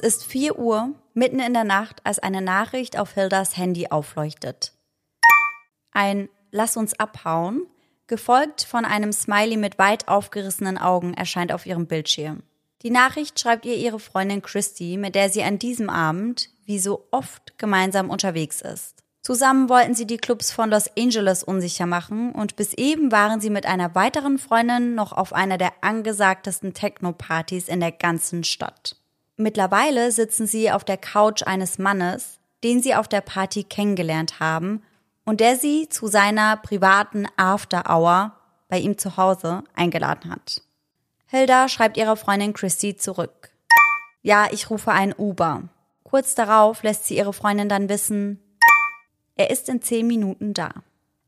Es 0.00 0.14
ist 0.14 0.26
4 0.26 0.60
Uhr, 0.60 0.94
mitten 1.12 1.40
in 1.40 1.54
der 1.54 1.64
Nacht, 1.64 2.02
als 2.04 2.20
eine 2.20 2.40
Nachricht 2.40 2.96
auf 2.96 3.14
Hildas 3.14 3.56
Handy 3.56 3.88
aufleuchtet. 3.88 4.72
Ein 5.90 6.28
Lass 6.52 6.76
uns 6.76 7.00
abhauen, 7.00 7.66
gefolgt 8.06 8.62
von 8.62 8.84
einem 8.84 9.12
Smiley 9.12 9.56
mit 9.56 9.76
weit 9.80 10.06
aufgerissenen 10.06 10.78
Augen, 10.78 11.14
erscheint 11.14 11.50
auf 11.50 11.66
ihrem 11.66 11.88
Bildschirm. 11.88 12.44
Die 12.82 12.90
Nachricht 12.90 13.40
schreibt 13.40 13.66
ihr 13.66 13.74
ihre 13.74 13.98
Freundin 13.98 14.40
Christy, 14.40 14.96
mit 14.96 15.16
der 15.16 15.30
sie 15.30 15.42
an 15.42 15.58
diesem 15.58 15.90
Abend, 15.90 16.48
wie 16.64 16.78
so 16.78 17.08
oft, 17.10 17.58
gemeinsam 17.58 18.08
unterwegs 18.08 18.60
ist. 18.60 19.02
Zusammen 19.22 19.68
wollten 19.68 19.96
sie 19.96 20.06
die 20.06 20.18
Clubs 20.18 20.52
von 20.52 20.70
Los 20.70 20.88
Angeles 20.96 21.42
unsicher 21.42 21.86
machen 21.86 22.30
und 22.30 22.54
bis 22.54 22.72
eben 22.74 23.10
waren 23.10 23.40
sie 23.40 23.50
mit 23.50 23.66
einer 23.66 23.96
weiteren 23.96 24.38
Freundin 24.38 24.94
noch 24.94 25.10
auf 25.10 25.32
einer 25.32 25.58
der 25.58 25.72
angesagtesten 25.80 26.72
Techno-Partys 26.72 27.66
in 27.66 27.80
der 27.80 27.90
ganzen 27.92 28.44
Stadt. 28.44 28.97
Mittlerweile 29.40 30.10
sitzen 30.10 30.48
sie 30.48 30.72
auf 30.72 30.82
der 30.84 30.96
Couch 30.96 31.44
eines 31.44 31.78
Mannes, 31.78 32.40
den 32.64 32.82
sie 32.82 32.96
auf 32.96 33.06
der 33.06 33.20
Party 33.20 33.62
kennengelernt 33.62 34.40
haben 34.40 34.82
und 35.24 35.38
der 35.38 35.56
sie 35.56 35.88
zu 35.88 36.08
seiner 36.08 36.56
privaten 36.56 37.26
After 37.36 37.84
Hour 37.88 38.32
bei 38.68 38.80
ihm 38.80 38.98
zu 38.98 39.16
Hause 39.16 39.62
eingeladen 39.74 40.32
hat. 40.32 40.60
Hilda 41.26 41.68
schreibt 41.68 41.96
ihrer 41.96 42.16
Freundin 42.16 42.52
Christy 42.52 42.96
zurück. 42.96 43.50
Ja, 44.22 44.48
ich 44.50 44.70
rufe 44.70 44.90
ein 44.90 45.14
Uber. 45.16 45.68
Kurz 46.02 46.34
darauf 46.34 46.82
lässt 46.82 47.06
sie 47.06 47.16
ihre 47.16 47.32
Freundin 47.32 47.68
dann 47.68 47.88
wissen, 47.88 48.42
er 49.36 49.50
ist 49.50 49.68
in 49.68 49.80
zehn 49.80 50.08
Minuten 50.08 50.52
da. 50.52 50.70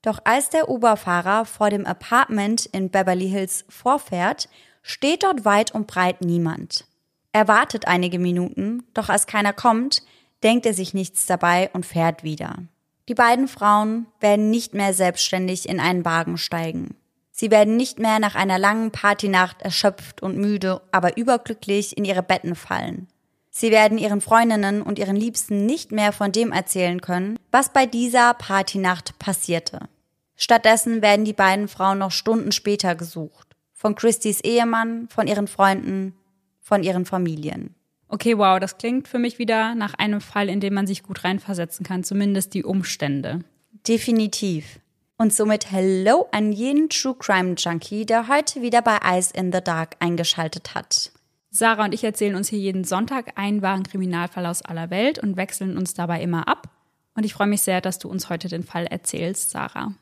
Doch 0.02 0.19
als 0.24 0.50
der 0.50 0.69
Uberfahrer 0.69 1.45
vor 1.45 1.70
dem 1.70 1.86
Apartment 1.86 2.67
in 2.67 2.91
Beverly 2.91 3.28
Hills 3.28 3.64
vorfährt, 3.69 4.48
steht 4.83 5.22
dort 5.22 5.45
weit 5.45 5.72
und 5.72 5.86
breit 5.86 6.22
niemand. 6.22 6.86
Er 7.33 7.48
wartet 7.48 7.86
einige 7.86 8.19
Minuten, 8.19 8.83
doch 8.95 9.09
als 9.09 9.27
keiner 9.27 9.53
kommt, 9.53 10.03
denkt 10.42 10.67
er 10.67 10.75
sich 10.75 10.95
nichts 10.95 11.27
dabei 11.27 11.70
und 11.73 11.86
fährt 11.86 12.25
wieder. 12.25 12.56
Die 13.09 13.14
beiden 13.14 13.48
Frauen 13.48 14.06
werden 14.20 14.50
nicht 14.50 14.75
mehr 14.75 14.95
selbstständig 14.95 15.69
in 15.69 15.81
einen 15.81 16.05
Wagen 16.05 16.39
steigen. 16.39 16.97
Sie 17.33 17.51
werden 17.51 17.77
nicht 17.77 17.98
mehr 17.98 18.19
nach 18.19 18.34
einer 18.34 18.58
langen 18.58 18.91
Partynacht 18.91 19.62
erschöpft 19.62 20.23
und 20.23 20.36
müde, 20.36 20.83
aber 20.92 21.17
überglücklich 21.17 21.97
in 21.97 22.05
ihre 22.05 22.23
Betten 22.23 22.55
fallen. 22.55 23.08
Sie 23.51 23.70
werden 23.70 23.98
ihren 23.98 24.20
Freundinnen 24.20 24.83
und 24.83 24.98
ihren 24.98 25.17
Liebsten 25.17 25.67
nicht 25.67 25.91
mehr 25.91 26.12
von 26.12 26.33
dem 26.33 26.53
erzählen 26.53 27.01
können, 27.01 27.39
was 27.51 27.73
bei 27.73 27.86
dieser 27.86 28.34
Partynacht 28.34 29.19
passierte. 29.19 29.81
Stattdessen 30.36 31.03
werden 31.03 31.25
die 31.25 31.33
beiden 31.33 31.67
Frauen 31.67 31.98
noch 31.98 32.12
Stunden 32.12 32.53
später 32.53 32.95
gesucht. 32.95 33.48
Von 33.75 33.95
Christys 33.95 34.41
Ehemann, 34.41 35.08
von 35.08 35.27
ihren 35.27 35.48
Freunden, 35.48 36.14
von 36.70 36.84
ihren 36.84 37.04
Familien. 37.04 37.74
Okay, 38.06 38.38
wow, 38.38 38.60
das 38.60 38.78
klingt 38.78 39.08
für 39.08 39.18
mich 39.18 39.40
wieder 39.40 39.74
nach 39.74 39.94
einem 39.94 40.20
Fall, 40.20 40.48
in 40.48 40.60
dem 40.60 40.72
man 40.74 40.86
sich 40.86 41.02
gut 41.02 41.24
reinversetzen 41.24 41.84
kann, 41.84 42.04
zumindest 42.04 42.54
die 42.54 42.62
Umstände. 42.62 43.40
Definitiv. 43.88 44.78
Und 45.18 45.34
somit 45.34 45.72
Hello 45.72 46.28
an 46.30 46.52
jeden 46.52 46.88
True 46.88 47.16
Crime 47.18 47.54
Junkie, 47.58 48.06
der 48.06 48.28
heute 48.28 48.62
wieder 48.62 48.82
bei 48.82 48.98
Eyes 49.02 49.32
in 49.32 49.52
the 49.52 49.60
Dark 49.60 49.96
eingeschaltet 49.98 50.77
hat. 50.77 51.10
Sarah 51.50 51.86
und 51.86 51.92
ich 51.92 52.04
erzählen 52.04 52.36
uns 52.36 52.48
hier 52.48 52.60
jeden 52.60 52.84
Sonntag 52.84 53.32
einen 53.36 53.62
wahren 53.62 53.82
Kriminalfall 53.82 54.46
aus 54.46 54.62
aller 54.62 54.90
Welt 54.90 55.18
und 55.18 55.36
wechseln 55.36 55.77
uns 55.77 55.94
dabei 55.94 56.22
immer 56.22 56.46
ab. 56.46 56.68
Und 57.16 57.24
ich 57.24 57.34
freue 57.34 57.48
mich 57.48 57.62
sehr, 57.62 57.80
dass 57.80 57.98
du 57.98 58.08
uns 58.08 58.28
heute 58.28 58.46
den 58.46 58.62
Fall 58.62 58.86
erzählst, 58.86 59.50
Sarah. 59.50 59.92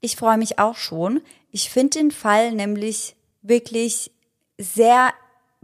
Ich 0.00 0.16
freue 0.16 0.38
mich 0.38 0.58
auch 0.58 0.76
schon. 0.76 1.20
Ich 1.50 1.68
finde 1.68 1.98
den 1.98 2.10
Fall 2.10 2.52
nämlich 2.52 3.14
wirklich 3.42 4.10
sehr 4.56 5.12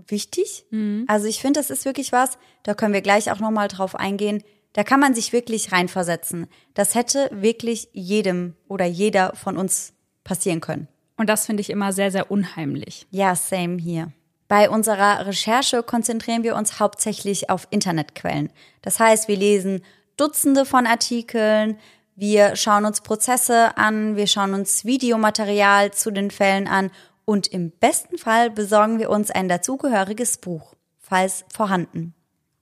wichtig. 0.08 0.66
Mhm. 0.70 1.04
Also 1.08 1.26
ich 1.26 1.40
finde, 1.40 1.60
das 1.60 1.70
ist 1.70 1.84
wirklich 1.84 2.12
was, 2.12 2.38
da 2.62 2.74
können 2.74 2.94
wir 2.94 3.02
gleich 3.02 3.30
auch 3.30 3.40
nochmal 3.40 3.68
drauf 3.68 3.94
eingehen. 3.94 4.42
Da 4.72 4.84
kann 4.84 5.00
man 5.00 5.14
sich 5.14 5.32
wirklich 5.32 5.72
reinversetzen. 5.72 6.46
Das 6.74 6.94
hätte 6.94 7.28
wirklich 7.32 7.88
jedem 7.92 8.54
oder 8.68 8.86
jeder 8.86 9.34
von 9.34 9.56
uns 9.56 9.92
passieren 10.22 10.60
können. 10.60 10.88
Und 11.16 11.28
das 11.28 11.46
finde 11.46 11.60
ich 11.60 11.70
immer 11.70 11.92
sehr, 11.92 12.10
sehr 12.10 12.30
unheimlich. 12.30 13.06
Ja, 13.10 13.34
same 13.34 13.78
hier. 13.78 14.12
Bei 14.48 14.68
unserer 14.68 15.26
Recherche 15.26 15.82
konzentrieren 15.82 16.42
wir 16.42 16.56
uns 16.56 16.80
hauptsächlich 16.80 17.50
auf 17.50 17.68
Internetquellen. 17.70 18.52
Das 18.82 18.98
heißt, 18.98 19.28
wir 19.28 19.36
lesen 19.36 19.82
Dutzende 20.16 20.64
von 20.64 20.86
Artikeln, 20.86 21.78
wir 22.16 22.56
schauen 22.56 22.84
uns 22.84 23.00
Prozesse 23.00 23.76
an, 23.78 24.16
wir 24.16 24.26
schauen 24.26 24.52
uns 24.52 24.84
Videomaterial 24.84 25.92
zu 25.92 26.10
den 26.10 26.30
Fällen 26.30 26.68
an 26.68 26.90
und 27.30 27.46
im 27.46 27.70
besten 27.70 28.18
Fall 28.18 28.50
besorgen 28.50 28.98
wir 28.98 29.08
uns 29.08 29.30
ein 29.30 29.48
dazugehöriges 29.48 30.38
Buch, 30.38 30.74
falls 30.98 31.44
vorhanden. 31.54 32.12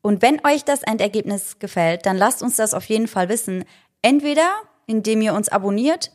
Und 0.03 0.21
wenn 0.21 0.45
euch 0.45 0.63
das 0.63 0.83
Endergebnis 0.83 1.59
gefällt, 1.59 2.05
dann 2.05 2.19
lasst 2.19 2.43
uns 2.43 2.57
das 2.57 2.75
auf 2.75 2.85
jeden 2.85 3.09
Fall 3.09 3.31
wissen. 3.31 3.65
Entweder 4.03 4.47
indem 4.85 5.23
ihr 5.23 5.33
uns 5.33 5.49
abonniert 5.49 6.13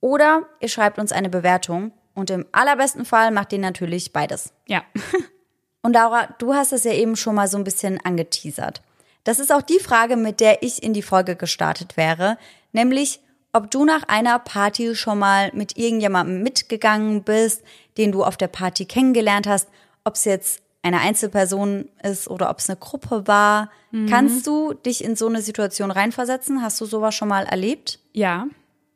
oder 0.00 0.48
ihr 0.58 0.68
schreibt 0.68 0.98
uns 0.98 1.12
eine 1.12 1.28
Bewertung. 1.28 1.92
Und 2.12 2.30
im 2.30 2.44
allerbesten 2.50 3.04
Fall 3.04 3.30
macht 3.30 3.52
ihr 3.52 3.60
natürlich 3.60 4.12
beides. 4.12 4.52
Ja. 4.66 4.82
Und 5.82 5.92
Laura, 5.92 6.34
du 6.40 6.54
hast 6.54 6.72
es 6.72 6.82
ja 6.82 6.92
eben 6.92 7.14
schon 7.14 7.36
mal 7.36 7.46
so 7.46 7.56
ein 7.56 7.62
bisschen 7.62 8.00
angeteasert. 8.04 8.82
Das 9.22 9.38
ist 9.38 9.52
auch 9.52 9.62
die 9.62 9.78
Frage, 9.78 10.16
mit 10.16 10.40
der 10.40 10.64
ich 10.64 10.82
in 10.82 10.92
die 10.92 11.02
Folge 11.02 11.36
gestartet 11.36 11.96
wäre, 11.96 12.36
nämlich 12.72 13.20
ob 13.56 13.70
du 13.70 13.86
nach 13.86 14.02
einer 14.08 14.38
Party 14.38 14.94
schon 14.94 15.18
mal 15.18 15.50
mit 15.54 15.78
irgendjemandem 15.78 16.42
mitgegangen 16.42 17.22
bist, 17.22 17.62
den 17.96 18.12
du 18.12 18.22
auf 18.22 18.36
der 18.36 18.48
Party 18.48 18.84
kennengelernt 18.84 19.46
hast, 19.46 19.68
ob 20.04 20.14
es 20.14 20.26
jetzt 20.26 20.62
eine 20.82 21.00
Einzelperson 21.00 21.88
ist 22.02 22.28
oder 22.28 22.50
ob 22.50 22.58
es 22.58 22.68
eine 22.68 22.78
Gruppe 22.78 23.26
war. 23.26 23.70
Mhm. 23.90 24.08
Kannst 24.08 24.46
du 24.46 24.74
dich 24.74 25.02
in 25.02 25.16
so 25.16 25.26
eine 25.26 25.40
Situation 25.40 25.90
reinversetzen? 25.90 26.60
Hast 26.60 26.80
du 26.82 26.84
sowas 26.84 27.14
schon 27.14 27.28
mal 27.28 27.44
erlebt? 27.46 27.98
Ja, 28.12 28.46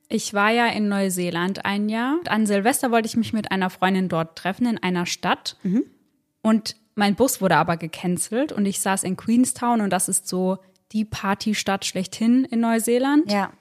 ich 0.09 0.35
war 0.35 0.51
ja 0.51 0.67
in 0.67 0.89
Neuseeland 0.89 1.65
ein 1.65 1.89
Jahr. 1.89 2.19
An 2.29 2.45
Silvester 2.45 2.91
wollte 2.91 3.07
ich 3.07 3.17
mich 3.17 3.33
mit 3.33 3.51
einer 3.51 3.71
Freundin 3.71 4.09
dort 4.09 4.37
treffen 4.37 4.67
in 4.67 4.77
einer 4.77 5.07
Stadt. 5.07 5.57
Mhm. 5.63 5.85
Und 6.43 6.77
mein 6.97 7.15
Bus 7.15 7.41
wurde 7.41 7.57
aber 7.57 7.79
gecancelt 7.79 8.53
und 8.53 8.67
ich 8.67 8.81
saß 8.81 9.05
in 9.05 9.17
Queenstown 9.17 9.81
und 9.81 9.91
das 9.91 10.09
ist 10.09 10.29
so 10.29 10.59
die 10.93 11.05
Partystadt 11.05 11.87
schlechthin 11.87 12.45
in 12.45 12.61
Neuseeland. 12.61 13.31
Ja. 13.33 13.53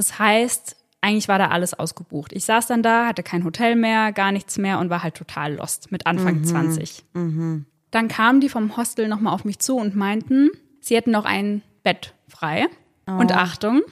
Das 0.00 0.18
heißt, 0.18 0.76
eigentlich 1.02 1.28
war 1.28 1.38
da 1.38 1.48
alles 1.48 1.74
ausgebucht. 1.74 2.32
Ich 2.32 2.46
saß 2.46 2.66
dann 2.68 2.82
da, 2.82 3.06
hatte 3.06 3.22
kein 3.22 3.44
Hotel 3.44 3.76
mehr, 3.76 4.12
gar 4.12 4.32
nichts 4.32 4.56
mehr 4.56 4.78
und 4.78 4.88
war 4.88 5.02
halt 5.02 5.14
total 5.14 5.56
lost 5.56 5.92
mit 5.92 6.06
Anfang 6.06 6.38
mhm. 6.38 6.44
20. 6.44 7.04
Mhm. 7.12 7.66
Dann 7.90 8.08
kamen 8.08 8.40
die 8.40 8.48
vom 8.48 8.78
Hostel 8.78 9.08
nochmal 9.08 9.34
auf 9.34 9.44
mich 9.44 9.58
zu 9.58 9.76
und 9.76 9.94
meinten, 9.94 10.48
sie 10.80 10.96
hätten 10.96 11.10
noch 11.10 11.26
ein 11.26 11.60
Bett 11.82 12.14
frei. 12.28 12.66
Oh. 13.06 13.12
Und 13.12 13.32
Achtung, 13.32 13.82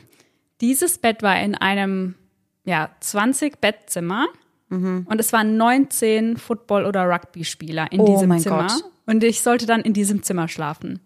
dieses 0.62 0.96
Bett 0.96 1.22
war 1.22 1.38
in 1.38 1.54
einem, 1.54 2.14
ja, 2.64 2.88
20 3.00 3.60
Bettzimmer. 3.60 4.28
Mhm. 4.70 5.06
Und 5.10 5.20
es 5.20 5.34
waren 5.34 5.58
19 5.58 6.38
Football- 6.38 6.86
oder 6.86 7.06
Rugby-Spieler 7.06 7.92
in 7.92 8.00
oh 8.00 8.06
diesem 8.06 8.38
Zimmer. 8.38 8.68
Gott. 8.68 8.84
Und 9.04 9.22
ich 9.24 9.42
sollte 9.42 9.66
dann 9.66 9.82
in 9.82 9.92
diesem 9.92 10.22
Zimmer 10.22 10.48
schlafen. 10.48 11.00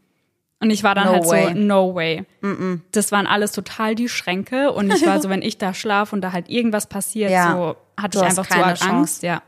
Und 0.63 0.71
ich 0.71 0.85
war 0.85 0.95
dann 0.95 1.07
no 1.07 1.13
halt 1.15 1.25
way. 1.27 1.49
so, 1.49 1.59
no 1.59 1.95
way. 1.97 2.25
Mm 2.41 2.47
-mm. 2.47 2.81
Das 2.93 3.11
waren 3.11 3.27
alles 3.27 3.51
total 3.51 3.97
die 3.97 4.09
Schränke. 4.09 4.71
Und 4.71 4.93
ich 4.93 5.05
war 5.05 5.21
so, 5.21 5.29
wenn 5.29 5.43
ich 5.43 5.59
da 5.59 5.75
schlafe 5.75 6.15
und 6.15 6.23
da 6.23 6.31
halt 6.31 6.49
irgendwas 6.49 6.87
passiert, 6.87 7.33
ja. 7.33 7.53
so 7.53 7.77
hatte 8.01 8.19
du 8.19 8.25
ich 8.25 8.31
einfach 8.31 8.49
so 8.49 8.63
Angst, 8.63 8.83
Chance. 8.85 9.27
ja. 9.27 9.43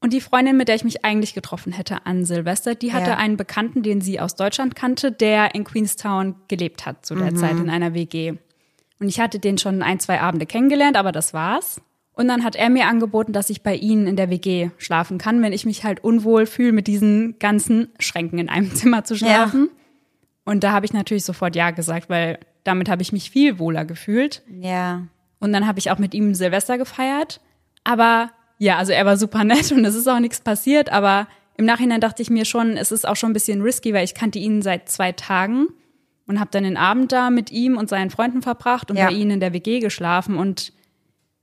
Und 0.00 0.14
die 0.14 0.22
Freundin, 0.22 0.56
mit 0.56 0.68
der 0.68 0.74
ich 0.74 0.84
mich 0.84 1.04
eigentlich 1.04 1.34
getroffen 1.34 1.74
hätte 1.74 2.06
an 2.06 2.24
Silvester, 2.24 2.74
die 2.74 2.94
hatte 2.94 3.10
ja. 3.10 3.16
einen 3.18 3.36
Bekannten, 3.36 3.82
den 3.82 4.00
sie 4.00 4.20
aus 4.20 4.34
Deutschland 4.34 4.74
kannte, 4.74 5.12
der 5.12 5.54
in 5.54 5.64
Queenstown 5.64 6.34
gelebt 6.48 6.86
hat 6.86 7.04
zu 7.04 7.14
der 7.14 7.32
mhm. 7.32 7.36
Zeit 7.36 7.58
in 7.58 7.68
einer 7.68 7.92
WG. 7.92 8.32
Und 8.98 9.08
ich 9.08 9.20
hatte 9.20 9.38
den 9.38 9.58
schon 9.58 9.82
ein, 9.82 10.00
zwei 10.00 10.22
Abende 10.22 10.46
kennengelernt, 10.46 10.96
aber 10.96 11.12
das 11.12 11.34
war's. 11.34 11.82
Und 12.14 12.26
dann 12.28 12.42
hat 12.42 12.56
er 12.56 12.70
mir 12.70 12.86
angeboten, 12.86 13.34
dass 13.34 13.50
ich 13.50 13.62
bei 13.62 13.74
ihnen 13.74 14.06
in 14.06 14.16
der 14.16 14.30
WG 14.30 14.70
schlafen 14.78 15.18
kann, 15.18 15.42
wenn 15.42 15.52
ich 15.52 15.66
mich 15.66 15.84
halt 15.84 16.02
unwohl 16.02 16.46
fühle, 16.46 16.72
mit 16.72 16.86
diesen 16.86 17.38
ganzen 17.38 17.90
Schränken 17.98 18.38
in 18.38 18.48
einem 18.48 18.74
Zimmer 18.74 19.04
zu 19.04 19.14
schlafen. 19.14 19.68
Ja. 19.70 19.81
Und 20.44 20.64
da 20.64 20.72
habe 20.72 20.86
ich 20.86 20.92
natürlich 20.92 21.24
sofort 21.24 21.54
Ja 21.56 21.70
gesagt, 21.70 22.10
weil 22.10 22.38
damit 22.64 22.88
habe 22.88 23.02
ich 23.02 23.12
mich 23.12 23.30
viel 23.30 23.58
wohler 23.58 23.84
gefühlt. 23.84 24.42
Ja. 24.48 25.06
Und 25.40 25.52
dann 25.52 25.66
habe 25.66 25.78
ich 25.78 25.90
auch 25.90 25.98
mit 25.98 26.14
ihm 26.14 26.34
Silvester 26.34 26.78
gefeiert. 26.78 27.40
Aber 27.84 28.30
ja, 28.58 28.78
also 28.78 28.92
er 28.92 29.04
war 29.06 29.16
super 29.16 29.44
nett 29.44 29.72
und 29.72 29.84
es 29.84 29.94
ist 29.94 30.08
auch 30.08 30.20
nichts 30.20 30.40
passiert. 30.40 30.90
Aber 30.90 31.26
im 31.56 31.64
Nachhinein 31.64 32.00
dachte 32.00 32.22
ich 32.22 32.30
mir 32.30 32.44
schon, 32.44 32.76
es 32.76 32.92
ist 32.92 33.06
auch 33.06 33.16
schon 33.16 33.30
ein 33.30 33.34
bisschen 33.34 33.62
risky, 33.62 33.92
weil 33.92 34.04
ich 34.04 34.14
kannte 34.14 34.38
ihn 34.38 34.62
seit 34.62 34.88
zwei 34.88 35.12
Tagen 35.12 35.68
und 36.26 36.40
habe 36.40 36.50
dann 36.50 36.64
den 36.64 36.76
Abend 36.76 37.12
da 37.12 37.30
mit 37.30 37.50
ihm 37.50 37.76
und 37.76 37.88
seinen 37.88 38.10
Freunden 38.10 38.42
verbracht 38.42 38.90
und 38.90 38.96
ja. 38.96 39.06
bei 39.06 39.12
ihnen 39.12 39.32
in 39.32 39.40
der 39.40 39.52
WG 39.52 39.80
geschlafen 39.80 40.36
und 40.36 40.72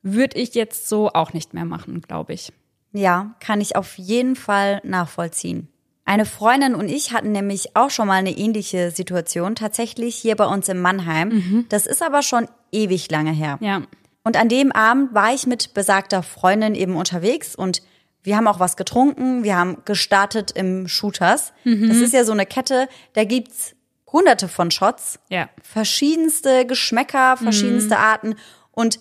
würde 0.01 0.37
ich 0.37 0.55
jetzt 0.55 0.87
so 0.87 1.09
auch 1.09 1.33
nicht 1.33 1.53
mehr 1.53 1.65
machen, 1.65 2.01
glaube 2.01 2.33
ich. 2.33 2.53
Ja, 2.91 3.35
kann 3.39 3.61
ich 3.61 3.75
auf 3.75 3.97
jeden 3.97 4.35
Fall 4.35 4.81
nachvollziehen. 4.83 5.67
Eine 6.09 6.25
Freundin 6.25 6.73
und 6.73 6.89
ich 6.89 7.13
hatten 7.13 7.31
nämlich 7.31 7.75
auch 7.75 7.91
schon 7.91 8.07
mal 8.07 8.15
eine 8.15 8.31
ähnliche 8.31 8.89
Situation, 8.89 9.53
tatsächlich 9.53 10.15
hier 10.15 10.35
bei 10.35 10.45
uns 10.47 10.67
in 10.67 10.81
Mannheim. 10.81 11.29
Mhm. 11.29 11.65
Das 11.69 11.85
ist 11.85 12.01
aber 12.01 12.23
schon 12.23 12.47
ewig 12.71 13.11
lange 13.11 13.31
her. 13.31 13.59
Ja. 13.61 13.83
Und 14.23 14.35
an 14.35 14.49
dem 14.49 14.71
Abend 14.71 15.13
war 15.13 15.35
ich 15.35 15.45
mit 15.45 15.75
besagter 15.75 16.23
Freundin 16.23 16.73
eben 16.73 16.95
unterwegs 16.95 17.55
und 17.55 17.83
wir 18.23 18.37
haben 18.37 18.47
auch 18.47 18.59
was 18.59 18.75
getrunken, 18.75 19.43
wir 19.43 19.55
haben 19.55 19.83
gestartet 19.85 20.49
im 20.51 20.87
Shooters. 20.87 21.53
Das 21.63 21.97
ist 21.97 22.13
ja 22.13 22.23
so 22.23 22.31
eine 22.31 22.47
Kette, 22.47 22.89
da 23.13 23.23
gibt's 23.23 23.75
hunderte 24.11 24.47
von 24.47 24.71
Shots, 24.71 25.19
Ja. 25.29 25.47
verschiedenste 25.61 26.65
Geschmäcker, 26.65 27.37
verschiedenste 27.37 27.99
Arten 27.99 28.33
und 28.71 28.99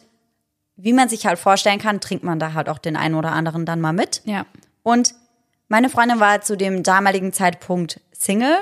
wie 0.77 0.93
man 0.93 1.09
sich 1.09 1.25
halt 1.25 1.39
vorstellen 1.39 1.79
kann, 1.79 2.01
trinkt 2.03 2.23
man 2.23 2.39
da 2.39 2.53
halt 2.53 2.69
auch 2.69 2.79
den 2.79 2.97
einen 2.97 3.15
oder 3.15 3.33
anderen 3.33 3.65
dann 3.65 3.81
mal 3.81 3.95
mit. 3.95 4.21
Ja. 4.27 4.45
Und 4.83 5.15
meine 5.69 5.91
Freundin 5.91 6.21
war 6.21 6.41
zu 6.41 6.57
dem 6.57 6.83
damaligen 6.83 7.33
Zeitpunkt 7.33 8.01
Single 8.13 8.57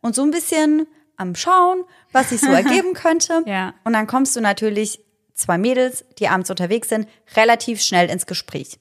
und 0.00 0.14
so 0.14 0.22
ein 0.22 0.30
bisschen 0.30 0.86
am 1.16 1.34
Schauen, 1.34 1.84
was 2.12 2.30
sich 2.30 2.40
so 2.40 2.46
ergeben 2.52 2.94
könnte. 2.94 3.42
Ja. 3.46 3.74
Und 3.84 3.92
dann 3.92 4.06
kommst 4.06 4.34
du 4.36 4.40
natürlich 4.40 5.00
zwei 5.34 5.58
Mädels, 5.58 6.04
die 6.18 6.28
abends 6.28 6.50
unterwegs 6.50 6.88
sind, 6.88 7.08
relativ 7.36 7.80
schnell 7.82 8.08
ins 8.10 8.26
Gespräch. 8.26 8.78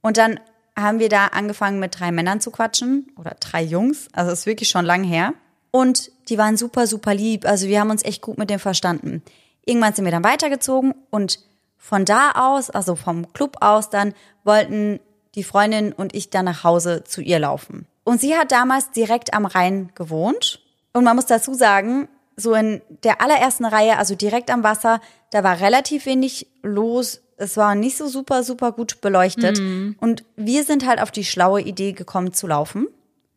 Und 0.00 0.16
dann 0.16 0.40
haben 0.76 0.98
wir 0.98 1.08
da 1.08 1.26
angefangen 1.26 1.78
mit 1.78 1.98
drei 1.98 2.12
Männern 2.12 2.40
zu 2.40 2.50
quatschen 2.50 3.12
oder 3.16 3.36
drei 3.38 3.62
Jungs. 3.62 4.08
Also 4.12 4.32
ist 4.32 4.46
wirklich 4.46 4.68
schon 4.68 4.84
lang 4.84 5.04
her. 5.04 5.34
Und 5.70 6.10
die 6.28 6.38
waren 6.38 6.56
super, 6.56 6.86
super 6.86 7.14
lieb. 7.14 7.44
Also 7.44 7.66
wir 7.66 7.80
haben 7.80 7.90
uns 7.90 8.04
echt 8.04 8.22
gut 8.22 8.38
mit 8.38 8.50
dem 8.50 8.58
verstanden. 8.58 9.22
Irgendwann 9.64 9.94
sind 9.94 10.04
wir 10.04 10.12
dann 10.12 10.24
weitergezogen 10.24 10.94
und 11.10 11.38
von 11.76 12.04
da 12.04 12.32
aus, 12.32 12.70
also 12.70 12.96
vom 12.96 13.32
Club 13.32 13.56
aus 13.60 13.90
dann, 13.90 14.14
wollten 14.44 15.00
die 15.34 15.44
Freundin 15.44 15.92
und 15.92 16.14
ich 16.14 16.30
dann 16.30 16.44
nach 16.44 16.64
Hause 16.64 17.04
zu 17.04 17.20
ihr 17.20 17.38
laufen. 17.38 17.86
Und 18.04 18.20
sie 18.20 18.36
hat 18.36 18.52
damals 18.52 18.90
direkt 18.90 19.34
am 19.34 19.46
Rhein 19.46 19.90
gewohnt. 19.94 20.60
Und 20.92 21.04
man 21.04 21.16
muss 21.16 21.26
dazu 21.26 21.54
sagen, 21.54 22.08
so 22.36 22.54
in 22.54 22.82
der 23.04 23.20
allerersten 23.20 23.64
Reihe, 23.64 23.98
also 23.98 24.14
direkt 24.14 24.50
am 24.50 24.62
Wasser, 24.62 25.00
da 25.30 25.44
war 25.44 25.60
relativ 25.60 26.06
wenig 26.06 26.48
los. 26.62 27.22
Es 27.36 27.56
war 27.56 27.74
nicht 27.74 27.96
so 27.96 28.06
super, 28.06 28.42
super 28.42 28.72
gut 28.72 29.00
beleuchtet. 29.00 29.58
Und 30.00 30.24
wir 30.36 30.64
sind 30.64 30.86
halt 30.86 31.00
auf 31.00 31.10
die 31.10 31.24
schlaue 31.24 31.60
Idee 31.60 31.92
gekommen 31.92 32.32
zu 32.32 32.46
laufen. 32.46 32.88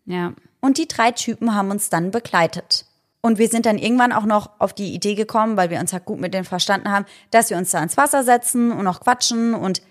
Ja. 0.06 0.34
Und 0.62 0.78
die 0.78 0.88
drei 0.88 1.12
Typen 1.12 1.54
haben 1.54 1.72
uns 1.72 1.90
dann 1.90 2.12
begleitet. 2.12 2.86
Und 3.22 3.40
wir 3.40 3.48
sind 3.48 3.66
dann 3.66 3.80
irgendwann 3.80 4.12
auch 4.12 4.26
noch 4.26 4.52
auf 4.60 4.74
die 4.74 4.94
Idee 4.94 5.16
gekommen, 5.16 5.58
weil 5.58 5.72
wir 5.72 5.80
uns 5.80 5.94
halt 5.94 6.06
gut 6.06 6.20
mit 6.20 6.34
denen 6.34 6.46
verstanden 6.46 6.92
haben, 6.92 7.06
dass 7.32 7.50
wir 7.50 7.58
uns 7.58 7.72
da 7.72 7.82
ins 7.82 7.98
Wasser 7.98 8.24
setzen 8.24 8.72
und 8.72 8.84
noch 8.84 9.02
quatschen. 9.02 9.56
Und 9.56 9.82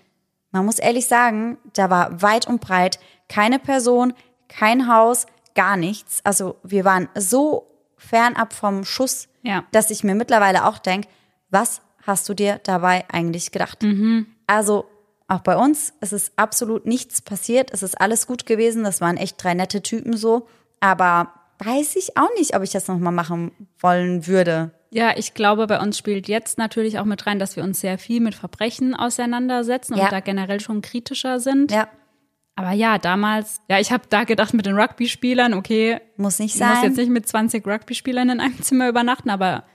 man 0.55 0.65
muss 0.65 0.79
ehrlich 0.79 1.07
sagen, 1.07 1.57
da 1.73 1.89
war 1.89 2.21
weit 2.21 2.47
und 2.47 2.61
breit 2.61 2.99
keine 3.29 3.59
Person, 3.59 4.13
kein 4.47 4.87
Haus, 4.87 5.25
gar 5.53 5.75
nichts. 5.77 6.21
Also 6.23 6.55
wir 6.63 6.85
waren 6.85 7.09
so 7.15 7.67
fernab 7.97 8.53
vom 8.53 8.85
Schuss, 8.85 9.27
Ja. 9.41 9.63
dass 9.71 9.89
ich 9.91 10.03
mir 10.03 10.15
mittlerweile 10.15 10.65
auch 10.65 10.77
denke, 10.77 11.07
was 11.49 11.81
hast 12.05 12.27
du 12.29 12.33
dir 12.33 12.59
dabei 12.63 13.03
eigentlich 13.11 13.51
gedacht? 13.51 13.83
Also 14.47 14.85
auch 15.27 15.39
bei 15.41 15.57
uns, 15.57 15.91
es 16.01 16.13
ist 16.13 16.33
absolut 16.37 16.85
nichts 16.85 17.21
passiert. 17.21 17.71
Es 17.73 17.81
ist 17.83 17.99
alles 17.99 18.27
gut 18.27 18.45
gewesen. 18.45 18.83
Das 18.83 19.01
waren 19.01 19.17
echt 19.17 19.43
drei 19.43 19.55
nette 19.55 19.81
Typen 19.81 20.15
so. 20.15 20.47
Aber 20.79 21.31
weiß 21.59 21.95
ich 21.95 22.15
auch 22.15 22.29
nicht, 22.37 22.55
ob 22.55 22.61
ich 22.61 22.71
das 22.71 22.87
nochmal 22.87 23.11
machen 23.13 23.51
wollen 23.79 24.27
würde. 24.27 24.71
Ja, 24.91 25.11
ich 25.17 25.33
glaube, 25.33 25.67
bei 25.67 25.79
uns 25.79 25.97
spielt 25.97 26.27
jetzt 26.27 26.57
natürlich 26.57 26.99
auch 26.99 27.05
mit 27.05 27.25
rein, 27.27 27.39
dass 27.39 27.55
wir 27.55 27.63
uns 27.63 27.81
sehr 27.81 27.97
viel 27.97 28.21
mit 28.21 28.35
Verbrechen 28.35 28.93
auseinandersetzen 28.95 29.97
Ja. 29.97 30.05
und 30.05 30.11
da 30.11 30.19
generell 30.19 30.59
schon 30.59 30.81
kritischer 30.81 31.39
sind. 31.39 31.71
Ja, 31.71 31.87
Aber 32.57 32.71
ja, 32.71 32.97
damals, 32.97 33.59
ja, 33.69 33.79
ich 33.79 33.91
habe 33.91 34.03
da 34.09 34.23
gedacht 34.23 34.53
mit 34.53 34.65
den 34.65 34.79
Rugby-Spielern, 34.79 35.53
okay, 35.53 35.99
muss 36.15 36.39
nicht 36.39 36.55
ich 36.55 36.61
muss 36.61 36.69
sein. 36.75 36.83
jetzt 36.85 36.95
nicht 36.97 37.09
mit 37.09 37.27
20 37.27 37.67
Rugby-Spielern 37.67 38.29
in 38.29 38.39
einem 38.39 38.61
Zimmer 38.61 38.87
übernachten, 38.87 39.29
aber 39.29 39.65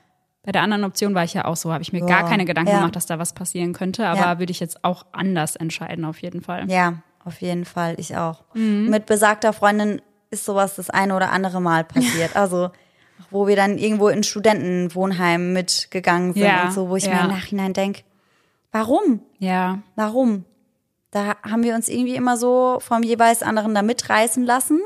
bei 0.42 0.52
der 0.52 0.62
anderen 0.62 0.84
Option 0.84 1.14
war 1.14 1.24
ich 1.24 1.34
ja 1.34 1.44
auch 1.44 1.56
so, 1.56 1.70
habe 1.74 1.82
ich 1.82 1.92
mir 1.92 2.00
gar 2.00 2.22
Ja, 2.22 2.28
keine 2.28 2.46
Gedanken 2.46 2.70
ja. 2.70 2.78
gemacht, 2.78 2.96
dass 2.96 3.04
da 3.04 3.18
was 3.18 3.34
passieren 3.34 3.74
könnte, 3.74 4.06
aber 4.06 4.20
Ja. 4.20 4.38
würde 4.38 4.52
ich 4.52 4.60
jetzt 4.60 4.82
auch 4.84 5.04
anders 5.12 5.56
entscheiden, 5.56 6.06
auf 6.06 6.22
jeden 6.22 6.40
Fall. 6.40 6.70
Ja, 6.70 6.94
auf 7.22 7.42
jeden 7.42 7.66
Fall. 7.66 7.96
Ich 7.98 8.16
auch. 8.16 8.44
Mhm. 8.54 8.88
Mit 8.88 9.04
besagter 9.04 9.52
Freundin 9.52 10.00
ist 10.30 10.46
sowas 10.46 10.76
das 10.76 10.88
eine 10.88 11.14
oder 11.14 11.32
andere 11.32 11.60
Mal 11.60 11.84
passiert. 11.84 12.30
Also, 12.34 12.70
wo 13.30 13.46
wir 13.46 13.56
dann 13.56 13.78
irgendwo 13.78 14.08
in 14.08 14.22
Studentenwohnheimen 14.22 15.52
mitgegangen 15.52 16.32
sind 16.34 16.42
Ja, 16.42 16.64
und 16.64 16.72
so, 16.72 16.88
wo 16.88 16.96
ich 16.96 17.06
mir 17.06 17.12
ja. 17.14 17.22
im 17.24 17.28
Nachhinein 17.30 17.72
denke, 17.72 18.02
warum? 18.72 19.20
Ja, 19.38 19.80
Warum? 19.96 20.44
Da 21.12 21.34
haben 21.42 21.64
wir 21.64 21.74
uns 21.74 21.88
irgendwie 21.88 22.14
immer 22.14 22.36
so 22.36 22.78
vom 22.80 23.02
jeweils 23.02 23.42
anderen 23.42 23.74
da 23.74 23.82
mitreißen 23.82 24.44
lassen. 24.44 24.78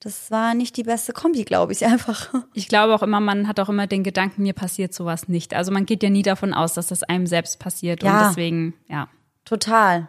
Das 0.00 0.30
war 0.32 0.52
nicht 0.54 0.76
die 0.76 0.82
beste 0.82 1.12
Kombi, 1.12 1.44
glaube 1.44 1.72
ich, 1.72 1.86
einfach. 1.86 2.34
ich 2.54 2.68
glaube 2.68 2.94
auch 2.94 3.02
immer, 3.02 3.20
man 3.20 3.46
hat 3.46 3.60
auch 3.60 3.68
immer 3.68 3.86
den 3.86 4.02
Gedanken, 4.02 4.42
mir 4.42 4.52
passiert 4.52 4.92
sowas 4.92 5.28
nicht. 5.28 5.54
Also 5.54 5.70
man 5.72 5.86
geht 5.86 6.02
ja 6.02 6.10
nie 6.10 6.22
davon 6.22 6.52
aus, 6.54 6.74
dass 6.74 6.88
das 6.88 7.04
einem 7.04 7.26
selbst 7.26 7.60
passiert 7.60 8.02
Ja. 8.02 8.18
und 8.22 8.28
deswegen, 8.28 8.74
ja. 8.88 9.08
Total. 9.44 10.08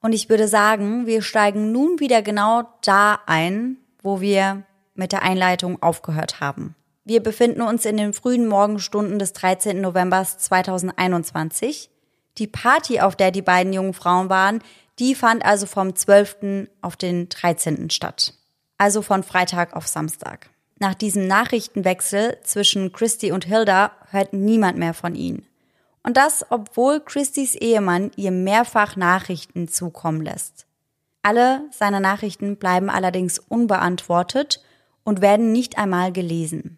Und 0.00 0.12
ich 0.14 0.28
würde 0.30 0.48
sagen, 0.48 1.06
wir 1.06 1.20
steigen 1.20 1.72
nun 1.72 2.00
wieder 2.00 2.22
genau 2.22 2.62
da 2.82 3.18
ein, 3.26 3.76
wo 4.02 4.20
wir 4.20 4.62
mit 4.94 5.12
der 5.12 5.22
Einleitung 5.22 5.82
aufgehört 5.82 6.40
haben. 6.40 6.74
Wir 7.08 7.22
befinden 7.22 7.62
uns 7.62 7.84
in 7.84 7.96
den 7.98 8.12
frühen 8.12 8.48
Morgenstunden 8.48 9.20
des 9.20 9.32
13. 9.32 9.80
November 9.80 10.24
2021. 10.24 11.88
Die 12.36 12.48
Party, 12.48 12.98
auf 12.98 13.14
der 13.14 13.30
die 13.30 13.42
beiden 13.42 13.72
jungen 13.72 13.94
Frauen 13.94 14.28
waren, 14.28 14.60
die 14.98 15.14
fand 15.14 15.44
also 15.44 15.66
vom 15.66 15.94
12. 15.94 16.66
auf 16.82 16.96
den 16.96 17.28
13. 17.28 17.90
statt. 17.90 18.34
Also 18.76 19.02
von 19.02 19.22
Freitag 19.22 19.76
auf 19.76 19.86
Samstag. 19.86 20.50
Nach 20.80 20.94
diesem 20.94 21.28
Nachrichtenwechsel 21.28 22.38
zwischen 22.42 22.90
Christy 22.90 23.30
und 23.30 23.44
Hilda 23.44 23.92
hört 24.10 24.32
niemand 24.32 24.76
mehr 24.76 24.92
von 24.92 25.14
ihnen. 25.14 25.46
Und 26.02 26.16
das, 26.16 26.44
obwohl 26.50 26.98
Christys 26.98 27.54
Ehemann 27.54 28.10
ihr 28.16 28.32
mehrfach 28.32 28.96
Nachrichten 28.96 29.68
zukommen 29.68 30.22
lässt. 30.22 30.66
Alle 31.22 31.66
seine 31.70 32.00
Nachrichten 32.00 32.56
bleiben 32.56 32.90
allerdings 32.90 33.38
unbeantwortet 33.38 34.60
und 35.04 35.20
werden 35.20 35.52
nicht 35.52 35.78
einmal 35.78 36.10
gelesen. 36.10 36.75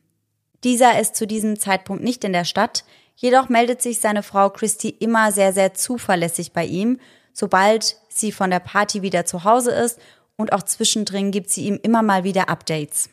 Dieser 0.65 1.01
ist 1.01 1.17
zu 1.17 1.27
diesem 1.27 1.59
Zeitpunkt 1.59 2.03
nicht 2.03 2.25
in 2.25 2.33
der 2.33 2.45
Stadt, 2.45 2.85
jedoch 3.15 3.49
meldet 3.49 3.83
sich 3.83 4.01
seine 4.01 4.23
Frau 4.23 4.51
Christy 4.51 4.89
immer 4.89 5.33
sehr, 5.33 5.53
sehr 5.53 5.75
zuverlässig 5.75 6.53
bei 6.53 6.65
ihm, 6.65 6.99
sobald 7.33 7.97
sie 8.09 8.33
von 8.33 8.51
der 8.51 8.61
Party 8.61 9.03
wieder 9.03 9.25
zu 9.25 9.45
Hause 9.45 9.71
ist 9.71 10.01
und 10.37 10.53
auch 10.53 10.63
zwischendrin 10.63 11.31
gibt 11.31 11.51
sie 11.51 11.65
ihm 11.67 11.79
immer 11.83 12.03
mal 12.03 12.25
wieder 12.25 12.49
Updates. 12.49 13.11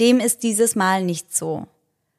Dem 0.00 0.20
ist 0.20 0.42
dieses 0.42 0.76
Mal 0.76 1.02
nicht 1.02 1.34
so. 1.34 1.66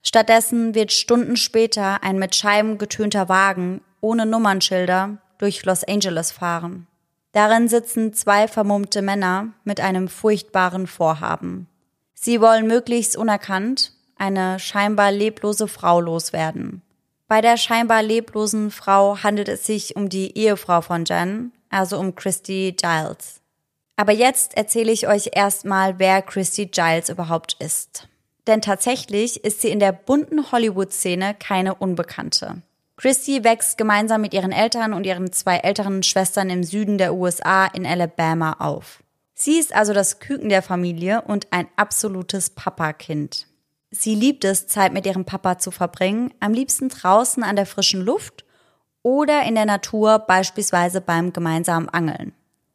Stattdessen 0.03 0.74
wird 0.74 0.91
Stunden 0.91 1.36
später 1.36 2.03
ein 2.03 2.17
mit 2.17 2.36
Scheiben 2.36 2.77
getönter 2.77 3.29
Wagen 3.29 3.81
ohne 4.01 4.25
Nummernschilder 4.25 5.17
durch 5.38 5.65
Los 5.65 5.84
Angeles 5.84 6.31
fahren. 6.31 6.88
Darin 7.34 7.67
sitzen 7.67 8.13
zwei 8.13 8.48
vermummte 8.48 9.01
Männer 9.01 9.50
mit 9.63 9.79
einem 9.79 10.07
furchtbaren 10.07 10.88
Vorhaben. 10.88 11.67
Sie 12.13 12.41
wollen 12.41 12.67
möglichst 12.67 13.15
unerkannt 13.15 13.93
eine 14.19 14.59
scheinbar 14.59 15.12
leblose 15.12 15.67
Frau 15.67 16.00
loswerden. 16.01 16.81
Bei 17.27 17.41
der 17.41 17.57
scheinbar 17.57 18.03
leblosen 18.03 18.71
Frau 18.71 19.21
handelt 19.21 19.50
es 19.50 19.65
sich 19.65 19.97
um 19.97 20.07
die 20.07 20.38
Ehefrau 20.38 20.81
von 20.81 21.03
Jen, 21.03 21.51
also 21.69 22.00
um 22.00 22.15
Christy 22.15 22.74
Giles. 22.77 23.41
Aber 23.97 24.13
jetzt 24.13 24.55
erzähle 24.55 24.91
ich 24.91 25.07
euch 25.07 25.31
erstmal, 25.33 26.00
wer 26.00 26.21
Christy 26.21 26.67
Giles 26.67 27.09
überhaupt 27.09 27.57
ist. 27.59 28.07
Denn 28.45 28.62
tatsächlich 28.62 29.43
ist 29.43 29.62
sie 29.62 29.69
in 29.69 29.79
der 29.79 29.91
bunten 29.91 30.51
Hollywood-Szene 30.51 31.36
keine 31.38 31.75
Unbekannte. 31.75 32.62
Christy 32.95 33.43
wächst 33.43 33.77
gemeinsam 33.77 34.21
mit 34.21 34.33
ihren 34.33 34.53
Eltern 34.53 34.93
und 34.93 35.05
ihren 35.05 35.33
zwei 35.33 35.57
älteren 35.57 36.03
Schwestern 36.03 36.50
im 36.50 36.63
Süden 36.63 36.97
der 36.97 37.13
USA 37.13 37.65
in 37.65 37.86
Alabama 37.86 38.53
auf. 38.59 39.03
Sie 39.33 39.59
ist 39.59 39.75
also 39.75 39.93
das 39.93 40.19
Küken 40.19 40.50
der 40.50 40.62
Familie 40.62 41.21
und 41.21 41.47
ein 41.51 41.67
absolutes 41.75 42.50
Papakind. 42.51 43.46
Sie 43.91 44.15
liebt 44.15 44.44
es, 44.44 44.67
Zeit 44.67 44.94
mit 44.94 45.06
ihrem 45.06 45.25
Papa 45.25 45.58
zu 45.58 45.72
verbringen, 45.72 46.34
am 46.39 46.53
liebsten 46.53 46.89
draußen 46.89 47.44
an 47.44 47.56
der 47.56 47.65
frischen 47.65 48.01
Luft 48.01 48.46
oder 49.01 49.44
in 49.44 49.56
der 49.56 49.65
Natur, 49.65 50.20
beispielsweise 50.20 51.00
beim 51.00 51.32
gemeinsamen 51.32 51.88
Angeln. 51.88 52.34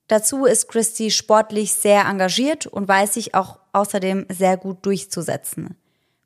Dazu 0.09 0.47
ist 0.47 0.69
Christy 0.69 1.11
sportlich 1.11 1.75
sehr 1.75 2.07
engagiert 2.07 2.67
und 2.67 2.89
weiß 2.89 3.15
sich 3.15 3.35
auch 3.35 3.59
außerdem 3.73 4.27
sehr 4.29 4.57
gut 4.57 4.85
durchzusetzen. 4.85 5.77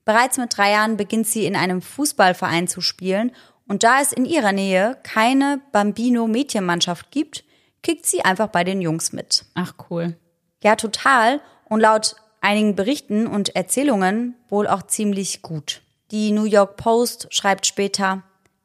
Bereits 0.04 0.38
mit 0.38 0.56
drei 0.56 0.70
Jahren 0.70 0.96
beginnt 0.96 1.26
sie 1.26 1.46
in 1.46 1.56
einem 1.56 1.82
Fußballverein 1.82 2.68
zu 2.68 2.80
spielen 2.80 3.32
und 3.66 3.82
da 3.82 4.00
es 4.00 4.12
in 4.12 4.24
ihrer 4.24 4.52
Nähe 4.52 4.96
keine 5.02 5.60
Bambino-Mädchenmannschaft 5.72 7.10
gibt, 7.10 7.44
kickt 7.82 8.06
sie 8.06 8.24
einfach 8.24 8.48
bei 8.48 8.64
den 8.64 8.80
Jungs 8.80 9.12
mit. 9.12 9.44
Ach 9.54 9.74
cool. 9.90 10.16
Ja, 10.62 10.76
total. 10.76 11.40
Und 11.64 11.80
laut 11.80 12.14
einigen 12.40 12.76
Berichten 12.76 13.26
und 13.26 13.56
Erzählungen 13.56 14.34
wohl 14.48 14.66
auch 14.66 14.82
ziemlich 14.82 15.42
gut. 15.42 15.82
Die 16.10 16.30
New 16.30 16.44
York 16.44 16.76
Post 16.76 17.26
schreibt 17.30 17.66
später, 17.66 18.22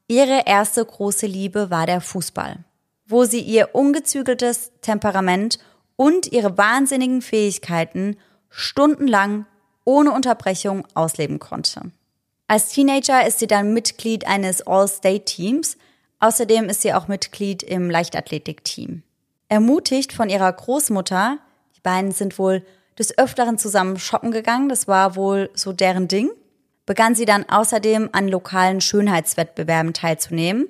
ihre 0.08 0.44
erste 0.46 0.86
große 0.86 1.25
Liebe 1.25 1.70
war 1.70 1.86
der 1.86 2.01
Fußball, 2.01 2.60
wo 3.08 3.25
sie 3.25 3.42
ihr 3.42 3.74
ungezügeltes 3.74 4.72
Temperament 4.82 5.58
und 5.96 6.32
ihre 6.32 6.58
wahnsinnigen 6.58 7.22
Fähigkeiten 7.22 8.18
stundenlang 8.50 9.46
ohne 9.86 10.12
Unterbrechung 10.12 10.88
ausleben 10.94 11.40
konnte. 11.40 11.92
Als 12.48 12.70
Teenager 12.70 13.25
ist 13.25 13.40
sie 13.40 13.48
dann 13.48 13.74
Mitglied 13.74 14.28
eines 14.28 14.68
All-State-Teams. 14.68 15.78
Außerdem 16.20 16.66
ist 16.66 16.82
sie 16.82 16.94
auch 16.94 17.08
Mitglied 17.08 17.63
im 17.63 17.90
Leichtathletik-Team. 17.90 19.04
Ermutigt 19.48 20.12
von 20.13 20.30
ihrer 20.30 20.51
Großmutter, 20.51 21.38
die 21.75 21.80
beiden 21.82 22.12
sind 22.12 22.38
wohl 22.38 22.66
des 22.98 23.17
Öfteren 23.17 23.57
zusammen 23.57 24.00
shoppen 24.00 24.31
gegangen, 24.31 24.69
das 24.69 24.88
war 24.88 25.15
wohl 25.15 25.50
so 25.53 25.74
deren 25.74 26.07
Ding, 26.07 26.31
begann 26.86 27.15
sie 27.15 27.25
dann 27.25 27.48
außerdem 27.48 28.10
an 28.12 28.27
lokalen 28.27 28.81
Schönheitswettbewerben 28.81 29.93
teilzunehmen. 29.93 30.67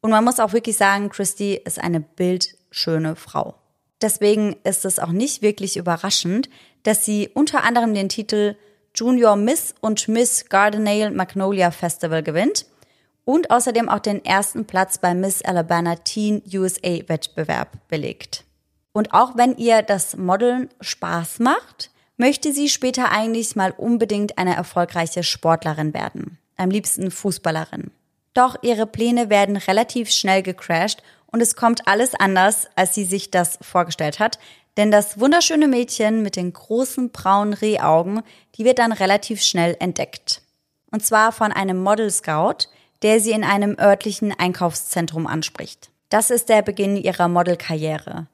Und 0.00 0.10
man 0.10 0.24
muss 0.24 0.40
auch 0.40 0.52
wirklich 0.52 0.76
sagen, 0.76 1.08
Christy 1.08 1.60
ist 1.64 1.78
eine 1.78 2.00
bildschöne 2.00 3.16
Frau. 3.16 3.54
Deswegen 4.02 4.56
ist 4.64 4.84
es 4.84 4.98
auch 4.98 5.12
nicht 5.12 5.40
wirklich 5.40 5.76
überraschend, 5.76 6.50
dass 6.82 7.04
sie 7.04 7.30
unter 7.32 7.64
anderem 7.64 7.94
den 7.94 8.08
Titel 8.08 8.56
Junior 8.94 9.36
Miss 9.36 9.74
und 9.80 10.06
Miss 10.08 10.48
Gardenale 10.48 11.10
Magnolia 11.10 11.70
Festival 11.70 12.22
gewinnt 12.22 12.66
und 13.24 13.50
außerdem 13.50 13.88
auch 13.88 13.98
den 13.98 14.24
ersten 14.24 14.66
Platz 14.66 14.98
beim 14.98 15.20
Miss 15.20 15.42
Alabama 15.42 15.96
Teen 15.96 16.42
USA 16.52 17.00
Wettbewerb 17.08 17.88
belegt. 17.88 18.43
Und 18.94 19.12
auch 19.12 19.36
wenn 19.36 19.56
ihr 19.56 19.82
das 19.82 20.16
Modeln 20.16 20.70
Spaß 20.80 21.40
macht, 21.40 21.90
möchte 22.16 22.52
sie 22.52 22.68
später 22.68 23.10
eigentlich 23.10 23.56
mal 23.56 23.74
unbedingt 23.76 24.38
eine 24.38 24.54
erfolgreiche 24.54 25.24
Sportlerin 25.24 25.92
werden. 25.92 26.38
Am 26.56 26.70
liebsten 26.70 27.10
Fußballerin. 27.10 27.90
Doch 28.34 28.56
ihre 28.62 28.86
Pläne 28.86 29.30
werden 29.30 29.56
relativ 29.56 30.10
schnell 30.10 30.42
gecrashed 30.42 31.02
und 31.26 31.40
es 31.40 31.56
kommt 31.56 31.88
alles 31.88 32.14
anders, 32.14 32.68
als 32.76 32.94
sie 32.94 33.04
sich 33.04 33.32
das 33.32 33.58
vorgestellt 33.60 34.20
hat, 34.20 34.38
denn 34.76 34.92
das 34.92 35.18
wunderschöne 35.18 35.66
Mädchen 35.66 36.22
mit 36.22 36.36
den 36.36 36.52
großen 36.52 37.10
braunen 37.10 37.54
Rehaugen, 37.54 38.22
die 38.56 38.64
wird 38.64 38.78
dann 38.78 38.92
relativ 38.92 39.42
schnell 39.42 39.76
entdeckt. 39.80 40.42
Und 40.92 41.04
zwar 41.04 41.32
von 41.32 41.52
einem 41.52 41.82
Model 41.82 42.10
Scout, 42.10 42.68
der 43.02 43.18
sie 43.18 43.32
in 43.32 43.42
einem 43.42 43.76
örtlichen 43.76 44.32
Einkaufszentrum 44.32 45.26
anspricht. 45.26 45.90
Das 46.08 46.30
ist 46.30 46.48
der 46.48 46.62
Beginn 46.62 46.96
ihrer 46.96 47.26
Modelkarriere. 47.26 48.28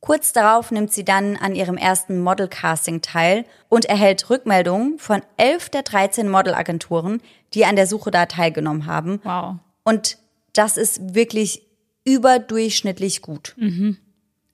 Kurz 0.00 0.32
darauf 0.32 0.70
nimmt 0.70 0.92
sie 0.92 1.04
dann 1.04 1.36
an 1.36 1.54
ihrem 1.54 1.76
ersten 1.76 2.20
Modelcasting 2.20 3.02
teil 3.02 3.44
und 3.68 3.84
erhält 3.84 4.30
Rückmeldungen 4.30 4.98
von 4.98 5.22
elf 5.36 5.68
der 5.70 5.82
13 5.82 6.28
Modelagenturen, 6.28 7.20
die 7.54 7.64
an 7.64 7.76
der 7.76 7.86
Suche 7.86 8.10
da 8.10 8.26
teilgenommen 8.26 8.86
haben. 8.86 9.20
Wow. 9.24 9.56
Und 9.82 10.18
das 10.52 10.76
ist 10.76 11.14
wirklich 11.14 11.62
überdurchschnittlich 12.04 13.22
gut. 13.22 13.54
Mhm. 13.56 13.98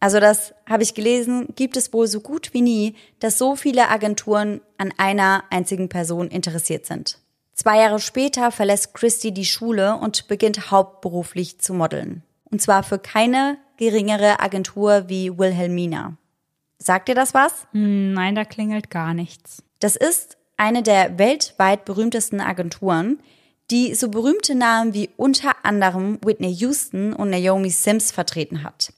Also 0.01 0.21
das 0.21 0.55
habe 0.69 0.83
ich 0.83 0.95
gelesen, 0.95 1.49
gibt 1.57 1.77
es 1.77 1.93
wohl 1.93 2.07
so 2.07 2.21
gut 2.21 2.53
wie 2.53 2.61
nie, 2.61 2.95
dass 3.21 3.39
so 3.39 3.57
viele 3.57 3.89
Agenturen 3.89 4.61
an 4.77 4.93
einer 4.99 5.45
einzigen 5.51 5.89
Person 5.89 6.29
interessiert 6.29 6.85
sind. 6.85 7.19
Zwei 7.55 7.79
Jahre 7.79 8.01
später 8.01 8.51
verlässt 8.51 8.93
Christy 8.95 9.33
die 9.33 9.45
Schule 9.45 9.97
und 9.97 10.27
beginnt 10.29 10.71
hauptberuflich 10.71 11.61
zu 11.61 11.73
modeln. 11.73 12.23
Und 12.51 12.61
zwar 12.61 12.83
für 12.83 12.99
keine 12.99 13.57
geringere 13.77 14.41
Agentur 14.41 15.09
wie 15.09 15.37
Wilhelmina. 15.39 16.17
Sagt 16.79 17.09
dir 17.09 17.15
das 17.15 17.35
was? 17.35 17.67
Hm, 17.73 18.13
nein, 18.13 18.35
da 18.35 18.45
klingelt 18.45 18.91
gar 18.91 19.15
nichts. 19.15 19.63
Das 19.81 19.97
ist 19.97 20.37
eine 20.57 20.83
der 20.83 21.19
weltweit 21.19 21.85
berühmtesten 21.85 22.41
Agenturen, 22.41 23.19
die 23.71 23.95
so 23.95 24.09
berühmte 24.09 24.55
Namen 24.55 24.95
wie 24.95 25.11
unter 25.17 25.53
anderem 25.63 26.19
Whitney 26.25 26.53
Houston 26.53 27.13
und 27.13 27.31
Naomi 27.31 27.71
Sims 27.71 28.13
vertreten 28.13 28.63
hat. 28.63 28.93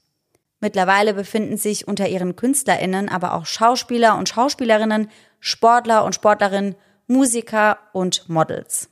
Mittlerweile 0.60 1.14
befinden 1.14 1.56
sich 1.56 1.86
unter 1.86 2.08
ihren 2.08 2.34
KünstlerInnen 2.34 3.08
aber 3.08 3.34
auch 3.34 3.46
Schauspieler 3.46 4.16
und 4.18 4.28
Schauspielerinnen, 4.28 5.08
Sportler 5.38 6.04
und 6.04 6.14
Sportlerinnen, 6.14 6.74
Musiker 7.06 7.78
und 7.92 8.28
Models. 8.28 8.88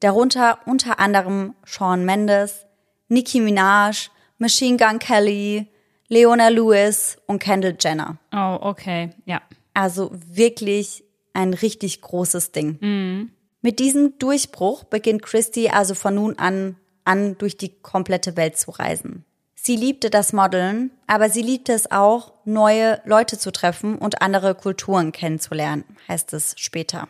Darunter 0.00 0.58
unter 0.66 0.98
anderem 0.98 1.54
Shawn 1.64 2.04
Mendes, 2.04 2.66
Nicki 3.08 3.40
Minaj, 3.40 4.10
Machine 4.44 4.76
Gun 4.76 4.98
Kelly, 4.98 5.68
Leona 6.08 6.48
Lewis 6.48 7.16
und 7.26 7.38
Kendall 7.38 7.78
Jenner. 7.80 8.18
Oh, 8.30 8.58
okay, 8.60 9.08
ja. 9.24 9.40
Also 9.72 10.10
wirklich 10.12 11.02
ein 11.32 11.54
richtig 11.54 12.02
großes 12.02 12.52
Ding. 12.52 12.76
Mhm. 12.78 13.30
Mit 13.62 13.78
diesem 13.78 14.18
Durchbruch 14.18 14.84
beginnt 14.84 15.22
Christy 15.22 15.70
also 15.70 15.94
von 15.94 16.16
nun 16.16 16.38
an 16.38 16.76
an 17.06 17.38
durch 17.38 17.56
die 17.56 17.70
komplette 17.80 18.36
Welt 18.36 18.58
zu 18.58 18.70
reisen. 18.70 19.24
Sie 19.54 19.76
liebte 19.76 20.10
das 20.10 20.34
Modeln, 20.34 20.90
aber 21.06 21.30
sie 21.30 21.40
liebte 21.40 21.72
es 21.72 21.90
auch, 21.90 22.34
neue 22.44 23.00
Leute 23.06 23.38
zu 23.38 23.50
treffen 23.50 23.96
und 23.96 24.20
andere 24.20 24.54
Kulturen 24.54 25.10
kennenzulernen, 25.12 25.84
heißt 26.06 26.34
es 26.34 26.54
später. 26.58 27.08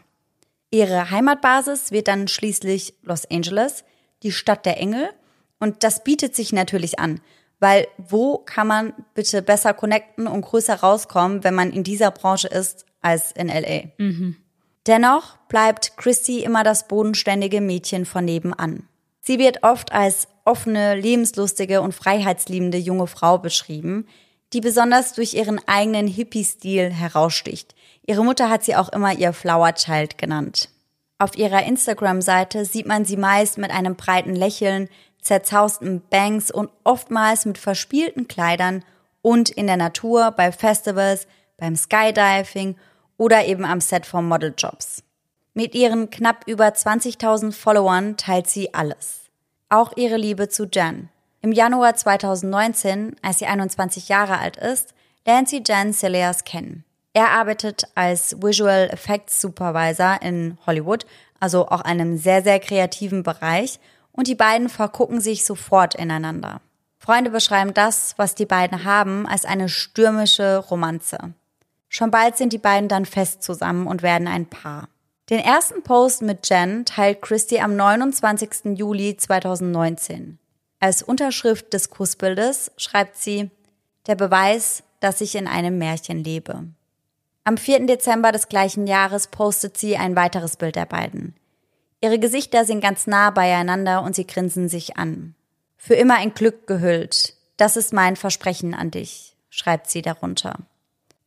Ihre 0.71 1.11
Heimatbasis 1.11 1.91
wird 1.91 2.07
dann 2.07 2.29
schließlich 2.29 2.95
Los 3.03 3.29
Angeles, 3.29 3.83
die 4.23 4.31
Stadt 4.31 4.67
der 4.67 4.79
Engel, 4.79 5.11
und 5.61 5.83
das 5.83 6.05
bietet 6.05 6.35
sich 6.35 6.53
natürlich 6.53 6.99
an, 6.99 7.21
weil 7.61 7.87
wo 7.97 8.39
kann 8.39 8.67
man 8.67 8.93
bitte 9.15 9.43
besser 9.43 9.75
connecten 9.75 10.27
und 10.27 10.43
größer 10.43 10.75
rauskommen, 10.75 11.45
wenn 11.45 11.55
man 11.55 11.73
in 11.73 11.85
dieser 11.85 12.11
Branche 12.11 12.49
ist, 12.49 12.85
als 13.01 13.33
in 13.33 13.49
LA? 13.49 13.85
Mhm. 13.99 14.37
Dennoch 14.87 15.39
bleibt 15.49 15.97
Christy 15.97 16.45
immer 16.45 16.63
das 16.63 16.89
bodenständige 16.89 17.61
Mädchen 17.61 18.05
von 18.05 18.25
nebenan. 18.25 18.87
Sie 19.21 19.39
wird 19.39 19.63
oft 19.63 19.93
als 19.93 20.29
offene, 20.45 20.95
lebenslustige 20.95 21.81
und 21.81 21.95
freiheitsliebende 21.95 22.77
junge 22.77 23.07
Frau 23.07 23.39
beschrieben, 23.39 24.07
die 24.53 24.61
besonders 24.61 25.15
durch 25.15 25.35
ihren 25.35 25.59
eigenen 25.67 26.07
Hippie-Stil 26.07 26.91
heraussticht. 26.91 27.75
Ihre 28.07 28.25
Mutter 28.25 28.51
hat 28.51 28.63
sie 28.63 28.77
auch 28.77 28.91
immer 28.91 29.13
ihr 29.15 29.33
Flower 29.33 29.75
Child 29.75 30.19
genannt. 30.19 30.69
Auf 31.19 31.37
ihrer 31.37 31.65
Instagram-Seite 31.65 32.65
sieht 32.65 32.87
man 32.87 33.05
sie 33.05 33.17
meist 33.17 33.57
mit 33.57 33.71
einem 33.71 33.97
breiten 33.97 34.35
Lächeln, 34.35 34.89
zerzausten 35.25 36.03
Bangs 36.09 36.51
und 36.51 36.71
oftmals 36.85 37.47
mit 37.47 37.59
verspielten 37.59 38.29
Kleidern 38.29 38.85
und 39.23 39.51
in 39.51 39.67
der 39.67 39.79
Natur, 39.79 40.31
bei 40.33 40.53
Festivals, 40.53 41.27
beim 41.57 41.77
Skydiving 41.77 42.77
oder 43.17 43.47
eben 43.47 43.65
am 43.65 43.81
Set 43.81 44.07
von 44.07 44.29
Modeljobs. 44.29 45.03
Mit 45.55 45.75
ihren 45.75 46.11
knapp 46.11 46.47
über 46.47 46.67
20.000 46.67 47.53
Followern 47.53 48.17
teilt 48.17 48.49
sie 48.49 48.75
alles. 48.75 49.23
Auch 49.71 49.97
ihre 49.97 50.17
Liebe 50.17 50.49
zu 50.49 50.67
Jen. 50.67 51.09
Im 51.41 51.53
Januar 51.53 51.95
2019, 51.95 53.17
als 53.23 53.39
sie 53.39 53.47
21 53.47 54.09
Jahre 54.09 54.39
alt 54.39 54.57
ist, 54.57 54.95
lernt 55.27 55.49
sie 55.49 55.63
Jen 55.67 55.93
Celeas 55.93 56.45
kennen. 56.45 56.85
Er 57.13 57.31
arbeitet 57.31 57.85
als 57.95 58.43
Visual 58.43 58.91
Effects 58.91 59.41
Supervisor 59.41 60.21
in 60.21 60.59
Hollywood, 60.67 61.07
also 61.39 61.69
auch 61.69 61.83
einem 61.83 62.19
sehr, 62.19 62.43
sehr 62.43 62.59
kreativen 62.59 63.23
Bereich, 63.23 63.79
und 64.17 64.29
die 64.29 64.35
beiden 64.35 64.69
vergucken 64.69 65.21
sich 65.21 65.45
sofort 65.45 65.95
ineinander. 65.95 66.61
Freunde 66.99 67.31
beschreiben 67.31 67.75
das, 67.75 68.15
was 68.17 68.35
die 68.35 68.47
beiden 68.47 68.85
haben, 68.85 69.27
als 69.27 69.45
eine 69.45 69.69
stürmische 69.69 70.59
Romanze. 70.59 71.19
Schon 71.89 72.11
bald 72.11 72.37
sind 72.37 72.53
die 72.53 72.59
beiden 72.59 72.89
dann 72.89 73.05
fest 73.05 73.43
zusammen 73.43 73.87
und 73.87 74.03
werden 74.03 74.27
ein 74.27 74.47
Paar. 74.47 74.89
Den 75.31 75.41
ersten 75.41 75.83
Post 75.83 76.23
mit 76.23 76.49
Jen 76.49 76.85
teilt 76.85 77.23
Christy 77.23 77.59
am 77.61 77.77
29. 77.77 78.77
Juli 78.77 79.17
2019. 79.17 80.39
Als 80.81 81.03
Unterschrift 81.03 81.73
des 81.73 81.91
Kussbildes 81.91 82.73
schreibt 82.77 83.17
sie, 83.17 83.51
der 84.07 84.17
Beweis, 84.17 84.83
dass 85.01 85.21
ich 85.21 85.35
in 85.35 85.47
einem 85.47 85.79
Märchen 85.79 86.23
lebe. 86.23 86.65
Am 87.45 87.57
4. 87.57 87.87
Dezember 87.87 88.33
des 88.33 88.49
gleichen 88.49 88.87
Jahres 88.87 89.27
postet 89.27 89.77
sie 89.77 89.97
ein 89.97 90.17
weiteres 90.17 90.57
Bild 90.57 90.77
der 90.77 90.87
beiden. 90.87 91.35
Ihre 92.05 92.19
Gesichter 92.19 92.67
sind 92.67 92.83
ganz 92.83 93.07
nah 93.07 93.31
beieinander 93.31 94.03
und 94.03 94.15
sie 94.15 94.27
grinsen 94.27 94.69
sich 94.69 94.99
an. 94.99 95.35
Für 95.79 95.95
immer 95.95 96.23
in 96.23 96.35
Glück 96.35 96.67
gehüllt. 96.67 97.33
Das 97.57 97.79
ist 97.79 97.95
mein 97.95 98.17
Versprechen 98.17 98.75
an 98.75 98.91
dich, 98.91 99.39
schreibt 99.49 99.89
sie 99.89 100.03
darunter. 100.03 100.59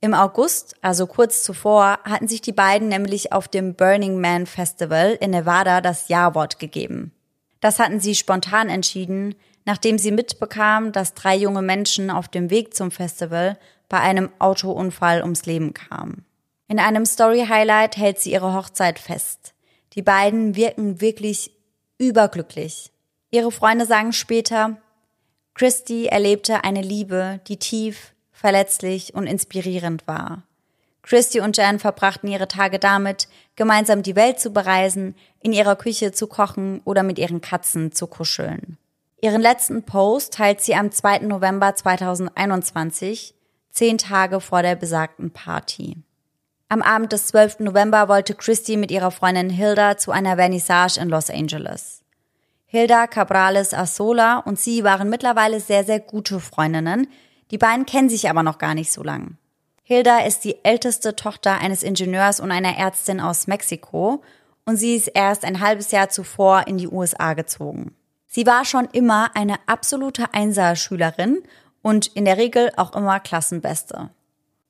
Im 0.02 0.14
August, 0.14 0.76
also 0.84 1.08
kurz 1.08 1.42
zuvor, 1.42 1.98
hatten 2.04 2.28
sich 2.28 2.42
die 2.42 2.52
beiden 2.52 2.90
nämlich 2.90 3.34
auf 3.34 3.48
dem 3.48 3.74
Burning 3.74 4.22
Man 4.22 4.46
Festival 4.46 5.18
in 5.20 5.32
Nevada 5.32 5.82
das 5.82 6.10
Ja-Wort 6.10 6.60
gegeben. 6.60 7.12
Das 7.60 7.80
hatten 7.80 8.00
sie 8.00 8.14
spontan 8.14 8.70
entschieden, 8.70 9.34
nachdem 9.66 9.98
sie 9.98 10.12
mitbekam, 10.12 10.92
dass 10.92 11.16
drei 11.16 11.36
junge 11.36 11.64
Menschen 11.64 12.12
auf 12.12 12.28
dem 12.28 12.52
Weg 12.52 12.76
zum 12.76 12.92
Festival 12.92 13.58
bei 13.90 14.00
einem 14.00 14.30
Autounfall 14.38 15.24
ums 15.24 15.48
Leben 15.48 15.74
kamen. 15.74 16.24
In 16.68 16.78
einem 16.78 17.08
Story-Highlight 17.08 17.98
hält 17.98 18.20
sie 18.20 18.32
ihre 18.32 18.54
Hochzeit 18.54 19.00
fest. 19.00 19.56
Die 19.98 20.04
beiden 20.04 20.56
wirken 20.56 21.02
wirklich 21.02 21.52
überglücklich. 21.98 22.92
Ihre 23.32 23.52
Freunde 23.52 23.88
sagen 23.88 24.14
später, 24.14 24.78
Christy 25.56 26.06
erlebte 26.06 26.64
eine 26.64 26.84
Liebe, 26.84 27.42
die 27.48 27.58
tief, 27.58 28.14
verletzlich 28.32 29.16
und 29.16 29.26
inspirierend 29.26 30.08
war. 30.08 30.44
Christy 31.02 31.40
und 31.40 31.58
Jan 31.58 31.80
verbrachten 31.80 32.30
ihre 32.30 32.48
Tage 32.48 32.78
damit, 32.78 33.28
gemeinsam 33.56 34.04
die 34.04 34.16
Welt 34.16 34.40
zu 34.40 34.52
bereisen, 34.52 35.16
in 35.40 35.52
ihrer 35.52 35.76
Küche 35.76 36.12
zu 36.12 36.28
kochen 36.28 36.82
oder 36.86 37.02
mit 37.02 37.18
ihren 37.18 37.42
Katzen 37.42 37.92
zu 37.92 38.06
kuscheln. 38.06 38.78
Ihren 39.20 39.42
letzten 39.42 39.82
Post 39.82 40.34
teilt 40.34 40.62
sie 40.62 40.76
am 40.76 40.92
2. 40.92 41.20
November 41.20 41.74
2021, 41.74 43.34
zehn 43.72 43.98
Tage 43.98 44.42
vor 44.42 44.62
der 44.62 44.76
besagten 44.76 45.32
Party. 45.32 45.98
Am 46.70 46.82
Abend 46.82 47.14
des 47.14 47.28
12. 47.28 47.60
November 47.60 48.10
wollte 48.10 48.36
Christy 48.36 48.76
mit 48.76 48.92
ihrer 48.92 49.12
Freundin 49.12 49.50
Hilda 49.50 49.96
zu 49.96 50.12
einer 50.12 50.36
Vernissage 50.36 51.00
in 51.00 51.08
Los 51.08 51.30
Angeles. 51.30 52.04
Hilda 52.66 53.08
Cabrales 53.08 53.74
Asola 53.74 54.40
und 54.40 54.60
sie 54.60 54.84
waren 54.84 55.10
mittlerweile 55.10 55.62
sehr, 55.62 55.86
sehr 55.86 56.02
gute 56.02 56.40
Freundinnen, 56.42 57.08
Die 57.52 57.58
beiden 57.58 57.86
kennen 57.86 58.10
sich 58.10 58.30
aber 58.30 58.44
noch 58.44 58.58
gar 58.58 58.74
nicht 58.74 58.92
so 58.92 59.02
lang. 59.02 59.38
Hilda 59.84 60.20
ist 60.26 60.44
die 60.44 60.66
älteste 60.66 61.16
Tochter 61.16 61.60
eines 61.60 61.82
Ingenieurs 61.82 62.42
und 62.42 62.52
einer 62.52 62.78
Ärztin 62.78 63.22
aus 63.22 63.48
Mexiko 63.48 64.22
und 64.66 64.76
sie 64.76 64.96
ist 64.96 65.08
erst 65.08 65.46
ein 65.46 65.62
halbes 65.62 65.92
Jahr 65.92 66.10
zuvor 66.10 66.68
in 66.68 66.78
die 66.78 66.90
USA 66.90 67.34
gezogen. 67.34 67.96
Sie 68.26 68.46
war 68.46 68.66
schon 68.66 68.90
immer 68.92 69.34
eine 69.34 69.56
absolute 69.66 70.34
Einser-Schülerin 70.34 71.42
und 71.82 72.08
in 72.08 72.26
der 72.26 72.36
Regel 72.36 72.70
auch 72.76 72.94
immer 72.94 73.22
Klassenbeste. 73.22 74.10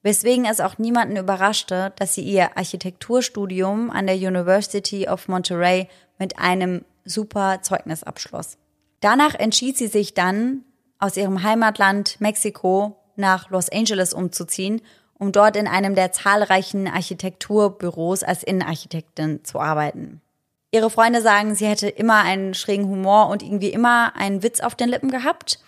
Weswegen 0.04 0.46
es 0.46 0.60
auch 0.60 0.78
niemanden 0.78 1.18
überraschte, 1.18 1.94
dass 1.98 2.14
sie 2.16 2.22
ihr 2.22 2.58
Architekturstudium 2.58 3.90
an 3.90 4.08
der 4.08 4.16
University 4.16 5.08
of 5.08 5.28
Monterey 5.28 5.88
mit 6.20 6.40
einem 6.40 6.86
super 7.04 7.62
Zeugnis 7.62 8.04
abschloss. 8.04 8.58
Danach 9.00 9.36
entschied 9.36 9.78
sie 9.78 9.88
sich 9.88 10.14
dann, 10.14 10.64
aus 11.00 11.18
ihrem 11.18 11.44
Heimatland 11.44 12.20
Mexiko 12.20 12.98
nach 13.16 13.50
Los 13.50 13.70
Angeles 13.70 14.14
umzuziehen, 14.14 14.82
um 15.20 15.32
dort 15.32 15.56
in 15.56 15.68
einem 15.68 15.96
der 15.96 16.12
zahlreichen 16.12 16.88
Architekturbüros 16.88 18.24
als 18.24 18.44
Innenarchitektin 18.44 19.44
zu 19.44 19.60
arbeiten. 19.60 20.22
Ihre 20.72 20.90
Freunde 20.90 21.22
sagen, 21.22 21.56
sie 21.56 21.66
hätte 21.66 21.88
immer 21.88 22.22
einen 22.22 22.54
schrägen 22.54 22.88
Humor 22.88 23.30
und 23.30 23.42
irgendwie 23.42 23.70
immer 23.70 24.16
einen 24.16 24.44
Witz 24.44 24.60
auf 24.60 24.76
den 24.76 24.90
Lippen 24.90 25.10
gehabt. 25.10 25.60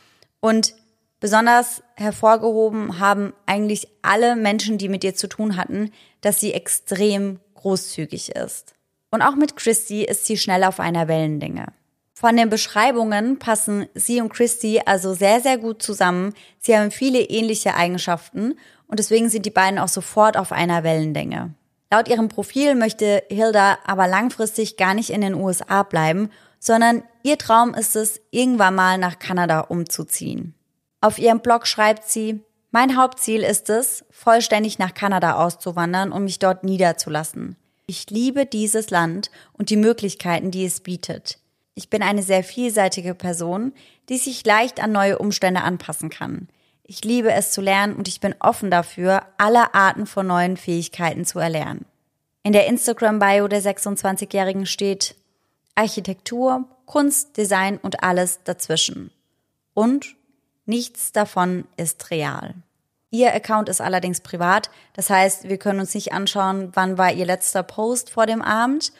Und 0.41 0.73
besonders 1.19 1.83
hervorgehoben 1.95 2.99
haben 2.99 3.33
eigentlich 3.45 3.87
alle 4.01 4.35
Menschen, 4.35 4.77
die 4.77 4.89
mit 4.89 5.03
ihr 5.03 5.15
zu 5.15 5.27
tun 5.27 5.57
hatten, 5.57 5.91
dass 6.21 6.39
sie 6.39 6.53
extrem 6.53 7.39
großzügig 7.55 8.35
ist. 8.35 8.73
Und 9.11 9.21
auch 9.21 9.35
mit 9.35 9.55
Christy 9.55 10.03
ist 10.03 10.25
sie 10.25 10.37
schnell 10.37 10.63
auf 10.63 10.79
einer 10.79 11.07
Wellenlänge. 11.07 11.67
Von 12.13 12.35
den 12.35 12.49
Beschreibungen 12.49 13.39
passen 13.39 13.87
sie 13.93 14.19
und 14.19 14.33
Christy 14.33 14.81
also 14.85 15.13
sehr, 15.13 15.39
sehr 15.39 15.57
gut 15.57 15.81
zusammen. 15.81 16.33
Sie 16.59 16.77
haben 16.77 16.91
viele 16.91 17.21
ähnliche 17.21 17.75
Eigenschaften 17.75 18.55
und 18.87 18.99
deswegen 18.99 19.29
sind 19.29 19.45
die 19.45 19.51
beiden 19.51 19.79
auch 19.79 19.87
sofort 19.87 20.35
auf 20.35 20.51
einer 20.51 20.83
Wellenlänge. 20.83 21.53
Laut 21.91 22.07
ihrem 22.07 22.27
Profil 22.27 22.75
möchte 22.75 23.23
Hilda 23.29 23.79
aber 23.85 24.07
langfristig 24.07 24.77
gar 24.77 24.93
nicht 24.93 25.09
in 25.09 25.21
den 25.21 25.33
USA 25.33 25.83
bleiben, 25.83 26.29
sondern 26.59 27.03
ihr 27.23 27.37
Traum 27.37 27.73
ist 27.73 27.95
es, 27.95 28.19
irgendwann 28.31 28.75
mal 28.75 28.97
nach 28.97 29.17
Kanada 29.17 29.61
umzuziehen. 29.61 30.53
Auf 31.01 31.17
ihrem 31.17 31.39
Blog 31.39 31.65
schreibt 31.65 32.09
sie, 32.09 32.41
mein 32.71 32.97
Hauptziel 32.97 33.41
ist 33.41 33.69
es, 33.69 34.05
vollständig 34.11 34.77
nach 34.77 34.93
Kanada 34.93 35.35
auszuwandern 35.43 36.11
und 36.11 36.23
mich 36.23 36.39
dort 36.39 36.63
niederzulassen. 36.63 37.55
Ich 37.87 38.09
liebe 38.11 38.45
dieses 38.45 38.91
Land 38.91 39.31
und 39.53 39.71
die 39.71 39.77
Möglichkeiten, 39.77 40.51
die 40.51 40.65
es 40.65 40.81
bietet. 40.81 41.39
Ich 41.73 41.89
bin 41.89 42.03
eine 42.03 42.21
sehr 42.21 42.43
vielseitige 42.43 43.15
Person, 43.15 43.73
die 44.09 44.17
sich 44.17 44.45
leicht 44.45 44.83
an 44.83 44.91
neue 44.91 45.17
Umstände 45.17 45.61
anpassen 45.61 46.09
kann. 46.09 46.49
Ich 46.83 47.03
liebe 47.03 47.31
es 47.31 47.51
zu 47.51 47.61
lernen 47.61 47.95
und 47.95 48.07
ich 48.07 48.19
bin 48.19 48.35
offen 48.39 48.69
dafür, 48.69 49.23
alle 49.37 49.73
Arten 49.73 50.05
von 50.05 50.27
neuen 50.27 50.57
Fähigkeiten 50.57 51.25
zu 51.25 51.39
erlernen. 51.39 51.85
In 52.43 52.53
der 52.53 52.67
Instagram-Bio 52.67 53.47
der 53.47 53.61
26-Jährigen 53.61 54.65
steht 54.65 55.15
Architektur, 55.75 56.65
Kunst, 56.85 57.37
Design 57.37 57.77
und 57.77 58.03
alles 58.03 58.43
dazwischen. 58.43 59.11
Und 59.73 60.15
nichts 60.69 61.11
davon 61.11 61.65
ist 61.75 62.11
real. 62.11 62.53
Ihr 63.11 63.33
Account 63.33 63.69
ist 63.69 63.81
allerdings 63.81 64.21
privat, 64.21 64.69
das 64.93 65.09
heißt, 65.09 65.49
wir 65.49 65.57
können 65.57 65.79
uns 65.79 65.95
nicht 65.95 66.13
anschauen, 66.13 66.69
wann 66.73 66.97
war 66.97 67.11
ihr 67.11 67.25
letzter 67.25 67.63
Post 67.63 68.11
vor 68.11 68.27
dem 68.27 68.41
Abend. 68.41 68.93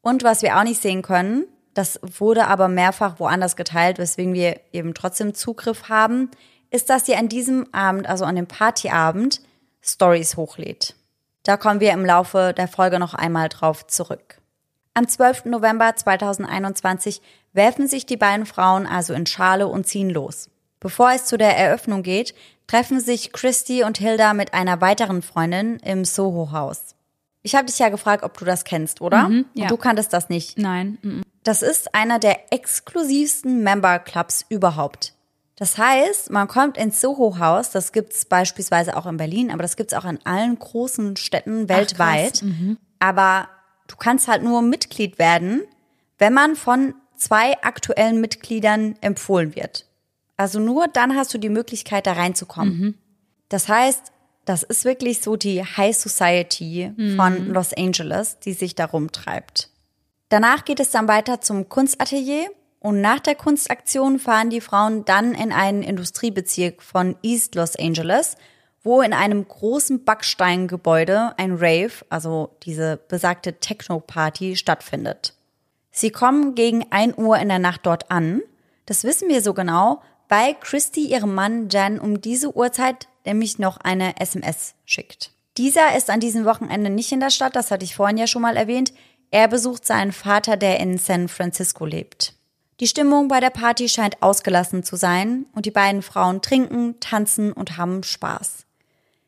Und 0.00 0.24
was 0.24 0.42
wir 0.42 0.58
auch 0.58 0.64
nicht 0.64 0.80
sehen 0.80 1.02
können, 1.02 1.44
das 1.74 2.00
wurde 2.02 2.46
aber 2.46 2.68
mehrfach 2.68 3.20
woanders 3.20 3.54
geteilt, 3.54 3.98
weswegen 3.98 4.32
wir 4.32 4.60
eben 4.72 4.94
trotzdem 4.94 5.34
Zugriff 5.34 5.88
haben, 5.90 6.30
ist, 6.70 6.88
dass 6.88 7.04
sie 7.04 7.16
an 7.16 7.28
diesem 7.28 7.66
Abend, 7.72 8.08
also 8.08 8.24
an 8.24 8.36
dem 8.36 8.46
Partyabend, 8.46 9.42
Stories 9.82 10.36
hochlädt. 10.36 10.94
Da 11.42 11.56
kommen 11.56 11.80
wir 11.80 11.92
im 11.92 12.04
Laufe 12.04 12.54
der 12.56 12.68
Folge 12.68 12.98
noch 12.98 13.14
einmal 13.14 13.48
drauf 13.48 13.86
zurück. 13.86 14.40
Am 14.94 15.06
12. 15.06 15.46
November 15.46 15.94
2021 15.94 17.20
werfen 17.52 17.88
sich 17.88 18.06
die 18.06 18.16
beiden 18.16 18.46
Frauen 18.46 18.86
also 18.86 19.14
in 19.14 19.26
Schale 19.26 19.68
und 19.68 19.86
ziehen 19.86 20.10
los. 20.10 20.48
Bevor 20.80 21.12
es 21.12 21.26
zu 21.26 21.36
der 21.36 21.56
Eröffnung 21.56 22.02
geht, 22.02 22.34
treffen 22.66 23.00
sich 23.00 23.32
Christy 23.32 23.84
und 23.84 23.98
Hilda 23.98 24.34
mit 24.34 24.54
einer 24.54 24.80
weiteren 24.80 25.22
Freundin 25.22 25.76
im 25.84 26.04
Soho-Haus. 26.04 26.94
Ich 27.42 27.54
habe 27.54 27.66
dich 27.66 27.78
ja 27.78 27.88
gefragt, 27.88 28.22
ob 28.22 28.36
du 28.38 28.44
das 28.44 28.64
kennst, 28.64 29.00
oder? 29.00 29.28
Mhm, 29.28 29.46
ja. 29.54 29.64
Und 29.64 29.70
du 29.70 29.76
kanntest 29.76 30.12
das 30.12 30.28
nicht. 30.28 30.58
Nein. 30.58 30.98
Mhm. 31.02 31.22
Das 31.42 31.62
ist 31.62 31.94
einer 31.94 32.18
der 32.18 32.52
exklusivsten 32.52 33.62
Member-Clubs 33.62 34.46
überhaupt. 34.48 35.14
Das 35.56 35.76
heißt, 35.76 36.30
man 36.30 36.48
kommt 36.48 36.78
ins 36.78 37.00
Soho-Haus, 37.02 37.70
das 37.70 37.92
gibt's 37.92 38.24
beispielsweise 38.24 38.96
auch 38.96 39.06
in 39.06 39.18
Berlin, 39.18 39.50
aber 39.50 39.62
das 39.62 39.76
gibt's 39.76 39.92
auch 39.92 40.06
in 40.06 40.18
allen 40.24 40.58
großen 40.58 41.16
Städten 41.16 41.68
weltweit. 41.68 42.42
mhm. 42.42 42.78
Aber 42.98 43.48
du 43.86 43.96
kannst 43.96 44.28
halt 44.28 44.42
nur 44.42 44.62
Mitglied 44.62 45.18
werden, 45.18 45.62
wenn 46.18 46.32
man 46.32 46.56
von 46.56 46.94
zwei 47.16 47.60
aktuellen 47.62 48.20
Mitgliedern 48.20 48.96
empfohlen 49.00 49.54
wird. 49.54 49.86
Also 50.40 50.58
nur 50.58 50.88
dann 50.88 51.16
hast 51.16 51.34
du 51.34 51.38
die 51.38 51.50
Möglichkeit, 51.50 52.06
da 52.06 52.14
reinzukommen. 52.14 52.98
Das 53.50 53.68
heißt, 53.68 54.10
das 54.46 54.62
ist 54.62 54.86
wirklich 54.86 55.20
so 55.20 55.36
die 55.36 55.62
High 55.62 55.94
Society 55.94 56.94
von 57.16 57.48
Los 57.48 57.74
Angeles, 57.74 58.38
die 58.38 58.54
sich 58.54 58.74
da 58.74 58.86
rumtreibt. 58.86 59.68
Danach 60.30 60.64
geht 60.64 60.80
es 60.80 60.92
dann 60.92 61.08
weiter 61.08 61.42
zum 61.42 61.68
Kunstatelier 61.68 62.48
und 62.78 63.02
nach 63.02 63.18
der 63.18 63.34
Kunstaktion 63.34 64.18
fahren 64.18 64.48
die 64.48 64.62
Frauen 64.62 65.04
dann 65.04 65.34
in 65.34 65.52
einen 65.52 65.82
Industriebezirk 65.82 66.82
von 66.82 67.16
East 67.22 67.54
Los 67.54 67.76
Angeles, 67.76 68.38
wo 68.82 69.02
in 69.02 69.12
einem 69.12 69.46
großen 69.46 70.06
Backsteingebäude 70.06 71.34
ein 71.36 71.56
Rave, 71.56 71.92
also 72.08 72.56
diese 72.62 72.96
besagte 72.96 73.60
Techno-Party, 73.60 74.56
stattfindet. 74.56 75.34
Sie 75.90 76.10
kommen 76.10 76.54
gegen 76.54 76.86
1 76.90 77.18
Uhr 77.18 77.38
in 77.38 77.50
der 77.50 77.58
Nacht 77.58 77.84
dort 77.84 78.10
an. 78.10 78.40
Das 78.86 79.04
wissen 79.04 79.28
wir 79.28 79.42
so 79.42 79.52
genau, 79.52 80.00
weil 80.30 80.54
Christy 80.54 81.06
ihrem 81.06 81.34
Mann 81.34 81.68
Jan 81.68 81.98
um 81.98 82.20
diese 82.22 82.56
Uhrzeit 82.56 83.08
nämlich 83.26 83.58
noch 83.58 83.76
eine 83.76 84.18
SMS 84.18 84.74
schickt. 84.86 85.32
Dieser 85.58 85.96
ist 85.96 86.08
an 86.08 86.20
diesem 86.20 86.46
Wochenende 86.46 86.88
nicht 86.88 87.12
in 87.12 87.20
der 87.20 87.30
Stadt, 87.30 87.56
das 87.56 87.70
hatte 87.70 87.84
ich 87.84 87.96
vorhin 87.96 88.16
ja 88.16 88.26
schon 88.26 88.40
mal 88.40 88.56
erwähnt. 88.56 88.94
Er 89.30 89.48
besucht 89.48 89.84
seinen 89.84 90.12
Vater, 90.12 90.56
der 90.56 90.80
in 90.80 90.96
San 90.96 91.28
Francisco 91.28 91.84
lebt. 91.84 92.34
Die 92.78 92.86
Stimmung 92.86 93.28
bei 93.28 93.40
der 93.40 93.50
Party 93.50 93.88
scheint 93.88 94.22
ausgelassen 94.22 94.84
zu 94.84 94.96
sein 94.96 95.44
und 95.52 95.66
die 95.66 95.70
beiden 95.70 96.00
Frauen 96.00 96.40
trinken, 96.40 96.98
tanzen 97.00 97.52
und 97.52 97.76
haben 97.76 98.02
Spaß. 98.02 98.64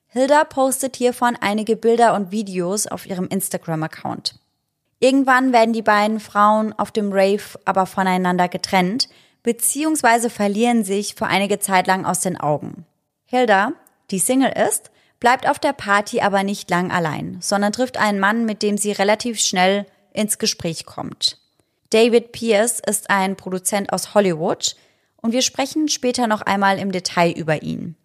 Hilda 0.06 0.44
postet 0.44 0.96
hiervon 0.96 1.36
einige 1.40 1.76
Bilder 1.76 2.14
und 2.14 2.30
Videos 2.30 2.86
auf 2.86 3.06
ihrem 3.06 3.26
Instagram-Account. 3.26 4.38
Irgendwann 5.00 5.52
werden 5.52 5.72
die 5.72 5.82
beiden 5.82 6.20
Frauen 6.20 6.72
auf 6.78 6.92
dem 6.92 7.12
Rave 7.12 7.58
aber 7.64 7.86
voneinander 7.86 8.48
getrennt, 8.48 9.08
beziehungsweise 9.42 10.30
verlieren 10.30 10.84
sich 10.84 11.14
für 11.14 11.26
einige 11.26 11.58
Zeit 11.58 11.86
lang 11.86 12.04
aus 12.04 12.20
den 12.20 12.38
Augen. 12.38 12.86
Hilda, 13.24 13.72
die 14.10 14.18
Single 14.18 14.52
ist, 14.68 14.90
bleibt 15.20 15.48
auf 15.48 15.58
der 15.58 15.72
Party 15.72 16.20
aber 16.20 16.42
nicht 16.42 16.68
lang 16.70 16.90
allein, 16.90 17.38
sondern 17.40 17.72
trifft 17.72 17.96
einen 17.96 18.20
Mann, 18.20 18.44
mit 18.44 18.62
dem 18.62 18.76
sie 18.76 18.92
relativ 18.92 19.38
schnell 19.40 19.86
ins 20.12 20.38
Gespräch 20.38 20.84
kommt. 20.84 21.38
David 21.90 22.32
Pierce 22.32 22.80
ist 22.80 23.10
ein 23.10 23.36
Produzent 23.36 23.92
aus 23.92 24.14
Hollywood 24.14 24.76
und 25.16 25.32
wir 25.32 25.42
sprechen 25.42 25.88
später 25.88 26.26
noch 26.26 26.42
einmal 26.42 26.78
im 26.78 26.90
Detail 26.90 27.32
über 27.32 27.62
ihn. 27.62 27.96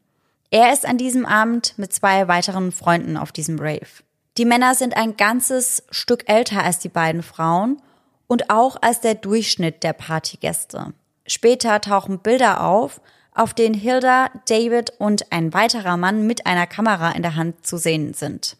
Er 0.49 0.71
ist 0.71 0.85
an 0.85 0.97
diesem 0.97 1.25
Abend 1.25 1.73
mit 1.77 1.91
zwei 1.91 2.27
weiteren 2.27 2.71
Freunden 2.71 3.17
auf 3.17 3.31
diesem 3.31 3.59
Rave. 3.59 4.03
Die 4.37 4.45
Männer 4.45 4.75
sind 4.75 4.95
ein 4.95 5.17
ganzes 5.17 5.83
Stück 5.89 6.29
älter 6.29 6.63
als 6.63 6.79
die 6.79 6.89
beiden 6.89 7.23
Frauen 7.23 7.81
und 8.27 8.49
auch 8.49 8.77
als 8.81 9.01
der 9.01 9.15
Durchschnitt 9.15 9.83
der 9.83 9.93
Partygäste. 9.93 10.93
Später 11.27 11.79
tauchen 11.81 12.19
Bilder 12.19 12.63
auf, 12.63 13.01
auf 13.33 13.53
denen 13.53 13.75
Hilda, 13.75 14.29
David 14.47 14.93
und 14.97 15.31
ein 15.31 15.53
weiterer 15.53 15.97
Mann 15.97 16.25
mit 16.25 16.45
einer 16.45 16.65
Kamera 16.65 17.11
in 17.11 17.21
der 17.21 17.35
Hand 17.35 17.65
zu 17.65 17.77
sehen 17.77 18.13
sind. 18.13 18.57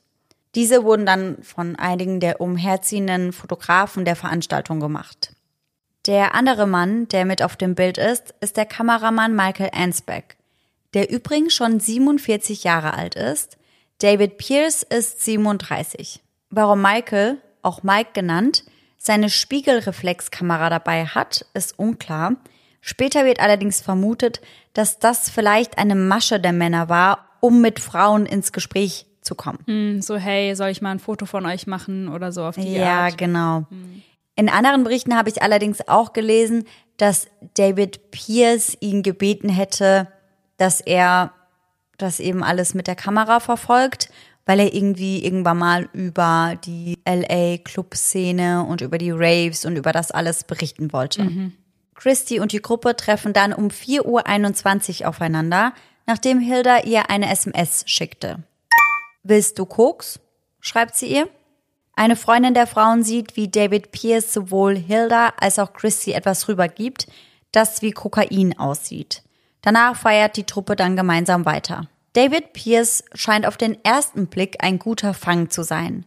Diese 0.54 0.84
wurden 0.84 1.06
dann 1.06 1.42
von 1.44 1.76
einigen 1.76 2.20
der 2.20 2.42
umherziehenden 2.42 3.34
Fotografen 3.34 4.06
der 4.06 4.16
Veranstaltung 4.16 4.80
gemacht. 4.80 5.34
Der 6.06 6.36
andere 6.36 6.68
Mann, 6.68 7.08
der 7.10 7.26
mit 7.26 7.44
auf 7.44 7.56
dem 7.58 7.76
Bild 7.76 7.98
ist, 7.98 8.34
ist 8.40 8.56
der 8.56 8.66
Kameramann 8.66 9.36
Michael 9.36 9.72
Ansbeck, 9.74 10.38
der 10.94 11.10
übrigens 11.10 11.54
schon 11.54 11.80
47 11.80 12.64
Jahre 12.64 12.94
alt 12.94 13.16
ist. 13.16 13.58
David 14.00 14.38
Pierce 14.38 14.84
ist 14.84 15.24
37. 15.26 16.22
Warum 16.50 16.82
Michael, 16.82 17.38
auch 17.62 17.84
Mike 17.84 18.12
genannt, 18.14 18.64
seine 18.98 19.30
Spiegelreflexkamera 19.30 20.70
dabei 20.70 21.06
hat, 21.06 21.46
ist 21.54 21.78
unklar. 21.78 22.36
Später 22.88 23.26
wird 23.26 23.42
allerdings 23.42 23.82
vermutet, 23.82 24.40
dass 24.72 24.98
das 24.98 25.30
vielleicht 25.30 25.78
eine 25.78 25.94
Masche 25.94 26.40
der 26.40 26.54
Männer 26.54 26.88
war, 26.88 27.28
um 27.42 27.60
mit 27.60 27.82
Frauen 27.82 28.26
ins 28.26 28.54
Gespräch 28.54 29.06
zu 29.22 29.36
kommen. 29.36 29.60
Hm, 29.66 30.02
so, 30.02 30.16
hey, 30.16 30.56
soll 30.56 30.70
ich 30.70 30.82
mal 30.82 30.92
ein 30.92 31.00
Foto 31.00 31.26
von 31.26 31.46
euch 31.46 31.68
machen 31.68 32.08
oder 32.08 32.32
so 32.32 32.46
auf 32.46 32.56
die 32.56 32.76
Ja, 32.76 33.02
Art? 33.08 33.18
genau. 33.18 33.66
In 34.38 34.48
anderen 34.48 34.86
Berichten 34.86 35.18
habe 35.18 35.30
ich 35.30 35.42
allerdings 35.42 35.86
auch 35.90 36.14
gelesen, 36.14 36.64
dass 36.96 37.28
David 37.56 38.12
Pierce 38.12 38.78
ihn 38.80 39.04
gebeten 39.04 39.50
hätte, 39.50 40.08
dass 40.56 40.80
er 40.80 41.34
das 41.98 42.22
eben 42.22 42.42
alles 42.42 42.74
mit 42.74 42.88
der 42.88 42.96
Kamera 42.96 43.42
verfolgt, 43.42 44.10
weil 44.46 44.62
er 44.62 44.74
irgendwie 44.74 45.26
irgendwann 45.26 45.58
mal 45.58 45.90
über 45.92 46.58
die 46.64 46.98
LA 47.06 47.58
Club-Szene 47.58 48.64
und 48.66 48.80
über 48.80 48.98
die 48.98 49.12
Raves 49.12 49.66
und 49.66 49.76
über 49.76 49.92
das 49.92 50.10
alles 50.12 50.46
berichten 50.46 50.94
wollte. 50.94 51.24
Mhm. 51.26 51.52
Christy 51.98 52.40
und 52.40 52.54
die 52.54 52.62
Gruppe 52.62 52.96
treffen 52.96 53.34
dann 53.34 53.52
um 53.52 53.68
4.21 53.68 55.02
Uhr 55.02 55.10
aufeinander, 55.10 55.74
nachdem 56.06 56.40
Hilda 56.40 56.84
ihr 56.84 57.10
eine 57.10 57.30
SMS 57.30 57.84
schickte. 57.86 58.44
Willst 59.24 59.60
du 59.60 59.66
Koks? 59.66 60.22
schreibt 60.62 60.96
sie 60.96 61.08
ihr. 61.08 61.28
Eine 61.96 62.16
Freundin 62.16 62.54
der 62.54 62.68
Frauen 62.68 63.04
sieht, 63.04 63.36
wie 63.36 63.50
David 63.50 63.92
Pierce 63.92 64.32
sowohl 64.32 64.78
Hilda 64.78 65.34
als 65.40 65.60
auch 65.60 65.74
Christy 65.74 66.12
etwas 66.12 66.48
rübergibt, 66.48 67.08
das 67.52 67.82
wie 67.82 67.92
Kokain 67.92 68.58
aussieht. 68.58 69.24
Danach 69.62 69.96
feiert 69.98 70.38
die 70.38 70.46
Truppe 70.46 70.76
dann 70.76 70.96
gemeinsam 70.96 71.46
weiter. 71.46 71.90
David 72.14 72.54
Pierce 72.54 73.04
scheint 73.14 73.46
auf 73.46 73.58
den 73.58 73.84
ersten 73.84 74.28
Blick 74.28 74.64
ein 74.64 74.80
guter 74.80 75.14
Fang 75.14 75.50
zu 75.50 75.64
sein. 75.64 76.06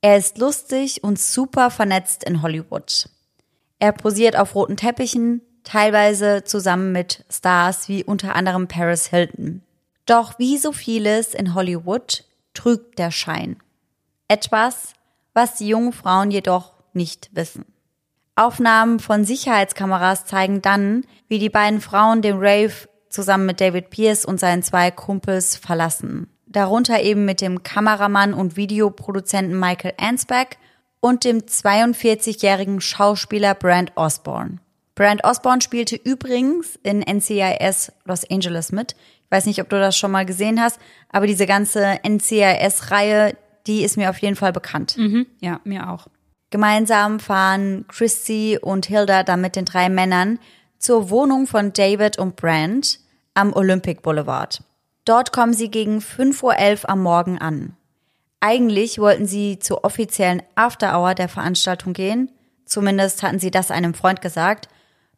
Er 0.00 0.16
ist 0.16 0.38
lustig 0.38 1.04
und 1.04 1.18
super 1.18 1.70
vernetzt 1.70 2.24
in 2.24 2.42
Hollywood. 2.42 3.08
Er 3.80 3.92
posiert 3.92 4.36
auf 4.36 4.54
roten 4.54 4.76
Teppichen, 4.76 5.40
teilweise 5.64 6.44
zusammen 6.44 6.92
mit 6.92 7.24
Stars 7.30 7.88
wie 7.88 8.04
unter 8.04 8.36
anderem 8.36 8.68
Paris 8.68 9.06
Hilton. 9.06 9.62
Doch 10.06 10.38
wie 10.38 10.58
so 10.58 10.72
vieles 10.72 11.34
in 11.34 11.54
Hollywood 11.54 12.24
trügt 12.54 12.98
der 12.98 13.10
Schein. 13.10 13.56
Etwas, 14.28 14.92
was 15.32 15.54
die 15.56 15.68
jungen 15.68 15.92
Frauen 15.92 16.30
jedoch 16.30 16.74
nicht 16.92 17.30
wissen. 17.32 17.64
Aufnahmen 18.36 19.00
von 19.00 19.24
Sicherheitskameras 19.24 20.26
zeigen 20.26 20.62
dann, 20.62 21.04
wie 21.28 21.38
die 21.38 21.50
beiden 21.50 21.80
Frauen 21.80 22.22
den 22.22 22.36
Rave 22.38 22.72
zusammen 23.08 23.46
mit 23.46 23.60
David 23.60 23.90
Pierce 23.90 24.24
und 24.24 24.38
seinen 24.38 24.62
zwei 24.62 24.90
Kumpels 24.90 25.56
verlassen. 25.56 26.28
Darunter 26.46 27.00
eben 27.00 27.24
mit 27.24 27.40
dem 27.40 27.62
Kameramann 27.62 28.34
und 28.34 28.56
Videoproduzenten 28.56 29.58
Michael 29.58 29.94
Ansbeck 29.98 30.58
und 31.00 31.24
dem 31.24 31.40
42-jährigen 31.40 32.80
Schauspieler 32.80 33.54
Brand 33.54 33.92
Osborne. 33.96 34.58
Brand 34.94 35.24
Osborne 35.24 35.62
spielte 35.62 35.96
übrigens 35.96 36.78
in 36.82 37.00
NCIS 37.00 37.92
Los 38.04 38.28
Angeles 38.30 38.70
mit. 38.70 38.92
Ich 39.24 39.30
weiß 39.30 39.46
nicht, 39.46 39.60
ob 39.62 39.68
du 39.68 39.78
das 39.78 39.96
schon 39.96 40.10
mal 40.10 40.26
gesehen 40.26 40.60
hast, 40.60 40.78
aber 41.08 41.26
diese 41.26 41.46
ganze 41.46 41.98
NCIS-Reihe, 42.06 43.36
die 43.66 43.82
ist 43.82 43.96
mir 43.96 44.10
auf 44.10 44.18
jeden 44.18 44.36
Fall 44.36 44.52
bekannt. 44.52 44.96
Mhm, 44.98 45.26
ja, 45.40 45.60
mir 45.64 45.88
auch. 45.88 46.08
Gemeinsam 46.50 47.20
fahren 47.20 47.84
Christy 47.88 48.58
und 48.60 48.86
Hilda 48.86 49.22
dann 49.22 49.40
mit 49.40 49.56
den 49.56 49.64
drei 49.64 49.88
Männern 49.88 50.38
zur 50.78 51.08
Wohnung 51.08 51.46
von 51.46 51.72
David 51.72 52.18
und 52.18 52.36
Brand 52.36 52.98
am 53.34 53.52
Olympic 53.52 54.02
Boulevard. 54.02 54.62
Dort 55.04 55.32
kommen 55.32 55.54
sie 55.54 55.70
gegen 55.70 55.98
5.11 55.98 56.42
Uhr 56.82 56.90
am 56.90 57.02
Morgen 57.02 57.38
an. 57.38 57.76
Eigentlich 58.40 58.98
wollten 58.98 59.26
sie 59.26 59.58
zur 59.58 59.84
offiziellen 59.84 60.42
After-Hour 60.54 61.14
der 61.14 61.28
Veranstaltung 61.28 61.92
gehen. 61.92 62.30
Zumindest 62.64 63.22
hatten 63.22 63.38
sie 63.38 63.50
das 63.50 63.70
einem 63.70 63.94
Freund 63.94 64.22
gesagt. 64.22 64.68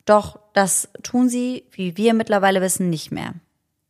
Doch 0.05 0.41
das 0.53 0.89
tun 1.03 1.29
sie, 1.29 1.65
wie 1.71 1.97
wir 1.97 2.15
mittlerweile 2.15 2.61
wissen, 2.61 2.91
nicht 2.91 3.13
mehr. 3.13 3.35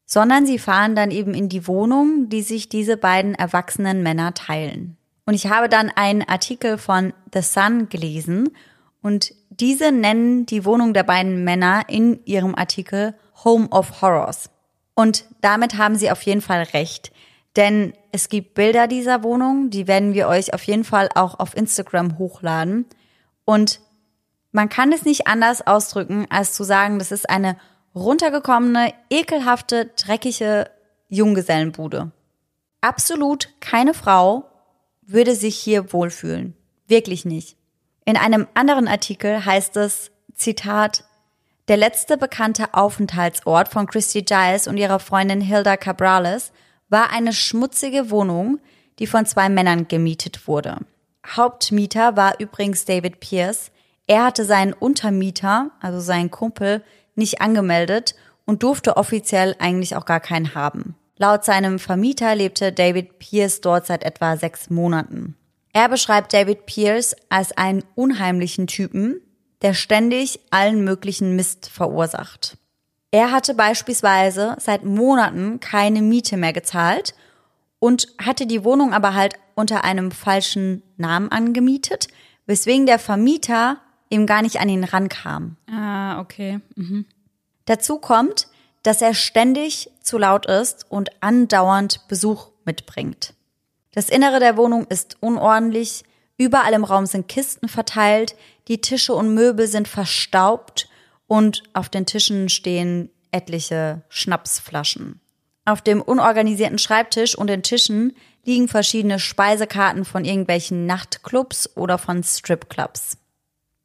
Sondern 0.04 0.46
sie 0.46 0.58
fahren 0.58 0.94
dann 0.94 1.10
eben 1.10 1.32
in 1.32 1.48
die 1.48 1.66
Wohnung, 1.66 2.28
die 2.28 2.42
sich 2.42 2.68
diese 2.68 2.98
beiden 2.98 3.34
erwachsenen 3.34 4.02
Männer 4.02 4.34
teilen. 4.34 4.98
Und 5.24 5.34
ich 5.34 5.46
habe 5.46 5.68
dann 5.68 5.90
einen 5.90 6.22
Artikel 6.22 6.76
von 6.76 7.14
The 7.32 7.40
Sun 7.40 7.88
gelesen 7.88 8.50
und 9.00 9.34
diese 9.48 9.92
nennen 9.92 10.46
die 10.46 10.64
Wohnung 10.64 10.92
der 10.94 11.04
beiden 11.04 11.44
Männer 11.44 11.84
in 11.88 12.24
ihrem 12.24 12.54
Artikel 12.54 13.14
Home 13.44 13.68
of 13.70 14.02
Horrors. 14.02 14.50
Und 14.94 15.24
damit 15.40 15.78
haben 15.78 15.96
sie 15.96 16.10
auf 16.10 16.22
jeden 16.22 16.40
Fall 16.40 16.62
recht. 16.74 17.12
Denn 17.56 17.94
es 18.12 18.28
gibt 18.28 18.54
Bilder 18.54 18.86
dieser 18.86 19.22
Wohnung, 19.22 19.70
die 19.70 19.88
werden 19.88 20.12
wir 20.12 20.28
euch 20.28 20.52
auf 20.52 20.62
jeden 20.64 20.84
Fall 20.84 21.08
auch 21.14 21.40
auf 21.40 21.56
Instagram 21.56 22.18
hochladen. 22.18 22.84
Und 23.46 23.80
man 24.52 24.68
kann 24.68 24.92
es 24.92 25.04
nicht 25.04 25.26
anders 25.26 25.66
ausdrücken, 25.66 26.26
als 26.28 26.52
zu 26.52 26.62
sagen, 26.62 26.98
das 26.98 27.10
ist 27.10 27.28
eine 27.28 27.56
runtergekommene, 27.94 28.92
ekelhafte, 29.08 29.90
dreckige 29.96 30.70
Junggesellenbude. 31.08 32.12
Absolut 32.82 33.48
keine 33.60 33.94
Frau 33.94 34.44
würde 35.00 35.34
sich 35.34 35.56
hier 35.56 35.92
wohlfühlen. 35.92 36.54
Wirklich 36.86 37.24
nicht. 37.24 37.56
In 38.04 38.18
einem 38.18 38.46
anderen 38.52 38.88
Artikel 38.88 39.44
heißt 39.44 39.76
es, 39.78 40.10
Zitat, 40.34 41.04
der 41.68 41.78
letzte 41.78 42.18
bekannte 42.18 42.74
Aufenthaltsort 42.74 43.68
von 43.68 43.86
Christy 43.86 44.22
Giles 44.22 44.66
und 44.68 44.76
ihrer 44.76 44.98
Freundin 44.98 45.40
Hilda 45.40 45.76
Cabrales 45.78 46.52
war 46.92 47.10
eine 47.10 47.32
schmutzige 47.32 48.10
Wohnung, 48.10 48.60
die 48.98 49.06
von 49.06 49.26
zwei 49.26 49.48
Männern 49.48 49.88
gemietet 49.88 50.46
wurde. 50.46 50.76
Hauptmieter 51.26 52.16
war 52.16 52.38
übrigens 52.38 52.84
David 52.84 53.18
Pierce. 53.18 53.72
Er 54.06 54.24
hatte 54.24 54.44
seinen 54.44 54.74
Untermieter, 54.74 55.70
also 55.80 56.00
seinen 56.00 56.30
Kumpel, 56.30 56.82
nicht 57.14 57.40
angemeldet 57.40 58.14
und 58.44 58.62
durfte 58.62 58.96
offiziell 58.96 59.56
eigentlich 59.58 59.96
auch 59.96 60.04
gar 60.04 60.20
keinen 60.20 60.54
haben. 60.54 60.94
Laut 61.16 61.44
seinem 61.44 61.78
Vermieter 61.78 62.34
lebte 62.34 62.72
David 62.72 63.18
Pierce 63.18 63.60
dort 63.60 63.86
seit 63.86 64.04
etwa 64.04 64.36
sechs 64.36 64.70
Monaten. 64.70 65.36
Er 65.72 65.88
beschreibt 65.88 66.34
David 66.34 66.66
Pierce 66.66 67.16
als 67.30 67.56
einen 67.56 67.84
unheimlichen 67.94 68.66
Typen, 68.66 69.20
der 69.62 69.72
ständig 69.72 70.40
allen 70.50 70.84
möglichen 70.84 71.36
Mist 71.36 71.70
verursacht. 71.70 72.58
Er 73.14 73.30
hatte 73.30 73.52
beispielsweise 73.52 74.56
seit 74.58 74.84
Monaten 74.84 75.60
keine 75.60 76.00
Miete 76.00 76.38
mehr 76.38 76.54
gezahlt 76.54 77.14
und 77.78 78.08
hatte 78.18 78.46
die 78.46 78.64
Wohnung 78.64 78.94
aber 78.94 79.12
halt 79.14 79.34
unter 79.54 79.84
einem 79.84 80.10
falschen 80.10 80.82
Namen 80.96 81.30
angemietet, 81.30 82.08
weswegen 82.46 82.86
der 82.86 82.98
Vermieter 82.98 83.76
eben 84.08 84.26
gar 84.26 84.40
nicht 84.40 84.60
an 84.60 84.70
ihn 84.70 84.84
rankam. 84.84 85.58
Ah, 85.70 86.20
okay. 86.20 86.60
Mhm. 86.74 87.04
Dazu 87.66 87.98
kommt, 87.98 88.48
dass 88.82 89.02
er 89.02 89.12
ständig 89.12 89.90
zu 90.00 90.16
laut 90.16 90.46
ist 90.46 90.90
und 90.90 91.10
andauernd 91.20 92.08
Besuch 92.08 92.48
mitbringt. 92.64 93.34
Das 93.92 94.08
Innere 94.08 94.40
der 94.40 94.56
Wohnung 94.56 94.86
ist 94.86 95.18
unordentlich, 95.20 96.04
überall 96.38 96.72
im 96.72 96.84
Raum 96.84 97.04
sind 97.04 97.28
Kisten 97.28 97.68
verteilt, 97.68 98.36
die 98.68 98.80
Tische 98.80 99.12
und 99.12 99.34
Möbel 99.34 99.66
sind 99.66 99.86
verstaubt 99.86 100.88
und 101.32 101.62
auf 101.72 101.88
den 101.88 102.04
Tischen 102.04 102.50
stehen 102.50 103.08
etliche 103.30 104.02
Schnapsflaschen. 104.10 105.22
Auf 105.64 105.80
dem 105.80 106.02
unorganisierten 106.02 106.76
Schreibtisch 106.76 107.34
und 107.38 107.46
den 107.46 107.62
Tischen 107.62 108.14
liegen 108.44 108.68
verschiedene 108.68 109.18
Speisekarten 109.18 110.04
von 110.04 110.26
irgendwelchen 110.26 110.84
Nachtclubs 110.84 111.74
oder 111.74 111.96
von 111.96 112.22
Stripclubs. 112.22 113.16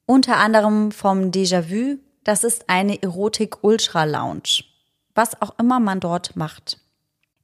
Unter 0.06 0.36
anderem 0.36 0.92
vom 0.92 1.32
Déjà-vu, 1.32 2.00
das 2.26 2.44
ist 2.44 2.66
eine 2.68 3.02
Erotik-Ultra-Lounge. 3.02 4.66
Was 5.16 5.42
auch 5.42 5.58
immer 5.58 5.80
man 5.80 6.02
dort 6.02 6.36
macht. 6.36 6.82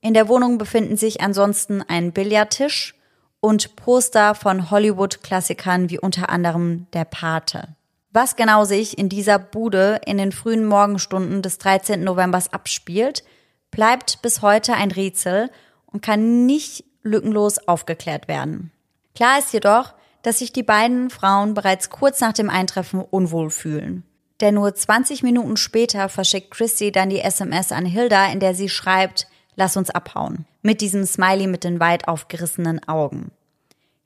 In 0.02 0.14
der 0.14 0.28
Wohnung 0.28 0.58
befinden 0.58 0.98
sich 0.98 1.22
ansonsten 1.22 1.82
ein 1.82 2.12
Billardtisch 2.12 2.94
und 3.40 3.78
Poster 3.78 4.36
von 4.36 4.70
Hollywood-Klassikern 4.70 5.90
wie 5.90 6.00
unter 6.00 6.28
anderem 6.28 6.88
Der 6.92 7.06
Pate. 7.06 7.78
Was 8.14 8.36
genau 8.36 8.64
sich 8.64 9.00
in 9.00 9.10
dieser 9.10 9.40
Bude 9.40 10.00
in 10.06 10.20
den 10.20 10.32
frühen 10.32 10.66
Morgenstunden 10.66 11.42
des 11.42 11.58
13. 11.58 12.04
Novembers 12.04 12.54
abspielt, 12.54 13.24
bleibt 13.72 14.22
bis 14.22 14.44
heute 14.44 14.76
ein 14.76 14.92
Rätsel 14.92 15.50
und 15.88 16.04
kann 16.04 16.46
nicht 16.46 16.86
lückenlos 17.02 17.68
aufgeklärt 17.68 18.28
werden. 18.28 18.72
Klar 19.16 19.40
ist 19.40 19.52
jedoch, 19.52 19.96
dass 20.22 20.40
sich 20.40 20.54
die 20.54 20.64
beiden 20.64 21.10
Frauen 21.10 21.56
bereits 21.56 21.90
kurz 21.90 22.22
nach 22.22 22.34
dem 22.34 22.52
Eintreffen 22.52 23.02
unwohl 23.02 23.50
fühlen. 23.50 24.04
Denn 24.42 24.56
nur 24.56 24.74
20 24.74 25.24
Minuten 25.24 25.58
später 25.58 26.08
verschickt 26.08 26.52
Christy 26.52 26.92
dann 26.92 27.10
die 27.10 27.20
SMS 27.20 27.72
an 27.72 27.86
Hilda, 27.86 28.32
in 28.32 28.40
der 28.40 28.54
sie 28.54 28.70
schreibt, 28.70 29.28
lass 29.56 29.76
uns 29.76 29.90
abhauen. 29.90 30.46
Mit 30.62 30.82
diesem 30.82 31.06
Smiley 31.06 31.48
mit 31.48 31.64
den 31.64 31.80
weit 31.80 32.08
aufgerissenen 32.08 32.88
Augen. 32.88 33.32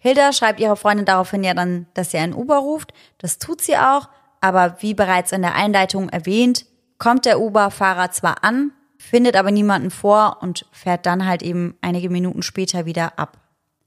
Hilda 0.07 0.31
schreibt 0.31 0.61
ihrer 0.61 0.77
Freundin 0.77 1.05
daraufhin 1.05 1.43
ja 1.43 1.53
dann, 1.53 1.85
dass 1.93 2.11
sie 2.11 2.17
einen 2.17 2.33
Uber 2.33 2.59
ruft. 2.59 2.93
Das 3.17 3.39
tut 3.39 3.61
sie 3.61 3.75
auch, 3.75 4.07
aber 4.39 4.77
wie 4.79 4.93
bereits 4.93 5.33
in 5.33 5.41
der 5.41 5.55
Einleitung 5.55 6.07
erwähnt, 6.07 6.65
kommt 6.97 7.25
der 7.25 7.41
Uber-Fahrer 7.41 8.11
zwar 8.11 8.41
an, 8.45 8.71
findet 8.97 9.35
aber 9.35 9.51
niemanden 9.51 9.91
vor 9.91 10.37
und 10.39 10.65
fährt 10.71 11.05
dann 11.05 11.25
halt 11.25 11.43
eben 11.43 11.75
einige 11.81 12.09
Minuten 12.09 12.41
später 12.41 12.85
wieder 12.85 13.19
ab. 13.19 13.37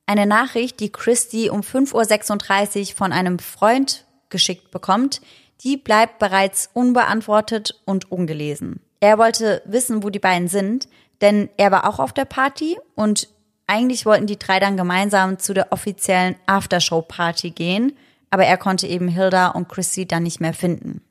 Eine 0.04 0.26
Nachricht, 0.26 0.80
die 0.80 0.92
Christy 0.92 1.48
um 1.48 1.62
5.36 1.62 2.90
Uhr 2.90 2.96
von 2.96 3.12
einem 3.12 3.38
Freund 3.38 4.04
geschickt 4.28 4.70
bekommt, 4.70 5.22
die 5.62 5.78
bleibt 5.78 6.18
bereits 6.18 6.68
unbeantwortet 6.74 7.80
und 7.86 8.12
ungelesen. 8.12 8.80
Er 9.00 9.16
wollte 9.16 9.62
wissen, 9.64 10.02
wo 10.02 10.10
die 10.10 10.18
beiden 10.18 10.48
sind, 10.48 10.86
denn 11.22 11.48
er 11.56 11.70
war 11.70 11.88
auch 11.88 11.98
auf 11.98 12.12
der 12.12 12.26
Party 12.26 12.78
und 12.94 13.28
eigentlich 13.70 14.04
wollten 14.04 14.26
die 14.26 14.38
drei 14.38 14.58
dann 14.58 14.76
gemeinsam 14.76 15.38
zu 15.38 15.54
der 15.54 15.72
offiziellen 15.72 16.34
Aftershow-Party 16.46 17.50
gehen, 17.50 17.96
aber 18.28 18.44
er 18.44 18.56
konnte 18.56 18.88
eben 18.88 19.06
Hilda 19.06 19.48
und 19.48 19.68
Chrissy 19.68 20.06
dann 20.06 20.24
nicht 20.24 20.40
mehr 20.40 20.54
finden. 20.54 21.02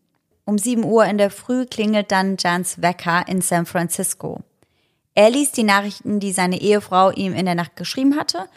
Um 0.43 0.57
7 0.57 0.83
Uhr 0.83 1.05
in 1.05 1.17
der 1.17 1.31
Früh 1.31 1.65
klingelt 1.65 2.11
dann 2.11 2.35
Jans 2.37 2.81
Wecker 2.81 3.25
in 3.27 3.39
San 3.39 3.65
Francisco. 3.65 4.41
Er 5.15 5.29
liest 5.29 5.55
die 5.55 5.63
Nachrichten, 5.63 6.19
die 6.19 6.33
seine 6.33 6.59
Ehefrau 6.59 7.11
ihm 7.11 7.33
in 7.33 7.45
der 7.45 7.55
Nacht 7.55 7.77
geschrieben 7.77 8.17
hatte 8.17 8.49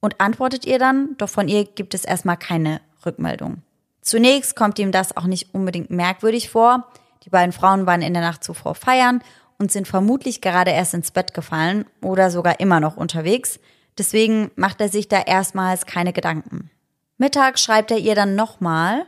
und 0.00 0.20
antwortet 0.20 0.66
ihr 0.66 0.80
dann, 0.80 1.16
doch 1.18 1.28
von 1.28 1.46
ihr 1.46 1.64
gibt 1.64 1.94
es 1.94 2.04
erstmal 2.04 2.36
keine 2.36 2.80
Rückmeldung. 3.06 3.62
Zunächst 4.00 4.56
kommt 4.56 4.80
ihm 4.80 4.90
das 4.90 5.16
auch 5.16 5.26
nicht 5.26 5.54
unbedingt 5.54 5.90
merkwürdig 5.90 6.50
vor. 6.50 6.88
Die 7.24 7.30
beiden 7.30 7.52
Frauen 7.52 7.86
waren 7.86 8.02
in 8.02 8.14
der 8.14 8.22
Nacht 8.22 8.42
zuvor 8.42 8.74
feiern 8.74 9.22
und 9.64 9.72
sind 9.72 9.88
vermutlich 9.88 10.42
gerade 10.42 10.72
erst 10.72 10.92
ins 10.92 11.10
Bett 11.10 11.32
gefallen 11.32 11.86
oder 12.02 12.30
sogar 12.30 12.60
immer 12.60 12.80
noch 12.80 12.98
unterwegs. 12.98 13.58
Deswegen 13.96 14.50
macht 14.56 14.78
er 14.82 14.90
sich 14.90 15.08
da 15.08 15.22
erstmals 15.22 15.86
keine 15.86 16.12
Gedanken. 16.12 16.70
Mittags 17.16 17.62
schreibt 17.62 17.90
er 17.90 17.96
ihr 17.96 18.14
dann 18.14 18.34
nochmal, 18.34 19.06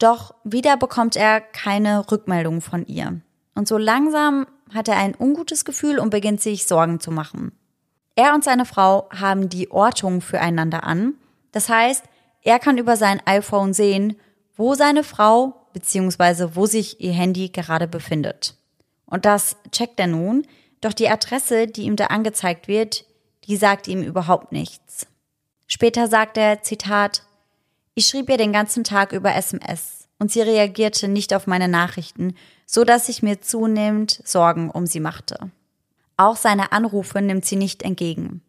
doch 0.00 0.34
wieder 0.42 0.76
bekommt 0.76 1.14
er 1.14 1.40
keine 1.40 2.10
Rückmeldung 2.10 2.60
von 2.60 2.84
ihr. 2.86 3.20
Und 3.54 3.68
so 3.68 3.78
langsam 3.78 4.48
hat 4.74 4.88
er 4.88 4.96
ein 4.96 5.14
ungutes 5.16 5.64
Gefühl 5.64 6.00
und 6.00 6.10
beginnt 6.10 6.40
sich 6.40 6.66
Sorgen 6.66 6.98
zu 6.98 7.12
machen. 7.12 7.52
Er 8.16 8.34
und 8.34 8.42
seine 8.42 8.64
Frau 8.64 9.08
haben 9.10 9.48
die 9.48 9.70
Ortung 9.70 10.22
füreinander 10.22 10.82
an. 10.82 11.14
Das 11.52 11.68
heißt, 11.68 12.02
er 12.42 12.58
kann 12.58 12.78
über 12.78 12.96
sein 12.96 13.22
iPhone 13.26 13.72
sehen, 13.72 14.16
wo 14.56 14.74
seine 14.74 15.04
Frau 15.04 15.68
bzw. 15.72 16.56
wo 16.56 16.66
sich 16.66 17.00
ihr 17.00 17.12
Handy 17.12 17.50
gerade 17.50 17.86
befindet. 17.86 18.56
Und 19.06 19.24
das 19.24 19.56
checkt 19.70 20.00
er 20.00 20.06
nun, 20.06 20.46
doch 20.80 20.92
die 20.92 21.08
Adresse, 21.08 21.66
die 21.66 21.82
ihm 21.82 21.96
da 21.96 22.06
angezeigt 22.06 22.68
wird, 22.68 23.04
die 23.44 23.56
sagt 23.56 23.88
ihm 23.88 24.02
überhaupt 24.02 24.52
nichts. 24.52 25.06
Später 25.66 26.08
sagt 26.08 26.36
er, 26.36 26.62
Zitat, 26.62 27.22
ich 27.94 28.06
schrieb 28.06 28.28
ihr 28.28 28.36
den 28.36 28.52
ganzen 28.52 28.84
Tag 28.84 29.12
über 29.12 29.34
SMS 29.34 30.08
und 30.18 30.30
sie 30.30 30.40
reagierte 30.40 31.08
nicht 31.08 31.34
auf 31.34 31.46
meine 31.46 31.68
Nachrichten, 31.68 32.34
so 32.66 32.84
dass 32.84 33.08
ich 33.08 33.22
mir 33.22 33.40
zunehmend 33.40 34.20
Sorgen 34.24 34.70
um 34.70 34.86
sie 34.86 35.00
machte. 35.00 35.50
Auch 36.16 36.36
seine 36.36 36.72
Anrufe 36.72 37.20
nimmt 37.20 37.44
sie 37.44 37.56
nicht 37.56 37.82
entgegen. 37.82 38.42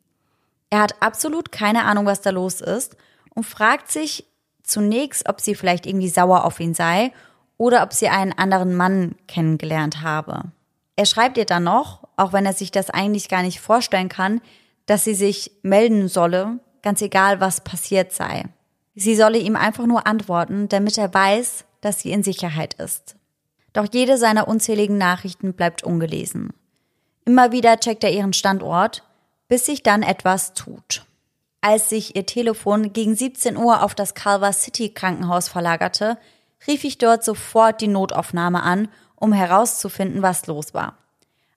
Er 0.69 0.81
hat 0.81 1.01
absolut 1.01 1.51
keine 1.51 1.85
Ahnung, 1.85 2.05
was 2.05 2.21
da 2.21 2.31
los 2.31 2.61
ist 2.61 2.97
und 3.33 3.45
fragt 3.45 3.91
sich 3.91 4.25
zunächst, 4.63 5.29
ob 5.29 5.41
sie 5.41 5.55
vielleicht 5.55 5.85
irgendwie 5.85 6.09
sauer 6.09 6.43
auf 6.43 6.59
ihn 6.59 6.73
sei 6.73 7.11
oder 7.57 7.83
ob 7.83 7.93
sie 7.93 8.09
einen 8.09 8.33
anderen 8.33 8.75
Mann 8.75 9.15
kennengelernt 9.27 10.01
habe. 10.01 10.51
Er 10.95 11.05
schreibt 11.05 11.37
ihr 11.37 11.45
dann 11.45 11.63
noch, 11.63 12.07
auch 12.15 12.33
wenn 12.33 12.45
er 12.45 12.53
sich 12.53 12.71
das 12.71 12.89
eigentlich 12.89 13.29
gar 13.29 13.41
nicht 13.41 13.59
vorstellen 13.59 14.09
kann, 14.09 14.41
dass 14.85 15.03
sie 15.03 15.15
sich 15.15 15.51
melden 15.61 16.07
solle, 16.07 16.59
ganz 16.81 17.01
egal 17.01 17.41
was 17.41 17.61
passiert 17.61 18.11
sei. 18.11 18.45
Sie 18.95 19.15
solle 19.15 19.37
ihm 19.37 19.55
einfach 19.55 19.85
nur 19.85 20.07
antworten, 20.07 20.69
damit 20.69 20.97
er 20.97 21.13
weiß, 21.13 21.65
dass 21.81 21.99
sie 21.99 22.11
in 22.11 22.23
Sicherheit 22.23 22.75
ist. 22.75 23.15
Doch 23.73 23.87
jede 23.91 24.17
seiner 24.17 24.47
unzähligen 24.47 24.97
Nachrichten 24.97 25.53
bleibt 25.53 25.83
ungelesen. 25.83 26.53
Immer 27.25 27.51
wieder 27.51 27.77
checkt 27.77 28.03
er 28.05 28.11
ihren 28.11 28.31
Standort, 28.31 29.03
bis 29.49 29.65
sich 29.65 29.83
dann 29.83 30.01
etwas 30.01 30.53
tut. 30.53 31.05
Als 31.59 31.89
sich 31.89 32.15
ihr 32.15 32.25
Telefon 32.25 32.93
gegen 32.93 33.15
17 33.15 33.57
Uhr 33.57 33.83
auf 33.83 33.95
das 33.95 34.15
Culver 34.15 34.53
City 34.53 34.89
Krankenhaus 34.89 35.49
verlagerte, 35.49 36.17
rief 36.67 36.83
ich 36.83 36.97
dort 36.97 37.23
sofort 37.23 37.81
die 37.81 37.87
Notaufnahme 37.87 38.63
an, 38.63 38.87
um 39.15 39.33
herauszufinden, 39.33 40.21
was 40.21 40.47
los 40.47 40.73
war. 40.73 40.97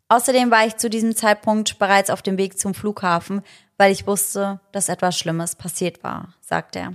Außerdem 0.08 0.50
war 0.50 0.66
ich 0.66 0.76
zu 0.76 0.88
diesem 0.88 1.14
Zeitpunkt 1.14 1.78
bereits 1.78 2.10
auf 2.10 2.22
dem 2.22 2.38
Weg 2.38 2.58
zum 2.58 2.74
Flughafen, 2.74 3.42
weil 3.76 3.92
ich 3.92 4.06
wusste, 4.06 4.60
dass 4.72 4.88
etwas 4.88 5.18
Schlimmes 5.18 5.54
passiert 5.54 6.02
war, 6.02 6.34
sagt 6.40 6.76
er. 6.76 6.94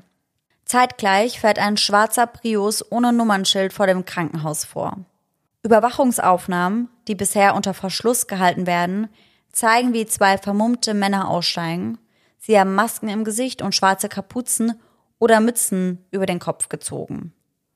Zeitgleich 0.65 1.39
fährt 1.39 1.59
ein 1.59 1.77
schwarzer 1.77 2.25
Prius 2.25 2.91
ohne 2.91 3.13
Nummernschild 3.13 3.73
vor 3.73 3.85
dem 3.85 4.05
Krankenhaus 4.05 4.65
vor. 4.65 4.97
Überwachungsaufnahmen, 5.61 6.89
die 7.07 7.15
bisher 7.15 7.55
unter 7.55 7.73
Verschluss 7.73 8.27
gehalten 8.27 8.65
werden, 8.65 9.09
zeigen, 9.51 9.93
wie 9.93 10.05
zwei 10.05 10.37
vermummte 10.37 10.93
Männer 10.93 11.29
aussteigen 11.29 11.99
Sie 12.45 12.59
haben 12.59 12.75
Masken 12.75 13.07
im 13.07 13.23
Gesicht 13.23 13.61
und 13.61 13.73
schwarze 13.73 14.09
Kapuzen 14.09 14.77
oder 15.17 15.39
Mützen 15.39 16.05
über 16.11 16.25
den 16.25 16.39
Kopf 16.39 16.67
gezogen. 16.67 17.31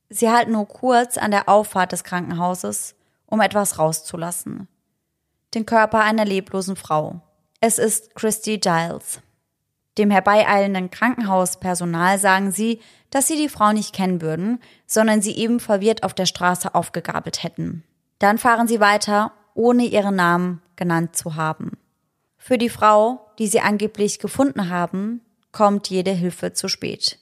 Sie 0.09 0.29
halten 0.29 0.53
nur 0.53 0.67
kurz 0.67 1.17
an 1.17 1.31
der 1.31 1.49
Auffahrt 1.49 1.91
des 1.91 2.03
Krankenhauses, 2.03 2.95
um 3.25 3.41
etwas 3.41 3.77
rauszulassen. 3.77 4.67
Den 5.53 5.65
Körper 5.65 6.01
einer 6.01 6.25
leblosen 6.25 6.75
Frau. 6.75 7.21
Es 7.59 7.77
ist 7.77 8.15
Christy 8.15 8.57
Giles. 8.57 9.21
Dem 9.97 10.11
herbeieilenden 10.11 10.91
Krankenhauspersonal 10.91 12.19
sagen 12.19 12.51
sie, 12.51 12.81
dass 13.09 13.27
sie 13.27 13.35
die 13.35 13.49
Frau 13.49 13.71
nicht 13.71 13.95
kennen 13.95 14.21
würden, 14.21 14.59
sondern 14.85 15.21
sie 15.21 15.35
eben 15.35 15.59
verwirrt 15.59 16.03
auf 16.03 16.13
der 16.13 16.25
Straße 16.25 16.75
aufgegabelt 16.75 17.43
hätten. 17.43 17.83
Dann 18.19 18.37
fahren 18.37 18.67
sie 18.67 18.79
weiter, 18.79 19.31
ohne 19.53 19.85
ihren 19.85 20.15
Namen 20.15 20.61
genannt 20.75 21.15
zu 21.15 21.35
haben. 21.35 21.77
Für 22.37 22.57
die 22.57 22.69
Frau, 22.69 23.31
die 23.39 23.47
sie 23.47 23.59
angeblich 23.59 24.19
gefunden 24.19 24.69
haben, 24.69 25.21
kommt 25.51 25.89
jede 25.89 26.11
Hilfe 26.11 26.53
zu 26.53 26.67
spät. 26.67 27.19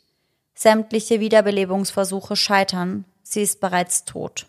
Sämtliche 0.56 1.20
Wiederbelebungsversuche 1.20 2.36
scheitern, 2.36 3.06
sie 3.24 3.42
ist 3.42 3.60
bereits 3.60 4.06
tot. 4.06 4.48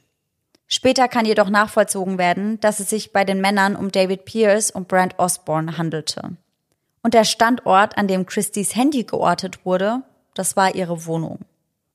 Später 0.69 1.09
kann 1.09 1.27
jedoch 1.27 1.51
nachvollzogen 1.51 2.19
werden, 2.19 2.61
dass 2.61 2.81
es 2.81 2.90
sich 2.90 3.12
bei 3.12 3.25
den 3.25 3.40
Männern 3.40 3.77
um 3.77 3.92
David 3.92 4.25
Pierce 4.25 4.71
und 4.71 4.88
Brent 4.88 5.19
Osborne 5.19 5.79
handelte. 5.79 6.37
Und 7.03 7.14
der 7.14 7.25
Standort, 7.25 7.99
an 7.99 8.09
dem 8.09 8.27
Christys 8.27 8.75
Handy 8.75 9.05
geortet 9.05 9.64
wurde, 9.64 10.03
das 10.35 10.57
war 10.57 10.75
ihre 10.75 11.07
Wohnung. 11.07 11.40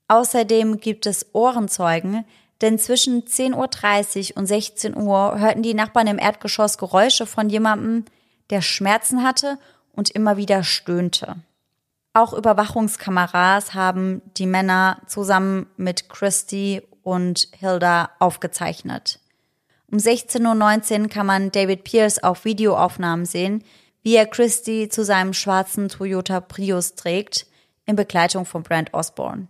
Außerdem 0.08 0.80
gibt 0.80 1.06
es 1.06 1.34
Ohrenzeugen, 1.34 2.24
denn 2.60 2.78
zwischen 2.78 3.24
10.30 3.24 4.30
Uhr 4.30 4.36
und 4.38 4.46
16 4.46 4.96
Uhr 4.96 5.38
hörten 5.38 5.62
die 5.62 5.74
Nachbarn 5.74 6.06
im 6.06 6.18
Erdgeschoss 6.18 6.78
Geräusche 6.78 7.26
von 7.26 7.50
jemandem, 7.50 8.04
der 8.50 8.62
Schmerzen 8.62 9.22
hatte 9.22 9.58
und 9.92 10.10
immer 10.10 10.36
wieder 10.36 10.62
stöhnte. 10.62 11.36
Auch 12.14 12.34
Überwachungskameras 12.34 13.72
haben 13.74 14.20
die 14.36 14.46
Männer 14.46 15.00
zusammen 15.06 15.66
mit 15.76 16.10
Christy 16.10 16.82
und 17.02 17.48
Hilda 17.58 18.10
aufgezeichnet. 18.18 19.18
Um 19.90 19.98
16.19 19.98 21.02
Uhr 21.02 21.08
kann 21.08 21.26
man 21.26 21.50
David 21.50 21.84
Pierce 21.84 22.22
auf 22.22 22.44
Videoaufnahmen 22.44 23.24
sehen, 23.24 23.64
wie 24.02 24.16
er 24.16 24.26
Christy 24.26 24.88
zu 24.88 25.04
seinem 25.04 25.32
schwarzen 25.32 25.88
Toyota 25.88 26.40
Prius 26.40 26.94
trägt, 26.94 27.46
in 27.86 27.96
Begleitung 27.96 28.44
von 28.44 28.62
Brent 28.62 28.92
Osborne. 28.94 29.48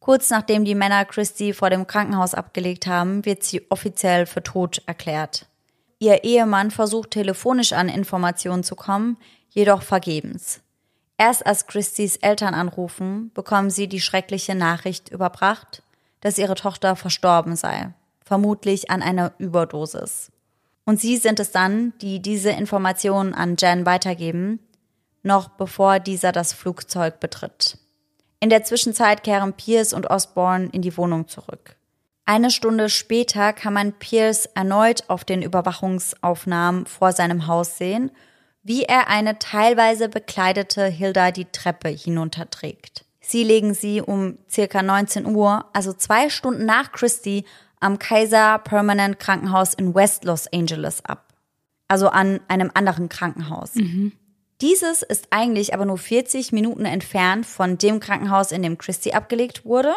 Kurz 0.00 0.30
nachdem 0.30 0.64
die 0.64 0.74
Männer 0.74 1.04
Christy 1.04 1.52
vor 1.52 1.70
dem 1.70 1.86
Krankenhaus 1.86 2.34
abgelegt 2.34 2.86
haben, 2.86 3.24
wird 3.24 3.44
sie 3.44 3.70
offiziell 3.70 4.26
für 4.26 4.42
tot 4.42 4.82
erklärt. 4.86 5.46
Ihr 6.00 6.24
Ehemann 6.24 6.72
versucht 6.72 7.12
telefonisch 7.12 7.72
an 7.72 7.88
Informationen 7.88 8.64
zu 8.64 8.74
kommen, 8.74 9.16
jedoch 9.50 9.82
vergebens. 9.82 10.61
Erst 11.22 11.46
als 11.46 11.68
Christys 11.68 12.16
Eltern 12.16 12.52
anrufen, 12.52 13.30
bekommen 13.32 13.70
sie 13.70 13.86
die 13.86 14.00
schreckliche 14.00 14.56
Nachricht 14.56 15.08
überbracht, 15.08 15.84
dass 16.20 16.36
ihre 16.36 16.56
Tochter 16.56 16.96
verstorben 16.96 17.54
sei, 17.54 17.94
vermutlich 18.24 18.90
an 18.90 19.02
einer 19.02 19.32
Überdosis. 19.38 20.32
Und 20.84 21.00
sie 21.00 21.18
sind 21.18 21.38
es 21.38 21.52
dann, 21.52 21.92
die 22.00 22.20
diese 22.20 22.50
Informationen 22.50 23.34
an 23.34 23.54
Jan 23.56 23.86
weitergeben, 23.86 24.58
noch 25.22 25.50
bevor 25.50 26.00
dieser 26.00 26.32
das 26.32 26.52
Flugzeug 26.52 27.20
betritt. 27.20 27.78
In 28.40 28.50
der 28.50 28.64
Zwischenzeit 28.64 29.22
kehren 29.22 29.52
Pierce 29.52 29.92
und 29.92 30.10
Osborne 30.10 30.70
in 30.72 30.82
die 30.82 30.96
Wohnung 30.96 31.28
zurück. 31.28 31.76
Eine 32.24 32.50
Stunde 32.50 32.88
später 32.88 33.52
kann 33.52 33.74
man 33.74 33.92
Pierce 33.92 34.46
erneut 34.56 35.04
auf 35.06 35.24
den 35.24 35.42
Überwachungsaufnahmen 35.42 36.86
vor 36.86 37.12
seinem 37.12 37.46
Haus 37.46 37.78
sehen, 37.78 38.10
wie 38.62 38.84
er 38.84 39.08
eine 39.08 39.38
teilweise 39.38 40.08
bekleidete 40.08 40.86
Hilda 40.86 41.30
die 41.30 41.46
Treppe 41.46 41.88
hinunterträgt. 41.88 43.04
Sie 43.20 43.44
legen 43.44 43.74
sie 43.74 44.00
um 44.00 44.38
circa 44.50 44.82
19 44.82 45.26
Uhr, 45.26 45.64
also 45.72 45.92
zwei 45.92 46.28
Stunden 46.28 46.64
nach 46.64 46.92
Christie, 46.92 47.44
am 47.80 47.98
Kaiser 47.98 48.58
Permanent 48.58 49.18
Krankenhaus 49.18 49.74
in 49.74 49.94
West 49.94 50.24
Los 50.24 50.46
Angeles 50.52 51.04
ab. 51.04 51.34
Also 51.88 52.08
an 52.08 52.40
einem 52.48 52.70
anderen 52.74 53.08
Krankenhaus. 53.08 53.74
Mhm. 53.74 54.12
Dieses 54.60 55.02
ist 55.02 55.28
eigentlich 55.30 55.74
aber 55.74 55.84
nur 55.84 55.98
40 55.98 56.52
Minuten 56.52 56.84
entfernt 56.84 57.44
von 57.44 57.78
dem 57.78 57.98
Krankenhaus, 57.98 58.52
in 58.52 58.62
dem 58.62 58.78
Christie 58.78 59.12
abgelegt 59.12 59.64
wurde. 59.64 59.92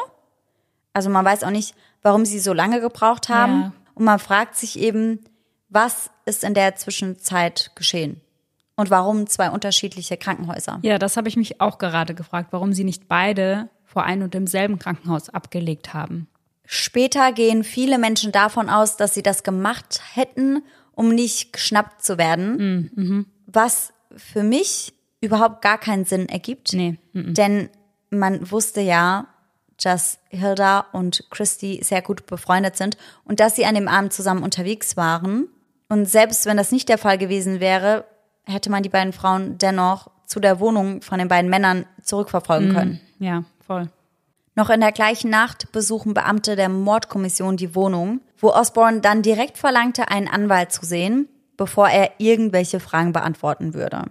Also 0.93 1.10
man 1.10 1.23
weiß 1.23 1.43
auch 1.43 1.51
nicht, 1.51 1.75
warum 2.01 2.25
sie 2.25 2.39
so 2.39 2.54
lange 2.54 2.82
gebraucht 2.82 3.30
haben. 3.30 3.62
Ja. 3.62 3.73
Und 3.93 4.06
man 4.06 4.17
fragt 4.17 4.56
sich 4.56 4.80
eben, 4.80 5.23
was 5.69 6.10
ist 6.25 6.43
in 6.43 6.56
der 6.56 6.75
Zwischenzeit 6.75 7.71
geschehen? 7.75 8.21
Und 8.75 8.89
warum 8.89 9.27
zwei 9.27 9.49
unterschiedliche 9.49 10.17
Krankenhäuser? 10.17 10.79
Ja, 10.81 10.99
das 10.99 11.15
habe 11.17 11.29
ich 11.29 11.38
mich 11.38 11.61
auch 11.61 11.77
gerade 11.77 12.13
gefragt, 12.13 12.49
warum 12.51 12.73
sie 12.73 12.83
nicht 12.83 13.07
beide 13.07 13.69
vor 13.85 14.03
einem 14.03 14.23
und 14.23 14.33
demselben 14.33 14.79
Krankenhaus 14.79 15.29
abgelegt 15.29 15.93
haben. 15.93 16.27
Später 16.65 17.31
gehen 17.31 17.63
viele 17.63 17.97
Menschen 17.97 18.31
davon 18.31 18.69
aus, 18.69 18.97
dass 18.97 19.13
sie 19.13 19.23
das 19.23 19.43
gemacht 19.43 20.01
hätten, 20.13 20.63
um 20.93 21.09
nicht 21.09 21.53
geschnappt 21.53 22.03
zu 22.03 22.17
werden. 22.17 22.57
Mm, 22.95 23.01
mhm. 23.01 23.25
Was 23.45 23.93
für 24.15 24.43
mich 24.43 24.93
überhaupt 25.21 25.61
gar 25.61 25.77
keinen 25.77 26.05
Sinn 26.05 26.27
ergibt. 26.27 26.73
Nee. 26.73 26.97
Mm 27.13 27.33
Denn 27.33 27.69
man 28.09 28.51
wusste 28.51 28.81
ja, 28.81 29.27
dass 29.81 30.19
Hilda 30.29 30.85
und 30.93 31.25
Christy 31.29 31.81
sehr 31.83 32.01
gut 32.01 32.25
befreundet 32.25 32.77
sind 32.77 32.97
und 33.25 33.39
dass 33.39 33.55
sie 33.55 33.65
an 33.65 33.75
dem 33.75 33.88
Abend 33.88 34.13
zusammen 34.13 34.43
unterwegs 34.43 34.95
waren. 34.95 35.47
Und 35.89 36.05
selbst 36.05 36.45
wenn 36.45 36.57
das 36.57 36.71
nicht 36.71 36.89
der 36.89 36.97
Fall 36.97 37.17
gewesen 37.17 37.59
wäre, 37.59 38.05
hätte 38.45 38.69
man 38.69 38.84
die 38.84 38.89
beiden 38.89 39.13
Frauen 39.13 39.58
dennoch 39.58 40.10
zu 40.25 40.39
der 40.39 40.60
Wohnung 40.60 41.01
von 41.01 41.19
den 41.19 41.27
beiden 41.27 41.49
Männern 41.49 41.86
zurückverfolgen 42.01 42.73
können. 42.73 43.01
Ja, 43.19 43.43
voll. 43.65 43.89
Noch 44.55 44.69
in 44.69 44.79
der 44.79 44.91
gleichen 44.91 45.29
Nacht 45.29 45.71
besuchen 45.71 46.13
Beamte 46.13 46.55
der 46.55 46.69
Mordkommission 46.69 47.58
die 47.58 47.75
Wohnung, 47.75 48.21
wo 48.38 48.49
Osborne 48.49 49.01
dann 49.01 49.21
direkt 49.21 49.58
verlangte, 49.58 50.10
einen 50.10 50.29
Anwalt 50.29 50.71
zu 50.71 50.86
sehen, 50.86 51.27
bevor 51.58 51.89
er 51.89 52.12
irgendwelche 52.19 52.79
Fragen 52.79 53.12
beantworten 53.12 53.73
würde. 53.73 54.03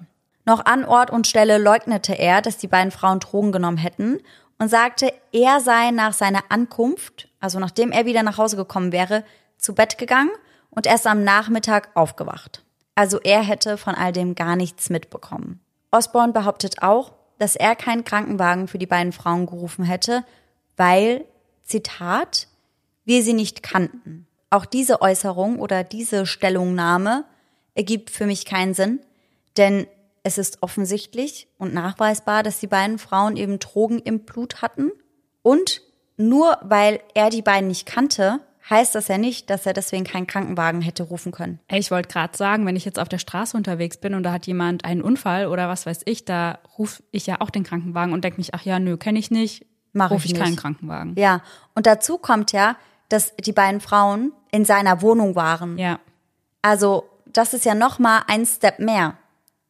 Noch 0.45 0.67
an 0.67 0.85
Ort 0.85 1.11
und 1.11 1.27
Stelle 1.27 1.57
leugnete 1.57 2.13
er, 2.13 2.43
dass 2.43 2.59
die 2.59 2.69
beiden 2.69 2.91
Frauen 2.91 3.21
Drogen 3.21 3.53
genommen 3.53 3.79
hätten 3.79 4.19
und 4.59 4.69
sagte, 4.69 5.13
er 5.33 5.61
sei 5.61 5.91
nach 5.91 6.13
seiner 6.13 6.45
Ankunft, 6.51 7.29
also 7.41 7.59
nachdem 7.59 7.91
er 7.91 8.05
wieder 8.05 8.23
nach 8.23 8.37
Hause 8.37 8.57
gekommen 8.57 8.93
wäre, 8.93 9.25
zu 9.57 9.75
Bett 9.75 9.97
gegangen 9.97 10.31
und 10.71 10.87
erst 10.87 11.07
am 11.07 11.25
Nachmittag 11.25 11.89
aufgewacht. 11.95 12.64
Also 12.95 13.21
er 13.21 13.43
hätte 13.43 13.77
von 13.77 13.95
all 13.95 14.13
dem 14.13 14.35
gar 14.35 14.57
nichts 14.57 14.91
mitbekommen. 14.91 15.61
Osborne 15.91 16.33
behauptet 16.33 16.83
auch, 16.83 17.13
dass 17.39 17.57
er 17.57 17.75
keinen 17.77 18.05
Krankenwagen 18.05 18.69
für 18.69 18.79
die 18.79 18.87
beiden 18.87 19.13
Frauen 19.13 19.47
gerufen 19.47 19.85
hätte, 19.85 20.25
weil, 20.77 21.25
Zitat, 21.65 22.49
wir 23.05 23.23
sie 23.23 23.33
nicht 23.33 23.63
kannten. 23.63 24.27
Auch 24.51 24.65
diese 24.65 25.03
Äußerung 25.03 25.59
oder 25.59 25.83
diese 25.83 26.27
Stellungnahme 26.27 27.25
ergibt 27.75 28.11
für 28.11 28.27
mich 28.27 28.45
keinen 28.45 28.75
Sinn, 28.75 29.01
denn 29.57 29.87
es 30.23 30.39
ist 30.39 30.63
offensichtlich 30.63 31.49
und 31.59 31.75
nachweisbar, 31.75 32.43
dass 32.43 32.61
die 32.61 32.67
beiden 32.67 32.99
Frauen 32.99 33.37
eben 33.37 33.59
Drogen 33.59 33.99
im 33.99 34.21
Blut 34.21 34.63
hatten. 34.63 34.91
Und 35.43 35.83
nur 36.17 36.59
weil 36.63 37.01
er 37.15 37.31
die 37.31 37.43
beiden 37.43 37.69
nicht 37.69 37.85
kannte, 37.85 38.41
heißt 38.69 38.95
das 38.95 39.09
ja 39.09 39.19
nicht, 39.19 39.51
dass 39.51 39.67
er 39.67 39.73
deswegen 39.73 40.05
keinen 40.05 40.27
Krankenwagen 40.27 40.81
hätte 40.81 41.03
rufen 41.03 41.33
können. 41.33 41.61
Ich 41.71 41.91
wollte 41.91 42.09
gerade 42.09 42.37
sagen, 42.37 42.67
wenn 42.67 42.77
ich 42.77 42.85
jetzt 42.85 42.99
auf 42.99 43.09
der 43.09 43.19
Straße 43.19 43.57
unterwegs 43.57 43.99
bin 43.99 44.15
und 44.15 44.23
da 44.23 44.33
hat 44.33 44.47
jemand 44.47 44.85
einen 44.85 45.03
Unfall 45.03 45.47
oder 45.47 45.69
was 45.69 45.87
weiß 45.87 46.01
ich, 46.07 46.25
da 46.25 46.59
rufe 46.79 47.03
ich 47.11 47.27
ja 47.27 47.41
auch 47.41 47.51
den 47.51 47.65
Krankenwagen 47.65 48.13
und 48.13 48.25
denke 48.25 48.39
mich, 48.39 48.55
ach 48.55 48.63
ja, 48.63 48.79
nö, 48.79 48.97
kenne 48.97 49.19
ich 49.19 49.31
nicht, 49.31 49.67
rufe 49.95 50.27
ich, 50.27 50.33
ich 50.33 50.39
keinen 50.39 50.57
Krankenwagen. 50.57 51.15
Ja, 51.19 51.43
und 51.75 51.87
dazu 51.87 52.17
kommt 52.19 52.53
ja, 52.53 52.77
dass 53.09 53.37
die 53.37 53.53
beiden 53.53 53.81
Frauen 53.81 54.33
in 54.51 54.65
seiner 54.65 55.03
Wohnung 55.03 55.35
waren. 55.35 55.77
Ja. 55.79 56.01
Also, 56.63 57.05
das 57.27 57.53
ist 57.53 57.65
ja 57.65 57.75
noch 57.75 57.99
mal 57.99 58.23
ein 58.29 58.47
Step 58.47 58.79
mehr. 58.79 59.19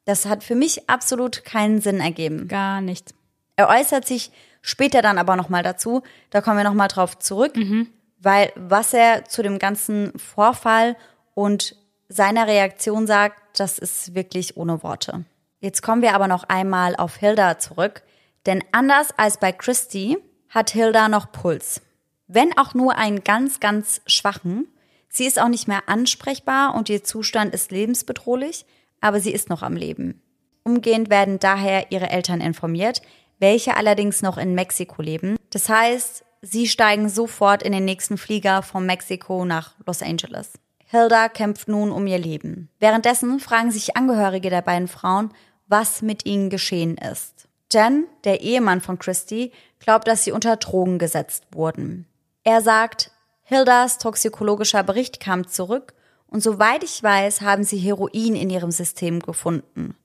Das 0.04 0.26
hat 0.26 0.44
für 0.44 0.54
mich 0.54 0.88
absolut 0.88 1.44
keinen 1.44 1.80
Sinn 1.80 1.98
ergeben. 1.98 2.46
Gar 2.46 2.80
nicht. 2.80 3.14
Er 3.56 3.68
äußert 3.68 4.06
sich 4.06 4.30
später 4.62 5.02
dann 5.02 5.18
aber 5.18 5.34
noch 5.36 5.48
mal 5.48 5.62
dazu. 5.62 6.02
Da 6.30 6.40
kommen 6.40 6.58
wir 6.58 6.64
noch 6.64 6.74
mal 6.74 6.88
drauf 6.88 7.18
zurück, 7.18 7.56
Mhm. 7.56 7.88
Weil 8.24 8.52
was 8.56 8.94
er 8.94 9.24
zu 9.24 9.42
dem 9.42 9.58
ganzen 9.58 10.18
Vorfall 10.18 10.96
und 11.34 11.76
seiner 12.08 12.46
Reaktion 12.46 13.06
sagt, 13.06 13.58
das 13.58 13.78
ist 13.78 14.14
wirklich 14.14 14.56
ohne 14.56 14.82
Worte. 14.82 15.24
Jetzt 15.60 15.82
kommen 15.82 16.02
wir 16.02 16.14
aber 16.14 16.28
noch 16.28 16.44
einmal 16.44 16.96
auf 16.96 17.16
Hilda 17.16 17.58
zurück, 17.58 18.02
denn 18.46 18.62
anders 18.72 19.16
als 19.16 19.38
bei 19.38 19.52
Christy 19.52 20.18
hat 20.50 20.70
Hilda 20.70 21.08
noch 21.08 21.32
Puls. 21.32 21.80
Wenn 22.26 22.56
auch 22.58 22.74
nur 22.74 22.96
einen 22.96 23.24
ganz, 23.24 23.60
ganz 23.60 24.00
schwachen. 24.06 24.68
Sie 25.08 25.26
ist 25.26 25.40
auch 25.40 25.48
nicht 25.48 25.68
mehr 25.68 25.82
ansprechbar 25.86 26.74
und 26.74 26.88
ihr 26.88 27.04
Zustand 27.04 27.54
ist 27.54 27.70
lebensbedrohlich, 27.70 28.66
aber 29.00 29.20
sie 29.20 29.32
ist 29.32 29.48
noch 29.48 29.62
am 29.62 29.76
Leben. 29.76 30.20
Umgehend 30.64 31.10
werden 31.10 31.38
daher 31.38 31.92
ihre 31.92 32.10
Eltern 32.10 32.40
informiert, 32.40 33.02
welche 33.38 33.76
allerdings 33.76 34.22
noch 34.22 34.38
in 34.38 34.54
Mexiko 34.54 35.02
leben. 35.02 35.36
Das 35.50 35.68
heißt, 35.68 36.24
sie 36.44 36.68
steigen 36.68 37.08
sofort 37.08 37.62
in 37.62 37.72
den 37.72 37.84
nächsten 37.84 38.18
Flieger 38.18 38.62
von 38.62 38.86
Mexiko 38.86 39.44
nach 39.44 39.74
Los 39.86 40.02
Angeles. 40.02 40.52
Hilda 40.86 41.28
kämpft 41.28 41.68
nun 41.68 41.90
um 41.90 42.06
ihr 42.06 42.18
Leben. 42.18 42.68
Währenddessen 42.78 43.40
fragen 43.40 43.70
sich 43.70 43.96
Angehörige 43.96 44.50
der 44.50 44.62
beiden 44.62 44.88
Frauen, 44.88 45.32
was 45.66 46.02
mit 46.02 46.26
ihnen 46.26 46.50
geschehen 46.50 46.96
ist. 46.98 47.48
Jen, 47.72 48.06
der 48.24 48.42
Ehemann 48.42 48.80
von 48.80 48.98
Christy, 48.98 49.50
glaubt, 49.80 50.06
dass 50.06 50.24
sie 50.24 50.32
unter 50.32 50.56
Drogen 50.56 50.98
gesetzt 50.98 51.44
wurden. 51.52 52.06
Er 52.44 52.60
sagt, 52.60 53.10
Hildas 53.42 53.98
toxikologischer 53.98 54.82
Bericht 54.82 55.18
kam 55.18 55.48
zurück 55.48 55.94
und 56.28 56.42
soweit 56.42 56.84
ich 56.84 57.02
weiß, 57.02 57.40
haben 57.40 57.64
sie 57.64 57.78
Heroin 57.78 58.36
in 58.36 58.50
ihrem 58.50 58.70
System 58.70 59.20
gefunden. 59.20 59.96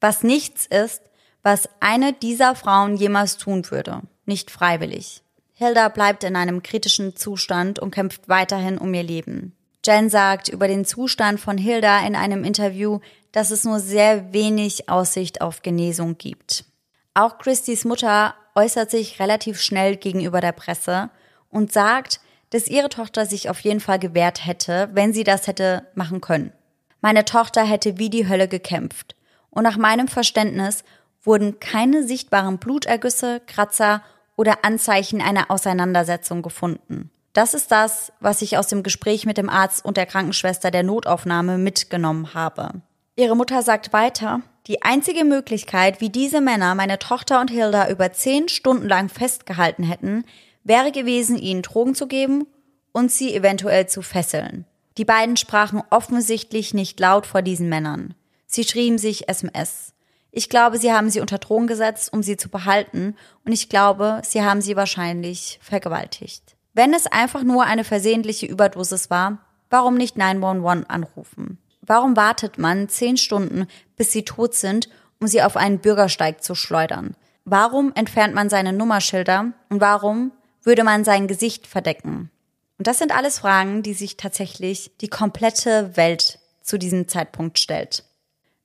Was 0.00 0.22
nichts 0.22 0.66
ist, 0.66 1.02
was 1.42 1.68
eine 1.80 2.12
dieser 2.12 2.54
Frauen 2.54 2.96
jemals 2.96 3.36
tun 3.36 3.70
würde. 3.70 4.02
Nicht 4.26 4.50
freiwillig. 4.50 5.22
Hilda 5.58 5.88
bleibt 5.88 6.22
in 6.22 6.36
einem 6.36 6.62
kritischen 6.62 7.16
Zustand 7.16 7.80
und 7.80 7.90
kämpft 7.90 8.28
weiterhin 8.28 8.78
um 8.78 8.94
ihr 8.94 9.02
Leben. 9.02 9.56
Jen 9.84 10.08
sagt 10.08 10.48
über 10.48 10.68
den 10.68 10.84
Zustand 10.84 11.40
von 11.40 11.58
Hilda 11.58 12.06
in 12.06 12.14
einem 12.14 12.44
Interview, 12.44 13.00
dass 13.32 13.50
es 13.50 13.64
nur 13.64 13.80
sehr 13.80 14.32
wenig 14.32 14.88
Aussicht 14.88 15.40
auf 15.40 15.62
Genesung 15.62 16.16
gibt. 16.16 16.64
Auch 17.12 17.38
Christys 17.38 17.84
Mutter 17.84 18.36
äußert 18.54 18.92
sich 18.92 19.18
relativ 19.18 19.60
schnell 19.60 19.96
gegenüber 19.96 20.40
der 20.40 20.52
Presse 20.52 21.10
und 21.50 21.72
sagt, 21.72 22.20
dass 22.50 22.68
ihre 22.68 22.88
Tochter 22.88 23.26
sich 23.26 23.50
auf 23.50 23.58
jeden 23.58 23.80
Fall 23.80 23.98
gewehrt 23.98 24.46
hätte, 24.46 24.90
wenn 24.92 25.12
sie 25.12 25.24
das 25.24 25.48
hätte 25.48 25.88
machen 25.96 26.20
können. 26.20 26.52
Meine 27.00 27.24
Tochter 27.24 27.64
hätte 27.64 27.98
wie 27.98 28.10
die 28.10 28.28
Hölle 28.28 28.46
gekämpft. 28.46 29.16
Und 29.50 29.64
nach 29.64 29.76
meinem 29.76 30.06
Verständnis 30.06 30.84
wurden 31.24 31.58
keine 31.58 32.06
sichtbaren 32.06 32.58
Blutergüsse, 32.58 33.40
Kratzer 33.44 34.04
oder 34.38 34.64
Anzeichen 34.64 35.20
einer 35.20 35.50
Auseinandersetzung 35.50 36.42
gefunden. 36.42 37.10
Das 37.34 37.54
ist 37.54 37.70
das, 37.70 38.12
was 38.20 38.40
ich 38.40 38.56
aus 38.56 38.68
dem 38.68 38.82
Gespräch 38.82 39.26
mit 39.26 39.36
dem 39.36 39.50
Arzt 39.50 39.84
und 39.84 39.96
der 39.96 40.06
Krankenschwester 40.06 40.70
der 40.70 40.84
Notaufnahme 40.84 41.58
mitgenommen 41.58 42.32
habe. 42.34 42.80
Ihre 43.16 43.36
Mutter 43.36 43.62
sagt 43.62 43.92
weiter, 43.92 44.40
die 44.68 44.82
einzige 44.82 45.24
Möglichkeit, 45.24 46.00
wie 46.00 46.08
diese 46.08 46.40
Männer 46.40 46.74
meine 46.76 47.00
Tochter 47.00 47.40
und 47.40 47.50
Hilda 47.50 47.88
über 47.88 48.12
zehn 48.12 48.48
Stunden 48.48 48.88
lang 48.88 49.08
festgehalten 49.08 49.82
hätten, 49.82 50.24
wäre 50.62 50.92
gewesen, 50.92 51.36
ihnen 51.36 51.62
Drogen 51.62 51.96
zu 51.96 52.06
geben 52.06 52.46
und 52.92 53.10
sie 53.10 53.34
eventuell 53.34 53.88
zu 53.88 54.02
fesseln. 54.02 54.66
Die 54.98 55.04
beiden 55.04 55.36
sprachen 55.36 55.82
offensichtlich 55.90 56.74
nicht 56.74 57.00
laut 57.00 57.26
vor 57.26 57.42
diesen 57.42 57.68
Männern. 57.68 58.14
Sie 58.46 58.64
schrieben 58.64 58.98
sich 58.98 59.28
SMS. 59.28 59.94
Ich 60.30 60.48
glaube, 60.48 60.78
sie 60.78 60.92
haben 60.92 61.10
sie 61.10 61.20
unter 61.20 61.38
Drogen 61.38 61.66
gesetzt, 61.66 62.12
um 62.12 62.22
sie 62.22 62.36
zu 62.36 62.48
behalten, 62.48 63.16
und 63.44 63.52
ich 63.52 63.68
glaube, 63.68 64.20
sie 64.24 64.42
haben 64.42 64.60
sie 64.60 64.76
wahrscheinlich 64.76 65.58
vergewaltigt. 65.62 66.56
Wenn 66.74 66.94
es 66.94 67.06
einfach 67.06 67.42
nur 67.42 67.64
eine 67.64 67.84
versehentliche 67.84 68.46
Überdosis 68.46 69.10
war, 69.10 69.38
warum 69.70 69.96
nicht 69.96 70.16
911 70.16 70.84
anrufen? 70.88 71.58
Warum 71.80 72.16
wartet 72.16 72.58
man 72.58 72.88
zehn 72.88 73.16
Stunden, 73.16 73.66
bis 73.96 74.12
sie 74.12 74.24
tot 74.24 74.54
sind, 74.54 74.88
um 75.20 75.26
sie 75.26 75.42
auf 75.42 75.56
einen 75.56 75.78
Bürgersteig 75.78 76.42
zu 76.42 76.54
schleudern? 76.54 77.16
Warum 77.44 77.92
entfernt 77.94 78.34
man 78.34 78.50
seine 78.50 78.74
Nummerschilder 78.74 79.52
und 79.70 79.80
warum 79.80 80.32
würde 80.62 80.84
man 80.84 81.04
sein 81.04 81.26
Gesicht 81.26 81.66
verdecken? 81.66 82.30
Und 82.76 82.86
das 82.86 82.98
sind 82.98 83.16
alles 83.16 83.38
Fragen, 83.38 83.82
die 83.82 83.94
sich 83.94 84.16
tatsächlich 84.16 84.92
die 85.00 85.08
komplette 85.08 85.96
Welt 85.96 86.38
zu 86.62 86.78
diesem 86.78 87.08
Zeitpunkt 87.08 87.58
stellt. 87.58 88.04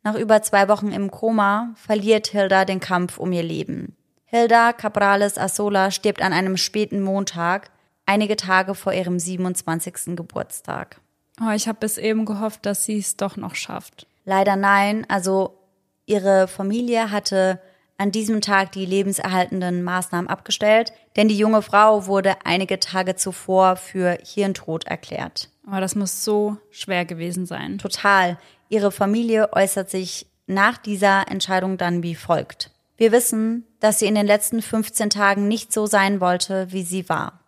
Nach 0.04 0.16
über 0.16 0.42
zwei 0.42 0.68
Wochen 0.68 0.92
im 0.92 1.10
Koma 1.12 1.74
verliert 1.76 2.28
Hilda 2.28 2.66
den 2.66 2.82
Kampf 2.82 3.18
um 3.18 3.32
ihr 3.32 3.44
Leben. 3.44 3.96
Hilda 4.26 4.74
Cabrales 4.74 5.38
Asola 5.38 5.92
stirbt 5.92 6.22
an 6.22 6.34
einem 6.34 6.58
späten 6.58 7.02
Montag, 7.02 7.72
einige 8.06 8.36
Tage 8.36 8.76
vor 8.76 8.92
ihrem 8.92 9.18
27. 9.18 10.18
Geburtstag. 10.18 11.00
Oh, 11.42 11.52
ich 11.52 11.68
habe 11.68 11.80
bis 11.80 11.98
eben 11.98 12.26
gehofft, 12.26 12.66
dass 12.66 12.84
sie 12.84 12.98
es 12.98 13.16
doch 13.16 13.38
noch 13.38 13.56
schafft. 13.56 14.06
Leider 14.26 14.56
nein, 14.58 15.06
also 15.08 15.58
ihre 16.06 16.48
Familie 16.48 17.12
hatte 17.12 17.62
an 17.98 18.12
diesem 18.12 18.42
Tag 18.42 18.74
die 18.74 18.86
lebenserhaltenden 18.86 19.84
Maßnahmen 19.84 20.30
abgestellt, 20.30 20.92
denn 21.16 21.30
die 21.30 21.38
junge 21.38 21.62
Frau 21.62 22.08
wurde 22.08 22.36
einige 22.44 22.80
Tage 22.80 23.16
zuvor 23.16 23.78
für 23.78 24.18
Hirntod 24.22 24.86
erklärt. 24.86 25.50
Aber 25.66 25.82
das 25.82 25.96
muss 25.96 26.24
so 26.24 26.58
schwer 26.72 27.06
gewesen 27.06 27.46
sein. 27.46 27.78
Total. 27.78 28.38
Ihre 28.70 28.92
Familie 28.92 29.54
äußert 29.54 29.90
sich 29.90 30.28
nach 30.46 30.78
dieser 30.78 31.30
Entscheidung 31.30 31.78
dann 31.78 32.04
wie 32.04 32.16
folgt. 32.16 32.72
Wir 32.98 33.12
wissen, 33.12 33.66
dass 33.80 34.00
sie 34.00 34.08
in 34.08 34.16
den 34.16 34.28
letzten 34.28 34.62
15 34.62 35.10
Tagen 35.10 35.48
nicht 35.48 35.74
so 35.74 35.86
sein 35.86 36.20
wollte, 36.20 36.72
wie 36.72 36.84
sie 36.84 37.10
war. 37.10 37.40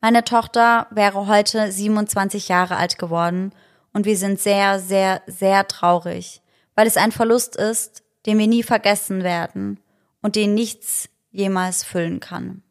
Meine 0.00 0.24
Tochter 0.24 0.86
wäre 0.90 1.26
heute 1.26 1.70
27 1.70 2.48
Jahre 2.48 2.76
alt 2.76 2.98
geworden 2.98 3.52
und 3.92 4.06
wir 4.06 4.16
sind 4.16 4.40
sehr, 4.40 4.78
sehr, 4.78 5.22
sehr 5.26 5.66
traurig, 5.66 6.42
weil 6.74 6.86
es 6.86 6.96
ein 6.96 7.12
Verlust 7.12 7.56
ist, 7.56 8.02
den 8.26 8.38
wir 8.38 8.46
nie 8.46 8.62
vergessen 8.62 9.22
werden 9.22 9.80
und 10.20 10.36
den 10.36 10.54
nichts 10.54 11.08
jemals 11.30 11.84
füllen 11.84 12.20
kann. 12.20 12.62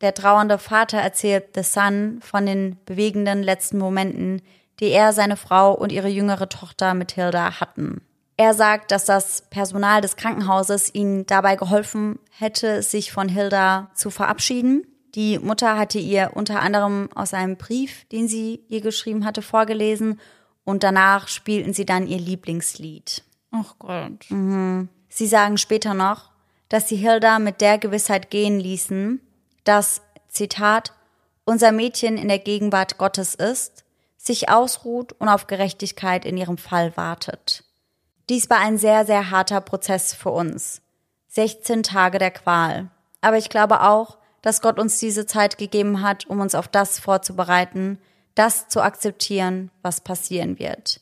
Der 0.00 0.14
trauernde 0.14 0.58
Vater 0.58 0.98
erzählt 0.98 1.48
The 1.54 1.62
Sun 1.62 2.20
von 2.22 2.46
den 2.46 2.78
bewegenden 2.86 3.42
letzten 3.42 3.78
Momenten, 3.78 4.42
die 4.80 4.88
er, 4.88 5.12
seine 5.12 5.36
Frau 5.36 5.74
und 5.74 5.92
ihre 5.92 6.08
jüngere 6.08 6.48
Tochter 6.48 6.94
mit 6.94 7.12
Hilda 7.12 7.60
hatten. 7.60 8.00
Er 8.38 8.54
sagt, 8.54 8.90
dass 8.90 9.04
das 9.04 9.42
Personal 9.50 10.00
des 10.00 10.16
Krankenhauses 10.16 10.94
ihnen 10.94 11.26
dabei 11.26 11.56
geholfen 11.56 12.18
hätte, 12.30 12.82
sich 12.82 13.12
von 13.12 13.28
Hilda 13.28 13.90
zu 13.94 14.08
verabschieden. 14.08 14.86
Die 15.14 15.38
Mutter 15.38 15.76
hatte 15.76 15.98
ihr 15.98 16.30
unter 16.32 16.60
anderem 16.60 17.10
aus 17.14 17.34
einem 17.34 17.56
Brief, 17.56 18.06
den 18.06 18.28
sie 18.28 18.64
ihr 18.68 18.80
geschrieben 18.80 19.26
hatte, 19.26 19.42
vorgelesen 19.42 20.18
und 20.64 20.82
danach 20.82 21.28
spielten 21.28 21.74
sie 21.74 21.84
dann 21.84 22.06
ihr 22.06 22.18
Lieblingslied. 22.18 23.22
Ach 23.50 23.74
Gott. 23.78 24.26
Sie 25.08 25.26
sagen 25.26 25.58
später 25.58 25.92
noch, 25.92 26.30
dass 26.70 26.88
sie 26.88 26.96
Hilda 26.96 27.38
mit 27.40 27.60
der 27.60 27.76
Gewissheit 27.76 28.30
gehen 28.30 28.58
ließen, 28.58 29.20
dass, 29.64 30.02
Zitat, 30.28 30.92
unser 31.44 31.72
Mädchen 31.72 32.16
in 32.16 32.28
der 32.28 32.38
Gegenwart 32.38 32.98
Gottes 32.98 33.34
ist, 33.34 33.84
sich 34.16 34.48
ausruht 34.48 35.12
und 35.14 35.28
auf 35.28 35.46
Gerechtigkeit 35.46 36.24
in 36.24 36.36
ihrem 36.36 36.58
Fall 36.58 36.96
wartet. 36.96 37.64
Dies 38.28 38.50
war 38.50 38.58
ein 38.58 38.78
sehr, 38.78 39.06
sehr 39.06 39.30
harter 39.30 39.60
Prozess 39.60 40.14
für 40.14 40.30
uns. 40.30 40.82
16 41.28 41.82
Tage 41.82 42.18
der 42.18 42.30
Qual. 42.30 42.90
Aber 43.20 43.38
ich 43.38 43.48
glaube 43.48 43.82
auch, 43.82 44.18
dass 44.42 44.62
Gott 44.62 44.78
uns 44.78 44.98
diese 44.98 45.26
Zeit 45.26 45.58
gegeben 45.58 46.02
hat, 46.02 46.26
um 46.26 46.40
uns 46.40 46.54
auf 46.54 46.68
das 46.68 46.98
vorzubereiten, 46.98 47.98
das 48.34 48.68
zu 48.68 48.82
akzeptieren, 48.82 49.70
was 49.82 50.00
passieren 50.00 50.58
wird. 50.58 51.00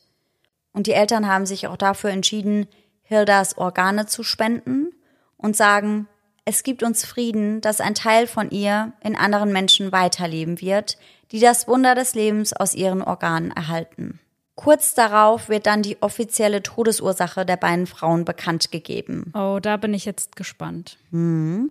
Und 0.73 0.87
die 0.87 0.93
Eltern 0.93 1.27
haben 1.27 1.45
sich 1.45 1.67
auch 1.67 1.77
dafür 1.77 2.09
entschieden, 2.09 2.67
Hildas 3.03 3.57
Organe 3.57 4.05
zu 4.05 4.23
spenden 4.23 4.93
und 5.37 5.55
sagen, 5.55 6.07
es 6.49 6.63
gibt 6.63 6.81
uns 6.81 7.05
Frieden, 7.05 7.61
dass 7.61 7.79
ein 7.79 7.93
Teil 7.93 8.25
von 8.25 8.49
ihr 8.49 8.93
in 9.03 9.15
anderen 9.15 9.53
Menschen 9.53 9.91
weiterleben 9.91 10.59
wird, 10.61 10.97
die 11.31 11.39
das 11.39 11.67
Wunder 11.67 11.93
des 11.93 12.15
Lebens 12.15 12.53
aus 12.53 12.73
ihren 12.73 13.03
Organen 13.03 13.51
erhalten. 13.51 14.19
Kurz 14.55 14.95
darauf 14.95 15.47
wird 15.47 15.67
dann 15.67 15.83
die 15.83 16.01
offizielle 16.01 16.63
Todesursache 16.63 17.45
der 17.45 17.55
beiden 17.55 17.85
Frauen 17.85 18.25
bekannt 18.25 18.71
gegeben. 18.71 19.31
Oh, 19.35 19.59
da 19.61 19.77
bin 19.77 19.93
ich 19.93 20.05
jetzt 20.05 20.35
gespannt. 20.35 20.97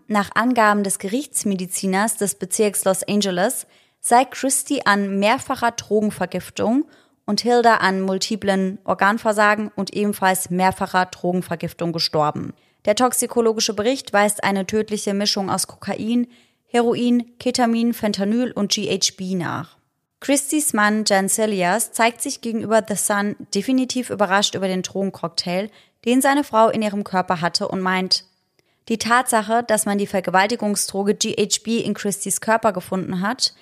Nach 0.06 0.30
Angaben 0.36 0.84
des 0.84 1.00
Gerichtsmediziners 1.00 2.16
des 2.16 2.36
Bezirks 2.36 2.84
Los 2.84 3.02
Angeles 3.02 3.66
sei 3.98 4.24
Christy 4.26 4.82
an 4.84 5.18
mehrfacher 5.18 5.72
Drogenvergiftung 5.72 6.84
und 7.26 7.40
Hilda 7.40 7.78
an 7.78 8.00
multiplen 8.00 8.78
Organversagen 8.84 9.72
und 9.74 9.92
ebenfalls 9.92 10.50
mehrfacher 10.50 11.06
Drogenvergiftung 11.06 11.92
gestorben. 11.92 12.54
Der 12.84 12.94
toxikologische 12.94 13.74
Bericht 13.74 14.12
weist 14.12 14.44
eine 14.44 14.66
tödliche 14.66 15.14
Mischung 15.14 15.50
aus 15.50 15.66
Kokain, 15.66 16.28
Heroin, 16.66 17.38
Ketamin, 17.38 17.94
Fentanyl 17.94 18.52
und 18.52 18.72
GHB 18.72 19.34
nach. 19.34 19.76
Christys 20.20 20.72
Mann 20.72 21.04
Jan 21.06 21.28
Cilias 21.28 21.92
zeigt 21.92 22.20
sich 22.20 22.40
gegenüber 22.40 22.84
The 22.86 22.96
Sun 22.96 23.36
definitiv 23.54 24.10
überrascht 24.10 24.54
über 24.54 24.68
den 24.68 24.82
Drogencocktail, 24.82 25.70
den 26.04 26.20
seine 26.20 26.44
Frau 26.44 26.68
in 26.68 26.82
ihrem 26.82 27.04
Körper 27.04 27.40
hatte 27.40 27.68
und 27.68 27.80
meint, 27.80 28.24
die 28.88 28.98
Tatsache, 28.98 29.62
dass 29.62 29.84
man 29.84 29.98
die 29.98 30.06
Vergewaltigungsdroge 30.06 31.14
GHB 31.14 31.84
in 31.84 31.94
Christys 31.94 32.40
Körper 32.40 32.72
gefunden 32.72 33.20
hat, 33.20 33.54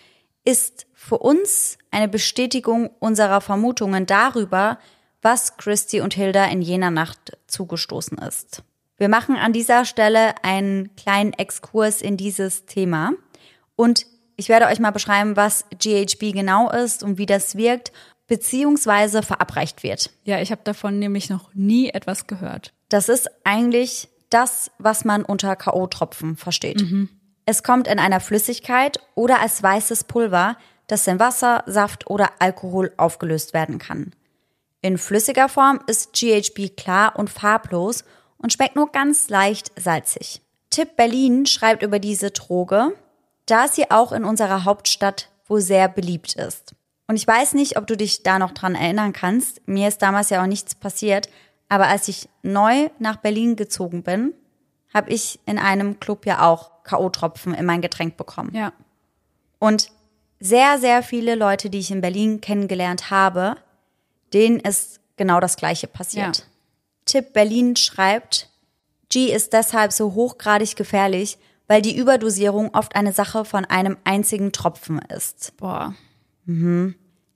ist 0.44 0.86
für 0.94 1.18
uns 1.18 1.78
eine 1.90 2.08
Bestätigung 2.08 2.90
unserer 3.00 3.40
Vermutungen 3.40 4.06
darüber, 4.06 4.78
was 5.22 5.56
Christy 5.56 6.00
und 6.00 6.14
Hilda 6.14 6.44
in 6.44 6.62
jener 6.62 6.92
Nacht 6.92 7.36
zugestoßen 7.48 8.18
ist. 8.18 8.62
Wir 8.98 9.08
machen 9.08 9.36
an 9.36 9.52
dieser 9.52 9.84
Stelle 9.84 10.34
einen 10.42 10.94
kleinen 10.96 11.32
Exkurs 11.34 12.00
in 12.00 12.16
dieses 12.16 12.64
Thema 12.66 13.12
und 13.76 14.06
ich 14.36 14.48
werde 14.48 14.66
euch 14.66 14.80
mal 14.80 14.90
beschreiben, 14.90 15.36
was 15.36 15.64
GHB 15.78 16.32
genau 16.32 16.70
ist 16.70 17.02
und 17.02 17.18
wie 17.18 17.26
das 17.26 17.56
wirkt, 17.56 17.92
beziehungsweise 18.26 19.22
verabreicht 19.22 19.82
wird. 19.82 20.10
Ja, 20.24 20.40
ich 20.40 20.50
habe 20.50 20.62
davon 20.64 20.98
nämlich 20.98 21.30
noch 21.30 21.54
nie 21.54 21.90
etwas 21.90 22.26
gehört. 22.26 22.72
Das 22.88 23.08
ist 23.08 23.28
eigentlich 23.44 24.08
das, 24.30 24.70
was 24.78 25.04
man 25.04 25.24
unter 25.24 25.56
K.O.-Tropfen 25.56 26.36
versteht. 26.36 26.82
Es 27.44 27.62
kommt 27.62 27.88
in 27.88 27.98
einer 27.98 28.20
Flüssigkeit 28.20 28.98
oder 29.14 29.40
als 29.40 29.62
weißes 29.62 30.04
Pulver, 30.04 30.56
das 30.86 31.06
in 31.06 31.20
Wasser, 31.20 31.62
Saft 31.66 32.08
oder 32.08 32.30
Alkohol 32.38 32.92
aufgelöst 32.96 33.54
werden 33.54 33.78
kann. 33.78 34.12
In 34.82 34.98
flüssiger 34.98 35.48
Form 35.48 35.80
ist 35.86 36.12
GHB 36.12 36.76
klar 36.76 37.16
und 37.16 37.30
farblos 37.30 38.04
und 38.38 38.52
schmeckt 38.52 38.76
nur 38.76 38.90
ganz 38.92 39.28
leicht 39.28 39.72
salzig. 39.76 40.42
Tipp 40.70 40.96
Berlin 40.96 41.46
schreibt 41.46 41.82
über 41.82 41.98
diese 41.98 42.30
Droge, 42.30 42.92
da 43.46 43.68
sie 43.68 43.90
auch 43.90 44.12
in 44.12 44.24
unserer 44.24 44.64
Hauptstadt 44.64 45.30
wohl 45.46 45.60
sehr 45.60 45.88
beliebt 45.88 46.34
ist. 46.34 46.74
Und 47.06 47.16
ich 47.16 47.26
weiß 47.26 47.54
nicht, 47.54 47.78
ob 47.78 47.86
du 47.86 47.96
dich 47.96 48.22
da 48.22 48.38
noch 48.38 48.50
dran 48.50 48.74
erinnern 48.74 49.12
kannst. 49.12 49.66
Mir 49.66 49.88
ist 49.88 50.02
damals 50.02 50.30
ja 50.30 50.42
auch 50.42 50.46
nichts 50.46 50.74
passiert. 50.74 51.28
Aber 51.68 51.86
als 51.86 52.08
ich 52.08 52.28
neu 52.42 52.90
nach 52.98 53.16
Berlin 53.16 53.56
gezogen 53.56 54.02
bin, 54.02 54.34
habe 54.92 55.10
ich 55.10 55.40
in 55.46 55.58
einem 55.58 56.00
Club 56.00 56.26
ja 56.26 56.42
auch 56.48 56.82
K.O.-Tropfen 56.84 57.54
in 57.54 57.64
mein 57.64 57.80
Getränk 57.80 58.16
bekommen. 58.16 58.50
Ja. 58.54 58.72
Und 59.58 59.90
sehr, 60.38 60.78
sehr 60.78 61.02
viele 61.02 61.34
Leute, 61.34 61.70
die 61.70 61.78
ich 61.78 61.90
in 61.90 62.00
Berlin 62.00 62.40
kennengelernt 62.40 63.10
habe, 63.10 63.56
denen 64.32 64.60
ist 64.60 65.00
genau 65.16 65.40
das 65.40 65.56
Gleiche 65.56 65.86
passiert. 65.86 66.38
Ja. 66.38 66.44
Tipp 67.06 67.32
Berlin 67.32 67.76
schreibt, 67.76 68.50
G 69.08 69.32
ist 69.32 69.52
deshalb 69.52 69.92
so 69.92 70.14
hochgradig 70.14 70.76
gefährlich, 70.76 71.38
weil 71.68 71.80
die 71.80 71.96
Überdosierung 71.96 72.74
oft 72.74 72.94
eine 72.94 73.12
Sache 73.12 73.44
von 73.44 73.64
einem 73.64 73.96
einzigen 74.04 74.52
Tropfen 74.52 74.98
ist. 74.98 75.56
Boah. 75.56 75.94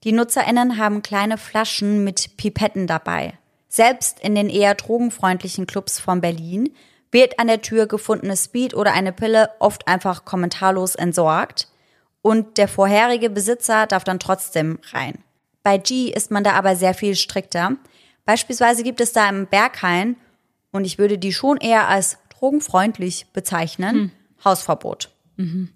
Die 0.05 0.13
NutzerInnen 0.13 0.77
haben 0.77 1.03
kleine 1.03 1.39
Flaschen 1.39 2.05
mit 2.05 2.37
Pipetten 2.37 2.87
dabei. 2.87 3.39
Selbst 3.69 4.21
in 4.21 4.35
den 4.35 4.51
eher 4.51 4.75
drogenfreundlichen 4.75 5.67
Clubs 5.67 6.01
von 6.01 6.21
Berlin 6.21 6.75
wird 7.13 7.39
an 7.39 7.47
der 7.47 7.63
Tür 7.63 7.87
gefundenes 7.87 8.45
Speed 8.45 8.75
oder 8.75 8.93
eine 8.93 9.13
Pille 9.13 9.51
oft 9.59 9.87
einfach 9.89 10.25
kommentarlos 10.25 10.95
entsorgt 10.95 11.69
und 12.23 12.59
der 12.59 12.69
vorherige 12.69 13.31
Besitzer 13.31 13.87
darf 13.87 14.05
dann 14.05 14.19
trotzdem 14.21 14.79
rein. 14.93 15.19
Bei 15.63 15.77
G 15.79 16.11
ist 16.11 16.31
man 16.31 16.45
da 16.45 16.53
aber 16.53 16.77
sehr 16.77 16.95
viel 16.95 17.17
strikter. 17.17 17.77
Beispielsweise 18.31 18.85
gibt 18.85 19.01
es 19.01 19.13
da 19.13 19.29
im 19.29 19.49
Berghain, 19.49 20.15
und 20.71 20.85
ich 20.85 20.99
würde 20.99 21.19
die 21.19 21.33
schon 21.33 21.57
eher 21.57 21.89
als 21.89 22.17
drogenfreundlich 22.29 23.27
bezeichnen, 23.33 24.13
Hausverbot. 24.45 25.11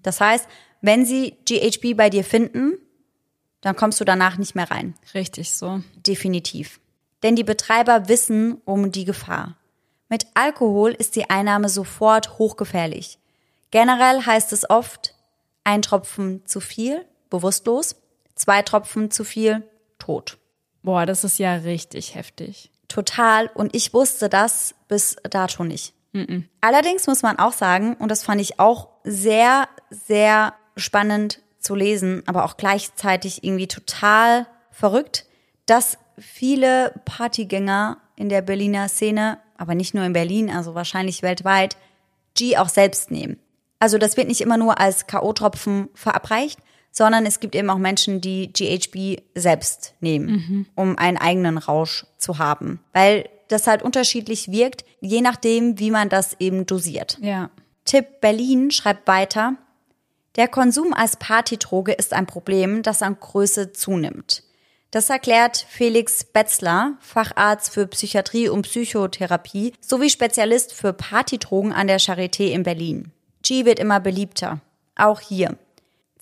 Das 0.04 0.20
heißt, 0.20 0.46
wenn 0.80 1.04
sie 1.04 1.36
GHB 1.46 1.96
bei 1.96 2.10
dir 2.10 2.22
finden, 2.22 2.74
dann 3.60 3.74
kommst 3.74 3.98
du 3.98 4.04
danach 4.04 4.38
nicht 4.38 4.54
mehr 4.54 4.70
rein. 4.70 4.94
Richtig 5.14 5.50
so. 5.50 5.80
Definitiv. 5.96 6.78
Denn 7.24 7.34
die 7.34 7.42
Betreiber 7.42 8.08
wissen 8.08 8.60
um 8.64 8.92
die 8.92 9.04
Gefahr. 9.04 9.56
Mit 10.08 10.28
Alkohol 10.34 10.92
ist 10.92 11.16
die 11.16 11.28
Einnahme 11.30 11.68
sofort 11.68 12.38
hochgefährlich. 12.38 13.18
Generell 13.72 14.24
heißt 14.24 14.52
es 14.52 14.70
oft, 14.70 15.16
ein 15.64 15.82
Tropfen 15.82 16.46
zu 16.46 16.60
viel, 16.60 17.04
bewusstlos, 17.30 17.96
zwei 18.36 18.62
Tropfen 18.62 19.10
zu 19.10 19.24
viel, 19.24 19.68
tot. 19.98 20.38
Boah, 20.84 21.06
das 21.06 21.24
ist 21.24 21.38
ja 21.38 21.54
richtig 21.54 22.14
heftig. 22.14 22.70
Total. 22.88 23.50
Und 23.54 23.74
ich 23.74 23.92
wusste 23.92 24.28
das 24.28 24.74
bis 24.86 25.16
dato 25.28 25.64
nicht. 25.64 25.94
Allerdings 26.60 27.08
muss 27.08 27.22
man 27.22 27.40
auch 27.40 27.52
sagen, 27.52 27.94
und 27.94 28.08
das 28.08 28.22
fand 28.22 28.40
ich 28.40 28.60
auch 28.60 28.88
sehr, 29.02 29.68
sehr 29.90 30.54
spannend 30.76 31.40
zu 31.58 31.74
lesen, 31.74 32.22
aber 32.26 32.44
auch 32.44 32.56
gleichzeitig 32.56 33.42
irgendwie 33.42 33.66
total 33.66 34.46
verrückt, 34.70 35.26
dass 35.66 35.98
viele 36.18 36.94
Partygänger 37.04 37.96
in 38.14 38.28
der 38.28 38.42
Berliner 38.42 38.88
Szene, 38.88 39.38
aber 39.56 39.74
nicht 39.74 39.92
nur 39.92 40.04
in 40.04 40.12
Berlin, 40.12 40.50
also 40.50 40.76
wahrscheinlich 40.76 41.22
weltweit, 41.22 41.76
G 42.34 42.58
auch 42.58 42.68
selbst 42.68 43.10
nehmen. 43.10 43.40
Also 43.80 43.98
das 43.98 44.16
wird 44.16 44.28
nicht 44.28 44.40
immer 44.40 44.56
nur 44.56 44.78
als 44.78 45.08
K.O.-Tropfen 45.08 45.88
verabreicht, 45.94 46.60
sondern 46.94 47.26
es 47.26 47.40
gibt 47.40 47.56
eben 47.56 47.68
auch 47.70 47.78
Menschen, 47.78 48.20
die 48.20 48.52
GHB 48.52 49.20
selbst 49.34 49.94
nehmen, 50.00 50.66
um 50.76 50.96
einen 50.96 51.18
eigenen 51.18 51.58
Rausch 51.58 52.06
zu 52.18 52.38
haben. 52.38 52.80
Weil 52.92 53.28
das 53.48 53.66
halt 53.66 53.82
unterschiedlich 53.82 54.50
wirkt, 54.50 54.84
je 55.00 55.20
nachdem, 55.20 55.78
wie 55.80 55.90
man 55.90 56.08
das 56.08 56.36
eben 56.38 56.66
dosiert. 56.66 57.18
Ja. 57.20 57.50
Tipp 57.84 58.20
Berlin 58.20 58.70
schreibt 58.70 59.08
weiter, 59.08 59.56
der 60.36 60.48
Konsum 60.48 60.94
als 60.94 61.16
Partydroge 61.16 61.92
ist 61.92 62.12
ein 62.12 62.26
Problem, 62.26 62.82
das 62.82 63.02
an 63.02 63.18
Größe 63.18 63.72
zunimmt. 63.72 64.44
Das 64.92 65.10
erklärt 65.10 65.66
Felix 65.68 66.22
Betzler, 66.22 66.94
Facharzt 67.00 67.74
für 67.74 67.88
Psychiatrie 67.88 68.48
und 68.48 68.62
Psychotherapie 68.62 69.72
sowie 69.80 70.10
Spezialist 70.10 70.72
für 70.72 70.92
Partydrogen 70.92 71.72
an 71.72 71.88
der 71.88 71.98
Charité 71.98 72.52
in 72.52 72.62
Berlin. 72.62 73.10
G 73.42 73.64
wird 73.64 73.80
immer 73.80 73.98
beliebter. 73.98 74.60
Auch 74.94 75.20
hier. 75.20 75.58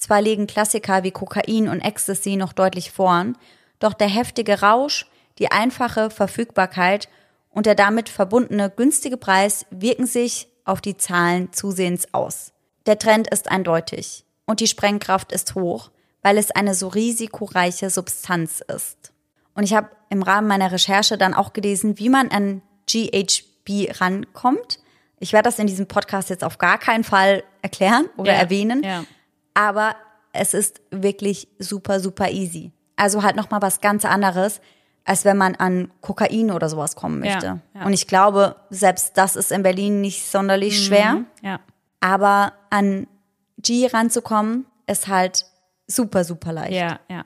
Zwar 0.03 0.21
legen 0.21 0.49
Klassiker 0.49 1.05
wie 1.05 1.13
Kokain 1.13 1.69
und 1.69 1.81
Ecstasy 1.81 2.35
noch 2.35 2.53
deutlich 2.53 2.91
vorn, 2.91 3.39
doch 3.79 3.95
der 3.95 4.09
heftige 4.09 4.61
Rausch, 4.61 5.07
die 5.39 5.53
einfache 5.53 6.11
Verfügbarkeit 6.11 7.09
und 7.51 7.67
der 7.67 7.77
damit 7.77 8.09
verbundene 8.09 8.69
günstige 8.69 9.17
Preis 9.17 9.65
wirken 9.71 10.07
sich 10.07 10.49
auf 10.65 10.81
die 10.81 10.97
Zahlen 10.97 11.53
zusehends 11.53 12.13
aus. 12.13 12.53
Der 12.87 12.99
Trend 12.99 13.29
ist 13.29 13.49
eindeutig 13.49 14.25
und 14.45 14.59
die 14.59 14.67
Sprengkraft 14.67 15.31
ist 15.31 15.55
hoch, 15.55 15.93
weil 16.21 16.37
es 16.37 16.51
eine 16.51 16.75
so 16.75 16.89
risikoreiche 16.89 17.89
Substanz 17.89 18.61
ist. 18.61 19.13
Und 19.55 19.63
ich 19.63 19.73
habe 19.73 19.89
im 20.11 20.25
Rahmen 20.25 20.49
meiner 20.49 20.73
Recherche 20.73 21.17
dann 21.17 21.33
auch 21.33 21.53
gelesen, 21.53 22.01
wie 22.01 22.09
man 22.09 22.29
an 22.33 22.61
GHB 22.89 24.01
rankommt. 24.01 24.81
Ich 25.21 25.33
werde 25.33 25.49
das 25.49 25.61
in 25.61 25.69
diesem 25.69 25.87
Podcast 25.87 26.29
jetzt 26.29 26.43
auf 26.43 26.59
gar 26.59 26.79
keinen 26.79 27.05
Fall 27.05 27.45
erklären 27.63 28.07
oder 28.17 28.33
Ja, 28.33 28.39
erwähnen, 28.41 28.83
ja. 28.83 29.05
Aber 29.55 29.97
es 30.33 30.55
ist 30.55 30.81
wirklich 30.91 31.49
super, 31.59 32.01
super 32.01 32.31
easy. 32.31 32.73
Also 32.97 33.23
halt 33.23 33.37
nochmal 33.37 33.63
was 33.63 33.81
ganz 33.81 34.05
anderes, 34.05 34.61
als 35.05 35.25
wenn 35.25 35.37
man 35.37 35.55
an 35.57 35.91
Kokain 36.01 36.51
oder 36.51 36.69
sowas 36.69 36.97
kommen 36.97 37.21
möchte. 37.21 37.47
Ja, 37.47 37.59
ja. 37.75 37.87
Und 37.87 37.93
ich 37.93 38.07
glaube, 38.07 38.57
selbst 38.71 39.17
das 39.17 39.37
ist 39.37 39.51
in 39.53 39.63
Berlin 39.63 40.01
nicht 40.01 40.27
sonderlich 40.27 40.85
schwer. 40.85 41.25
Ja. 41.43 41.61
Aber 42.01 42.53
an 42.71 43.07
G 43.59 43.87
ranzukommen, 43.87 44.67
ist 44.87 45.09
halt 45.09 45.47
super, 45.87 46.25
super 46.25 46.53
leicht. 46.53 46.73
Ja, 46.73 47.01
ja. 47.09 47.25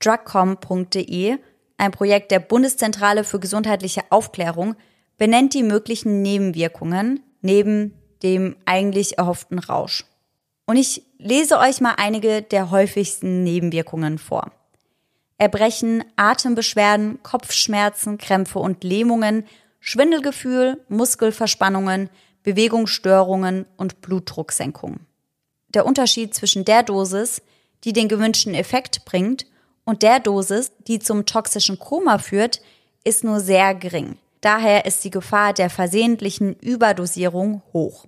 drugcom.de, 0.00 1.38
ein 1.78 1.90
Projekt 1.92 2.30
der 2.30 2.40
Bundeszentrale 2.40 3.24
für 3.24 3.40
gesundheitliche 3.40 4.02
Aufklärung, 4.10 4.76
benennt 5.16 5.54
die 5.54 5.62
möglichen 5.62 6.22
Nebenwirkungen 6.22 7.20
neben 7.40 7.94
dem 8.22 8.56
eigentlich 8.66 9.18
erhofften 9.18 9.58
Rausch. 9.58 10.04
Und 10.68 10.76
ich 10.76 11.02
lese 11.16 11.58
euch 11.58 11.80
mal 11.80 11.94
einige 11.96 12.42
der 12.42 12.70
häufigsten 12.70 13.42
Nebenwirkungen 13.42 14.18
vor. 14.18 14.52
Erbrechen, 15.38 16.04
Atembeschwerden, 16.16 17.22
Kopfschmerzen, 17.22 18.18
Krämpfe 18.18 18.58
und 18.58 18.84
Lähmungen, 18.84 19.46
Schwindelgefühl, 19.80 20.84
Muskelverspannungen, 20.90 22.10
Bewegungsstörungen 22.42 23.64
und 23.78 24.02
Blutdrucksenkung. 24.02 25.00
Der 25.72 25.86
Unterschied 25.86 26.34
zwischen 26.34 26.66
der 26.66 26.82
Dosis, 26.82 27.40
die 27.84 27.94
den 27.94 28.08
gewünschten 28.08 28.52
Effekt 28.52 29.06
bringt, 29.06 29.46
und 29.86 30.02
der 30.02 30.20
Dosis, 30.20 30.72
die 30.86 30.98
zum 30.98 31.24
toxischen 31.24 31.78
Koma 31.78 32.18
führt, 32.18 32.60
ist 33.04 33.24
nur 33.24 33.40
sehr 33.40 33.74
gering. 33.74 34.18
Daher 34.42 34.84
ist 34.84 35.02
die 35.02 35.10
Gefahr 35.10 35.54
der 35.54 35.70
versehentlichen 35.70 36.56
Überdosierung 36.56 37.62
hoch. 37.72 38.04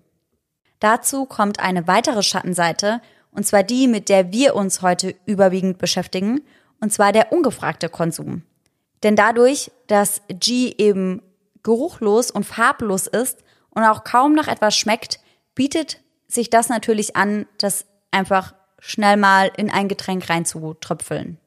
Dazu 0.81 1.27
kommt 1.27 1.61
eine 1.61 1.87
weitere 1.87 2.23
Schattenseite, 2.23 3.01
und 3.33 3.47
zwar 3.47 3.63
die, 3.63 3.87
mit 3.87 4.09
der 4.09 4.33
wir 4.33 4.57
uns 4.57 4.83
heute 4.83 5.15
überwiegend 5.25 5.79
beschäftigen, 5.79 6.41
und 6.81 6.93
zwar 6.93 7.13
der 7.13 7.33
ungefragte 7.33 7.89
Konsum. 7.89 8.43
Denn 9.03 9.17
dadurch, 9.17 9.71
dass 9.87 10.23
G 10.29 10.75
eben 10.77 11.23
geruchlos 11.63 12.31
und 12.31 12.45
farblos 12.45 13.07
ist 13.07 13.39
und 13.71 13.85
auch 13.85 14.05
kaum 14.05 14.33
nach 14.33 14.49
etwas 14.49 14.77
schmeckt, 14.77 15.21
bietet 15.55 16.01
sich 16.27 16.51
das 16.51 16.69
natürlich 16.69 17.17
an, 17.17 17.47
das 17.59 17.87
einfach 18.11 18.55
schnell 18.79 19.17
mal 19.17 19.51
in 19.57 19.71
ein 19.71 19.89
Getränk 19.89 20.29
reinzutröpfeln. 20.29 21.39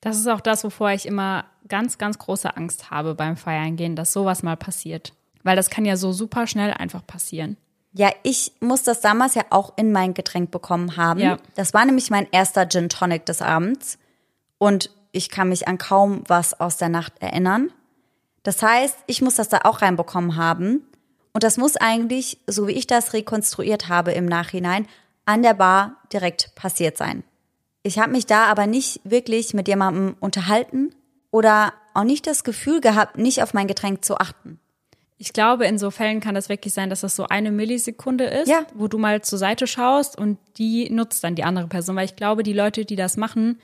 Das 0.00 0.18
ist 0.18 0.28
auch 0.28 0.40
das, 0.40 0.64
wovor 0.64 0.90
ich 0.90 1.06
immer 1.06 1.46
ganz, 1.66 1.96
ganz 1.96 2.18
große 2.18 2.56
Angst 2.56 2.90
habe 2.90 3.14
beim 3.14 3.36
Feiern 3.38 3.76
gehen, 3.76 3.96
dass 3.96 4.12
sowas 4.12 4.42
mal 4.42 4.56
passiert. 4.56 5.14
Weil 5.42 5.56
das 5.56 5.70
kann 5.70 5.86
ja 5.86 5.96
so 5.96 6.12
super 6.12 6.46
schnell 6.46 6.72
einfach 6.72 7.06
passieren. 7.06 7.56
Ja, 7.96 8.10
ich 8.24 8.52
muss 8.60 8.82
das 8.82 9.00
damals 9.00 9.36
ja 9.36 9.44
auch 9.50 9.72
in 9.76 9.92
mein 9.92 10.14
Getränk 10.14 10.50
bekommen 10.50 10.96
haben. 10.96 11.20
Ja. 11.20 11.38
Das 11.54 11.74
war 11.74 11.84
nämlich 11.84 12.10
mein 12.10 12.26
erster 12.32 12.68
Gin 12.68 12.88
Tonic 12.88 13.24
des 13.24 13.40
Abends. 13.40 13.98
Und 14.58 14.90
ich 15.12 15.30
kann 15.30 15.48
mich 15.48 15.68
an 15.68 15.78
kaum 15.78 16.24
was 16.26 16.58
aus 16.58 16.76
der 16.76 16.88
Nacht 16.88 17.12
erinnern. 17.20 17.70
Das 18.42 18.62
heißt, 18.62 18.96
ich 19.06 19.22
muss 19.22 19.36
das 19.36 19.48
da 19.48 19.60
auch 19.62 19.80
reinbekommen 19.80 20.34
haben. 20.34 20.84
Und 21.32 21.44
das 21.44 21.56
muss 21.56 21.76
eigentlich, 21.76 22.38
so 22.48 22.66
wie 22.66 22.72
ich 22.72 22.88
das 22.88 23.12
rekonstruiert 23.12 23.88
habe 23.88 24.10
im 24.12 24.26
Nachhinein, 24.26 24.88
an 25.24 25.42
der 25.42 25.54
Bar 25.54 25.96
direkt 26.12 26.54
passiert 26.56 26.96
sein. 26.96 27.22
Ich 27.84 27.98
habe 27.98 28.10
mich 28.10 28.26
da 28.26 28.46
aber 28.46 28.66
nicht 28.66 29.00
wirklich 29.04 29.54
mit 29.54 29.68
jemandem 29.68 30.16
unterhalten 30.18 30.94
oder 31.30 31.72
auch 31.92 32.04
nicht 32.04 32.26
das 32.26 32.42
Gefühl 32.42 32.80
gehabt, 32.80 33.18
nicht 33.18 33.42
auf 33.42 33.54
mein 33.54 33.68
Getränk 33.68 34.04
zu 34.04 34.18
achten. 34.18 34.58
Ich 35.16 35.32
glaube, 35.32 35.66
in 35.66 35.78
so 35.78 35.90
Fällen 35.90 36.20
kann 36.20 36.34
das 36.34 36.48
wirklich 36.48 36.74
sein, 36.74 36.90
dass 36.90 37.02
das 37.02 37.14
so 37.14 37.26
eine 37.28 37.50
Millisekunde 37.52 38.24
ist, 38.24 38.48
Ja. 38.48 38.66
wo 38.74 38.88
du 38.88 38.98
mal 38.98 39.22
zur 39.22 39.38
Seite 39.38 39.66
schaust 39.66 40.18
und 40.18 40.38
die 40.58 40.90
nutzt 40.90 41.22
dann 41.22 41.34
die 41.36 41.44
andere 41.44 41.68
Person. 41.68 41.94
Weil 41.96 42.04
ich 42.06 42.16
glaube, 42.16 42.42
die 42.42 42.52
Leute, 42.52 42.84
die 42.84 42.96
das 42.96 43.16
machen, 43.16 43.60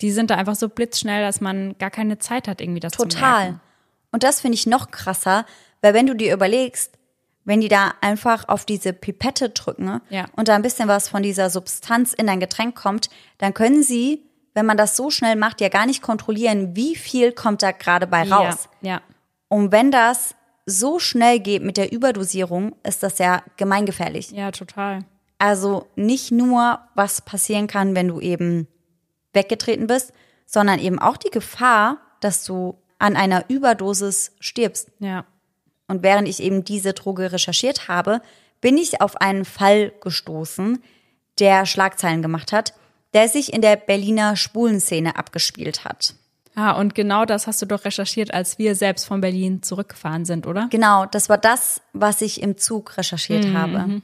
die 0.00 0.10
sind 0.10 0.30
da 0.30 0.36
einfach 0.36 0.54
so 0.54 0.68
blitzschnell, 0.68 1.22
dass 1.22 1.40
man 1.40 1.76
gar 1.78 1.90
keine 1.90 2.18
Zeit 2.18 2.46
hat, 2.48 2.60
irgendwie 2.60 2.80
das 2.80 2.92
zu 2.92 3.02
Total. 3.04 3.58
Und 4.12 4.22
das 4.22 4.40
finde 4.40 4.56
ich 4.56 4.66
noch 4.66 4.90
krasser, 4.90 5.46
weil 5.80 5.94
wenn 5.94 6.06
du 6.06 6.14
dir 6.14 6.32
überlegst, 6.34 6.92
wenn 7.44 7.60
die 7.62 7.68
da 7.68 7.94
einfach 8.02 8.48
auf 8.48 8.64
diese 8.66 8.92
Pipette 8.92 9.48
drücken 9.50 10.00
Ja. 10.10 10.26
und 10.36 10.48
da 10.48 10.54
ein 10.54 10.62
bisschen 10.62 10.88
was 10.88 11.08
von 11.08 11.22
dieser 11.22 11.48
Substanz 11.48 12.12
in 12.12 12.26
dein 12.26 12.38
Getränk 12.40 12.74
kommt, 12.74 13.08
dann 13.38 13.54
können 13.54 13.82
sie, 13.82 14.22
wenn 14.52 14.66
man 14.66 14.76
das 14.76 14.94
so 14.96 15.10
schnell 15.10 15.36
macht, 15.36 15.60
ja 15.62 15.68
gar 15.70 15.86
nicht 15.86 16.02
kontrollieren, 16.02 16.76
wie 16.76 16.96
viel 16.96 17.32
kommt 17.32 17.62
da 17.62 17.72
gerade 17.72 18.06
bei 18.06 18.28
raus. 18.30 18.68
Ja, 18.82 18.90
ja. 18.90 19.00
Und 19.48 19.72
wenn 19.72 19.90
das 19.90 20.34
so 20.70 20.98
schnell 20.98 21.40
geht 21.40 21.62
mit 21.62 21.76
der 21.76 21.92
Überdosierung, 21.92 22.74
ist 22.82 23.02
das 23.02 23.18
ja 23.18 23.42
gemeingefährlich. 23.56 24.30
ja, 24.30 24.50
total. 24.50 25.04
Also 25.38 25.86
nicht 25.96 26.32
nur, 26.32 26.80
was 26.94 27.22
passieren 27.22 27.66
kann, 27.66 27.94
wenn 27.94 28.08
du 28.08 28.20
eben 28.20 28.68
weggetreten 29.32 29.86
bist, 29.86 30.12
sondern 30.44 30.78
eben 30.78 30.98
auch 30.98 31.16
die 31.16 31.30
Gefahr, 31.30 31.98
dass 32.20 32.44
du 32.44 32.76
an 32.98 33.16
einer 33.16 33.48
Überdosis 33.48 34.32
stirbst. 34.40 34.90
Ja. 34.98 35.24
Und 35.88 36.02
während 36.02 36.28
ich 36.28 36.42
eben 36.42 36.62
diese 36.62 36.92
Droge 36.92 37.32
recherchiert 37.32 37.88
habe, 37.88 38.20
bin 38.60 38.76
ich 38.76 39.00
auf 39.00 39.16
einen 39.16 39.44
Fall 39.46 39.92
gestoßen, 40.02 40.82
der 41.38 41.64
Schlagzeilen 41.64 42.20
gemacht 42.20 42.52
hat, 42.52 42.74
der 43.14 43.28
sich 43.28 43.52
in 43.52 43.62
der 43.62 43.76
Berliner 43.76 44.36
Schwulenszene 44.36 45.16
abgespielt 45.16 45.84
hat. 45.84 46.14
Ah, 46.60 46.72
und 46.72 46.94
genau 46.94 47.24
das 47.24 47.46
hast 47.46 47.62
du 47.62 47.66
doch 47.66 47.86
recherchiert, 47.86 48.34
als 48.34 48.58
wir 48.58 48.74
selbst 48.74 49.06
von 49.06 49.22
Berlin 49.22 49.62
zurückgefahren 49.62 50.26
sind, 50.26 50.46
oder? 50.46 50.68
Genau, 50.70 51.06
das 51.06 51.30
war 51.30 51.38
das, 51.38 51.80
was 51.94 52.20
ich 52.20 52.42
im 52.42 52.58
Zug 52.58 52.98
recherchiert 52.98 53.54
habe. 53.54 54.02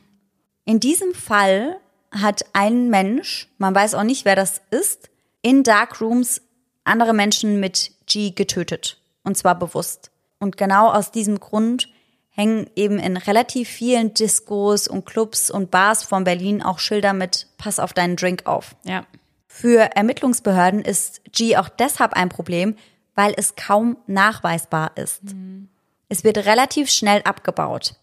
In 0.65 0.81
diesem 0.81 1.13
Fall 1.13 1.77
hat 2.11 2.47
ein 2.55 2.89
Mensch, 2.89 3.49
man 3.59 3.75
weiß 3.75 3.95
auch 3.95 4.05
nicht, 4.05 4.25
wer 4.25 4.37
das 4.37 4.63
ist, 4.71 5.11
in 5.43 5.65
Darkrooms 5.65 6.41
andere 6.85 7.13
Menschen 7.13 7.61
mit 7.61 7.91
G 8.07 8.31
getötet. 8.31 8.97
Und 9.23 9.37
zwar 9.37 9.59
bewusst. 9.59 10.11
Und 10.39 10.57
genau 10.57 10.91
aus 10.91 11.11
diesem 11.11 11.39
Grund 11.39 11.91
hängen 12.31 12.71
eben 12.75 12.99
in 12.99 13.19
relativ 13.19 13.69
vielen 13.69 14.15
Discos 14.15 14.89
und 14.89 15.05
Clubs 15.05 15.51
und 15.51 15.71
Bars 15.71 16.05
von 16.05 16.25
Berlin 16.25 16.63
auch 16.63 16.79
Schilder 16.79 17.13
mit 17.13 17.49
Pass 17.59 17.79
auf 17.79 17.93
deinen 17.93 18.17
Drink 18.17 18.47
auf. 18.47 18.77
Ja. 18.85 19.05
Für 19.59 19.97
Ermittlungsbehörden 19.97 20.83
ist 20.83 21.23
G 21.33 21.57
auch 21.57 21.71
deshalb 21.71 22.13
ein 22.13 22.29
Problem, 22.29 22.77
weil 23.15 23.33
es 23.39 23.57
kaum 23.57 23.97
nachweisbar 24.07 24.91
ist. 24.97 25.23
Es 26.11 26.25
wird 26.25 26.37
relativ 26.45 26.91
schnell 26.91 27.23
abgebaut. 27.23 27.95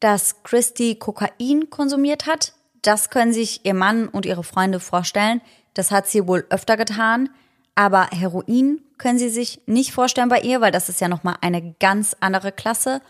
Dass 0.00 0.42
Christy 0.42 0.94
Kokain 0.94 1.68
konsumiert 1.68 2.24
hat, 2.24 2.54
das 2.80 3.10
können 3.10 3.34
sich 3.34 3.66
ihr 3.66 3.74
Mann 3.74 4.08
und 4.08 4.24
ihre 4.24 4.42
Freunde 4.42 4.80
vorstellen. 4.80 5.42
Das 5.74 5.90
hat 5.90 6.06
sie 6.06 6.26
wohl 6.26 6.46
öfter 6.48 6.78
getan. 6.78 7.28
Aber 7.74 8.08
Heroin 8.10 8.80
können 8.96 9.18
sie 9.18 9.28
sich 9.28 9.60
nicht 9.66 9.92
vorstellen 9.92 10.30
bei 10.30 10.40
ihr, 10.40 10.62
weil 10.62 10.72
das 10.72 10.88
ist 10.88 11.02
ja 11.02 11.08
nochmal 11.08 11.36
eine 11.42 11.74
ganz 11.78 12.16
andere 12.20 12.52
Klasse. 12.52 13.02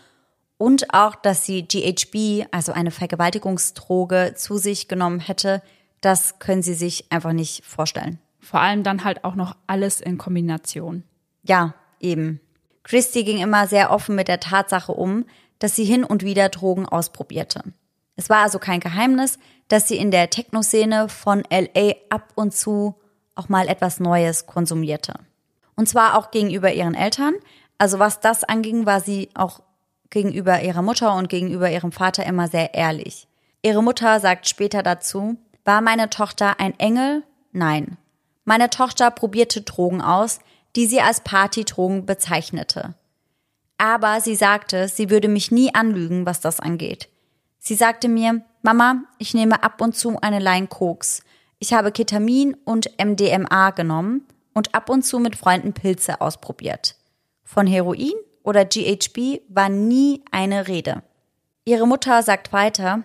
Und 0.57 0.93
auch, 0.93 1.15
dass 1.15 1.45
sie 1.45 1.65
GHB, 1.65 2.47
also 2.51 2.73
eine 2.73 2.91
Vergewaltigungsdroge, 2.91 4.33
zu 4.35 4.57
sich 4.57 4.89
genommen 4.89 5.21
hätte, 5.21 5.61
das 6.05 6.39
können 6.39 6.61
sie 6.61 6.73
sich 6.73 7.11
einfach 7.11 7.33
nicht 7.33 7.65
vorstellen. 7.65 8.19
Vor 8.39 8.59
allem 8.59 8.83
dann 8.83 9.03
halt 9.03 9.23
auch 9.23 9.35
noch 9.35 9.55
alles 9.67 10.01
in 10.01 10.17
Kombination. 10.17 11.03
Ja, 11.43 11.75
eben. 11.99 12.41
Christy 12.83 13.23
ging 13.23 13.39
immer 13.39 13.67
sehr 13.67 13.91
offen 13.91 14.15
mit 14.15 14.27
der 14.27 14.41
Tatsache 14.41 14.91
um, 14.91 15.25
dass 15.59 15.75
sie 15.75 15.85
hin 15.85 16.03
und 16.03 16.23
wieder 16.23 16.49
Drogen 16.49 16.85
ausprobierte. 16.85 17.63
Es 18.17 18.29
war 18.29 18.43
also 18.43 18.59
kein 18.59 18.81
Geheimnis, 18.81 19.39
dass 19.69 19.87
sie 19.87 19.95
in 19.95 20.11
der 20.11 20.29
Techno-Szene 20.29 21.07
von 21.07 21.43
LA 21.49 21.93
ab 22.09 22.33
und 22.35 22.53
zu 22.53 22.95
auch 23.35 23.49
mal 23.49 23.69
etwas 23.69 23.99
Neues 23.99 24.45
konsumierte. 24.45 25.13
Und 25.75 25.87
zwar 25.87 26.17
auch 26.17 26.31
gegenüber 26.31 26.71
ihren 26.71 26.95
Eltern. 26.95 27.33
Also 27.77 27.97
was 27.97 28.19
das 28.19 28.43
anging, 28.43 28.85
war 28.85 28.99
sie 28.99 29.29
auch 29.33 29.61
gegenüber 30.09 30.61
ihrer 30.61 30.81
Mutter 30.81 31.15
und 31.15 31.29
gegenüber 31.29 31.71
ihrem 31.71 31.91
Vater 31.91 32.25
immer 32.25 32.47
sehr 32.47 32.73
ehrlich. 32.73 33.27
Ihre 33.63 33.81
Mutter 33.81 34.19
sagt 34.19 34.47
später 34.47 34.83
dazu, 34.83 35.37
war 35.65 35.81
meine 35.81 36.09
Tochter 36.09 36.59
ein 36.59 36.77
Engel? 36.79 37.23
Nein. 37.51 37.97
Meine 38.45 38.69
Tochter 38.69 39.11
probierte 39.11 39.61
Drogen 39.61 40.01
aus, 40.01 40.39
die 40.75 40.85
sie 40.87 41.01
als 41.01 41.21
Partydrogen 41.21 42.05
bezeichnete. 42.05 42.95
Aber 43.77 44.21
sie 44.21 44.35
sagte, 44.35 44.87
sie 44.87 45.09
würde 45.09 45.27
mich 45.27 45.51
nie 45.51 45.73
anlügen, 45.73 46.25
was 46.25 46.41
das 46.41 46.59
angeht. 46.59 47.09
Sie 47.59 47.75
sagte 47.75 48.09
mir, 48.09 48.41
Mama, 48.61 49.03
ich 49.17 49.33
nehme 49.33 49.63
ab 49.63 49.81
und 49.81 49.95
zu 49.95 50.19
eine 50.21 50.39
Line 50.39 50.67
Koks. 50.67 51.23
Ich 51.59 51.73
habe 51.73 51.91
Ketamin 51.91 52.55
und 52.65 52.89
MDMA 53.01 53.71
genommen 53.71 54.27
und 54.53 54.75
ab 54.75 54.89
und 54.89 55.03
zu 55.03 55.19
mit 55.19 55.35
Freunden 55.35 55.73
Pilze 55.73 56.19
ausprobiert. 56.19 56.95
Von 57.43 57.67
Heroin 57.67 58.13
oder 58.43 58.65
GHB 58.65 59.41
war 59.47 59.69
nie 59.69 60.23
eine 60.31 60.67
Rede. 60.67 61.03
Ihre 61.65 61.87
Mutter 61.87 62.21
sagt 62.23 62.51
weiter, 62.51 63.03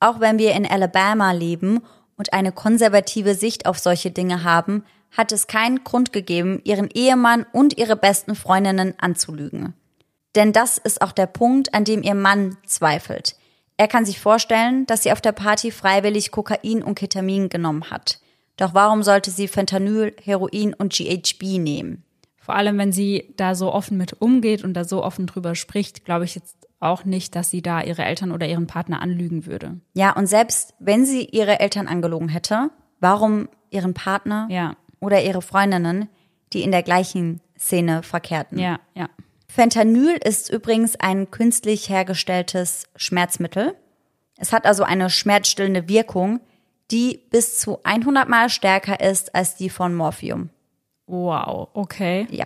auch 0.00 0.20
wenn 0.20 0.38
wir 0.38 0.52
in 0.52 0.66
Alabama 0.66 1.32
leben 1.32 1.82
und 2.18 2.32
eine 2.34 2.52
konservative 2.52 3.34
Sicht 3.34 3.64
auf 3.64 3.78
solche 3.78 4.10
Dinge 4.10 4.44
haben, 4.44 4.84
hat 5.16 5.32
es 5.32 5.46
keinen 5.46 5.84
Grund 5.84 6.12
gegeben, 6.12 6.60
ihren 6.64 6.90
Ehemann 6.90 7.46
und 7.52 7.78
ihre 7.78 7.96
besten 7.96 8.34
Freundinnen 8.34 8.94
anzulügen. 8.98 9.72
Denn 10.34 10.52
das 10.52 10.76
ist 10.76 11.00
auch 11.00 11.12
der 11.12 11.26
Punkt, 11.26 11.72
an 11.72 11.84
dem 11.84 12.02
ihr 12.02 12.14
Mann 12.14 12.58
zweifelt. 12.66 13.36
Er 13.78 13.88
kann 13.88 14.04
sich 14.04 14.20
vorstellen, 14.20 14.84
dass 14.86 15.04
sie 15.04 15.12
auf 15.12 15.20
der 15.20 15.32
Party 15.32 15.70
freiwillig 15.70 16.30
Kokain 16.30 16.82
und 16.82 16.96
Ketamin 16.96 17.48
genommen 17.48 17.90
hat. 17.90 18.20
Doch 18.56 18.74
warum 18.74 19.02
sollte 19.02 19.30
sie 19.30 19.48
Fentanyl, 19.48 20.14
Heroin 20.22 20.74
und 20.74 20.92
GHB 20.92 21.58
nehmen? 21.58 22.04
Vor 22.38 22.56
allem, 22.56 22.76
wenn 22.78 22.92
sie 22.92 23.32
da 23.36 23.54
so 23.54 23.72
offen 23.72 23.96
mit 23.96 24.20
umgeht 24.20 24.64
und 24.64 24.74
da 24.74 24.84
so 24.84 25.04
offen 25.04 25.26
drüber 25.26 25.54
spricht, 25.54 26.04
glaube 26.04 26.24
ich 26.24 26.34
jetzt 26.34 26.56
auch 26.80 27.04
nicht, 27.04 27.34
dass 27.34 27.50
sie 27.50 27.62
da 27.62 27.82
ihre 27.82 28.04
Eltern 28.04 28.32
oder 28.32 28.46
ihren 28.46 28.66
Partner 28.66 29.02
anlügen 29.02 29.46
würde. 29.46 29.80
Ja, 29.94 30.12
und 30.12 30.26
selbst 30.26 30.74
wenn 30.78 31.04
sie 31.04 31.24
ihre 31.24 31.60
Eltern 31.60 31.88
angelogen 31.88 32.28
hätte, 32.28 32.70
warum 33.00 33.48
ihren 33.70 33.94
Partner 33.94 34.46
Ja, 34.50 34.76
oder 35.00 35.22
ihre 35.22 35.42
Freundinnen, 35.42 36.08
die 36.52 36.62
in 36.62 36.70
der 36.72 36.82
gleichen 36.82 37.40
Szene 37.58 38.02
verkehrten? 38.02 38.58
ja, 38.58 38.78
ja. 38.94 39.08
Fentanyl 39.50 40.18
ist 40.22 40.50
übrigens 40.50 40.96
ein 41.00 41.30
künstlich 41.30 41.88
hergestelltes 41.88 42.86
Schmerzmittel. 42.96 43.74
Es 44.36 44.52
hat 44.52 44.66
also 44.66 44.84
eine 44.84 45.08
schmerzstillende 45.08 45.88
Wirkung, 45.88 46.40
die 46.90 47.22
bis 47.30 47.58
zu 47.58 47.80
100 47.82 48.28
Mal 48.28 48.50
stärker 48.50 49.00
ist 49.00 49.34
als 49.34 49.56
die 49.56 49.70
von 49.70 49.94
Morphium. 49.94 50.50
Wow, 51.06 51.68
okay. 51.72 52.26
Ja. 52.30 52.44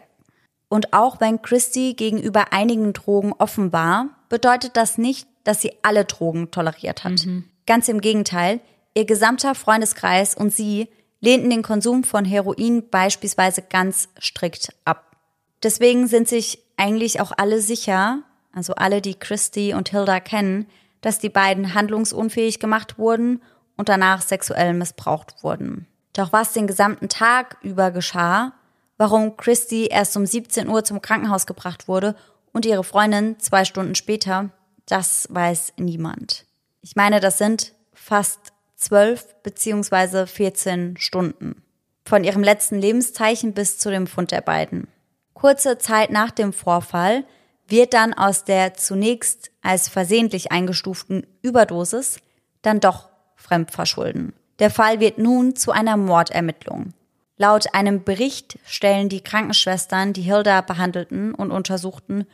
Und 0.68 0.92
auch 0.94 1.20
wenn 1.20 1.42
Christy 1.42 1.94
gegenüber 1.94 2.52
einigen 2.52 2.92
Drogen 2.92 3.32
offen 3.36 3.72
war, 3.72 4.06
bedeutet 4.32 4.78
das 4.78 4.96
nicht, 4.96 5.28
dass 5.44 5.60
sie 5.60 5.74
alle 5.82 6.06
Drogen 6.06 6.50
toleriert 6.50 7.04
hat. 7.04 7.18
Ganz 7.66 7.86
im 7.88 8.00
Gegenteil, 8.00 8.60
ihr 8.94 9.04
gesamter 9.04 9.54
Freundeskreis 9.54 10.34
und 10.34 10.50
sie 10.54 10.88
lehnten 11.20 11.50
den 11.50 11.62
Konsum 11.62 12.02
von 12.02 12.24
Heroin 12.24 12.88
beispielsweise 12.88 13.60
ganz 13.60 14.08
strikt 14.18 14.74
ab. 14.86 15.16
Deswegen 15.62 16.06
sind 16.06 16.28
sich 16.28 16.60
eigentlich 16.78 17.20
auch 17.20 17.32
alle 17.36 17.60
sicher, 17.60 18.22
also 18.54 18.74
alle, 18.74 19.02
die 19.02 19.16
Christy 19.16 19.74
und 19.74 19.90
Hilda 19.90 20.18
kennen, 20.18 20.66
dass 21.02 21.18
die 21.18 21.28
beiden 21.28 21.74
handlungsunfähig 21.74 22.58
gemacht 22.58 22.96
wurden 22.96 23.42
und 23.76 23.90
danach 23.90 24.22
sexuell 24.22 24.72
missbraucht 24.72 25.42
wurden. 25.42 25.86
Doch 26.14 26.32
was 26.32 26.54
den 26.54 26.66
gesamten 26.66 27.10
Tag 27.10 27.58
über 27.60 27.90
geschah, 27.90 28.54
warum 28.96 29.36
Christy 29.36 29.88
erst 29.88 30.16
um 30.16 30.24
17 30.24 30.68
Uhr 30.68 30.84
zum 30.84 31.02
Krankenhaus 31.02 31.44
gebracht 31.44 31.86
wurde 31.86 32.16
und 32.52 32.66
ihre 32.66 32.84
Freundin 32.84 33.38
zwei 33.38 33.64
Stunden 33.64 33.94
später, 33.94 34.50
das 34.86 35.26
weiß 35.30 35.74
niemand. 35.78 36.44
Ich 36.80 36.96
meine, 36.96 37.20
das 37.20 37.38
sind 37.38 37.72
fast 37.92 38.52
zwölf 38.76 39.34
beziehungsweise 39.42 40.26
14 40.26 40.96
Stunden. 40.96 41.62
Von 42.04 42.24
ihrem 42.24 42.42
letzten 42.42 42.78
Lebenszeichen 42.78 43.54
bis 43.54 43.78
zu 43.78 43.90
dem 43.90 44.06
Fund 44.06 44.32
der 44.32 44.40
beiden. 44.40 44.88
Kurze 45.34 45.78
Zeit 45.78 46.10
nach 46.10 46.30
dem 46.30 46.52
Vorfall 46.52 47.24
wird 47.68 47.94
dann 47.94 48.12
aus 48.12 48.44
der 48.44 48.74
zunächst 48.74 49.50
als 49.62 49.88
versehentlich 49.88 50.52
eingestuften 50.52 51.26
Überdosis 51.42 52.18
dann 52.60 52.80
doch 52.80 53.08
Fremdverschulden. 53.36 54.34
Der 54.58 54.70
Fall 54.70 55.00
wird 55.00 55.18
nun 55.18 55.56
zu 55.56 55.72
einer 55.72 55.96
Mordermittlung. 55.96 56.92
Laut 57.36 57.74
einem 57.74 58.04
Bericht 58.04 58.58
stellen 58.64 59.08
die 59.08 59.22
Krankenschwestern, 59.22 60.12
die 60.12 60.22
Hilda 60.22 60.60
behandelten 60.60 61.34
und 61.34 61.50
untersuchten, 61.50 62.26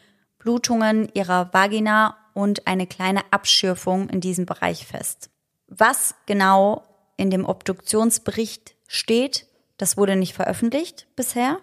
Blutungen 0.49 1.11
ihrer 1.13 1.53
Vagina 1.53 2.17
und 2.33 2.67
eine 2.67 2.87
kleine 2.87 3.21
Abschürfung 3.31 4.09
in 4.09 4.23
diesem 4.23 4.47
Bereich 4.47 4.87
fest. 4.87 5.29
Was 5.67 6.15
genau 6.25 6.85
in 7.19 7.29
dem 7.29 7.45
Obduktionsbericht 7.45 8.75
steht, 8.87 9.47
das 9.77 9.99
wurde 9.99 10.17
nicht 10.17 10.33
veröffentlicht 10.33 11.07
bisher. 11.17 11.59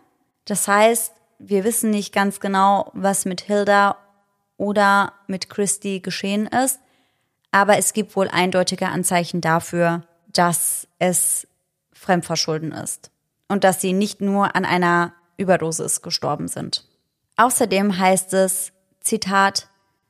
Das 0.46 0.68
heißt, 0.68 1.14
wir 1.40 1.64
wissen 1.64 1.90
nicht 1.90 2.14
ganz 2.14 2.40
genau, 2.40 2.92
was 2.94 3.26
mit 3.26 3.42
Hilda 3.42 3.98
oder 4.56 5.14
mit 5.26 5.50
Christy 5.50 6.00
geschehen 6.00 6.46
ist, 6.46 6.80
aber 7.50 7.80
es 7.80 7.92
gibt 7.92 8.16
wohl 8.16 8.28
eindeutige 8.28 8.90
Anzeichen 8.90 9.42
dafür, 9.42 10.04
dass 10.28 10.88
es 11.00 11.48
Fremdverschulden 11.92 12.72
ist 12.72 13.10
und 13.48 13.64
dass 13.64 13.82
sie 13.82 13.94
nicht 13.94 14.22
nur 14.22 14.56
an 14.56 14.64
einer 14.64 15.14
Überdosis 15.38 16.04
gestorben 16.04 16.48
sind. 16.48 16.88
Außerdem 17.36 17.98
heißt 17.98 18.34
es, 18.36 18.72
Zitat, 19.06 19.68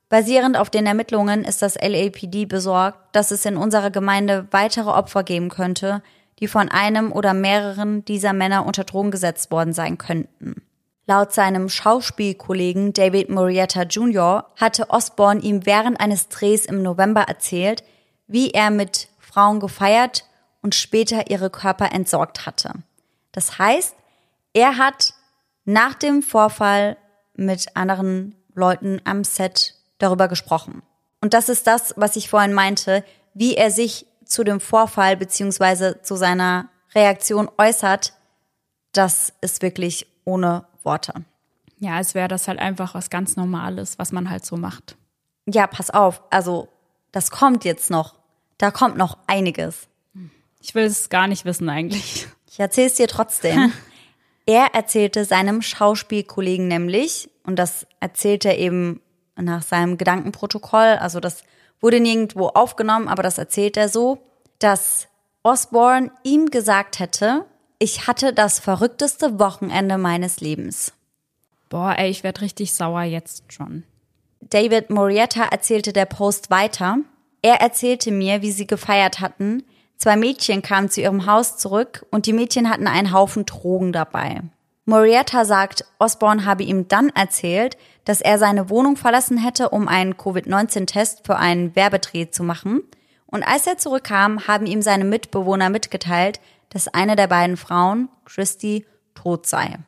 Basierend 0.08 0.56
auf 0.56 0.70
den 0.70 0.86
Ermittlungen 0.86 1.44
ist 1.44 1.62
das 1.62 1.76
LAPD 1.76 2.46
besorgt, 2.46 2.98
dass 3.12 3.32
es 3.32 3.46
in 3.46 3.58
unserer 3.58 3.90
Gemeinde 3.90 4.48
weitere 4.52 4.90
Opfer 4.90 5.24
geben 5.24 5.50
könnte, 5.50 6.04
die 6.40 6.48
von 6.48 6.70
einem 6.70 7.12
oder 7.12 7.34
mehreren 7.34 8.06
dieser 8.06 8.34
Männer 8.34 8.66
unter 8.66 8.84
Drogen 8.84 9.12
gesetzt 9.12 9.52
worden 9.52 9.74
sein 9.74 9.98
könnten. 9.98 10.62
Laut 11.08 11.34
seinem 11.34 11.70
Schauspielkollegen 11.70 12.94
David 12.94 13.30
Murrieta 13.30 13.84
Jr. 13.84 14.46
hatte 14.56 14.90
Osborne 14.90 15.42
ihm 15.42 15.66
während 15.66 16.00
eines 16.00 16.30
Drehs 16.30 16.66
im 16.66 16.82
November 16.82 17.22
erzählt, 17.22 17.84
wie 18.28 18.52
er 18.52 18.70
mit 18.70 19.08
Frauen 19.20 19.60
gefeiert 19.60 20.26
und 20.62 20.76
später 20.76 21.30
ihre 21.30 21.50
Körper 21.50 21.92
entsorgt 21.92 22.46
hatte. 22.46 22.74
Das 23.32 23.60
heißt, 23.60 23.96
er 24.54 24.78
hat 24.78 25.14
nach 25.66 25.94
dem 25.94 26.22
Vorfall 26.22 26.98
mit 27.36 27.76
anderen 27.76 28.36
Leuten 28.56 29.02
am 29.04 29.24
Set 29.24 29.76
darüber 29.98 30.28
gesprochen. 30.28 30.82
Und 31.22 31.34
das 31.34 31.50
ist 31.50 31.68
das, 31.68 31.94
was 31.98 32.16
ich 32.16 32.30
vorhin 32.30 32.54
meinte, 32.54 33.04
wie 33.34 33.56
er 33.56 33.72
sich 33.72 34.06
zu 34.26 34.44
dem 34.44 34.60
Vorfall 34.60 35.18
beziehungsweise 35.18 36.02
zu 36.02 36.16
seiner 36.16 36.70
Reaktion 36.94 37.50
äußert, 37.58 38.14
das 38.94 39.34
ist 39.42 39.62
wirklich 39.62 40.08
ohne 40.24 40.66
Worte. 40.84 41.14
Ja, 41.80 41.96
als 41.96 42.16
wäre 42.16 42.28
das 42.28 42.48
halt 42.48 42.60
einfach 42.60 42.96
was 42.96 43.10
ganz 43.10 43.36
Normales, 43.36 44.00
was 44.00 44.12
man 44.12 44.30
halt 44.30 44.46
so 44.46 44.56
macht. 44.56 44.96
Ja, 45.46 45.68
pass 45.68 45.90
auf, 45.90 46.22
also 46.30 46.70
das 47.12 47.32
kommt 47.32 47.66
jetzt 47.66 47.92
noch. 47.92 48.16
Da 48.58 48.72
kommt 48.72 48.98
noch 48.98 49.18
einiges. 49.28 49.88
Ich 50.62 50.74
will 50.74 50.86
es 50.86 51.10
gar 51.10 51.28
nicht 51.28 51.46
wissen 51.46 51.70
eigentlich. 51.70 52.28
Ich 52.50 52.60
erzähle 52.60 52.88
es 52.88 52.96
dir 52.96 53.08
trotzdem. 53.08 53.72
er 54.46 54.74
erzählte 54.74 55.26
seinem 55.26 55.62
Schauspielkollegen 55.62 56.68
nämlich, 56.68 57.30
und 57.46 57.58
das 57.58 57.88
erzählt 58.00 58.46
er 58.46 58.58
eben 58.58 59.02
nach 59.36 59.64
seinem 59.64 59.98
Gedankenprotokoll, 59.98 60.98
also 61.00 61.20
das 61.20 61.44
wurde 61.82 62.00
nirgendwo 62.00 62.48
aufgenommen, 62.48 63.08
aber 63.08 63.24
das 63.24 63.38
erzählt 63.38 63.78
er 63.78 63.90
so, 63.90 64.20
dass 64.60 65.08
Osborne 65.44 66.12
ihm 66.24 66.48
gesagt 66.48 67.00
hätte, 67.00 67.46
ich 67.78 68.08
hatte 68.08 68.34
das 68.34 68.60
verrückteste 68.60 69.38
Wochenende 69.40 69.98
meines 69.98 70.40
Lebens. 70.40 70.94
Boah, 71.70 71.96
ey, 71.98 72.10
ich 72.10 72.24
werd 72.24 72.42
richtig 72.42 72.74
sauer 72.74 73.04
jetzt 73.04 73.52
schon. 73.52 73.84
David 74.42 74.90
Morietta 74.90 75.44
erzählte 75.44 75.92
der 75.92 76.06
Post 76.06 76.50
weiter. 76.50 76.98
Er 77.42 77.62
erzählte 77.62 78.12
mir, 78.12 78.42
wie 78.42 78.52
sie 78.52 78.68
gefeiert 78.68 79.20
hatten. 79.20 79.64
Zwei 79.98 80.16
Mädchen 80.16 80.62
kamen 80.62 80.90
zu 80.90 81.02
ihrem 81.02 81.26
Haus 81.26 81.58
zurück 81.58 82.06
und 82.12 82.26
die 82.26 82.34
Mädchen 82.34 82.70
hatten 82.70 82.88
einen 82.88 83.12
Haufen 83.12 83.46
Drogen 83.46 83.92
dabei. 83.92 84.42
Morietta 84.86 85.46
sagt, 85.46 85.84
Osborne 85.98 86.46
habe 86.46 86.64
ihm 86.64 86.88
dann 86.88 87.10
erzählt, 87.10 87.76
dass 88.06 88.22
er 88.22 88.38
seine 88.38 88.70
Wohnung 88.70 88.98
verlassen 88.98 89.38
hätte, 89.38 89.70
um 89.70 89.88
einen 89.88 90.16
Covid-19-Test 90.16 91.26
für 91.26 91.38
einen 91.38 91.76
Werbedreh 91.76 92.30
zu 92.30 92.44
machen. 92.44 92.84
Und 93.26 93.44
als 93.44 93.66
er 93.66 93.80
zurückkam, 93.80 94.48
haben 94.48 94.68
ihm 94.68 94.84
seine 94.84 95.04
Mitbewohner 95.04 95.72
mitgeteilt, 95.72 96.40
dass 96.70 96.88
eine 96.88 97.16
der 97.16 97.28
beiden 97.28 97.58
Frauen, 97.58 98.10
Christy, 98.26 98.86
tot 99.16 99.48
sei. 99.48 99.80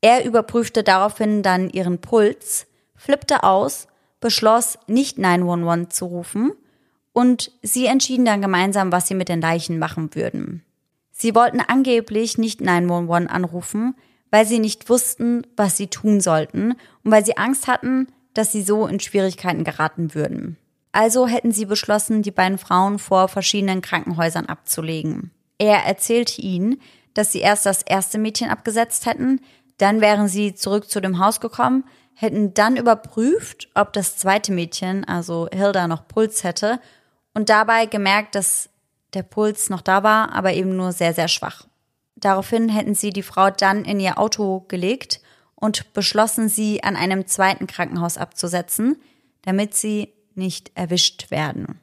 Er 0.00 0.24
überprüfte 0.24 0.84
daraufhin 0.84 1.42
dann 1.42 1.68
ihren 1.68 2.00
Puls, 2.00 2.66
flippte 2.94 3.42
aus, 3.42 3.88
beschloss, 4.20 4.78
nicht 4.86 5.18
911 5.18 5.88
zu 5.88 6.06
rufen 6.06 6.52
und 7.12 7.50
sie 7.62 7.86
entschieden 7.86 8.24
dann 8.24 8.42
gemeinsam, 8.42 8.92
was 8.92 9.08
sie 9.08 9.14
mit 9.14 9.28
den 9.28 9.40
Leichen 9.40 9.78
machen 9.78 10.14
würden. 10.14 10.64
Sie 11.10 11.34
wollten 11.34 11.60
angeblich 11.60 12.38
nicht 12.38 12.60
911 12.60 13.30
anrufen, 13.30 13.94
weil 14.30 14.46
sie 14.46 14.58
nicht 14.58 14.88
wussten, 14.88 15.46
was 15.56 15.76
sie 15.76 15.86
tun 15.86 16.20
sollten 16.20 16.72
und 17.04 17.10
weil 17.10 17.24
sie 17.24 17.36
Angst 17.36 17.66
hatten, 17.66 18.08
dass 18.34 18.52
sie 18.52 18.62
so 18.62 18.86
in 18.86 19.00
Schwierigkeiten 19.00 19.64
geraten 19.64 20.14
würden. 20.14 20.56
Also 20.92 21.26
hätten 21.26 21.52
sie 21.52 21.66
beschlossen, 21.66 22.22
die 22.22 22.30
beiden 22.30 22.58
Frauen 22.58 22.98
vor 22.98 23.28
verschiedenen 23.28 23.82
Krankenhäusern 23.82 24.46
abzulegen. 24.46 25.30
Er 25.58 25.84
erzählte 25.84 26.40
ihnen, 26.40 26.80
dass 27.14 27.32
sie 27.32 27.40
erst 27.40 27.66
das 27.66 27.82
erste 27.82 28.18
Mädchen 28.18 28.50
abgesetzt 28.50 29.06
hätten, 29.06 29.40
dann 29.78 30.00
wären 30.00 30.28
sie 30.28 30.54
zurück 30.54 30.88
zu 30.88 31.00
dem 31.00 31.18
Haus 31.18 31.40
gekommen, 31.40 31.84
hätten 32.14 32.54
dann 32.54 32.76
überprüft, 32.76 33.68
ob 33.74 33.92
das 33.92 34.16
zweite 34.16 34.52
Mädchen, 34.52 35.04
also 35.04 35.48
Hilda, 35.52 35.86
noch 35.86 36.08
Puls 36.08 36.44
hätte 36.44 36.80
und 37.34 37.50
dabei 37.50 37.86
gemerkt, 37.86 38.34
dass 38.34 38.70
der 39.12 39.22
Puls 39.22 39.68
noch 39.68 39.82
da 39.82 40.02
war, 40.02 40.32
aber 40.32 40.54
eben 40.54 40.76
nur 40.76 40.92
sehr, 40.92 41.12
sehr 41.12 41.28
schwach. 41.28 41.66
Daraufhin 42.16 42.68
hätten 42.68 42.94
sie 42.94 43.10
die 43.10 43.22
Frau 43.22 43.50
dann 43.50 43.84
in 43.84 44.00
ihr 44.00 44.18
Auto 44.18 44.64
gelegt 44.68 45.20
und 45.54 45.92
beschlossen, 45.92 46.48
sie 46.48 46.82
an 46.82 46.96
einem 46.96 47.26
zweiten 47.26 47.66
Krankenhaus 47.66 48.18
abzusetzen, 48.18 48.96
damit 49.42 49.74
sie 49.74 50.12
nicht 50.34 50.72
erwischt 50.74 51.30
werden. 51.30 51.80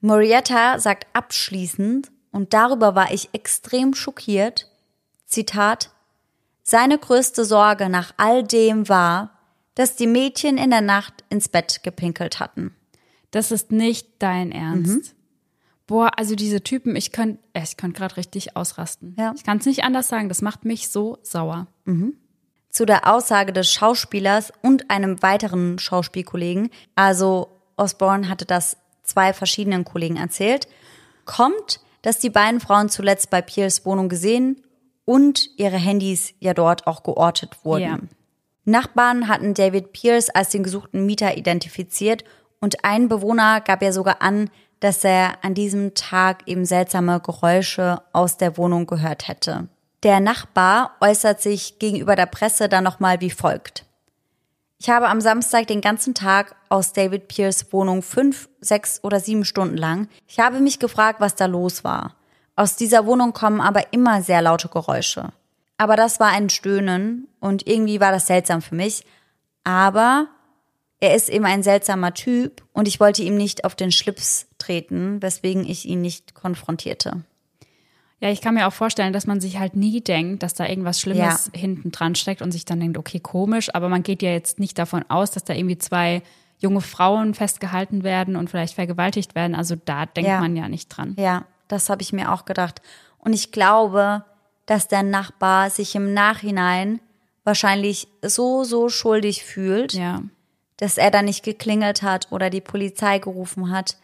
Morietta 0.00 0.78
sagt 0.78 1.06
abschließend, 1.12 2.10
und 2.30 2.52
darüber 2.52 2.94
war 2.94 3.12
ich 3.12 3.30
extrem 3.32 3.94
schockiert, 3.94 4.70
Zitat, 5.24 5.90
seine 6.62 6.98
größte 6.98 7.44
Sorge 7.44 7.88
nach 7.88 8.12
all 8.16 8.42
dem 8.42 8.88
war, 8.88 9.38
dass 9.74 9.96
die 9.96 10.06
Mädchen 10.06 10.58
in 10.58 10.70
der 10.70 10.80
Nacht 10.80 11.24
ins 11.30 11.48
Bett 11.48 11.82
gepinkelt 11.82 12.38
hatten. 12.40 12.74
Das 13.30 13.50
ist 13.50 13.72
nicht 13.72 14.08
dein 14.18 14.52
Ernst. 14.52 15.14
Boah, 15.86 16.10
also 16.16 16.34
diese 16.34 16.62
Typen, 16.62 16.96
ich 16.96 17.12
könnte 17.12 17.38
ich 17.54 17.76
könnt 17.76 17.96
gerade 17.96 18.16
richtig 18.16 18.56
ausrasten. 18.56 19.14
Ja. 19.18 19.32
Ich 19.36 19.44
kann 19.44 19.58
es 19.58 19.66
nicht 19.66 19.84
anders 19.84 20.08
sagen, 20.08 20.28
das 20.28 20.42
macht 20.42 20.64
mich 20.64 20.88
so 20.88 21.18
sauer. 21.22 21.68
zu 22.76 22.84
der 22.84 23.10
Aussage 23.10 23.54
des 23.54 23.72
Schauspielers 23.72 24.52
und 24.60 24.90
einem 24.90 25.22
weiteren 25.22 25.78
Schauspielkollegen, 25.78 26.68
also 26.94 27.48
Osborne 27.78 28.28
hatte 28.28 28.44
das 28.44 28.76
zwei 29.02 29.32
verschiedenen 29.32 29.86
Kollegen 29.86 30.16
erzählt, 30.16 30.68
kommt, 31.24 31.80
dass 32.02 32.18
die 32.18 32.28
beiden 32.28 32.60
Frauen 32.60 32.90
zuletzt 32.90 33.30
bei 33.30 33.40
Piers 33.40 33.86
Wohnung 33.86 34.10
gesehen 34.10 34.62
und 35.06 35.48
ihre 35.56 35.78
Handys 35.78 36.34
ja 36.38 36.52
dort 36.52 36.86
auch 36.86 37.02
geortet 37.02 37.64
wurden. 37.64 37.82
Ja. 37.82 37.98
Nachbarn 38.66 39.28
hatten 39.28 39.54
David 39.54 39.92
Pierce 39.92 40.28
als 40.28 40.50
den 40.50 40.62
gesuchten 40.62 41.06
Mieter 41.06 41.38
identifiziert 41.38 42.24
und 42.60 42.84
ein 42.84 43.08
Bewohner 43.08 43.62
gab 43.62 43.80
ja 43.80 43.92
sogar 43.92 44.20
an, 44.20 44.50
dass 44.80 45.04
er 45.04 45.44
an 45.44 45.54
diesem 45.54 45.94
Tag 45.94 46.42
eben 46.46 46.64
seltsame 46.64 47.20
Geräusche 47.20 48.02
aus 48.12 48.36
der 48.36 48.56
Wohnung 48.56 48.86
gehört 48.86 49.28
hätte. 49.28 49.68
Der 50.02 50.20
Nachbar 50.20 50.96
äußert 51.00 51.40
sich 51.40 51.78
gegenüber 51.78 52.16
der 52.16 52.26
Presse 52.26 52.68
dann 52.68 52.84
nochmal 52.84 53.20
wie 53.20 53.30
folgt. 53.30 53.84
Ich 54.78 54.90
habe 54.90 55.08
am 55.08 55.22
Samstag 55.22 55.66
den 55.68 55.80
ganzen 55.80 56.14
Tag 56.14 56.54
aus 56.68 56.92
David 56.92 57.28
Pierce 57.28 57.72
Wohnung 57.72 58.02
fünf, 58.02 58.48
sechs 58.60 59.02
oder 59.02 59.20
sieben 59.20 59.44
Stunden 59.44 59.76
lang. 59.76 60.08
Ich 60.28 60.38
habe 60.38 60.60
mich 60.60 60.78
gefragt, 60.78 61.20
was 61.20 61.34
da 61.34 61.46
los 61.46 61.82
war. 61.82 62.14
Aus 62.56 62.76
dieser 62.76 63.06
Wohnung 63.06 63.32
kommen 63.32 63.60
aber 63.60 63.92
immer 63.92 64.22
sehr 64.22 64.42
laute 64.42 64.68
Geräusche. 64.68 65.32
Aber 65.78 65.96
das 65.96 66.20
war 66.20 66.28
ein 66.28 66.50
Stöhnen 66.50 67.28
und 67.40 67.66
irgendwie 67.66 68.00
war 68.00 68.12
das 68.12 68.26
seltsam 68.26 68.62
für 68.62 68.74
mich. 68.74 69.04
Aber 69.64 70.28
er 71.00 71.14
ist 71.14 71.28
eben 71.28 71.44
ein 71.44 71.62
seltsamer 71.62 72.14
Typ 72.14 72.62
und 72.72 72.88
ich 72.88 73.00
wollte 73.00 73.22
ihm 73.22 73.36
nicht 73.36 73.64
auf 73.64 73.74
den 73.74 73.92
Schlips 73.92 74.46
treten, 74.66 75.22
weswegen 75.22 75.68
ich 75.68 75.86
ihn 75.86 76.00
nicht 76.00 76.34
konfrontierte. 76.34 77.22
Ja, 78.20 78.30
ich 78.30 78.40
kann 78.40 78.54
mir 78.54 78.66
auch 78.66 78.72
vorstellen, 78.72 79.12
dass 79.12 79.26
man 79.26 79.40
sich 79.40 79.58
halt 79.58 79.76
nie 79.76 80.00
denkt, 80.00 80.42
dass 80.42 80.54
da 80.54 80.66
irgendwas 80.66 81.00
Schlimmes 81.00 81.50
ja. 81.52 81.60
hinten 81.60 81.92
dran 81.92 82.14
steckt 82.14 82.40
und 82.40 82.50
sich 82.50 82.64
dann 82.64 82.80
denkt, 82.80 82.96
okay, 82.96 83.20
komisch, 83.20 83.74
aber 83.74 83.88
man 83.88 84.02
geht 84.02 84.22
ja 84.22 84.30
jetzt 84.30 84.58
nicht 84.58 84.78
davon 84.78 85.04
aus, 85.08 85.30
dass 85.30 85.44
da 85.44 85.52
irgendwie 85.52 85.76
zwei 85.76 86.22
junge 86.58 86.80
Frauen 86.80 87.34
festgehalten 87.34 88.04
werden 88.04 88.36
und 88.36 88.48
vielleicht 88.48 88.74
vergewaltigt 88.74 89.34
werden. 89.34 89.54
Also 89.54 89.76
da 89.84 90.06
denkt 90.06 90.30
ja. 90.30 90.40
man 90.40 90.56
ja 90.56 90.68
nicht 90.68 90.88
dran. 90.88 91.14
Ja, 91.18 91.44
das 91.68 91.90
habe 91.90 92.00
ich 92.00 92.14
mir 92.14 92.32
auch 92.32 92.46
gedacht. 92.46 92.80
Und 93.18 93.34
ich 93.34 93.52
glaube, 93.52 94.24
dass 94.64 94.88
der 94.88 95.02
Nachbar 95.02 95.68
sich 95.68 95.94
im 95.94 96.14
Nachhinein 96.14 97.00
wahrscheinlich 97.44 98.08
so, 98.22 98.64
so 98.64 98.88
schuldig 98.88 99.44
fühlt, 99.44 99.92
ja. 99.92 100.22
dass 100.78 100.96
er 100.96 101.10
da 101.10 101.20
nicht 101.20 101.44
geklingelt 101.44 102.02
hat 102.02 102.32
oder 102.32 102.48
die 102.48 102.62
Polizei 102.62 103.18
gerufen 103.18 103.70
hat 103.70 103.98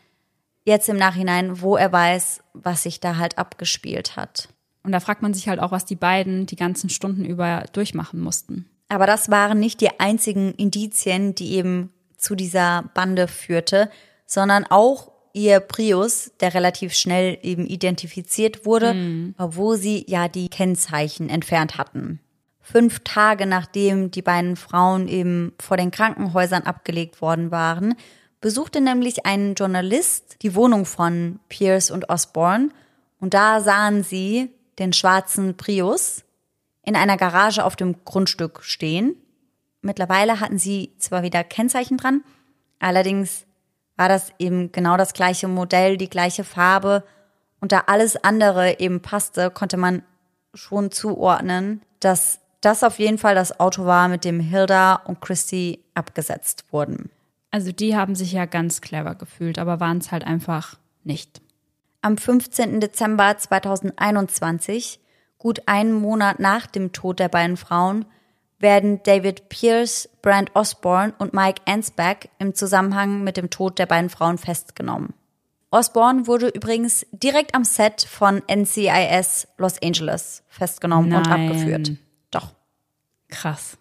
jetzt 0.65 0.89
im 0.89 0.97
Nachhinein, 0.97 1.61
wo 1.61 1.77
er 1.77 1.93
weiß, 1.93 2.43
was 2.55 2.83
sich 2.85 3.01
da 3.01 3.17
halt 3.17 3.39
abgespielt 3.39 4.17
hat. 4.17 4.49
Und 4.83 4.93
da 4.93 5.01
fragt 5.01 5.23
man 5.23 5.35
sich 5.35 5.49
halt 5.49 5.61
auch, 5.61 5.73
was 5.73 5.85
die 5.85 5.97
beiden 5.97 6.47
die 6.47 6.57
ganzen 6.57 6.91
Stunden 6.91 7.25
über 7.25 7.65
durchmachen 7.73 8.21
mussten. 8.21 8.69
Aber 8.89 9.07
das 9.07 9.31
waren 9.31 9.59
nicht 9.59 9.81
die 9.81 10.01
einzigen 10.01 10.53
Indizien, 10.55 11.35
die 11.35 11.53
eben 11.55 11.93
zu 12.17 12.35
dieser 12.35 12.91
Bande 12.95 13.29
führte, 13.29 13.91
sondern 14.27 14.65
auch 14.69 15.13
ihr 15.33 15.61
Prius, 15.61 16.33
der 16.41 16.55
relativ 16.55 16.93
schnell 16.93 17.39
eben 17.43 17.67
identifiziert 17.67 18.67
wurde, 18.67 18.95
mhm. 18.95 19.35
obwohl 19.39 19.77
sie 19.77 20.05
ja 20.09 20.29
die 20.29 20.49
Kennzeichen 20.49 21.29
entfernt 21.29 21.79
hatten. 21.79 22.21
Fünf 22.61 23.01
Tage 23.01 23.47
nachdem 23.47 24.11
die 24.11 24.23
beiden 24.23 24.57
Frauen 24.57 25.09
eben 25.09 25.53
vor 25.59 25.77
den 25.77 25.91
Krankenhäusern 25.91 26.63
abgelegt 26.63 27.21
worden 27.21 27.51
waren, 27.51 27.95
besuchte 28.43 28.83
nämlich 28.83 29.25
ein 29.25 29.55
Journalist 29.55 30.43
die 30.43 30.55
Wohnung 30.55 30.85
von 30.85 31.41
Pierce 31.49 31.91
und 31.91 32.11
Osborne 32.11 32.69
und 33.21 33.33
da 33.33 33.63
sahen 33.63 34.03
sie 34.03 34.51
den 34.79 34.93
schwarzen 34.93 35.57
Prius 35.57 36.25
in 36.83 36.97
einer 36.97 37.17
Garage 37.17 37.65
auf 37.65 37.77
dem 37.77 38.05
Grundstück 38.05 38.63
stehen. 38.65 39.15
Mittlerweile 39.81 40.41
hatten 40.41 40.59
sie 40.59 40.93
zwar 40.99 41.23
wieder 41.23 41.45
Kennzeichen 41.45 41.97
dran, 41.97 42.23
allerdings 42.81 43.47
war 43.97 44.09
das 44.09 44.33
eben 44.39 44.73
genau 44.73 44.97
das 44.97 45.15
gleiche 45.15 45.47
Modell, 45.47 45.97
die 45.97 46.11
gleiche 46.11 46.43
Farbe 46.45 47.05
und 47.61 47.71
da 47.71 47.85
alles 47.87 48.17
andere 48.17 48.81
eben 48.81 49.01
passte, 49.01 49.51
konnte 49.51 49.77
man 49.77 50.03
schon 50.53 50.91
zuordnen, 50.91 51.83
dass 52.01 52.41
das 52.61 52.83
auf 52.83 52.99
jeden 52.99 53.19
Fall 53.19 53.37
das 53.37 53.61
Auto 53.61 53.85
war, 53.85 54.09
mit 54.09 54.25
dem 54.25 54.41
Hilda 54.41 54.97
und 54.97 55.21
Christy 55.21 55.85
abgesetzt 55.95 56.65
wurden. 56.73 57.11
Also 57.53 57.71
die 57.71 57.95
haben 57.95 58.15
sich 58.15 58.33
ja 58.33 58.47
ganz 58.47 58.81
clever 58.81 59.15
gefühlt, 59.15 59.59
aber 59.59 59.79
waren 59.79 59.99
es 59.99 60.11
halt 60.11 60.25
einfach 60.25 60.79
nicht. 61.05 61.41
Am 62.01 62.17
15. 62.17 62.81
Dezember 62.81 63.37
2021, 63.37 64.99
gut 65.39 65.63
einen 65.67 65.93
Monat 65.93 66.41
nach 66.41 66.67
dem 66.67 66.93
Tod 66.93 67.21
der 67.21 67.29
beiden 67.29 67.57
Frauen, 67.57 68.07
werden 68.59 69.03
David 69.03 69.51
Pierce, 69.51 70.09
Brand 70.23 70.51
Osborne 70.55 71.15
und 71.19 71.35
Mike 71.35 71.63
Ansback 71.67 72.31
im 72.39 72.55
Zusammenhang 72.55 73.23
mit 73.23 73.37
dem 73.37 73.51
Tod 73.51 73.79
der 73.79 73.87
beiden 73.87 74.09
Frauen 74.09 74.39
festgenommen. 74.39 75.13
Osborne 75.71 76.27
wurde 76.27 76.49
übrigens 76.49 77.07
direkt 77.13 77.55
am 77.55 77.65
Set 77.65 78.03
von 78.03 78.43
NCIS 78.51 79.49
Los 79.59 79.81
Angeles 79.83 80.43
festgenommen 80.49 81.11
Nein. 81.11 81.19
und 81.19 81.29
abgeführt. 81.29 81.93
Doch. 82.31 82.55
Krass. 83.29 83.79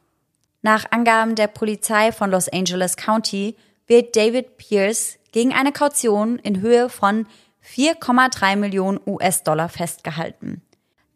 Nach 0.62 0.86
Angaben 0.91 1.36
der 1.36 1.47
Polizei 1.47 2.12
von 2.12 2.30
Los 2.30 2.47
Angeles 2.47 2.95
County 2.95 3.55
wird 3.88 4.16
David 4.16 4.57
Pierce 4.57 5.18
gegen 5.32 5.53
eine 5.53 5.72
Kaution 5.72 6.38
in 6.39 6.62
Höhe 6.62 6.89
von 6.89 7.26
4,3 7.66 8.55
Millionen 8.55 8.99
US-Dollar 9.05 9.70
festgehalten. 9.70 10.62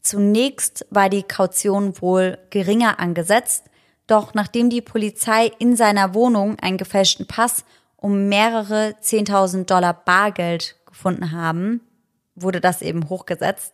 Zunächst 0.02 0.86
war 0.90 1.10
die 1.10 1.24
Kaution 1.24 2.00
wohl 2.02 2.38
geringer 2.50 3.00
angesetzt, 3.00 3.66
doch 4.08 4.34
nachdem 4.34 4.70
die 4.70 4.82
Polizei 4.82 5.52
in 5.58 5.76
seiner 5.76 6.14
Wohnung 6.14 6.60
einen 6.60 6.78
gefälschten 6.78 7.26
Pass 7.26 7.66
um 7.98 8.28
mehrere 8.30 8.96
10.000 9.02 9.66
Dollar 9.66 9.94
Bargeld 9.94 10.76
gefunden 10.86 11.32
haben, 11.32 11.82
wurde 12.36 12.62
das 12.62 12.82
eben 12.82 13.10
hochgesetzt 13.10 13.74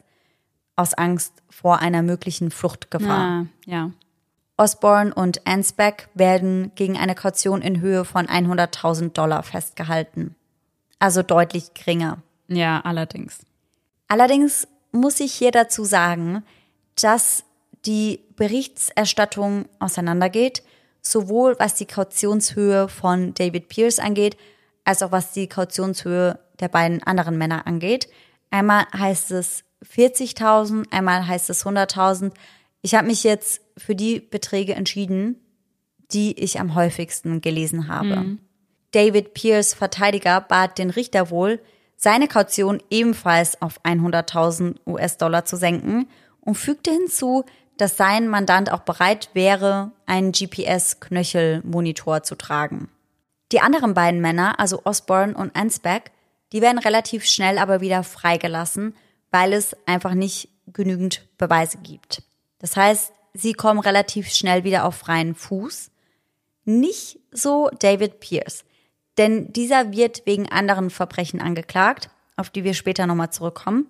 aus 0.78 0.94
Angst 0.94 1.34
vor 1.50 1.80
einer 1.80 2.02
möglichen 2.02 2.50
Fluchtgefahr. 2.50 3.20
Ah, 3.20 3.46
ja. 3.66 3.92
Osborne 4.62 5.12
und 5.12 5.48
Ansbeck 5.48 6.08
werden 6.14 6.72
gegen 6.76 6.96
eine 6.96 7.16
Kaution 7.16 7.64
in 7.64 7.82
Höhe 7.82 8.06
von 8.06 8.28
100.000 8.28 9.12
Dollar 9.14 9.42
festgehalten. 9.42 10.36
Also 11.00 11.24
deutlich 11.24 11.74
geringer. 11.74 12.22
Ja, 12.48 12.80
allerdings. 12.82 13.40
Allerdings 14.08 14.68
muss 14.92 15.20
ich 15.20 15.34
hier 15.34 15.50
dazu 15.50 15.84
sagen, 15.84 16.44
dass 17.02 17.44
die 17.88 18.20
Berichterstattung 18.36 19.66
auseinandergeht, 19.80 20.62
sowohl 21.02 21.58
was 21.58 21.74
die 21.74 21.88
Kautionshöhe 21.88 22.88
von 22.88 23.34
David 23.34 23.68
Pierce 23.68 23.98
angeht, 23.98 24.38
als 24.84 25.02
auch 25.02 25.12
was 25.12 25.32
die 25.32 25.48
Kautionshöhe 25.48 26.38
der 26.60 26.68
beiden 26.68 27.02
anderen 27.02 27.36
Männer 27.36 27.66
angeht. 27.66 28.10
Einmal 28.52 28.86
heißt 28.96 29.32
es 29.32 29.64
40.000, 29.92 30.92
einmal 30.92 31.26
heißt 31.26 31.50
es 31.50 31.66
100.000. 31.66 32.32
Ich 32.84 32.94
habe 32.94 33.08
mich 33.08 33.24
jetzt 33.24 33.62
für 33.82 33.96
die 33.96 34.20
Beträge 34.20 34.76
entschieden, 34.76 35.36
die 36.14 36.38
ich 36.40 36.60
am 36.60 36.76
häufigsten 36.76 37.42
gelesen 37.42 37.88
habe. 37.88 38.18
Mhm. 38.18 38.40
David 38.92 39.34
Pierce 39.34 39.74
Verteidiger 39.74 40.42
bat 40.42 40.78
den 40.78 40.90
Richter 40.90 41.30
wohl, 41.30 41.60
seine 41.96 42.28
Kaution 42.28 42.82
ebenfalls 42.90 43.62
auf 43.62 43.80
100.000 43.84 44.78
US-Dollar 44.88 45.46
zu 45.46 45.56
senken 45.56 46.08
und 46.42 46.56
fügte 46.56 46.92
hinzu, 46.92 47.46
dass 47.78 47.98
sein 47.98 48.28
Mandant 48.28 48.72
auch 48.72 48.82
bereit 48.82 49.30
wäre, 49.34 49.92
einen 50.06 50.32
GPS-Knöchelmonitor 50.32 52.24
zu 52.24 52.36
tragen. 52.36 52.90
Die 53.52 53.60
anderen 53.60 53.94
beiden 53.94 54.22
Männer, 54.22 54.60
also 54.60 54.82
Osborne 54.84 55.36
und 55.36 55.56
Ansbeck, 55.56 56.12
die 56.52 56.62
werden 56.62 56.80
relativ 56.80 57.26
schnell 57.26 57.58
aber 57.58 57.82
wieder 57.82 58.04
freigelassen, 58.04 58.96
weil 59.30 59.54
es 59.54 59.76
einfach 59.86 60.14
nicht 60.14 60.50
genügend 60.68 61.28
Beweise 61.38 61.78
gibt. 61.78 62.24
Das 62.60 62.76
heißt, 62.76 63.14
sie 63.34 63.54
kommen 63.54 63.80
relativ 63.80 64.30
schnell 64.30 64.64
wieder 64.64 64.86
auf 64.86 64.96
freien 64.96 65.36
Fuß. 65.36 65.92
Nicht 66.66 67.20
so 67.32 67.70
David 67.80 68.20
Pierce, 68.20 68.64
denn 69.18 69.52
dieser 69.52 69.92
wird 69.92 70.26
wegen 70.26 70.50
anderen 70.50 70.90
Verbrechen 70.90 71.42
angeklagt, 71.42 72.10
auf 72.38 72.50
die 72.50 72.64
wir 72.64 72.74
später 72.74 73.08
nochmal 73.08 73.32
zurückkommen. 73.32 73.88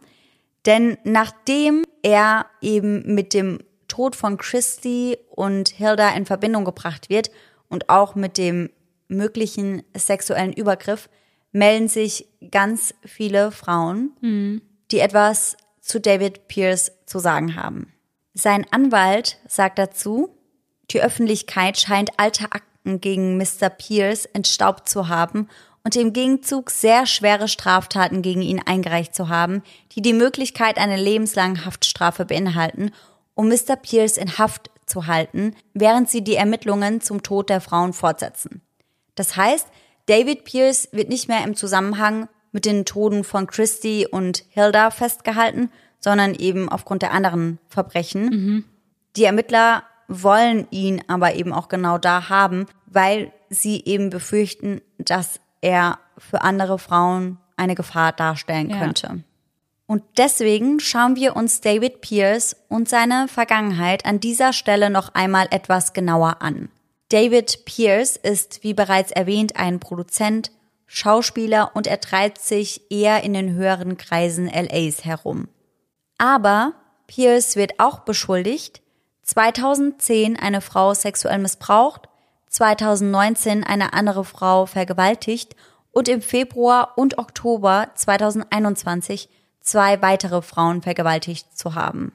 Denn 0.65 0.97
nachdem 1.03 1.83
er 2.01 2.45
eben 2.61 3.13
mit 3.13 3.33
dem 3.33 3.59
Tod 3.87 4.15
von 4.15 4.37
Christy 4.37 5.17
und 5.29 5.69
Hilda 5.69 6.09
in 6.15 6.25
Verbindung 6.25 6.65
gebracht 6.65 7.09
wird 7.09 7.29
und 7.67 7.89
auch 7.89 8.15
mit 8.15 8.37
dem 8.37 8.69
möglichen 9.07 9.83
sexuellen 9.95 10.53
Übergriff, 10.53 11.09
melden 11.51 11.89
sich 11.89 12.27
ganz 12.51 12.93
viele 13.03 13.51
Frauen, 13.51 14.11
mhm. 14.21 14.61
die 14.91 14.99
etwas 14.99 15.57
zu 15.81 15.99
David 15.99 16.47
Pierce 16.47 16.93
zu 17.05 17.19
sagen 17.19 17.55
haben. 17.55 17.91
Sein 18.33 18.65
Anwalt 18.71 19.37
sagt 19.47 19.77
dazu, 19.77 20.29
die 20.91 21.01
Öffentlichkeit 21.01 21.77
scheint 21.77 22.11
alte 22.17 22.45
Akten 22.45 23.01
gegen 23.01 23.37
Mr. 23.37 23.69
Pierce 23.69 24.25
entstaubt 24.25 24.87
zu 24.87 25.09
haben 25.09 25.49
und 25.83 25.95
im 25.95 26.13
Gegenzug 26.13 26.69
sehr 26.69 27.05
schwere 27.05 27.47
Straftaten 27.47 28.21
gegen 28.21 28.41
ihn 28.41 28.61
eingereicht 28.65 29.15
zu 29.15 29.29
haben, 29.29 29.63
die 29.93 30.01
die 30.01 30.13
Möglichkeit 30.13 30.77
einer 30.77 30.97
lebenslangen 30.97 31.65
Haftstrafe 31.65 32.25
beinhalten, 32.25 32.91
um 33.33 33.49
Mr. 33.49 33.75
Pierce 33.75 34.17
in 34.17 34.37
Haft 34.37 34.69
zu 34.85 35.07
halten, 35.07 35.55
während 35.73 36.09
sie 36.09 36.23
die 36.23 36.35
Ermittlungen 36.35 37.01
zum 37.01 37.23
Tod 37.23 37.49
der 37.49 37.61
Frauen 37.61 37.93
fortsetzen. 37.93 38.61
Das 39.15 39.35
heißt, 39.35 39.67
David 40.05 40.45
Pierce 40.45 40.89
wird 40.91 41.09
nicht 41.09 41.27
mehr 41.27 41.43
im 41.43 41.55
Zusammenhang 41.55 42.27
mit 42.51 42.65
den 42.65 42.85
Toten 42.85 43.23
von 43.23 43.47
Christy 43.47 44.07
und 44.09 44.43
Hilda 44.49 44.91
festgehalten, 44.91 45.71
sondern 46.01 46.35
eben 46.35 46.67
aufgrund 46.67 47.01
der 47.01 47.13
anderen 47.13 47.59
Verbrechen. 47.67 48.25
Mhm. 48.25 48.63
Die 49.15 49.23
Ermittler 49.23 49.83
wollen 50.07 50.67
ihn 50.71 51.01
aber 51.07 51.35
eben 51.35 51.53
auch 51.53 51.69
genau 51.69 51.97
da 51.97 52.27
haben, 52.29 52.65
weil 52.85 53.31
sie 53.49 53.83
eben 53.85 54.09
befürchten, 54.09 54.81
dass 54.97 55.39
er 55.61 55.99
für 56.17 56.41
andere 56.41 56.79
Frauen 56.79 57.37
eine 57.55 57.75
Gefahr 57.75 58.11
darstellen 58.11 58.69
ja. 58.69 58.79
könnte. 58.79 59.23
Und 59.85 60.03
deswegen 60.17 60.79
schauen 60.79 61.15
wir 61.15 61.35
uns 61.35 61.59
David 61.59 62.01
Pierce 62.01 62.55
und 62.69 62.87
seine 62.87 63.27
Vergangenheit 63.27 64.05
an 64.05 64.19
dieser 64.19 64.53
Stelle 64.53 64.89
noch 64.89 65.13
einmal 65.13 65.47
etwas 65.51 65.93
genauer 65.93 66.41
an. 66.41 66.69
David 67.09 67.65
Pierce 67.65 68.15
ist, 68.15 68.63
wie 68.63 68.73
bereits 68.73 69.11
erwähnt, 69.11 69.57
ein 69.57 69.81
Produzent, 69.81 70.51
Schauspieler 70.87 71.71
und 71.73 71.87
er 71.87 71.99
treibt 71.99 72.39
sich 72.39 72.89
eher 72.89 73.23
in 73.23 73.33
den 73.33 73.53
höheren 73.53 73.97
Kreisen 73.97 74.47
LAs 74.47 75.03
herum. 75.03 75.49
Aber 76.21 76.73
Pierce 77.07 77.55
wird 77.55 77.79
auch 77.79 78.01
beschuldigt, 78.01 78.83
2010 79.23 80.37
eine 80.37 80.61
Frau 80.61 80.93
sexuell 80.93 81.39
missbraucht, 81.39 82.09
2019 82.47 83.63
eine 83.63 83.93
andere 83.93 84.23
Frau 84.23 84.67
vergewaltigt 84.67 85.55
und 85.91 86.07
im 86.07 86.21
Februar 86.21 86.95
und 86.95 87.17
Oktober 87.17 87.87
2021 87.95 89.29
zwei 89.61 89.99
weitere 90.03 90.43
Frauen 90.43 90.83
vergewaltigt 90.83 91.57
zu 91.57 91.73
haben. 91.73 92.11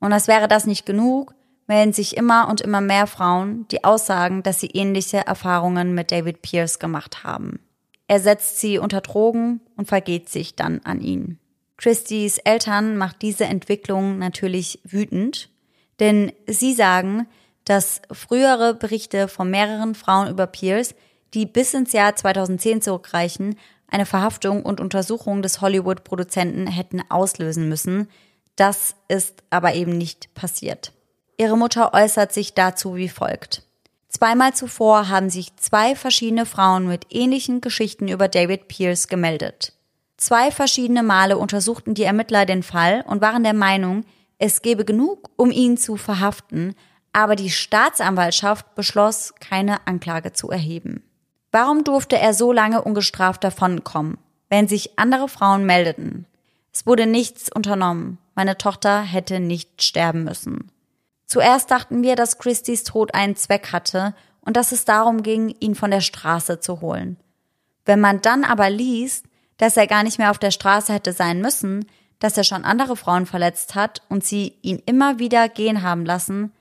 Und 0.00 0.14
als 0.14 0.26
wäre 0.26 0.48
das 0.48 0.64
nicht 0.64 0.86
genug, 0.86 1.34
melden 1.66 1.92
sich 1.92 2.16
immer 2.16 2.48
und 2.48 2.62
immer 2.62 2.80
mehr 2.80 3.06
Frauen, 3.06 3.68
die 3.68 3.84
aussagen, 3.84 4.42
dass 4.42 4.58
sie 4.58 4.68
ähnliche 4.68 5.26
Erfahrungen 5.26 5.94
mit 5.94 6.12
David 6.12 6.40
Pierce 6.40 6.78
gemacht 6.78 7.24
haben. 7.24 7.60
Er 8.08 8.20
setzt 8.20 8.58
sie 8.58 8.78
unter 8.78 9.02
Drogen 9.02 9.60
und 9.76 9.86
vergeht 9.86 10.30
sich 10.30 10.56
dann 10.56 10.80
an 10.84 11.02
ihn. 11.02 11.39
Christys 11.80 12.36
Eltern 12.36 12.98
macht 12.98 13.22
diese 13.22 13.44
Entwicklung 13.44 14.18
natürlich 14.18 14.80
wütend, 14.84 15.48
denn 15.98 16.30
sie 16.46 16.74
sagen, 16.74 17.26
dass 17.64 18.02
frühere 18.12 18.74
Berichte 18.74 19.28
von 19.28 19.50
mehreren 19.50 19.94
Frauen 19.94 20.28
über 20.28 20.46
Pierce, 20.46 20.94
die 21.32 21.46
bis 21.46 21.72
ins 21.72 21.94
Jahr 21.94 22.14
2010 22.14 22.82
zurückreichen, 22.82 23.56
eine 23.88 24.04
Verhaftung 24.04 24.62
und 24.62 24.78
Untersuchung 24.78 25.40
des 25.40 25.62
Hollywood-Produzenten 25.62 26.66
hätten 26.66 27.02
auslösen 27.08 27.70
müssen. 27.70 28.10
Das 28.56 28.94
ist 29.08 29.42
aber 29.48 29.72
eben 29.74 29.96
nicht 29.96 30.34
passiert. 30.34 30.92
Ihre 31.38 31.56
Mutter 31.56 31.94
äußert 31.94 32.34
sich 32.34 32.52
dazu 32.52 32.96
wie 32.96 33.08
folgt. 33.08 33.62
Zweimal 34.10 34.52
zuvor 34.52 35.08
haben 35.08 35.30
sich 35.30 35.56
zwei 35.56 35.96
verschiedene 35.96 36.44
Frauen 36.44 36.86
mit 36.86 37.06
ähnlichen 37.08 37.62
Geschichten 37.62 38.08
über 38.08 38.28
David 38.28 38.68
Pierce 38.68 39.08
gemeldet. 39.08 39.72
Zwei 40.20 40.50
verschiedene 40.50 41.02
Male 41.02 41.38
untersuchten 41.38 41.94
die 41.94 42.02
Ermittler 42.02 42.44
den 42.44 42.62
Fall 42.62 43.02
und 43.06 43.22
waren 43.22 43.42
der 43.42 43.54
Meinung, 43.54 44.04
es 44.38 44.60
gebe 44.60 44.84
genug, 44.84 45.30
um 45.36 45.50
ihn 45.50 45.78
zu 45.78 45.96
verhaften, 45.96 46.74
aber 47.14 47.36
die 47.36 47.48
Staatsanwaltschaft 47.48 48.74
beschloss, 48.74 49.32
keine 49.40 49.86
Anklage 49.86 50.34
zu 50.34 50.50
erheben. 50.50 51.02
Warum 51.52 51.84
durfte 51.84 52.18
er 52.18 52.34
so 52.34 52.52
lange 52.52 52.82
ungestraft 52.82 53.42
davonkommen, 53.42 54.18
wenn 54.50 54.68
sich 54.68 54.98
andere 54.98 55.26
Frauen 55.26 55.64
meldeten? 55.64 56.26
Es 56.70 56.86
wurde 56.86 57.06
nichts 57.06 57.50
unternommen. 57.50 58.18
Meine 58.34 58.58
Tochter 58.58 59.00
hätte 59.00 59.40
nicht 59.40 59.82
sterben 59.82 60.24
müssen. 60.24 60.70
Zuerst 61.24 61.70
dachten 61.70 62.02
wir, 62.02 62.14
dass 62.14 62.38
Christys 62.38 62.84
Tod 62.84 63.14
einen 63.14 63.36
Zweck 63.36 63.72
hatte 63.72 64.14
und 64.42 64.56
dass 64.56 64.70
es 64.70 64.84
darum 64.84 65.22
ging, 65.22 65.54
ihn 65.60 65.74
von 65.74 65.90
der 65.90 66.02
Straße 66.02 66.60
zu 66.60 66.82
holen. 66.82 67.16
Wenn 67.86 68.00
man 68.00 68.20
dann 68.20 68.44
aber 68.44 68.68
liest, 68.68 69.24
dass 69.60 69.76
er 69.76 69.86
gar 69.86 70.04
nicht 70.04 70.16
mehr 70.16 70.30
auf 70.30 70.38
der 70.38 70.52
Straße 70.52 70.90
hätte 70.90 71.12
sein 71.12 71.42
müssen, 71.42 71.84
dass 72.18 72.34
er 72.38 72.44
schon 72.44 72.64
andere 72.64 72.96
Frauen 72.96 73.26
verletzt 73.26 73.74
hat 73.74 74.00
und 74.08 74.24
sie 74.24 74.54
ihn 74.62 74.82
immer 74.86 75.18
wieder 75.18 75.50
gehen 75.50 75.82
haben 75.82 76.06
lassen, 76.06 76.52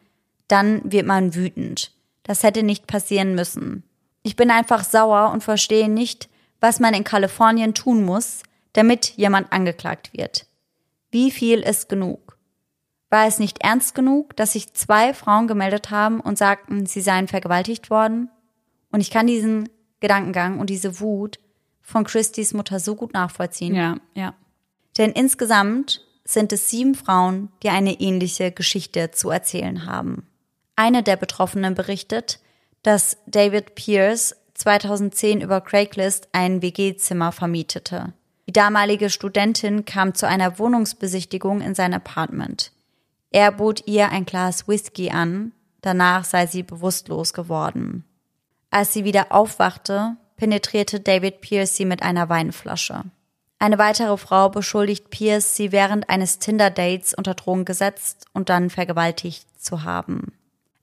dann 0.49 0.81
wird 0.83 1.05
man 1.05 1.33
wütend. 1.33 1.93
Das 2.23 2.43
hätte 2.43 2.61
nicht 2.61 2.87
passieren 2.87 3.35
müssen. 3.35 3.83
Ich 4.21 4.35
bin 4.35 4.51
einfach 4.51 4.83
sauer 4.83 5.31
und 5.31 5.45
verstehe 5.45 5.87
nicht, 5.87 6.27
was 6.59 6.81
man 6.81 6.93
in 6.93 7.05
Kalifornien 7.05 7.73
tun 7.73 8.03
muss, 8.03 8.43
damit 8.73 9.13
jemand 9.15 9.53
angeklagt 9.53 10.11
wird. 10.11 10.45
Wie 11.09 11.31
viel 11.31 11.61
ist 11.61 11.87
genug? 11.87 12.37
War 13.09 13.27
es 13.27 13.39
nicht 13.39 13.63
ernst 13.63 13.95
genug, 13.95 14.35
dass 14.35 14.53
sich 14.53 14.73
zwei 14.73 15.13
Frauen 15.13 15.47
gemeldet 15.47 15.89
haben 15.89 16.19
und 16.19 16.37
sagten, 16.37 16.85
sie 16.85 16.99
seien 16.99 17.29
vergewaltigt 17.29 17.89
worden? 17.89 18.29
Und 18.91 18.99
ich 18.99 19.09
kann 19.09 19.25
diesen 19.25 19.69
Gedankengang 20.01 20.59
und 20.59 20.69
diese 20.69 20.99
Wut 20.99 21.39
von 21.89 22.03
Christys 22.03 22.53
Mutter 22.53 22.79
so 22.79 22.95
gut 22.95 23.13
nachvollziehen. 23.13 23.73
Ja, 23.73 23.97
ja. 24.13 24.35
Denn 24.97 25.11
insgesamt 25.11 26.05
sind 26.23 26.53
es 26.53 26.69
sieben 26.69 26.93
Frauen, 26.93 27.51
die 27.63 27.69
eine 27.69 27.99
ähnliche 27.99 28.51
Geschichte 28.51 29.11
zu 29.11 29.31
erzählen 29.31 29.85
haben. 29.85 30.27
Eine 30.75 31.01
der 31.01 31.15
Betroffenen 31.15 31.73
berichtet, 31.73 32.39
dass 32.83 33.17
David 33.25 33.75
Pierce 33.75 34.35
2010 34.53 35.41
über 35.41 35.61
Craigslist 35.61 36.29
ein 36.31 36.61
WG-Zimmer 36.61 37.31
vermietete. 37.31 38.13
Die 38.47 38.53
damalige 38.53 39.09
Studentin 39.09 39.85
kam 39.85 40.13
zu 40.13 40.27
einer 40.27 40.59
Wohnungsbesichtigung 40.59 41.61
in 41.61 41.73
sein 41.75 41.93
Apartment. 41.93 42.71
Er 43.31 43.51
bot 43.51 43.87
ihr 43.87 44.09
ein 44.09 44.25
Glas 44.25 44.67
Whisky 44.67 45.09
an, 45.09 45.53
danach 45.81 46.23
sei 46.23 46.45
sie 46.45 46.63
bewusstlos 46.63 47.33
geworden. 47.33 48.05
Als 48.69 48.93
sie 48.93 49.03
wieder 49.03 49.31
aufwachte, 49.31 50.17
penetrierte 50.39 51.01
David 51.01 51.41
Pierce 51.41 51.75
sie 51.75 51.85
mit 51.85 52.01
einer 52.01 52.29
Weinflasche. 52.29 53.03
Eine 53.59 53.77
weitere 53.77 54.15
Frau 54.17 54.49
beschuldigt 54.49 55.09
Pierce, 55.09 55.57
sie 55.57 55.73
während 55.73 56.09
eines 56.09 56.39
Tinder-Dates 56.39 57.13
unter 57.13 57.33
Drogen 57.33 57.65
gesetzt 57.65 58.25
und 58.33 58.47
dann 58.47 58.69
vergewaltigt 58.69 59.45
zu 59.61 59.83
haben. 59.83 60.31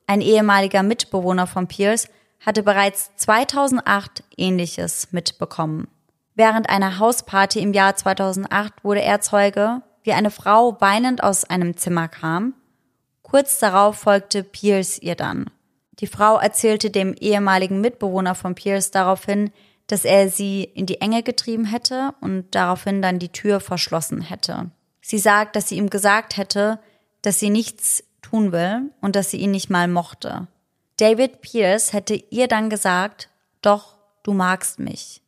Ein 0.07 0.21
ehemaliger 0.21 0.83
Mitbewohner 0.83 1.47
von 1.47 1.69
Pierce 1.69 2.09
hatte 2.45 2.63
bereits 2.63 3.17
2008 3.17 4.23
Ähnliches 4.37 5.09
mitbekommen. 5.11 5.89
Während 6.35 6.69
einer 6.69 6.99
Hausparty 6.99 7.61
im 7.61 7.73
Jahr 7.73 7.97
2008 7.97 8.85
wurde 8.85 9.01
er 9.01 9.23
Zeuge, 9.23 9.81
wie 10.03 10.13
eine 10.13 10.31
Frau 10.31 10.77
weinend 10.81 11.25
aus 11.25 11.45
einem 11.45 11.79
Zimmer 11.79 12.09
kam. 12.09 12.53
Kurz 13.23 13.59
darauf 13.59 13.97
folgte 13.97 14.45
Pierce 14.45 14.99
ihr 14.99 15.15
dann. 15.15 15.51
Die 16.01 16.07
Frau 16.07 16.39
erzählte 16.39 16.91
dem 16.91 17.15
ehemaligen 17.15 17.81
Mitbewohner 17.81 18.35
von 18.35 18.55
Pierce 18.55 18.91
daraufhin, 18.91 19.51
dass 19.87 20.05
er 20.05 20.29
sie 20.29 20.65
in 20.65 20.87
die 20.87 21.01
Enge 21.01 21.23
getrieben 21.23 21.65
hätte 21.65 22.15
und 22.21 22.55
daraufhin 22.55 23.03
dann 23.03 23.19
die 23.19 23.31
Tür 23.31 23.61
verschlossen 23.61 24.21
hätte. 24.21 24.71
Sie 25.01 25.19
sagt, 25.19 25.57
dass 25.57 25.69
sie 25.69 25.77
ihm 25.77 25.89
gesagt 25.89 26.37
hätte, 26.37 26.81
dass 27.23 27.39
sie 27.39 27.51
nichts 27.51 28.05
tun 28.23 28.53
will 28.53 28.91
und 29.01 29.17
dass 29.17 29.31
sie 29.31 29.39
ihn 29.39 29.53
nicht 29.53 29.71
mal 29.71 29.89
mochte. 29.89 30.49
David 30.97 31.41
Pierce 31.41 31.93
hätte 31.93 32.15
ihr 32.15 32.49
dann 32.49 32.71
gesagt, 32.71 33.29
doch, 33.63 33.97
du 34.23 34.33
magst 34.33 34.79
mich. 34.79 35.23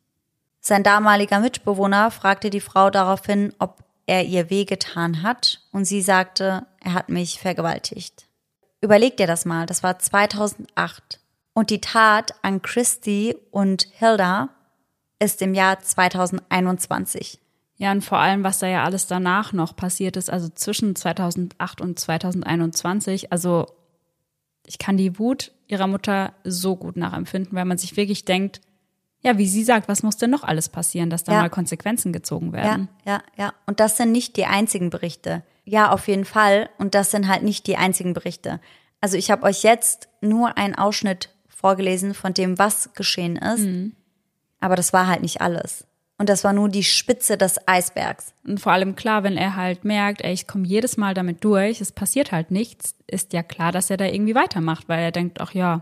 Sein 0.59 0.83
damaliger 0.83 1.39
Mitbewohner 1.39 2.11
fragte 2.11 2.49
die 2.49 2.59
Frau 2.59 2.89
daraufhin, 2.89 3.53
ob 3.59 3.83
er 4.05 4.25
ihr 4.25 4.49
wehgetan 4.49 5.23
hat 5.23 5.61
und 5.71 5.85
sie 5.85 6.01
sagte, 6.01 6.65
er 6.81 6.93
hat 6.93 7.09
mich 7.09 7.39
vergewaltigt. 7.39 8.28
Überleg 8.81 9.17
dir 9.17 9.27
das 9.27 9.45
mal, 9.45 9.65
das 9.65 9.83
war 9.83 9.99
2008 9.99 11.19
und 11.53 11.69
die 11.69 11.81
Tat 11.81 12.33
an 12.41 12.61
Christy 12.61 13.35
und 13.51 13.87
Hilda 13.91 14.49
ist 15.19 15.41
im 15.41 15.53
Jahr 15.53 15.79
2021. 15.79 17.39
Ja, 17.75 17.91
und 17.91 18.01
vor 18.01 18.17
allem, 18.19 18.43
was 18.43 18.59
da 18.59 18.67
ja 18.67 18.83
alles 18.83 19.07
danach 19.07 19.53
noch 19.53 19.75
passiert 19.75 20.17
ist, 20.17 20.29
also 20.29 20.49
zwischen 20.49 20.95
2008 20.95 21.81
und 21.81 21.99
2021. 21.99 23.31
Also 23.31 23.67
ich 24.65 24.77
kann 24.77 24.97
die 24.97 25.17
Wut 25.17 25.51
ihrer 25.67 25.87
Mutter 25.87 26.33
so 26.43 26.75
gut 26.75 26.97
nachempfinden, 26.97 27.57
weil 27.57 27.65
man 27.65 27.77
sich 27.77 27.97
wirklich 27.97 28.25
denkt, 28.25 28.61
ja, 29.21 29.37
wie 29.37 29.47
sie 29.47 29.63
sagt, 29.63 29.87
was 29.87 30.03
muss 30.03 30.17
denn 30.17 30.29
noch 30.29 30.43
alles 30.43 30.69
passieren, 30.69 31.09
dass 31.09 31.23
da 31.23 31.33
ja. 31.33 31.41
mal 31.41 31.49
Konsequenzen 31.49 32.13
gezogen 32.13 32.53
werden? 32.53 32.87
Ja, 33.05 33.13
ja, 33.13 33.45
ja. 33.45 33.53
Und 33.65 33.79
das 33.79 33.97
sind 33.97 34.11
nicht 34.11 34.37
die 34.37 34.45
einzigen 34.45 34.89
Berichte. 34.89 35.43
Ja, 35.65 35.91
auf 35.91 36.07
jeden 36.07 36.25
Fall. 36.25 36.69
Und 36.77 36.95
das 36.95 37.11
sind 37.11 37.27
halt 37.27 37.43
nicht 37.43 37.67
die 37.67 37.77
einzigen 37.77 38.13
Berichte. 38.13 38.59
Also 39.01 39.17
ich 39.17 39.29
habe 39.29 39.43
euch 39.43 39.63
jetzt 39.63 40.09
nur 40.21 40.57
einen 40.57 40.75
Ausschnitt 40.75 41.29
vorgelesen 41.47 42.13
von 42.13 42.33
dem, 42.33 42.57
was 42.57 42.93
geschehen 42.93 43.35
ist. 43.35 43.65
Mhm. 43.65 43.93
Aber 44.61 44.75
das 44.75 44.93
war 44.93 45.07
halt 45.07 45.21
nicht 45.21 45.41
alles. 45.41 45.85
Und 46.17 46.27
das 46.27 46.43
war 46.43 46.51
nur 46.51 46.67
die 46.67 46.83
Spitze 46.83 47.37
des 47.37 47.65
Eisbergs. 47.65 48.33
Und 48.45 48.59
vor 48.59 48.73
allem 48.73 48.95
klar, 48.95 49.23
wenn 49.23 49.37
er 49.37 49.55
halt 49.55 49.85
merkt, 49.85 50.21
ey, 50.21 50.33
ich 50.33 50.47
komme 50.47 50.67
jedes 50.67 50.97
Mal 50.97 51.13
damit 51.13 51.43
durch, 51.45 51.79
es 51.79 51.93
passiert 51.93 52.33
halt 52.33 52.51
nichts, 52.51 52.93
ist 53.07 53.31
ja 53.31 53.41
klar, 53.41 53.71
dass 53.71 53.89
er 53.89 53.95
da 53.95 54.05
irgendwie 54.05 54.35
weitermacht, 54.35 54.89
weil 54.89 54.99
er 54.99 55.11
denkt, 55.11 55.39
ach 55.39 55.53
ja, 55.53 55.79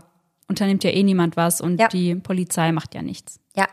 unternimmt 0.48 0.84
ja 0.84 0.90
eh 0.90 1.02
niemand 1.02 1.36
was 1.36 1.60
und 1.60 1.78
ja. 1.78 1.88
die 1.88 2.14
Polizei 2.14 2.72
macht 2.72 2.94
ja 2.94 3.02
nichts. 3.02 3.38
Ja. 3.54 3.66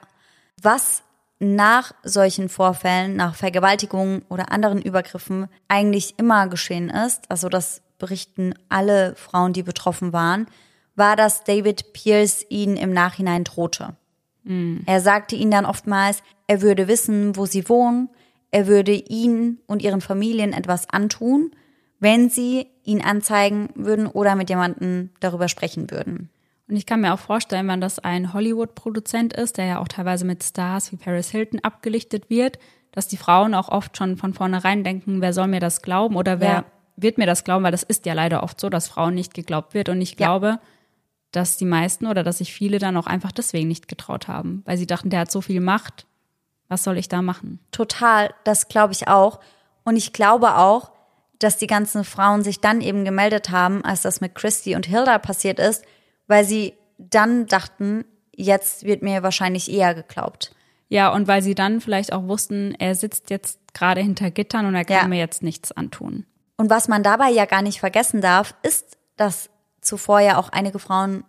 Was 0.61 1.03
nach 1.39 1.93
solchen 2.03 2.49
Vorfällen, 2.49 3.15
nach 3.15 3.35
Vergewaltigungen 3.35 4.23
oder 4.29 4.51
anderen 4.51 4.81
Übergriffen 4.81 5.47
eigentlich 5.67 6.15
immer 6.17 6.47
geschehen 6.47 6.89
ist, 6.89 7.29
also 7.29 7.49
das 7.49 7.81
berichten 7.97 8.53
alle 8.69 9.15
Frauen, 9.15 9.53
die 9.53 9.63
betroffen 9.63 10.13
waren, 10.13 10.47
war, 10.95 11.15
dass 11.15 11.43
David 11.43 11.93
Pierce 11.93 12.45
ihnen 12.49 12.77
im 12.77 12.93
Nachhinein 12.93 13.43
drohte. 13.43 13.95
Mhm. 14.43 14.83
Er 14.85 15.01
sagte 15.01 15.35
ihnen 15.35 15.51
dann 15.51 15.65
oftmals, 15.65 16.23
er 16.47 16.61
würde 16.61 16.87
wissen, 16.87 17.35
wo 17.35 17.45
sie 17.45 17.67
wohnen, 17.67 18.09
er 18.51 18.67
würde 18.67 18.93
ihnen 18.93 19.59
und 19.67 19.81
ihren 19.81 20.01
Familien 20.01 20.53
etwas 20.53 20.89
antun, 20.89 21.51
wenn 21.99 22.29
sie 22.29 22.67
ihn 22.83 23.01
anzeigen 23.01 23.69
würden 23.75 24.07
oder 24.07 24.35
mit 24.35 24.49
jemandem 24.49 25.09
darüber 25.19 25.47
sprechen 25.49 25.91
würden. 25.91 26.29
Und 26.67 26.75
ich 26.75 26.85
kann 26.85 27.01
mir 27.01 27.13
auch 27.13 27.19
vorstellen, 27.19 27.67
wenn 27.67 27.81
das 27.81 27.99
ein 27.99 28.33
Hollywood-Produzent 28.33 29.33
ist, 29.33 29.57
der 29.57 29.65
ja 29.65 29.79
auch 29.79 29.87
teilweise 29.87 30.25
mit 30.25 30.43
Stars 30.43 30.91
wie 30.91 30.97
Paris 30.97 31.29
Hilton 31.29 31.59
abgelichtet 31.59 32.29
wird, 32.29 32.57
dass 32.91 33.07
die 33.07 33.17
Frauen 33.17 33.53
auch 33.53 33.69
oft 33.69 33.97
schon 33.97 34.17
von 34.17 34.33
vornherein 34.33 34.83
denken, 34.83 35.21
wer 35.21 35.33
soll 35.33 35.47
mir 35.47 35.59
das 35.59 35.81
glauben 35.81 36.15
oder 36.15 36.39
wer 36.39 36.49
ja. 36.49 36.65
wird 36.95 37.17
mir 37.17 37.27
das 37.27 37.43
glauben, 37.43 37.63
weil 37.63 37.71
das 37.71 37.83
ist 37.83 38.05
ja 38.05 38.13
leider 38.13 38.41
oft 38.41 38.59
so, 38.59 38.69
dass 38.69 38.87
Frauen 38.87 39.13
nicht 39.13 39.33
geglaubt 39.33 39.73
wird. 39.73 39.89
Und 39.89 40.01
ich 40.01 40.11
ja. 40.11 40.15
glaube, 40.15 40.59
dass 41.31 41.57
die 41.57 41.65
meisten 41.65 42.07
oder 42.07 42.23
dass 42.23 42.39
sich 42.39 42.53
viele 42.53 42.79
dann 42.79 42.97
auch 42.97 43.07
einfach 43.07 43.31
deswegen 43.31 43.67
nicht 43.67 43.87
getraut 43.87 44.27
haben, 44.27 44.63
weil 44.65 44.77
sie 44.77 44.87
dachten, 44.87 45.09
der 45.09 45.21
hat 45.21 45.31
so 45.31 45.41
viel 45.41 45.59
Macht, 45.59 46.07
was 46.67 46.83
soll 46.83 46.97
ich 46.97 47.09
da 47.09 47.21
machen? 47.21 47.59
Total, 47.71 48.33
das 48.43 48.69
glaube 48.69 48.93
ich 48.93 49.07
auch. 49.07 49.39
Und 49.83 49.97
ich 49.97 50.13
glaube 50.13 50.55
auch, 50.55 50.91
dass 51.39 51.57
die 51.57 51.67
ganzen 51.67 52.03
Frauen 52.05 52.43
sich 52.43 52.61
dann 52.61 52.81
eben 52.81 53.05
gemeldet 53.05 53.51
haben, 53.51 53.83
als 53.83 54.01
das 54.01 54.21
mit 54.21 54.33
Christy 54.33 54.75
und 54.75 54.87
Hilda 54.87 55.19
passiert 55.19 55.59
ist, 55.59 55.83
weil 56.27 56.45
sie 56.45 56.73
dann 56.97 57.45
dachten, 57.47 58.05
jetzt 58.35 58.83
wird 58.83 59.01
mir 59.01 59.23
wahrscheinlich 59.23 59.71
eher 59.71 59.93
geglaubt. 59.95 60.55
Ja, 60.87 61.11
und 61.11 61.27
weil 61.27 61.41
sie 61.41 61.55
dann 61.55 61.81
vielleicht 61.81 62.13
auch 62.13 62.23
wussten, 62.27 62.75
er 62.77 62.95
sitzt 62.95 63.29
jetzt 63.29 63.59
gerade 63.73 64.01
hinter 64.01 64.31
Gittern 64.31 64.65
und 64.65 64.75
er 64.75 64.85
kann 64.85 64.97
ja. 64.97 65.07
mir 65.07 65.19
jetzt 65.19 65.43
nichts 65.43 65.71
antun. 65.71 66.25
Und 66.57 66.69
was 66.69 66.87
man 66.87 67.03
dabei 67.03 67.29
ja 67.29 67.45
gar 67.45 67.61
nicht 67.61 67.79
vergessen 67.79 68.21
darf, 68.21 68.55
ist, 68.61 68.97
dass 69.17 69.49
zuvor 69.81 70.19
ja 70.19 70.37
auch 70.37 70.49
einige 70.49 70.79
Frauen 70.79 71.23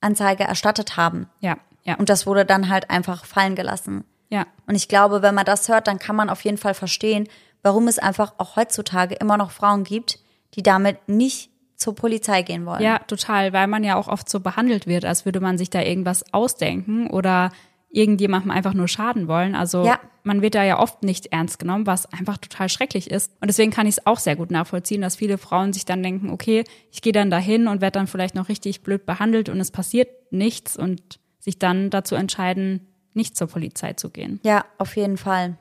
Anzeige 0.00 0.44
erstattet 0.44 0.96
haben. 0.96 1.28
Ja, 1.40 1.56
ja. 1.84 1.96
Und 1.96 2.08
das 2.08 2.26
wurde 2.26 2.44
dann 2.44 2.68
halt 2.68 2.90
einfach 2.90 3.24
fallen 3.24 3.56
gelassen. 3.56 4.04
Ja. 4.28 4.46
Und 4.66 4.74
ich 4.74 4.88
glaube, 4.88 5.22
wenn 5.22 5.34
man 5.34 5.46
das 5.46 5.68
hört, 5.68 5.86
dann 5.86 5.98
kann 5.98 6.14
man 6.14 6.30
auf 6.30 6.44
jeden 6.44 6.58
Fall 6.58 6.74
verstehen, 6.74 7.28
warum 7.62 7.88
es 7.88 7.98
einfach 7.98 8.34
auch 8.38 8.56
heutzutage 8.56 9.14
immer 9.16 9.36
noch 9.36 9.50
Frauen 9.50 9.84
gibt, 9.84 10.20
die 10.54 10.62
damit 10.62 11.08
nicht 11.08 11.50
zur 11.78 11.94
Polizei 11.94 12.42
gehen 12.42 12.66
wollen. 12.66 12.82
Ja, 12.82 12.98
total, 12.98 13.52
weil 13.52 13.68
man 13.68 13.84
ja 13.84 13.96
auch 13.96 14.08
oft 14.08 14.28
so 14.28 14.40
behandelt 14.40 14.86
wird, 14.86 15.04
als 15.04 15.24
würde 15.24 15.40
man 15.40 15.56
sich 15.56 15.70
da 15.70 15.80
irgendwas 15.80 16.34
ausdenken 16.34 17.08
oder 17.08 17.50
irgendjemandem 17.90 18.50
einfach 18.50 18.74
nur 18.74 18.88
schaden 18.88 19.28
wollen. 19.28 19.54
Also 19.54 19.86
ja. 19.86 19.98
man 20.24 20.42
wird 20.42 20.56
da 20.56 20.64
ja 20.64 20.78
oft 20.78 21.04
nicht 21.04 21.26
ernst 21.26 21.58
genommen, 21.58 21.86
was 21.86 22.12
einfach 22.12 22.36
total 22.36 22.68
schrecklich 22.68 23.10
ist. 23.10 23.32
Und 23.40 23.48
deswegen 23.48 23.70
kann 23.70 23.86
ich 23.86 23.96
es 23.96 24.06
auch 24.06 24.18
sehr 24.18 24.36
gut 24.36 24.50
nachvollziehen, 24.50 25.00
dass 25.00 25.16
viele 25.16 25.38
Frauen 25.38 25.72
sich 25.72 25.84
dann 25.84 26.02
denken, 26.02 26.30
okay, 26.30 26.64
ich 26.90 27.00
gehe 27.00 27.12
dann 27.12 27.30
dahin 27.30 27.68
und 27.68 27.80
werde 27.80 27.98
dann 27.98 28.08
vielleicht 28.08 28.34
noch 28.34 28.48
richtig 28.48 28.82
blöd 28.82 29.06
behandelt 29.06 29.48
und 29.48 29.60
es 29.60 29.70
passiert 29.70 30.08
nichts 30.32 30.76
und 30.76 31.20
sich 31.38 31.58
dann 31.58 31.90
dazu 31.90 32.16
entscheiden, 32.16 32.88
nicht 33.14 33.36
zur 33.36 33.46
Polizei 33.46 33.94
zu 33.94 34.10
gehen. 34.10 34.40
Ja, 34.42 34.64
auf 34.76 34.96
jeden 34.96 35.16
Fall. 35.16 35.56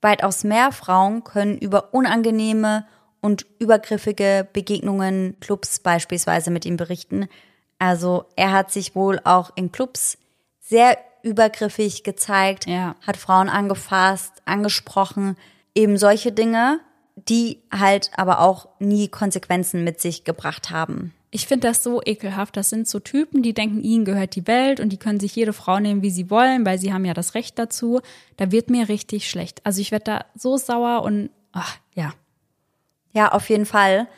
Weitaus 0.00 0.44
mehr 0.44 0.72
Frauen 0.72 1.24
können 1.24 1.58
über 1.58 1.92
unangenehme 1.92 2.86
und 3.26 3.44
übergriffige 3.58 4.46
Begegnungen 4.52 5.36
Clubs 5.40 5.80
beispielsweise 5.80 6.52
mit 6.52 6.64
ihm 6.64 6.76
berichten. 6.76 7.28
Also 7.78 8.24
er 8.36 8.52
hat 8.52 8.70
sich 8.70 8.94
wohl 8.94 9.20
auch 9.24 9.50
in 9.56 9.72
Clubs 9.72 10.16
sehr 10.60 10.96
übergriffig 11.22 12.04
gezeigt, 12.04 12.66
ja. 12.66 12.94
hat 13.04 13.16
Frauen 13.16 13.48
angefasst, 13.48 14.32
angesprochen, 14.44 15.36
eben 15.74 15.98
solche 15.98 16.30
Dinge, 16.30 16.78
die 17.16 17.62
halt 17.72 18.10
aber 18.16 18.40
auch 18.40 18.68
nie 18.78 19.08
Konsequenzen 19.08 19.82
mit 19.82 20.00
sich 20.00 20.22
gebracht 20.22 20.70
haben. 20.70 21.12
Ich 21.32 21.48
finde 21.48 21.66
das 21.66 21.82
so 21.82 22.00
ekelhaft. 22.02 22.56
Das 22.56 22.70
sind 22.70 22.86
so 22.86 23.00
Typen, 23.00 23.42
die 23.42 23.52
denken, 23.52 23.82
ihnen 23.82 24.04
gehört 24.04 24.36
die 24.36 24.46
Welt 24.46 24.78
und 24.78 24.90
die 24.90 24.98
können 24.98 25.18
sich 25.18 25.34
jede 25.34 25.52
Frau 25.52 25.80
nehmen, 25.80 26.02
wie 26.02 26.10
sie 26.10 26.30
wollen, 26.30 26.64
weil 26.64 26.78
sie 26.78 26.92
haben 26.92 27.04
ja 27.04 27.12
das 27.12 27.34
Recht 27.34 27.58
dazu. 27.58 28.00
Da 28.36 28.52
wird 28.52 28.70
mir 28.70 28.88
richtig 28.88 29.28
schlecht. 29.28 29.60
Also 29.66 29.80
ich 29.80 29.90
werde 29.90 30.04
da 30.04 30.24
so 30.36 30.56
sauer 30.56 31.02
und 31.02 31.30
ach, 31.52 31.76
ja. 31.94 32.12
Ja, 33.16 33.32
auf 33.32 33.48
jeden 33.48 33.64
Fall. 33.64 34.08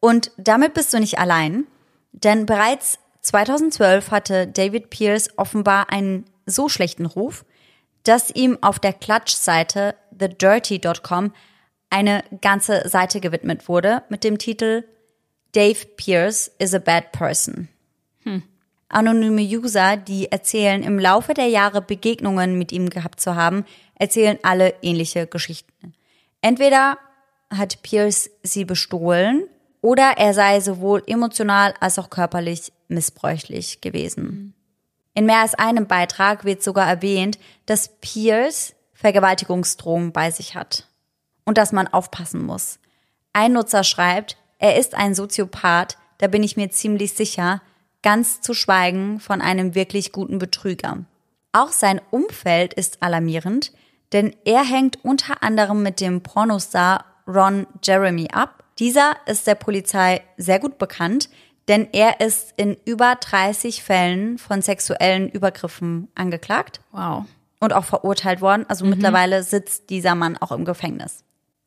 Und 0.00 0.32
damit 0.36 0.74
bist 0.74 0.92
du 0.92 0.98
nicht 0.98 1.20
allein, 1.20 1.64
denn 2.10 2.44
bereits 2.44 2.98
2012 3.20 4.10
hatte 4.10 4.48
David 4.48 4.90
Pierce 4.90 5.30
offenbar 5.36 5.90
einen 5.92 6.24
so 6.44 6.68
schlechten 6.68 7.06
Ruf, 7.06 7.44
dass 8.02 8.34
ihm 8.34 8.58
auf 8.60 8.80
der 8.80 8.94
Klatschseite 8.94 9.94
thedirty.com 10.18 11.32
eine 11.88 12.24
ganze 12.40 12.88
Seite 12.88 13.20
gewidmet 13.20 13.68
wurde 13.68 14.02
mit 14.08 14.24
dem 14.24 14.38
Titel 14.38 14.82
Dave 15.52 15.86
Pierce 15.96 16.50
is 16.58 16.74
a 16.74 16.80
bad 16.80 17.12
person. 17.12 17.68
Hm. 18.24 18.42
Anonyme 18.88 19.42
User, 19.42 19.96
die 19.96 20.32
erzählen, 20.32 20.82
im 20.82 20.98
Laufe 20.98 21.32
der 21.32 21.46
Jahre 21.46 21.80
Begegnungen 21.80 22.58
mit 22.58 22.72
ihm 22.72 22.90
gehabt 22.90 23.20
zu 23.20 23.36
haben, 23.36 23.64
erzählen 23.94 24.38
alle 24.42 24.74
ähnliche 24.82 25.28
Geschichten. 25.28 25.94
Entweder 26.40 26.98
hat 27.50 27.82
Pierce 27.82 28.30
sie 28.42 28.64
bestohlen 28.64 29.44
oder 29.80 30.14
er 30.16 30.34
sei 30.34 30.60
sowohl 30.60 31.02
emotional 31.06 31.74
als 31.80 31.98
auch 31.98 32.10
körperlich 32.10 32.72
missbräuchlich 32.88 33.80
gewesen. 33.80 34.24
Hm. 34.24 34.54
In 35.14 35.26
mehr 35.26 35.40
als 35.40 35.54
einem 35.54 35.86
Beitrag 35.86 36.44
wird 36.44 36.62
sogar 36.62 36.86
erwähnt, 36.86 37.38
dass 37.66 37.88
Pierce 38.00 38.74
Vergewaltigungsdrohungen 38.92 40.12
bei 40.12 40.30
sich 40.30 40.54
hat 40.54 40.86
und 41.44 41.58
dass 41.58 41.72
man 41.72 41.88
aufpassen 41.88 42.44
muss. 42.44 42.78
Ein 43.32 43.52
Nutzer 43.52 43.84
schreibt, 43.84 44.36
er 44.58 44.76
ist 44.76 44.94
ein 44.94 45.14
Soziopath, 45.14 45.96
da 46.18 46.26
bin 46.26 46.42
ich 46.42 46.56
mir 46.56 46.70
ziemlich 46.70 47.14
sicher, 47.14 47.62
ganz 48.02 48.40
zu 48.40 48.54
schweigen 48.54 49.20
von 49.20 49.40
einem 49.40 49.74
wirklich 49.74 50.12
guten 50.12 50.38
Betrüger. 50.38 51.04
Auch 51.52 51.70
sein 51.70 52.00
Umfeld 52.10 52.74
ist 52.74 53.02
alarmierend, 53.02 53.72
denn 54.12 54.34
er 54.44 54.64
hängt 54.64 55.04
unter 55.04 55.42
anderem 55.42 55.82
mit 55.82 56.00
dem 56.00 56.22
Pornostar 56.22 57.04
Ron 57.28 57.66
Jeremy 57.82 58.28
ab. 58.32 58.64
Dieser 58.78 59.16
ist 59.26 59.46
der 59.46 59.54
Polizei 59.54 60.22
sehr 60.36 60.58
gut 60.58 60.78
bekannt, 60.78 61.28
denn 61.68 61.88
er 61.92 62.20
ist 62.20 62.54
in 62.56 62.76
über 62.86 63.16
30 63.16 63.82
Fällen 63.82 64.38
von 64.38 64.62
sexuellen 64.62 65.28
Übergriffen 65.28 66.08
angeklagt. 66.14 66.80
Wow. 66.92 67.26
Und 67.60 67.72
auch 67.72 67.84
verurteilt 67.84 68.40
worden. 68.40 68.64
Also 68.68 68.84
mhm. 68.84 68.92
mittlerweile 68.92 69.42
sitzt 69.42 69.90
dieser 69.90 70.14
Mann 70.14 70.36
auch 70.38 70.52
im 70.52 70.64
Gefängnis. 70.64 71.24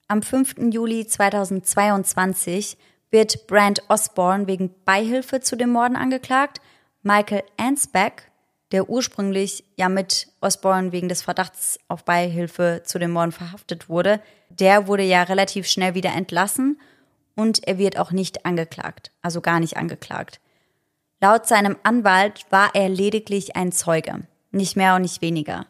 Am 0.08 0.22
5. 0.22 0.56
Juli 0.72 1.06
2022 1.06 2.78
wird 3.12 3.48
Brand 3.48 3.84
Osborne 3.90 4.48
wegen 4.48 4.74
Beihilfe 4.86 5.42
zu 5.42 5.56
den 5.56 5.70
Morden 5.70 5.96
angeklagt. 5.96 6.62
Michael 7.04 7.44
Ansbeck, 7.58 8.31
der 8.72 8.90
ursprünglich 8.90 9.64
ja 9.76 9.90
mit 9.90 10.30
Osborne 10.40 10.92
wegen 10.92 11.10
des 11.10 11.22
Verdachts 11.22 11.80
auf 11.88 12.06
Beihilfe 12.06 12.82
zu 12.86 13.00
den 13.00 13.12
Morden 13.12 13.32
verhaftet 13.32 13.90
wurde, 13.90 14.22
der 14.50 14.88
wurde 14.88 15.04
ja 15.04 15.24
relativ 15.24 15.68
schnell 15.68 15.94
wieder 15.94 16.14
entlassen 16.14 16.80
und 17.36 17.68
er 17.68 17.78
wird 17.78 17.98
auch 17.98 18.12
nicht 18.12 18.46
angeklagt, 18.46 19.12
also 19.22 19.42
gar 19.42 19.60
nicht 19.60 19.78
angeklagt. 19.78 20.40
Laut 21.20 21.48
seinem 21.48 21.78
Anwalt 21.84 22.46
war 22.50 22.72
er 22.74 22.90
lediglich 22.90 23.56
ein 23.56 23.72
Zeuge, 23.72 24.28
nicht 24.52 24.76
mehr 24.76 24.96
und 24.96 25.04
nicht 25.04 25.22
weniger. 25.22 25.66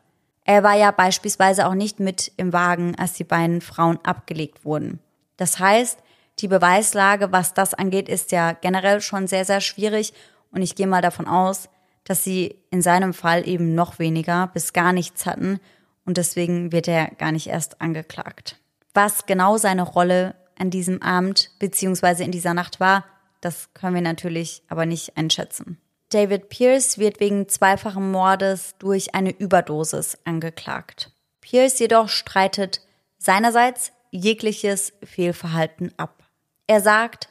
Er 0.46 0.64
war 0.64 0.76
ja 0.76 0.92
beispielsweise 0.92 1.68
auch 1.68 1.76
nicht 1.76 2.00
mit 2.00 2.32
im 2.38 2.54
Wagen, 2.54 2.96
als 2.98 3.14
die 3.14 3.24
beiden 3.24 3.62
Frauen 3.62 4.00
abgelegt 4.04 4.66
wurden. 4.66 5.00
Das 5.38 5.60
heißt, 5.60 6.00
die 6.40 6.48
Beweislage, 6.48 7.32
was 7.32 7.54
das 7.54 7.74
angeht, 7.74 8.10
ist 8.10 8.32
ja 8.32 8.54
generell 8.54 9.02
schon 9.02 9.28
sehr, 9.28 9.46
sehr 9.46 9.62
schwierig 9.62 10.14
und 10.52 10.62
ich 10.62 10.76
gehe 10.76 10.88
mal 10.88 11.02
davon 11.02 11.28
aus, 11.28 11.70
dass 12.04 12.24
sie 12.24 12.56
in 12.72 12.82
seinem 12.82 13.14
Fall 13.14 13.48
eben 13.48 13.76
noch 13.76 14.00
weniger 14.00 14.48
bis 14.48 14.74
gar 14.74 14.94
nichts 14.94 15.26
hatten 15.26 15.60
und 16.06 16.18
deswegen 16.18 16.72
wird 16.72 16.88
er 16.88 17.08
gar 17.12 17.32
nicht 17.32 17.48
erst 17.48 17.82
angeklagt. 17.82 18.58
Was 18.94 19.26
genau 19.26 19.58
seine 19.58 19.84
Rolle 19.84 20.36
an 20.58 20.70
diesem 20.70 21.02
Abend 21.02 21.52
bzw. 21.60 22.24
in 22.24 22.32
dieser 22.32 22.54
Nacht 22.54 22.80
war, 22.80 23.06
das 23.40 23.74
können 23.74 23.96
wir 23.96 24.02
natürlich 24.02 24.62
aber 24.68 24.86
nicht 24.86 25.18
einschätzen. 25.18 25.78
David 26.10 26.50
Pierce 26.50 26.98
wird 26.98 27.20
wegen 27.20 27.48
zweifachen 27.48 28.12
Mordes 28.12 28.76
durch 28.80 29.16
eine 29.16 29.32
Überdosis 29.32 30.18
angeklagt. 30.26 31.12
Pierce 31.40 31.80
jedoch 31.80 32.10
streitet 32.10 32.82
seinerseits 33.18 33.92
jegliches 34.12 34.94
Fehlverhalten 35.04 35.94
ab. 35.98 36.24
Er 36.68 36.82
sagt, 36.82 37.30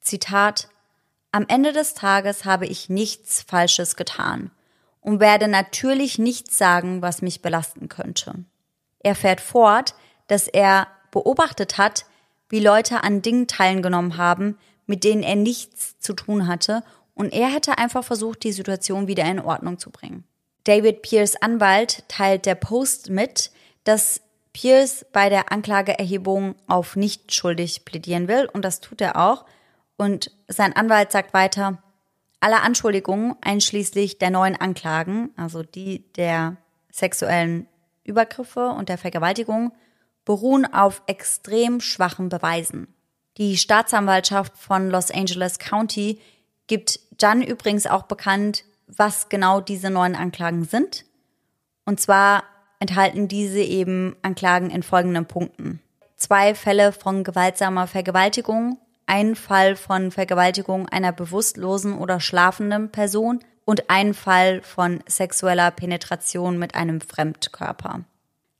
Zitat, 0.00 0.68
am 1.32 1.46
Ende 1.48 1.72
des 1.72 1.94
Tages 1.94 2.44
habe 2.44 2.66
ich 2.66 2.88
nichts 2.88 3.42
Falsches 3.42 3.96
getan 3.96 4.50
und 5.00 5.20
werde 5.20 5.48
natürlich 5.48 6.18
nichts 6.18 6.58
sagen, 6.58 7.02
was 7.02 7.22
mich 7.22 7.42
belasten 7.42 7.88
könnte. 7.88 8.44
Er 8.98 9.14
fährt 9.14 9.40
fort, 9.40 9.94
dass 10.26 10.48
er 10.48 10.86
beobachtet 11.10 11.78
hat, 11.78 12.04
wie 12.48 12.60
Leute 12.60 13.02
an 13.02 13.22
Dingen 13.22 13.46
teilgenommen 13.46 14.16
haben, 14.16 14.58
mit 14.86 15.04
denen 15.04 15.22
er 15.22 15.36
nichts 15.36 15.98
zu 15.98 16.12
tun 16.14 16.46
hatte, 16.46 16.82
und 17.14 17.32
er 17.34 17.48
hätte 17.48 17.76
einfach 17.76 18.02
versucht, 18.02 18.44
die 18.44 18.52
Situation 18.52 19.06
wieder 19.06 19.24
in 19.24 19.40
Ordnung 19.40 19.78
zu 19.78 19.90
bringen. 19.90 20.24
David 20.64 21.02
Pierce 21.02 21.36
Anwalt 21.36 22.04
teilt 22.08 22.46
der 22.46 22.54
Post 22.54 23.10
mit, 23.10 23.50
dass 23.84 24.22
Pierce 24.52 25.04
bei 25.12 25.28
der 25.28 25.52
Anklageerhebung 25.52 26.54
auf 26.66 26.96
nicht 26.96 27.32
schuldig 27.32 27.84
plädieren 27.84 28.26
will, 28.26 28.48
und 28.52 28.64
das 28.64 28.80
tut 28.80 29.00
er 29.00 29.16
auch. 29.16 29.44
Und 30.00 30.30
sein 30.48 30.74
Anwalt 30.74 31.12
sagt 31.12 31.34
weiter, 31.34 31.76
alle 32.40 32.62
Anschuldigungen, 32.62 33.36
einschließlich 33.42 34.16
der 34.16 34.30
neuen 34.30 34.56
Anklagen, 34.56 35.28
also 35.36 35.62
die 35.62 36.10
der 36.14 36.56
sexuellen 36.90 37.66
Übergriffe 38.02 38.70
und 38.70 38.88
der 38.88 38.96
Vergewaltigung, 38.96 39.72
beruhen 40.24 40.64
auf 40.64 41.02
extrem 41.06 41.82
schwachen 41.82 42.30
Beweisen. 42.30 42.88
Die 43.36 43.58
Staatsanwaltschaft 43.58 44.56
von 44.56 44.88
Los 44.88 45.10
Angeles 45.10 45.58
County 45.58 46.18
gibt 46.66 47.00
dann 47.18 47.42
übrigens 47.42 47.86
auch 47.86 48.04
bekannt, 48.04 48.64
was 48.86 49.28
genau 49.28 49.60
diese 49.60 49.90
neuen 49.90 50.16
Anklagen 50.16 50.64
sind. 50.64 51.04
Und 51.84 52.00
zwar 52.00 52.44
enthalten 52.78 53.28
diese 53.28 53.60
eben 53.60 54.16
Anklagen 54.22 54.70
in 54.70 54.82
folgenden 54.82 55.26
Punkten. 55.26 55.82
Zwei 56.16 56.54
Fälle 56.54 56.92
von 56.92 57.22
gewaltsamer 57.22 57.86
Vergewaltigung, 57.86 58.78
ein 59.10 59.34
Fall 59.34 59.74
von 59.74 60.12
Vergewaltigung 60.12 60.88
einer 60.88 61.10
bewusstlosen 61.10 61.98
oder 61.98 62.20
schlafenden 62.20 62.92
Person 62.92 63.40
und 63.64 63.90
ein 63.90 64.14
Fall 64.14 64.62
von 64.62 65.02
sexueller 65.08 65.72
Penetration 65.72 66.60
mit 66.60 66.76
einem 66.76 67.00
Fremdkörper. 67.00 68.04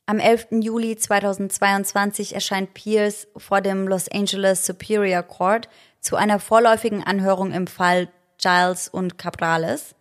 Am 0.07 0.19
11. 0.19 0.49
Juli 0.51 0.97
2022 0.97 2.35
erscheint 2.35 2.75
Pierce 2.75 3.29
vor 3.37 3.61
dem 3.61 3.87
Los 3.87 4.09
Angeles 4.11 4.67
Superior 4.67 5.23
Court 5.23 5.69
zu 6.01 6.17
einer 6.17 6.41
vorläufigen 6.41 7.05
Anhörung 7.05 7.53
im 7.53 7.69
Fall 7.69 8.09
Giles 8.43 8.89
und 8.89 9.19
Cabrales. 9.19 9.95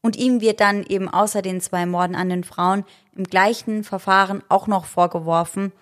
Und 0.00 0.14
ihm 0.14 0.40
wird 0.40 0.60
dann 0.60 0.84
eben 0.84 1.08
außer 1.08 1.42
den 1.42 1.60
zwei 1.60 1.86
Morden 1.86 2.14
an 2.14 2.28
den 2.28 2.44
Frauen 2.44 2.84
im 3.16 3.24
gleichen 3.24 3.82
Verfahren 3.82 4.44
auch 4.48 4.68
noch 4.68 4.84
vorgeworfen, 4.84 5.72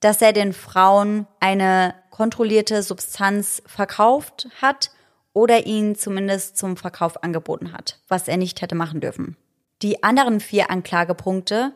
dass 0.00 0.20
er 0.22 0.32
den 0.32 0.52
Frauen 0.52 1.28
eine 1.38 1.94
kontrollierte 2.20 2.82
Substanz 2.82 3.62
verkauft 3.64 4.46
hat 4.60 4.90
oder 5.32 5.64
ihnen 5.64 5.94
zumindest 5.94 6.58
zum 6.58 6.76
Verkauf 6.76 7.24
angeboten 7.24 7.72
hat, 7.72 7.98
was 8.08 8.28
er 8.28 8.36
nicht 8.36 8.60
hätte 8.60 8.74
machen 8.74 9.00
dürfen. 9.00 9.38
Die 9.80 10.02
anderen 10.02 10.40
vier 10.40 10.70
Anklagepunkte, 10.70 11.72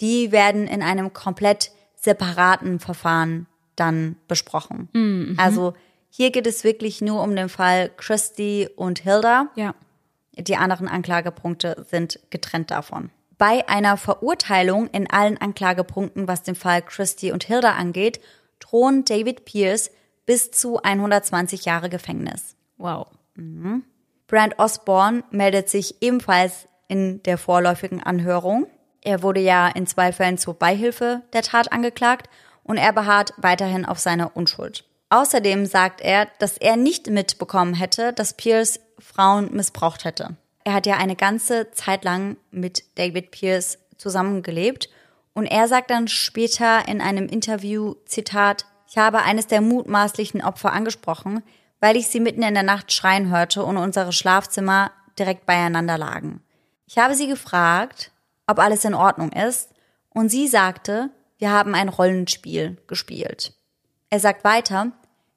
die 0.00 0.32
werden 0.32 0.66
in 0.66 0.82
einem 0.82 1.12
komplett 1.12 1.70
separaten 1.94 2.80
Verfahren 2.80 3.46
dann 3.76 4.16
besprochen. 4.26 4.88
Mhm. 4.94 5.36
Also 5.38 5.74
hier 6.10 6.32
geht 6.32 6.48
es 6.48 6.64
wirklich 6.64 7.00
nur 7.00 7.22
um 7.22 7.36
den 7.36 7.48
Fall 7.48 7.88
Christy 7.96 8.68
und 8.74 8.98
Hilda. 8.98 9.50
Ja. 9.54 9.76
Die 10.36 10.56
anderen 10.56 10.88
Anklagepunkte 10.88 11.86
sind 11.88 12.18
getrennt 12.30 12.72
davon. 12.72 13.10
Bei 13.38 13.68
einer 13.68 13.96
Verurteilung 13.96 14.88
in 14.88 15.08
allen 15.08 15.38
Anklagepunkten, 15.38 16.26
was 16.26 16.42
den 16.42 16.56
Fall 16.56 16.82
Christy 16.82 17.30
und 17.30 17.44
Hilda 17.44 17.74
angeht, 17.74 18.18
drohen 18.64 19.04
David 19.04 19.44
Pierce 19.44 19.90
bis 20.26 20.50
zu 20.50 20.82
120 20.82 21.64
Jahre 21.64 21.90
Gefängnis. 21.90 22.56
Wow. 22.76 23.08
Mhm. 23.34 23.84
Brand 24.26 24.58
Osborne 24.58 25.22
meldet 25.30 25.68
sich 25.68 26.02
ebenfalls 26.02 26.66
in 26.88 27.22
der 27.24 27.38
vorläufigen 27.38 28.02
Anhörung. 28.02 28.66
Er 29.02 29.22
wurde 29.22 29.40
ja 29.40 29.68
in 29.68 29.86
zwei 29.86 30.12
Fällen 30.12 30.38
zur 30.38 30.54
Beihilfe 30.54 31.22
der 31.32 31.42
Tat 31.42 31.72
angeklagt 31.72 32.30
und 32.62 32.78
er 32.78 32.92
beharrt 32.92 33.34
weiterhin 33.36 33.84
auf 33.84 33.98
seiner 33.98 34.34
Unschuld. 34.34 34.84
Außerdem 35.10 35.66
sagt 35.66 36.00
er, 36.00 36.26
dass 36.38 36.56
er 36.56 36.76
nicht 36.76 37.08
mitbekommen 37.08 37.74
hätte, 37.74 38.12
dass 38.12 38.34
Pierce 38.34 38.80
Frauen 38.98 39.54
missbraucht 39.54 40.04
hätte. 40.04 40.36
Er 40.64 40.72
hat 40.72 40.86
ja 40.86 40.96
eine 40.96 41.16
ganze 41.16 41.70
Zeit 41.72 42.04
lang 42.04 42.38
mit 42.50 42.84
David 42.96 43.30
Pierce 43.30 43.78
zusammengelebt 43.98 44.88
und 45.34 45.46
er 45.46 45.68
sagt 45.68 45.90
dann 45.90 46.08
später 46.08 46.88
in 46.88 47.00
einem 47.00 47.26
Interview, 47.26 47.94
Zitat, 48.06 48.66
ich 48.88 48.96
habe 48.96 49.22
eines 49.22 49.48
der 49.48 49.60
mutmaßlichen 49.60 50.42
Opfer 50.42 50.72
angesprochen, 50.72 51.42
weil 51.80 51.96
ich 51.96 52.06
sie 52.06 52.20
mitten 52.20 52.42
in 52.42 52.54
der 52.54 52.62
Nacht 52.62 52.92
schreien 52.92 53.30
hörte 53.30 53.64
und 53.64 53.76
unsere 53.76 54.12
Schlafzimmer 54.12 54.92
direkt 55.18 55.46
beieinander 55.46 55.98
lagen. 55.98 56.42
Ich 56.86 56.98
habe 56.98 57.14
sie 57.14 57.26
gefragt, 57.26 58.12
ob 58.46 58.58
alles 58.58 58.84
in 58.84 58.94
Ordnung 58.94 59.32
ist, 59.32 59.70
und 60.10 60.28
sie 60.28 60.46
sagte, 60.46 61.10
wir 61.38 61.50
haben 61.50 61.74
ein 61.74 61.88
Rollenspiel 61.88 62.78
gespielt. 62.86 63.52
Er 64.10 64.20
sagt 64.20 64.44
weiter, 64.44 64.92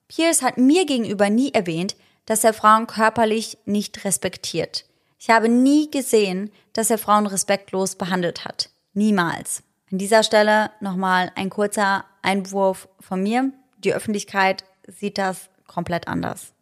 Pierce 0.07 0.43
hat 0.43 0.59
mir 0.59 0.85
gegenüber 0.85 1.31
nie 1.31 1.51
erwähnt, 1.51 1.95
dass 2.25 2.43
er 2.43 2.53
Frauen 2.53 2.85
körperlich 2.85 3.57
nicht 3.65 4.05
respektiert. 4.05 4.85
Ich 5.17 5.31
habe 5.31 5.49
nie 5.49 5.89
gesehen, 5.89 6.51
dass 6.73 6.91
er 6.91 6.99
Frauen 6.99 7.25
respektlos 7.25 7.95
behandelt 7.95 8.45
hat. 8.45 8.69
Niemals. 8.93 9.63
An 9.91 9.97
dieser 9.97 10.23
Stelle 10.23 10.71
nochmal 10.81 11.31
ein 11.35 11.49
kurzer 11.49 12.05
Einwurf 12.21 12.89
von 12.99 13.23
mir. 13.23 13.51
Die 13.77 13.93
Öffentlichkeit 13.93 14.65
sieht 14.87 15.17
das 15.17 15.49
komplett 15.65 16.07
anders. 16.07 16.53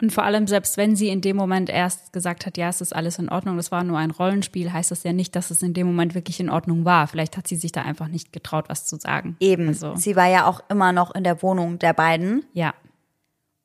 Und 0.00 0.12
vor 0.12 0.24
allem, 0.24 0.46
selbst 0.46 0.76
wenn 0.76 0.96
sie 0.96 1.08
in 1.08 1.20
dem 1.20 1.36
Moment 1.36 1.70
erst 1.70 2.12
gesagt 2.12 2.46
hat, 2.46 2.56
ja, 2.56 2.68
es 2.68 2.80
ist 2.80 2.94
alles 2.94 3.18
in 3.18 3.28
Ordnung, 3.28 3.56
das 3.56 3.70
war 3.70 3.84
nur 3.84 3.96
ein 3.98 4.10
Rollenspiel, 4.10 4.72
heißt 4.72 4.90
das 4.90 5.04
ja 5.04 5.12
nicht, 5.12 5.36
dass 5.36 5.50
es 5.50 5.62
in 5.62 5.72
dem 5.72 5.86
Moment 5.86 6.14
wirklich 6.14 6.40
in 6.40 6.50
Ordnung 6.50 6.84
war. 6.84 7.06
Vielleicht 7.06 7.36
hat 7.36 7.46
sie 7.46 7.56
sich 7.56 7.70
da 7.70 7.82
einfach 7.82 8.08
nicht 8.08 8.32
getraut, 8.32 8.66
was 8.68 8.86
zu 8.86 8.96
sagen. 8.96 9.36
Eben. 9.40 9.68
Also. 9.68 9.94
Sie 9.96 10.16
war 10.16 10.26
ja 10.26 10.46
auch 10.46 10.60
immer 10.68 10.92
noch 10.92 11.14
in 11.14 11.22
der 11.22 11.42
Wohnung 11.42 11.78
der 11.78 11.92
beiden. 11.92 12.44
Ja. 12.52 12.74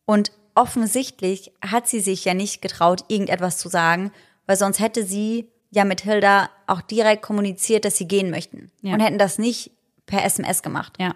Und 0.05 0.31
offensichtlich 0.55 1.51
hat 1.65 1.87
sie 1.87 1.99
sich 1.99 2.25
ja 2.25 2.33
nicht 2.33 2.61
getraut, 2.61 3.05
irgendetwas 3.07 3.57
zu 3.57 3.69
sagen, 3.69 4.11
weil 4.45 4.55
sonst 4.55 4.79
hätte 4.79 5.03
sie 5.03 5.47
ja 5.71 5.85
mit 5.85 6.01
Hilda 6.01 6.49
auch 6.67 6.81
direkt 6.81 7.21
kommuniziert, 7.21 7.85
dass 7.85 7.97
sie 7.97 8.07
gehen 8.07 8.29
möchten. 8.29 8.71
Ja. 8.81 8.93
Und 8.93 9.01
hätten 9.01 9.17
das 9.17 9.37
nicht 9.37 9.71
per 10.05 10.23
SMS 10.23 10.63
gemacht. 10.63 10.93
Ja. 10.99 11.15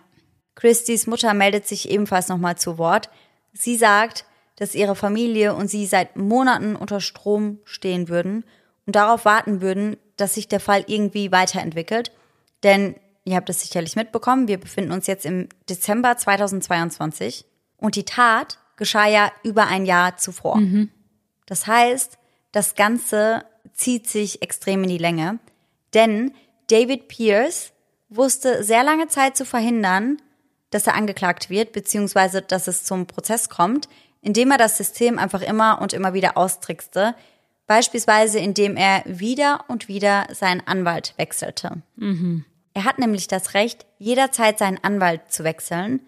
Christys 0.56 1.08
Mutter 1.08 1.34
meldet 1.34 1.68
sich 1.68 1.89
ebenfalls 1.89 2.28
nochmal 2.28 2.58
zu 2.58 2.78
Wort. 2.78 3.10
Sie 3.54 3.76
sagt, 3.76 4.26
dass 4.56 4.76
ihre 4.76 4.95
Familie 4.95 5.56
und 5.56 5.68
sie 5.68 5.86
seit 5.86 6.16
Monaten 6.16 6.76
unter 6.76 7.01
Strom 7.01 7.60
stehen 7.64 8.08
würden 8.08 8.45
und 8.86 8.95
darauf 8.95 9.26
warten 9.26 9.62
würden, 9.62 9.97
dass 10.16 10.36
sich 10.36 10.47
der 10.47 10.60
Fall 10.60 10.84
irgendwie 10.88 11.32
weiterentwickelt. 11.32 12.12
Denn 12.62 12.95
ihr 13.26 13.36
habt 13.36 13.49
es 13.49 13.62
sicherlich 13.62 13.95
mitbekommen, 13.95 14.47
wir 14.47 14.60
befinden 14.60 14.91
uns 14.91 15.08
jetzt 15.08 15.26
im 15.26 15.49
Dezember 15.70 16.16
2022 16.16 17.45
und 17.78 17.95
die 17.95 18.06
Tat 18.06 18.60
geschah 18.78 19.08
ja 19.08 19.32
über 19.44 19.68
ein 19.68 19.86
Jahr 19.86 20.18
zuvor. 20.18 20.57
Mhm. 20.57 20.90
Das 21.45 21.68
heißt, 21.68 22.18
das 22.52 22.76
Ganze 22.76 23.44
zieht 23.74 24.08
sich 24.08 24.41
extrem 24.41 24.84
in 24.84 24.90
die 24.90 24.98
Länge, 24.98 25.40
denn 25.94 26.34
David 26.70 27.08
Pierce 27.08 27.72
wusste 28.10 28.64
sehr 28.64 28.84
lange 28.84 29.08
Zeit 29.08 29.36
zu 29.36 29.45
verhindern, 29.45 30.18
dass 30.70 30.88
er 30.88 30.95
angeklagt 30.95 31.50
wird, 31.50 31.72
beziehungsweise 31.72 32.41
dass 32.41 32.68
es 32.68 32.84
zum 32.84 33.06
Prozess 33.06 33.50
kommt, 33.50 33.88
indem 34.22 34.52
er 34.52 34.58
das 34.58 34.78
System 34.78 35.20
einfach 35.20 35.41
immer 35.41 35.82
und 35.82 35.94
immer 35.94 36.14
wieder 36.14 36.38
austrickste, 36.38 37.16
beispielsweise 37.68 38.40
indem 38.40 38.76
er 38.76 39.04
wieder 39.06 39.66
und 39.68 39.88
wieder 39.88 40.28
seinen 40.32 40.66
Anwalt 40.66 41.14
wechselte. 41.18 41.82
Mhm. 41.95 42.45
Er 42.74 42.86
hat 42.86 42.98
nämlich 42.98 43.28
das 43.28 43.54
Recht, 43.54 43.86
jederzeit 44.00 44.58
seinen 44.58 44.84
Anwalt 44.84 45.32
zu 45.32 45.44
wechseln. 45.44 46.02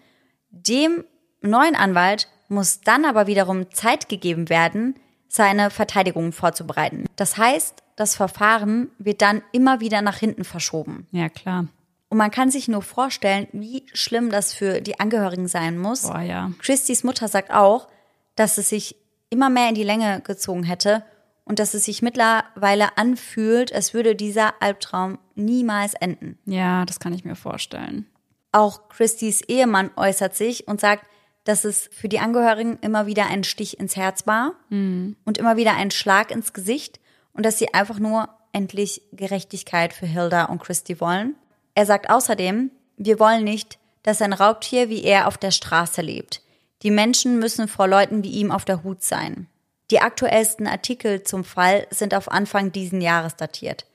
Dem 0.50 1.04
neuen 1.40 1.76
Anwalt 1.76 2.28
muss 2.48 2.80
dann 2.80 3.04
aber 3.04 3.26
wiederum 3.26 3.70
Zeit 3.70 4.08
gegeben 4.08 4.48
werden, 4.48 4.96
seine 5.28 5.70
Verteidigung 5.70 6.32
vorzubereiten. 6.32 7.06
Das 7.16 7.36
heißt, 7.36 7.82
das 7.96 8.14
Verfahren 8.14 8.90
wird 8.98 9.22
dann 9.22 9.42
immer 9.52 9.80
wieder 9.80 10.02
nach 10.02 10.16
hinten 10.16 10.44
verschoben. 10.44 11.06
Ja, 11.10 11.28
klar. 11.28 11.66
Und 12.08 12.18
man 12.18 12.30
kann 12.30 12.50
sich 12.50 12.68
nur 12.68 12.82
vorstellen, 12.82 13.48
wie 13.52 13.84
schlimm 13.92 14.30
das 14.30 14.52
für 14.52 14.80
die 14.80 15.00
Angehörigen 15.00 15.48
sein 15.48 15.78
muss. 15.78 16.02
Boah, 16.02 16.20
ja. 16.20 16.52
Christys 16.60 17.02
Mutter 17.02 17.28
sagt 17.28 17.50
auch, 17.50 17.88
dass 18.36 18.58
es 18.58 18.68
sich 18.68 18.96
immer 19.28 19.50
mehr 19.50 19.68
in 19.68 19.74
die 19.74 19.82
Länge 19.82 20.20
gezogen 20.20 20.62
hätte 20.62 21.04
und 21.44 21.58
dass 21.58 21.74
es 21.74 21.84
sich 21.84 22.02
mittlerweile 22.02 22.96
anfühlt, 22.96 23.72
als 23.72 23.94
würde 23.94 24.14
dieser 24.14 24.54
Albtraum 24.60 25.18
niemals 25.34 25.94
enden. 25.94 26.38
Ja, 26.44 26.84
das 26.84 27.00
kann 27.00 27.12
ich 27.12 27.24
mir 27.24 27.36
vorstellen. 27.36 28.06
Auch 28.52 28.88
Christys 28.88 29.42
Ehemann 29.42 29.90
äußert 29.96 30.34
sich 30.34 30.68
und 30.68 30.80
sagt, 30.80 31.06
dass 31.46 31.64
es 31.64 31.88
für 31.92 32.08
die 32.08 32.18
Angehörigen 32.18 32.76
immer 32.82 33.06
wieder 33.06 33.26
ein 33.26 33.44
Stich 33.44 33.78
ins 33.78 33.96
Herz 33.96 34.26
war 34.26 34.54
mhm. 34.68 35.16
und 35.24 35.38
immer 35.38 35.56
wieder 35.56 35.74
ein 35.74 35.92
Schlag 35.92 36.32
ins 36.32 36.52
Gesicht 36.52 36.98
und 37.32 37.46
dass 37.46 37.58
sie 37.58 37.72
einfach 37.72 38.00
nur 38.00 38.28
endlich 38.52 39.02
Gerechtigkeit 39.12 39.92
für 39.92 40.06
Hilda 40.06 40.46
und 40.46 40.60
Christy 40.60 41.00
wollen. 41.00 41.36
Er 41.76 41.86
sagt 41.86 42.10
außerdem, 42.10 42.72
wir 42.96 43.20
wollen 43.20 43.44
nicht, 43.44 43.78
dass 44.02 44.22
ein 44.22 44.32
Raubtier 44.32 44.88
wie 44.88 45.04
er 45.04 45.28
auf 45.28 45.38
der 45.38 45.52
Straße 45.52 46.02
lebt. 46.02 46.42
Die 46.82 46.90
Menschen 46.90 47.38
müssen 47.38 47.68
vor 47.68 47.86
Leuten 47.86 48.24
wie 48.24 48.30
ihm 48.30 48.50
auf 48.50 48.64
der 48.64 48.82
Hut 48.82 49.04
sein. 49.04 49.46
Die 49.92 50.00
aktuellsten 50.00 50.66
Artikel 50.66 51.22
zum 51.22 51.44
Fall 51.44 51.86
sind 51.90 52.12
auf 52.12 52.28
Anfang 52.28 52.72
diesen 52.72 53.00
Jahres 53.00 53.36
datiert. 53.36 53.86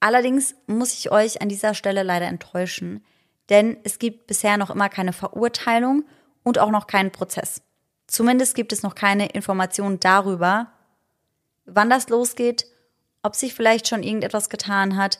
Allerdings 0.00 0.54
muss 0.66 0.94
ich 0.94 1.12
euch 1.12 1.42
an 1.42 1.50
dieser 1.50 1.74
Stelle 1.74 2.02
leider 2.02 2.26
enttäuschen, 2.26 3.04
denn 3.50 3.76
es 3.84 3.98
gibt 3.98 4.26
bisher 4.26 4.56
noch 4.56 4.70
immer 4.70 4.88
keine 4.88 5.12
Verurteilung 5.12 6.04
und 6.44 6.60
auch 6.60 6.70
noch 6.70 6.86
keinen 6.86 7.10
Prozess. 7.10 7.62
Zumindest 8.06 8.54
gibt 8.54 8.72
es 8.72 8.84
noch 8.84 8.94
keine 8.94 9.26
Informationen 9.30 9.98
darüber, 9.98 10.68
wann 11.64 11.90
das 11.90 12.08
losgeht, 12.08 12.66
ob 13.22 13.34
sich 13.34 13.54
vielleicht 13.54 13.88
schon 13.88 14.02
irgendetwas 14.02 14.48
getan 14.48 14.96
hat. 14.96 15.18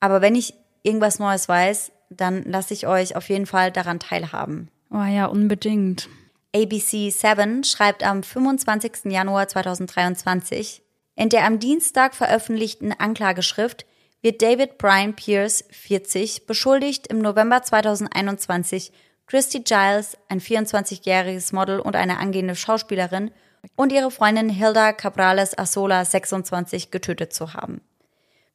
Aber 0.00 0.20
wenn 0.20 0.34
ich 0.34 0.54
irgendwas 0.82 1.18
Neues 1.18 1.48
weiß, 1.48 1.92
dann 2.10 2.42
lasse 2.44 2.74
ich 2.74 2.86
euch 2.86 3.16
auf 3.16 3.28
jeden 3.28 3.46
Fall 3.46 3.72
daran 3.72 4.00
teilhaben. 4.00 4.70
Oh 4.90 5.04
ja, 5.04 5.26
unbedingt. 5.26 6.08
ABC 6.54 7.10
7 7.10 7.64
schreibt 7.64 8.04
am 8.04 8.22
25. 8.22 9.06
Januar 9.06 9.48
2023, 9.48 10.82
in 11.14 11.28
der 11.28 11.44
am 11.44 11.58
Dienstag 11.58 12.14
veröffentlichten 12.14 12.92
Anklageschrift 12.92 13.86
wird 14.22 14.42
David 14.42 14.78
Brian 14.78 15.14
Pierce, 15.14 15.64
40, 15.70 16.46
beschuldigt, 16.46 17.06
im 17.06 17.18
November 17.18 17.62
2021 17.62 18.92
Christy 19.26 19.60
Giles, 19.60 20.16
ein 20.28 20.40
24-jähriges 20.40 21.54
Model 21.54 21.80
und 21.80 21.96
eine 21.96 22.18
angehende 22.18 22.54
Schauspielerin, 22.54 23.32
und 23.74 23.92
ihre 23.92 24.12
Freundin 24.12 24.48
Hilda 24.48 24.92
Cabrales 24.92 25.58
Asola, 25.58 26.04
26, 26.04 26.92
getötet 26.92 27.32
zu 27.32 27.52
haben. 27.52 27.80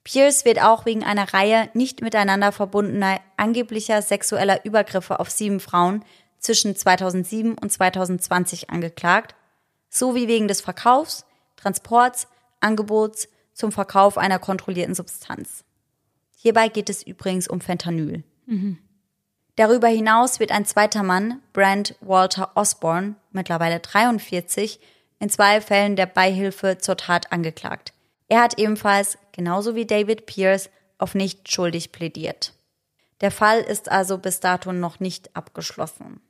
Pierce 0.03 0.45
wird 0.45 0.61
auch 0.61 0.85
wegen 0.85 1.03
einer 1.03 1.33
Reihe 1.33 1.69
nicht 1.73 2.01
miteinander 2.01 2.51
verbundener 2.51 3.19
angeblicher 3.37 4.01
sexueller 4.01 4.65
Übergriffe 4.65 5.19
auf 5.19 5.29
sieben 5.29 5.59
Frauen 5.59 6.03
zwischen 6.39 6.75
2007 6.75 7.57
und 7.57 7.71
2020 7.71 8.69
angeklagt, 8.69 9.35
sowie 9.89 10.27
wegen 10.27 10.47
des 10.47 10.61
Verkaufs, 10.61 11.25
Transports, 11.55 12.27
Angebots 12.61 13.27
zum 13.53 13.71
Verkauf 13.71 14.17
einer 14.17 14.39
kontrollierten 14.39 14.95
Substanz. 14.95 15.63
Hierbei 16.37 16.69
geht 16.69 16.89
es 16.89 17.03
übrigens 17.03 17.47
um 17.47 17.61
Fentanyl. 17.61 18.23
Mhm. 18.47 18.79
Darüber 19.55 19.87
hinaus 19.87 20.39
wird 20.39 20.51
ein 20.51 20.65
zweiter 20.65 21.03
Mann, 21.03 21.41
Brent 21.53 21.95
Walter 21.99 22.51
Osborne, 22.55 23.15
mittlerweile 23.31 23.79
43, 23.79 24.79
in 25.19 25.29
zwei 25.29 25.61
Fällen 25.61 25.95
der 25.95 26.05
Beihilfe 26.05 26.77
zur 26.77 26.97
Tat 26.97 27.31
angeklagt. 27.31 27.93
Er 28.27 28.41
hat 28.41 28.57
ebenfalls, 28.57 29.17
genauso 29.33 29.75
wie 29.75 29.85
David 29.85 30.25
Pierce, 30.25 30.69
auf 30.97 31.15
nicht 31.15 31.51
schuldig 31.51 31.91
plädiert. 31.91 32.53
Der 33.19 33.31
Fall 33.31 33.59
ist 33.59 33.91
also 33.91 34.17
bis 34.17 34.39
dato 34.39 34.71
noch 34.71 34.99
nicht 34.99 35.35
abgeschlossen. 35.35 36.21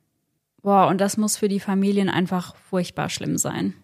Boah, 0.62 0.88
und 0.88 1.00
das 1.00 1.18
muss 1.18 1.38
für 1.38 1.48
die 1.48 1.60
Familien 1.60 2.10
einfach 2.10 2.56
furchtbar 2.56 3.10
schlimm 3.10 3.38
sein. 3.38 3.76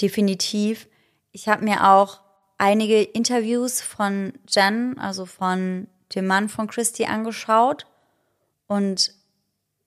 Definitiv. 0.00 0.88
Ich 1.30 1.48
habe 1.48 1.64
mir 1.64 1.88
auch 1.88 2.20
einige 2.58 3.02
Interviews 3.02 3.80
von 3.80 4.32
Jen, 4.48 4.98
also 4.98 5.26
von 5.26 5.88
dem 6.14 6.26
Mann 6.26 6.48
von 6.48 6.66
Christy, 6.66 7.04
angeschaut 7.04 7.86
und 8.66 9.14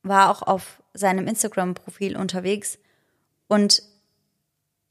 war 0.04 0.30
auch 0.30 0.42
auf 0.42 0.82
seinem 0.94 1.28
Instagram-Profil 1.28 2.18
unterwegs. 2.18 2.78
Und 3.48 3.84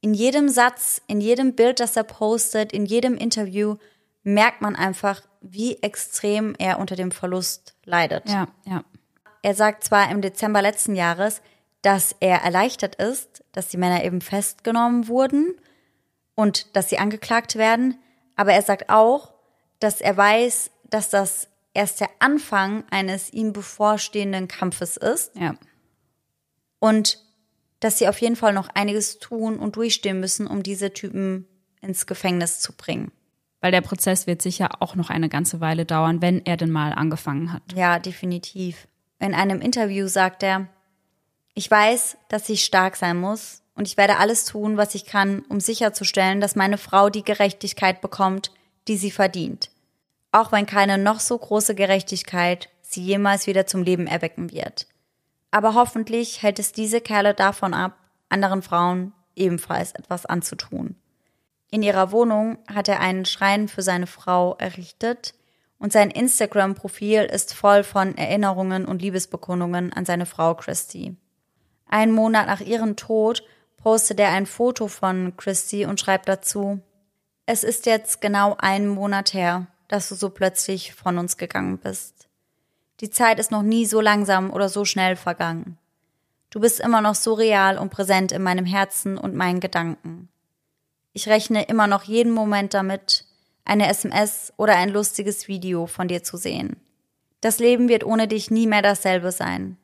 in 0.01 0.15
jedem 0.15 0.49
Satz, 0.49 1.01
in 1.07 1.21
jedem 1.21 1.55
Bild, 1.55 1.81
das 1.81 1.97
er 1.97 2.05
postet, 2.05 2.73
in 2.73 2.87
jedem 2.87 3.17
Interview 3.17 3.77
merkt 4.23 4.61
man 4.61 4.77
einfach, 4.77 5.23
wie 5.41 5.83
extrem 5.83 6.55
er 6.59 6.79
unter 6.79 6.97
dem 6.97 7.11
Verlust 7.11 7.75
leidet. 7.85 8.29
Ja, 8.29 8.49
ja. 8.65 8.85
Er 9.43 9.55
sagt 9.55 9.85
zwar 9.85 10.11
im 10.11 10.21
Dezember 10.21 10.63
letzten 10.63 10.95
Jahres, 10.95 11.41
dass 11.83 12.15
er 12.21 12.43
erleichtert 12.43 12.97
ist, 12.97 13.45
dass 13.53 13.69
die 13.69 13.77
Männer 13.77 14.05
eben 14.05 14.21
festgenommen 14.21 15.09
wurden 15.09 15.55
und 16.35 16.77
dass 16.77 16.89
sie 16.89 16.99
angeklagt 16.99 17.57
werden, 17.57 17.99
aber 18.37 18.53
er 18.53 18.63
sagt 18.63 18.91
auch, 18.91 19.33
dass 19.81 20.01
er 20.01 20.17
weiß, 20.17 20.71
dass 20.85 21.11
das 21.11 21.49
erst 21.79 22.01
der 22.01 22.11
Anfang 22.19 22.83
eines 22.91 23.33
ihm 23.33 23.53
bevorstehenden 23.53 24.49
Kampfes 24.49 24.97
ist. 24.97 25.35
Ja. 25.37 25.55
Und 26.81 27.23
dass 27.79 27.99
sie 27.99 28.09
auf 28.09 28.21
jeden 28.21 28.35
Fall 28.35 28.53
noch 28.53 28.69
einiges 28.75 29.21
tun 29.21 29.61
und 29.61 29.77
durchstehen 29.77 30.19
müssen, 30.19 30.49
um 30.49 30.65
diese 30.65 30.93
Typen 30.93 31.47
ins 31.81 32.07
Gefängnis 32.07 32.59
zu 32.59 32.73
bringen. 32.77 33.13
Weil 33.61 33.71
der 33.71 33.81
Prozess 33.81 34.27
wird 34.27 34.43
sicher 34.43 34.83
auch 34.83 34.97
noch 34.97 35.09
eine 35.09 35.29
ganze 35.29 35.61
Weile 35.61 35.85
dauern, 35.85 36.21
wenn 36.21 36.45
er 36.45 36.57
denn 36.57 36.71
mal 36.73 36.93
angefangen 36.93 37.53
hat. 37.53 37.63
Ja, 37.77 38.01
definitiv. 38.01 38.89
In 39.21 39.33
einem 39.33 39.61
Interview 39.61 40.09
sagt 40.09 40.43
er, 40.43 40.67
ich 41.55 41.71
weiß, 41.71 42.17
dass 42.29 42.49
ich 42.49 42.65
stark 42.65 42.97
sein 42.97 43.21
muss 43.21 43.63
und 43.75 43.87
ich 43.87 43.97
werde 43.97 44.17
alles 44.17 44.45
tun, 44.45 44.77
was 44.77 44.97
ich 44.97 45.07
kann, 45.07 45.41
um 45.49 45.61
sicherzustellen, 45.61 46.41
dass 46.41 46.57
meine 46.57 46.79
Frau 46.79 47.09
die 47.09 47.25
Gerechtigkeit 47.25 48.01
bekommt, 48.01 48.51
die 48.89 48.97
sie 48.97 49.13
verdient. 49.13 49.71
Auch 50.33 50.53
wenn 50.53 50.67
keine 50.67 50.99
noch 50.99 51.21
so 51.21 51.37
große 51.39 51.75
Gerechtigkeit 51.75 52.69
sie 52.83 53.03
jemals 53.03 53.47
wieder 53.47 53.67
zum 53.67 53.83
Leben 53.83 54.07
erwecken 54.07 54.53
wird. 54.53 54.87
Aber 55.51 55.75
hoffentlich 55.75 56.43
hält 56.43 56.59
es 56.59 56.73
diese 56.73 57.01
Kerle 57.01 57.35
davon 57.35 57.75
ab, 57.75 57.97
anderen 58.29 58.63
Frauen 58.63 59.13
ebenfalls 59.35 59.93
etwas 59.93 60.27
anzutun. 60.27 60.97
In 61.71 61.83
ihrer 61.83 62.13
Wohnung 62.13 62.59
hat 62.67 62.89
er 62.89 63.01
einen 63.01 63.25
Schrein 63.25 63.69
für 63.69 63.83
seine 63.83 64.07
Frau 64.07 64.57
errichtet 64.57 65.35
und 65.79 65.93
sein 65.93 66.11
Instagram-Profil 66.11 67.23
ist 67.23 67.55
voll 67.55 67.85
von 67.85 68.17
Erinnerungen 68.17 68.85
und 68.85 69.03
Liebesbekundungen 69.03 69.93
an 69.93 70.05
seine 70.05 70.27
Frau 70.27 70.55
Christy. 70.55 71.17
Einen 71.87 72.13
Monat 72.13 72.47
nach 72.47 72.61
ihrem 72.61 72.97
Tod 72.97 73.43
postet 73.77 74.19
er 74.21 74.31
ein 74.31 74.47
Foto 74.47 74.89
von 74.89 75.37
Christy 75.37 75.87
und 75.87 76.01
schreibt 76.01 76.29
dazu, 76.29 76.81
es 77.47 77.65
ist 77.65 77.87
jetzt 77.87 78.21
genau 78.21 78.57
einen 78.59 78.89
Monat 78.89 79.33
her, 79.33 79.69
dass 79.89 80.09
du 80.09 80.15
so 80.15 80.31
plötzlich 80.31 80.95
von 80.95 81.19
uns 81.19 81.37
gegangen 81.37 81.79
bist. 81.79 82.29
Die 83.01 83.11
Zeit 83.11 83.39
ist 83.39 83.51
noch 83.51 83.63
nie 83.63 83.87
so 83.87 84.01
langsam 84.01 84.51
oder 84.51 84.69
so 84.69 84.85
schnell 84.85 85.17
vergangen. 85.17 85.79
Du 86.51 86.61
bist 86.61 86.81
immer 86.81 87.01
noch 87.01 87.15
so 87.15 87.35
real 87.35 87.79
und 87.79 87.91
präsent 87.91 88.33
in 88.33 88.43
meinem 88.43 88.65
Herzen 88.65 89.19
und 89.19 89.35
meinen 89.35 89.61
Gedanken. 89.61 90.29
Ich 91.13 91.29
rechne 91.29 91.65
immer 91.65 91.87
noch 91.87 92.05
jeden 92.05 92.33
Moment 92.33 92.75
damit, 92.75 93.25
eine 93.65 93.89
SMS 93.89 94.53
oder 94.57 94.77
ein 94.77 94.89
lustiges 94.89 95.47
Video 95.47 95.87
von 95.87 96.09
dir 96.09 96.23
zu 96.23 96.37
sehen. 96.37 96.77
Das 97.41 97.59
Leben 97.59 97.89
wird 97.89 98.05
ohne 98.05 98.27
dich 98.27 98.51
nie 98.51 98.67
mehr 98.67 98.83
dasselbe 98.83 99.31
sein. 99.31 99.77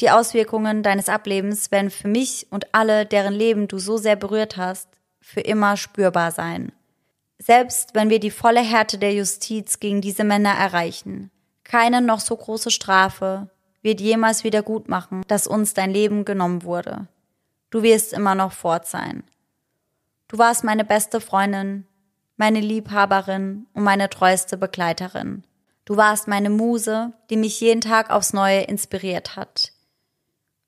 Die 0.00 0.10
Auswirkungen 0.10 0.82
deines 0.82 1.08
Ablebens 1.08 1.70
werden 1.70 1.90
für 1.90 2.08
mich 2.08 2.46
und 2.50 2.74
alle, 2.74 3.06
deren 3.06 3.34
Leben 3.34 3.66
du 3.66 3.78
so 3.78 3.96
sehr 3.96 4.16
berührt 4.16 4.56
hast, 4.56 4.88
für 5.20 5.40
immer 5.40 5.76
spürbar 5.76 6.30
sein. 6.30 6.72
Selbst 7.38 7.94
wenn 7.94 8.10
wir 8.10 8.18
die 8.18 8.30
volle 8.30 8.60
Härte 8.60 8.98
der 8.98 9.14
Justiz 9.14 9.78
gegen 9.80 10.00
diese 10.00 10.24
Männer 10.24 10.54
erreichen, 10.54 11.30
keine 11.64 12.00
noch 12.00 12.20
so 12.20 12.36
große 12.36 12.70
Strafe 12.70 13.48
wird 13.82 14.00
jemals 14.00 14.42
wieder 14.42 14.62
gut 14.62 14.88
machen, 14.88 15.22
dass 15.28 15.46
uns 15.46 15.74
dein 15.74 15.90
Leben 15.92 16.24
genommen 16.24 16.64
wurde. 16.64 17.06
Du 17.70 17.82
wirst 17.82 18.12
immer 18.12 18.34
noch 18.34 18.52
fort 18.52 18.86
sein. 18.86 19.22
Du 20.26 20.38
warst 20.38 20.64
meine 20.64 20.84
beste 20.84 21.20
Freundin, 21.20 21.86
meine 22.36 22.60
Liebhaberin 22.60 23.66
und 23.72 23.82
meine 23.82 24.10
treueste 24.10 24.56
Begleiterin. 24.56 25.44
Du 25.84 25.96
warst 25.96 26.28
meine 26.28 26.50
Muse, 26.50 27.12
die 27.30 27.36
mich 27.36 27.60
jeden 27.60 27.80
Tag 27.80 28.10
aufs 28.10 28.32
Neue 28.32 28.62
inspiriert 28.62 29.36
hat. 29.36 29.72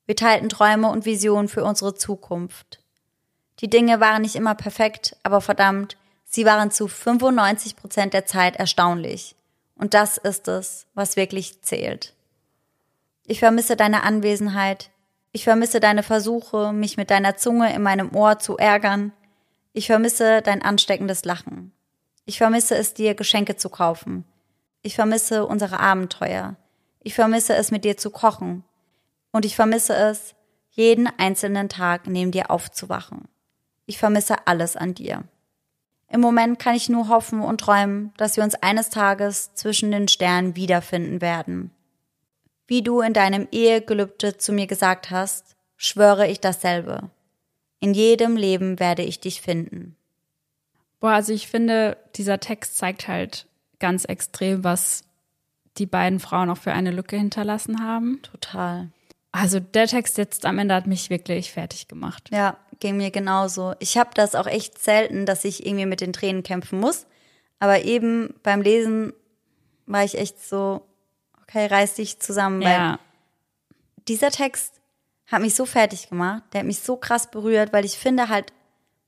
Wir 0.05 0.15
teilten 0.15 0.49
Träume 0.49 0.89
und 0.89 1.05
Visionen 1.05 1.47
für 1.47 1.63
unsere 1.63 1.93
Zukunft. 1.93 2.81
Die 3.59 3.69
Dinge 3.69 3.99
waren 3.99 4.23
nicht 4.23 4.35
immer 4.35 4.55
perfekt, 4.55 5.15
aber 5.23 5.41
verdammt, 5.41 5.95
sie 6.31 6.45
waren 6.45 6.71
zu 6.71 6.87
95 6.87 7.75
Prozent 7.75 8.15
der 8.15 8.25
Zeit 8.25 8.55
erstaunlich. 8.55 9.35
Und 9.75 9.93
das 9.93 10.17
ist 10.17 10.47
es, 10.47 10.87
was 10.95 11.15
wirklich 11.15 11.61
zählt. 11.61 12.15
Ich 13.27 13.39
vermisse 13.39 13.75
deine 13.75 14.03
Anwesenheit. 14.03 14.89
Ich 15.31 15.43
vermisse 15.43 15.79
deine 15.79 16.03
Versuche, 16.03 16.73
mich 16.73 16.97
mit 16.97 17.11
deiner 17.11 17.37
Zunge 17.37 17.73
in 17.73 17.83
meinem 17.83 18.15
Ohr 18.15 18.39
zu 18.39 18.57
ärgern. 18.57 19.13
Ich 19.73 19.87
vermisse 19.87 20.41
dein 20.41 20.61
ansteckendes 20.61 21.23
Lachen. 21.23 21.71
Ich 22.25 22.37
vermisse 22.37 22.75
es 22.75 22.93
dir, 22.93 23.15
Geschenke 23.15 23.55
zu 23.55 23.69
kaufen. 23.69 24.25
Ich 24.81 24.95
vermisse 24.95 25.45
unsere 25.45 25.79
Abenteuer. 25.79 26.55
Ich 27.01 27.13
vermisse 27.13 27.55
es, 27.55 27.71
mit 27.71 27.85
dir 27.85 27.97
zu 27.97 28.09
kochen. 28.09 28.63
Und 29.31 29.45
ich 29.45 29.55
vermisse 29.55 29.95
es, 29.95 30.35
jeden 30.71 31.07
einzelnen 31.17 31.69
Tag 31.69 32.07
neben 32.07 32.31
dir 32.31 32.51
aufzuwachen. 32.51 33.27
Ich 33.85 33.97
vermisse 33.97 34.47
alles 34.47 34.75
an 34.75 34.93
dir. 34.93 35.23
Im 36.11 36.19
Moment 36.19 36.59
kann 36.59 36.75
ich 36.75 36.89
nur 36.89 37.07
hoffen 37.07 37.39
und 37.39 37.61
träumen, 37.61 38.11
dass 38.17 38.35
wir 38.35 38.43
uns 38.43 38.55
eines 38.55 38.89
Tages 38.89 39.53
zwischen 39.53 39.91
den 39.91 40.09
Sternen 40.09 40.57
wiederfinden 40.57 41.21
werden. 41.21 41.71
Wie 42.67 42.81
du 42.81 42.99
in 42.99 43.13
deinem 43.13 43.47
Ehegelübde 43.51 44.37
zu 44.37 44.51
mir 44.51 44.67
gesagt 44.67 45.09
hast, 45.09 45.55
schwöre 45.77 46.27
ich 46.27 46.41
dasselbe. 46.41 47.09
In 47.79 47.93
jedem 47.93 48.35
Leben 48.35 48.77
werde 48.79 49.03
ich 49.03 49.21
dich 49.21 49.41
finden. 49.41 49.95
Boah, 50.99 51.11
also 51.11 51.31
ich 51.31 51.47
finde, 51.47 51.97
dieser 52.15 52.41
Text 52.41 52.77
zeigt 52.77 53.07
halt 53.07 53.47
ganz 53.79 54.03
extrem, 54.03 54.65
was 54.65 55.05
die 55.77 55.85
beiden 55.85 56.19
Frauen 56.19 56.49
auch 56.49 56.57
für 56.57 56.73
eine 56.73 56.91
Lücke 56.91 57.15
hinterlassen 57.15 57.81
haben. 57.81 58.21
Total. 58.21 58.89
Also 59.31 59.61
der 59.61 59.87
Text 59.87 60.17
jetzt 60.17 60.45
am 60.45 60.59
Ende 60.59 60.75
hat 60.75 60.87
mich 60.87 61.09
wirklich 61.09 61.53
fertig 61.53 61.87
gemacht. 61.87 62.29
Ja, 62.31 62.57
ging 62.81 62.97
mir 62.97 63.11
genauso. 63.11 63.73
Ich 63.79 63.97
habe 63.97 64.09
das 64.13 64.35
auch 64.35 64.47
echt 64.47 64.77
selten, 64.77 65.25
dass 65.25 65.45
ich 65.45 65.65
irgendwie 65.65 65.85
mit 65.85 66.01
den 66.01 66.11
Tränen 66.11 66.43
kämpfen 66.43 66.79
muss. 66.81 67.05
Aber 67.59 67.83
eben 67.83 68.33
beim 68.43 68.61
Lesen 68.61 69.13
war 69.85 70.03
ich 70.03 70.17
echt 70.17 70.43
so, 70.45 70.81
okay, 71.43 71.67
reiß 71.67 71.93
dich 71.93 72.19
zusammen. 72.19 72.61
Ja. 72.61 72.69
Weil 72.69 72.99
dieser 74.09 74.31
Text 74.31 74.81
hat 75.27 75.41
mich 75.41 75.55
so 75.55 75.65
fertig 75.65 76.09
gemacht, 76.09 76.43
der 76.51 76.59
hat 76.61 76.67
mich 76.67 76.79
so 76.79 76.97
krass 76.97 77.31
berührt, 77.31 77.71
weil 77.71 77.85
ich 77.85 77.97
finde 77.97 78.27
halt, 78.27 78.51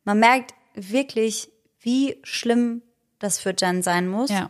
man 0.05 0.19
merkt 0.19 0.53
wirklich, 0.75 1.49
wie 1.81 2.17
schlimm 2.23 2.81
das 3.19 3.39
für 3.39 3.53
Jen 3.57 3.81
sein 3.81 4.07
muss. 4.07 4.29
Ja. 4.29 4.49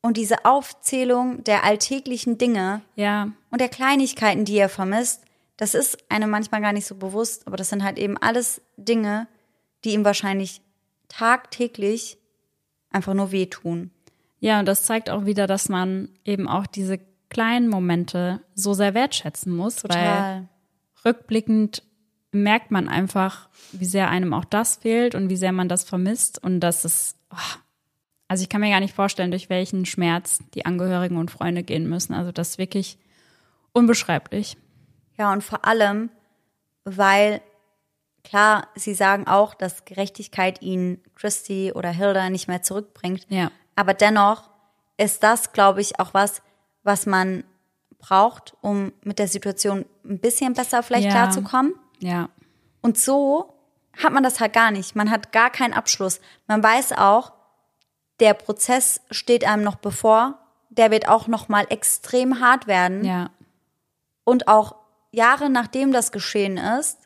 Und 0.00 0.16
diese 0.16 0.44
Aufzählung 0.44 1.44
der 1.44 1.64
alltäglichen 1.64 2.38
Dinge 2.38 2.82
Ja. 2.94 3.32
und 3.50 3.60
der 3.60 3.68
Kleinigkeiten, 3.68 4.44
die 4.44 4.56
er 4.56 4.68
vermisst, 4.68 5.22
das 5.56 5.74
ist 5.74 5.98
einem 6.10 6.30
manchmal 6.30 6.60
gar 6.60 6.72
nicht 6.72 6.86
so 6.86 6.94
bewusst, 6.94 7.46
aber 7.46 7.56
das 7.56 7.70
sind 7.70 7.82
halt 7.82 7.98
eben 7.98 8.18
alles 8.18 8.60
Dinge, 8.76 9.26
die 9.84 9.92
ihm 9.92 10.04
wahrscheinlich 10.04 10.60
tagtäglich 11.08 12.18
einfach 12.90 13.14
nur 13.14 13.32
wehtun. 13.32 13.90
Ja, 14.40 14.60
und 14.60 14.66
das 14.66 14.84
zeigt 14.84 15.10
auch 15.10 15.24
wieder, 15.24 15.46
dass 15.46 15.68
man 15.68 16.10
eben 16.24 16.48
auch 16.48 16.66
diese 16.66 16.98
kleinen 17.30 17.68
Momente 17.68 18.40
so 18.54 18.74
sehr 18.74 18.94
wertschätzen 18.94 19.54
muss, 19.54 19.82
weil 19.84 19.88
Total. 19.88 20.48
rückblickend 21.04 21.82
merkt 22.32 22.70
man 22.70 22.88
einfach, 22.88 23.48
wie 23.72 23.86
sehr 23.86 24.10
einem 24.10 24.34
auch 24.34 24.44
das 24.44 24.76
fehlt 24.76 25.14
und 25.14 25.30
wie 25.30 25.36
sehr 25.36 25.52
man 25.52 25.68
das 25.68 25.84
vermisst 25.84 26.42
und 26.42 26.60
dass 26.60 26.84
es, 26.84 27.16
oh, 27.32 27.58
also 28.28 28.42
ich 28.42 28.48
kann 28.48 28.60
mir 28.60 28.70
gar 28.70 28.80
nicht 28.80 28.94
vorstellen, 28.94 29.30
durch 29.30 29.48
welchen 29.48 29.86
Schmerz 29.86 30.40
die 30.54 30.66
Angehörigen 30.66 31.16
und 31.16 31.30
Freunde 31.30 31.62
gehen 31.62 31.88
müssen. 31.88 32.12
Also 32.12 32.32
das 32.32 32.50
ist 32.50 32.58
wirklich 32.58 32.98
unbeschreiblich. 33.72 34.56
Ja, 35.18 35.32
und 35.32 35.42
vor 35.42 35.64
allem, 35.64 36.10
weil 36.84 37.40
klar, 38.24 38.68
sie 38.74 38.94
sagen 38.94 39.26
auch, 39.26 39.54
dass 39.54 39.84
Gerechtigkeit 39.84 40.60
ihnen 40.62 41.02
Christy 41.14 41.72
oder 41.74 41.90
Hilda 41.90 42.28
nicht 42.30 42.48
mehr 42.48 42.62
zurückbringt. 42.62 43.26
Ja. 43.28 43.50
Aber 43.76 43.94
dennoch 43.94 44.50
ist 44.96 45.22
das, 45.22 45.52
glaube 45.52 45.80
ich, 45.80 46.00
auch 46.00 46.12
was, 46.14 46.42
was 46.82 47.06
man 47.06 47.44
braucht, 47.98 48.54
um 48.60 48.92
mit 49.02 49.18
der 49.18 49.28
Situation 49.28 49.84
ein 50.04 50.18
bisschen 50.18 50.54
besser 50.54 50.82
vielleicht 50.82 51.06
Ja. 51.06 51.12
klarzukommen. 51.12 51.74
Ja. 52.00 52.28
Und 52.82 52.98
so 52.98 53.52
hat 53.96 54.12
man 54.12 54.22
das 54.22 54.40
halt 54.40 54.52
gar 54.52 54.70
nicht. 54.70 54.94
Man 54.94 55.10
hat 55.10 55.32
gar 55.32 55.50
keinen 55.50 55.72
Abschluss. 55.72 56.20
Man 56.46 56.62
weiß 56.62 56.92
auch, 56.92 57.32
der 58.20 58.34
Prozess 58.34 59.00
steht 59.10 59.46
einem 59.46 59.62
noch 59.62 59.76
bevor. 59.76 60.38
Der 60.68 60.90
wird 60.90 61.08
auch 61.08 61.26
noch 61.26 61.48
mal 61.48 61.66
extrem 61.70 62.40
hart 62.40 62.66
werden. 62.66 63.04
Ja. 63.04 63.30
Und 64.24 64.48
auch 64.48 64.74
Jahre 65.16 65.50
nachdem 65.50 65.92
das 65.92 66.12
geschehen 66.12 66.58
ist, 66.58 66.98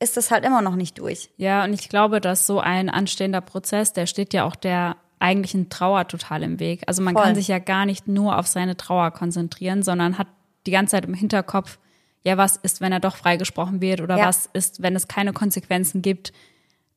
ist 0.00 0.16
das 0.16 0.30
halt 0.30 0.44
immer 0.44 0.62
noch 0.62 0.76
nicht 0.76 0.98
durch. 0.98 1.30
Ja, 1.36 1.64
und 1.64 1.72
ich 1.74 1.88
glaube, 1.88 2.20
dass 2.20 2.46
so 2.46 2.60
ein 2.60 2.88
anstehender 2.88 3.40
Prozess, 3.40 3.92
der 3.92 4.06
steht 4.06 4.32
ja 4.32 4.44
auch 4.44 4.56
der 4.56 4.96
eigentlichen 5.18 5.68
Trauer 5.68 6.08
total 6.08 6.42
im 6.42 6.58
Weg. 6.58 6.82
Also 6.86 7.02
man 7.02 7.14
Voll. 7.14 7.22
kann 7.22 7.34
sich 7.34 7.48
ja 7.48 7.58
gar 7.60 7.86
nicht 7.86 8.08
nur 8.08 8.38
auf 8.38 8.46
seine 8.48 8.76
Trauer 8.76 9.12
konzentrieren, 9.12 9.82
sondern 9.82 10.18
hat 10.18 10.26
die 10.66 10.72
ganze 10.72 10.92
Zeit 10.92 11.04
im 11.04 11.14
Hinterkopf, 11.14 11.78
ja, 12.24 12.36
was 12.36 12.56
ist, 12.56 12.80
wenn 12.80 12.92
er 12.92 13.00
doch 13.00 13.16
freigesprochen 13.16 13.80
wird 13.80 14.00
oder 14.00 14.16
Ja. 14.18 14.26
was 14.26 14.48
ist, 14.52 14.82
wenn 14.82 14.96
es 14.96 15.08
keine 15.08 15.32
Konsequenzen 15.32 16.02
gibt. 16.02 16.32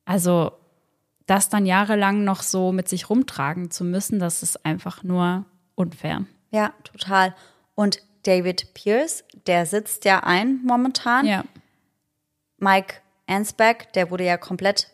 Also 0.06 0.52
das 1.28 1.50
dann 1.50 1.66
jahrelang 1.66 2.24
noch 2.24 2.42
so 2.44 2.72
mit 2.72 2.88
sich 2.88 3.10
rumtragen 3.10 3.72
zu 3.72 3.84
müssen, 3.84 4.20
das 4.20 4.44
ist 4.44 4.66
einfach 4.66 5.04
nur 5.04 5.46
unfair. 5.76 6.26
Ja, 6.52 6.74
total. 6.84 7.36
Und 7.74 8.02
David 8.26 8.74
Pierce, 8.74 9.24
der 9.48 9.66
sitzt 9.66 10.06
ja 10.06 10.22
ein 10.22 10.62
momentan. 10.64 11.26
Ja, 11.26 11.44
Mike 12.58 12.96
Ansback, 13.28 13.92
der 13.94 14.12
wurde 14.12 14.24
ja 14.24 14.38
komplett 14.38 14.90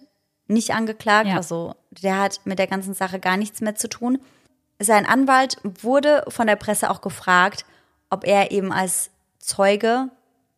nicht 0.48 0.74
angeklagt. 0.74 1.28
Ja. 1.28 1.38
Also 1.38 1.76
der 1.91 2.20
hat 2.20 2.41
mit 2.44 2.60
der 2.60 2.68
ganzen 2.68 2.94
Sache 2.94 3.20
gar 3.20 3.38
nichts 3.38 3.62
mehr 3.62 3.76
zu 3.76 3.88
tun. 3.88 4.20
Sein 4.80 5.06
Anwalt 5.06 5.58
wurde 5.64 6.24
von 6.28 6.48
der 6.48 6.56
Presse 6.56 6.90
auch 6.90 7.02
gefragt, 7.02 7.66
ob 8.10 8.26
er 8.26 8.52
eben 8.52 8.72
als 8.72 9.12
Zeuge 9.40 10.10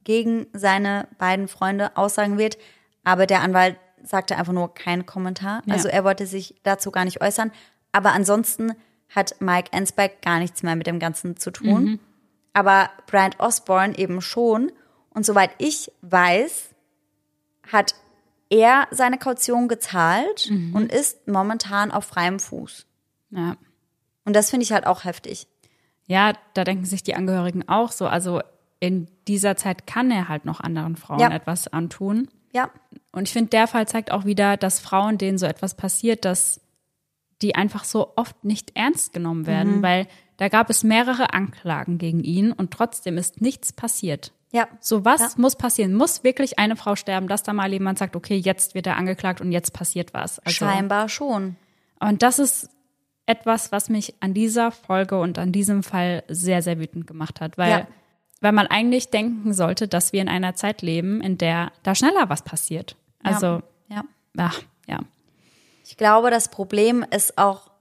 gegen 0.03 0.47
seine 0.53 1.07
beiden 1.17 1.47
Freunde 1.47 1.95
aussagen 1.95 2.37
wird. 2.37 2.57
Aber 3.03 3.25
der 3.25 3.41
Anwalt 3.41 3.77
sagte 4.01 4.37
einfach 4.37 4.53
nur 4.53 4.73
keinen 4.73 5.05
Kommentar. 5.05 5.61
Ja. 5.65 5.73
Also 5.73 5.89
er 5.89 6.03
wollte 6.03 6.25
sich 6.25 6.55
dazu 6.63 6.91
gar 6.91 7.05
nicht 7.05 7.21
äußern. 7.21 7.51
Aber 7.91 8.13
ansonsten 8.13 8.73
hat 9.09 9.35
Mike 9.39 9.71
Ansback 9.71 10.21
gar 10.21 10.39
nichts 10.39 10.63
mehr 10.63 10.75
mit 10.75 10.87
dem 10.87 10.99
Ganzen 10.99 11.37
zu 11.37 11.51
tun. 11.51 11.99
Aber 12.53 12.89
Brand 13.07 13.39
Osborne 13.39 13.97
eben 13.97 14.21
schon. 14.21 14.71
Und 15.09 15.25
soweit 15.25 15.51
ich 15.57 15.91
weiß, 16.01 16.69
hat 17.71 17.95
er 18.49 18.87
seine 18.91 19.17
Kaution 19.17 19.67
gezahlt 19.67 20.51
und 20.73 20.91
ist 20.91 21.27
momentan 21.27 21.91
auf 21.91 22.05
freiem 22.05 22.39
Fuß. 22.39 22.85
ja. 23.31 23.55
Und 24.25 24.37
das 24.37 24.49
finde 24.51 24.63
ich 24.63 24.71
halt 24.71 24.87
auch 24.87 25.03
heftig. 25.03 25.47
Ja, 26.05 26.31
da 26.53 26.63
denken 26.63 26.85
sich 26.85 27.03
die 27.03 27.13
Angehörigen 27.13 27.67
auch 27.67 27.91
so. 27.91 28.07
Also 28.07 28.41
in 28.79 29.09
dieser 29.27 29.57
Zeit 29.57 29.85
kann 29.85 30.11
er 30.11 30.29
halt 30.29 30.45
noch 30.45 30.61
anderen 30.61 30.95
Frauen 30.95 31.19
Ja. 31.19 31.29
etwas 31.29 31.67
antun. 31.67 32.29
Ja, 32.53 32.69
Und 33.11 33.23
ich 33.27 33.33
finde, 33.33 33.49
der 33.49 33.67
Fall 33.67 33.85
zeigt 33.87 34.11
auch 34.11 34.23
wieder, 34.23 34.55
dass 34.55 34.79
Frauen, 34.79 35.17
denen 35.17 35.37
so 35.37 35.45
etwas 35.45 35.75
passiert, 35.75 36.23
dass 36.23 36.61
die 37.41 37.55
einfach 37.55 37.83
so 37.83 38.13
oft 38.15 38.45
nicht 38.45 38.71
ernst 38.77 39.11
genommen 39.11 39.45
werden, 39.45 39.81
weil 39.81 40.07
da 40.37 40.49
gab 40.49 40.69
es 40.69 40.83
mehrere 40.83 41.33
Anklagen 41.33 41.97
gegen 41.97 42.23
ihn 42.23 42.51
und 42.51 42.71
trotzdem 42.71 43.17
ist 43.17 43.41
nichts 43.41 43.71
passiert. 43.73 44.31
ja, 44.51 44.67
So 44.79 45.03
was 45.05 45.19
Ja. 45.21 45.29
muss 45.37 45.55
passieren? 45.55 45.93
Muss 45.95 46.23
wirklich 46.23 46.59
eine 46.59 46.75
Frau 46.75 46.95
sterben, 46.95 47.27
dass 47.27 47.41
da 47.43 47.53
mal 47.53 47.71
jemand 47.73 47.97
sagt, 47.97 48.15
okay, 48.15 48.35
jetzt 48.37 48.75
wird 48.75 48.85
er 48.87 48.97
angeklagt 48.97 49.41
und 49.41 49.51
jetzt 49.51 49.73
passiert 49.73 50.13
was. 50.13 50.39
Also, 50.39 50.65
scheinbar 50.65 51.09
schon. 51.09 51.55
und 51.99 52.21
das 52.21 52.37
ist 52.39 52.69
etwas, 53.25 53.71
was 53.71 53.89
mich 53.89 54.13
an 54.19 54.33
dieser 54.33 54.71
Folge 54.71 55.19
und 55.19 55.39
an 55.39 55.51
diesem 55.53 55.81
Fall 55.81 56.23
sehr, 56.27 56.61
sehr 56.61 56.77
wütend 56.77 57.07
gemacht 57.07 57.39
hat, 57.41 57.57
weil, 57.57 57.69
Ja. 57.71 57.87
weil 58.41 58.51
man 58.51 58.67
eigentlich 58.67 59.09
denken 59.09 59.53
sollte, 59.53 59.87
dass 59.87 60.11
wir 60.13 60.21
in 60.21 60.27
einer 60.29 60.55
Zeit 60.55 60.81
leben, 60.81 61.21
in 61.21 61.37
der 61.37 61.71
da 61.83 61.95
schneller 61.95 62.29
was 62.29 62.43
passiert. 62.43 62.95
Also, 63.23 63.61
ja. 63.87 64.03
ach, 64.37 64.61
ja. 64.87 64.99
Ich 65.85 65.95
glaube, 65.97 66.29
das 66.31 66.49
Problem 66.49 67.05
ist 67.09 67.37
auch 67.37 67.71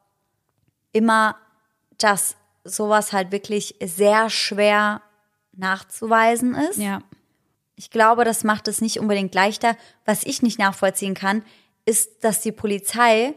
immer, 0.93 1.35
dass 1.99 2.37
sowas 2.65 3.13
halt 3.13 3.33
wirklich 3.33 3.77
sehr 3.83 4.31
schwer 4.31 5.03
nachzuweisen 5.53 6.55
ist. 6.55 6.79
Ja, 6.79 7.01
Ich 7.77 7.91
glaube, 7.91 8.25
das 8.25 8.45
macht 8.45 8.69
es 8.69 8.81
nicht 8.81 9.01
unbedingt 9.01 9.35
leichter. 9.35 9.77
Was 10.05 10.25
ich 10.25 10.43
nicht 10.43 10.59
nachvollziehen 10.59 11.15
kann, 11.15 11.43
ist, 11.85 12.25
dass 12.25 12.41
die 12.41 12.53
Polizei 12.53 13.35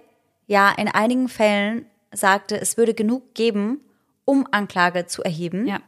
ja 0.48 0.72
in 0.72 0.88
einigen 0.88 1.30
Fällen 1.30 1.86
sagte, 2.12 2.60
es 2.60 2.78
würde 2.78 2.94
genug 2.94 3.34
geben, 3.34 3.82
um 4.24 4.48
Anklage 4.52 5.06
zu 5.06 5.24
erheben, 5.24 5.68
ja. 5.68 5.80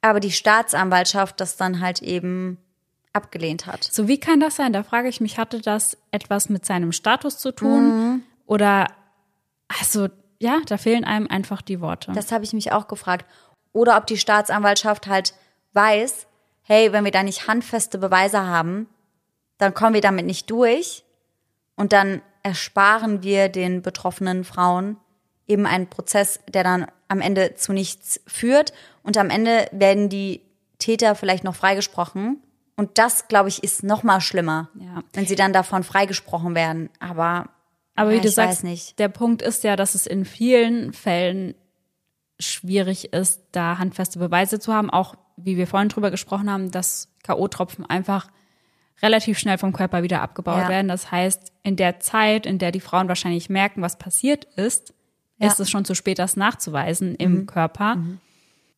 aber 0.00 0.20
die 0.20 0.32
Staatsanwaltschaft 0.32 1.40
das 1.40 1.56
dann 1.56 1.80
halt 1.80 2.02
eben 2.02 2.58
abgelehnt 3.12 3.66
hat. 3.66 3.84
So, 3.84 4.08
wie 4.08 4.18
kann 4.18 4.40
das 4.40 4.56
sein? 4.56 4.72
Da 4.72 4.82
frage 4.82 5.08
ich 5.08 5.20
mich, 5.20 5.38
hatte 5.38 5.60
das 5.60 5.96
etwas 6.10 6.48
mit 6.48 6.66
seinem 6.66 6.92
Status 6.92 7.38
zu 7.38 7.52
tun? 7.52 8.24
Oder, 8.46 8.88
also, 9.68 10.08
ja, 10.44 10.60
da 10.66 10.76
fehlen 10.76 11.04
einem 11.04 11.26
einfach 11.26 11.62
die 11.62 11.80
Worte. 11.80 12.12
Das 12.12 12.30
habe 12.32 12.44
ich 12.44 12.52
mich 12.52 12.70
auch 12.72 12.86
gefragt. 12.86 13.26
Oder 13.72 13.96
ob 13.96 14.06
die 14.06 14.18
Staatsanwaltschaft 14.18 15.06
halt 15.08 15.34
weiß, 15.72 16.26
hey, 16.62 16.92
wenn 16.92 17.04
wir 17.04 17.10
da 17.10 17.22
nicht 17.22 17.48
handfeste 17.48 17.98
Beweise 17.98 18.46
haben, 18.46 18.86
dann 19.58 19.74
kommen 19.74 19.94
wir 19.94 20.00
damit 20.00 20.26
nicht 20.26 20.50
durch 20.50 21.04
und 21.76 21.92
dann 21.92 22.22
ersparen 22.42 23.22
wir 23.22 23.48
den 23.48 23.82
betroffenen 23.82 24.44
Frauen 24.44 24.96
eben 25.46 25.66
einen 25.66 25.88
Prozess, 25.88 26.40
der 26.48 26.62
dann 26.62 26.86
am 27.08 27.20
Ende 27.20 27.54
zu 27.54 27.72
nichts 27.72 28.20
führt 28.26 28.72
und 29.02 29.16
am 29.18 29.30
Ende 29.30 29.66
werden 29.72 30.08
die 30.08 30.40
Täter 30.78 31.14
vielleicht 31.14 31.44
noch 31.44 31.54
freigesprochen 31.56 32.42
und 32.76 32.98
das, 32.98 33.28
glaube 33.28 33.48
ich, 33.48 33.62
ist 33.64 33.82
noch 33.82 34.02
mal 34.02 34.20
schlimmer, 34.20 34.68
Ja. 34.74 35.02
wenn 35.12 35.26
sie 35.26 35.36
dann 35.36 35.52
davon 35.52 35.84
freigesprochen 35.84 36.54
werden. 36.54 36.90
Aber 36.98 37.48
Aber 37.94 38.10
ja, 38.10 38.16
wie 38.18 38.20
du 38.22 38.28
ich 38.28 38.34
sagst, 38.34 38.64
der 38.98 39.08
Punkt 39.08 39.42
ist 39.42 39.64
ja, 39.64 39.76
dass 39.76 39.94
es 39.94 40.06
in 40.06 40.24
vielen 40.24 40.92
Fällen 40.92 41.54
schwierig 42.40 43.12
ist, 43.12 43.42
da 43.52 43.78
handfeste 43.78 44.18
Beweise 44.18 44.58
zu 44.58 44.74
haben. 44.74 44.90
Auch 44.90 45.14
wie 45.36 45.56
wir 45.56 45.66
vorhin 45.66 45.88
drüber 45.88 46.10
gesprochen 46.10 46.50
haben, 46.50 46.70
dass 46.70 47.08
K.O.-Tropfen 47.22 47.84
einfach 47.88 48.28
relativ 49.02 49.38
schnell 49.38 49.58
vom 49.58 49.72
Körper 49.72 50.02
wieder 50.02 50.22
abgebaut 50.22 50.62
Ja. 50.62 50.68
werden. 50.68 50.88
Das 50.88 51.10
heißt, 51.10 51.52
in 51.62 51.76
der 51.76 52.00
Zeit, 52.00 52.46
in 52.46 52.58
der 52.58 52.72
die 52.72 52.80
Frauen 52.80 53.08
wahrscheinlich 53.08 53.48
merken, 53.50 53.82
was 53.82 53.98
passiert 53.98 54.44
ist, 54.56 54.94
Ja. 55.38 55.48
ist 55.48 55.58
es 55.60 55.70
schon 55.70 55.84
zu 55.84 55.94
spät, 55.94 56.18
das 56.18 56.36
nachzuweisen 56.36 57.14
im 57.16 57.46
Körper. 57.46 57.98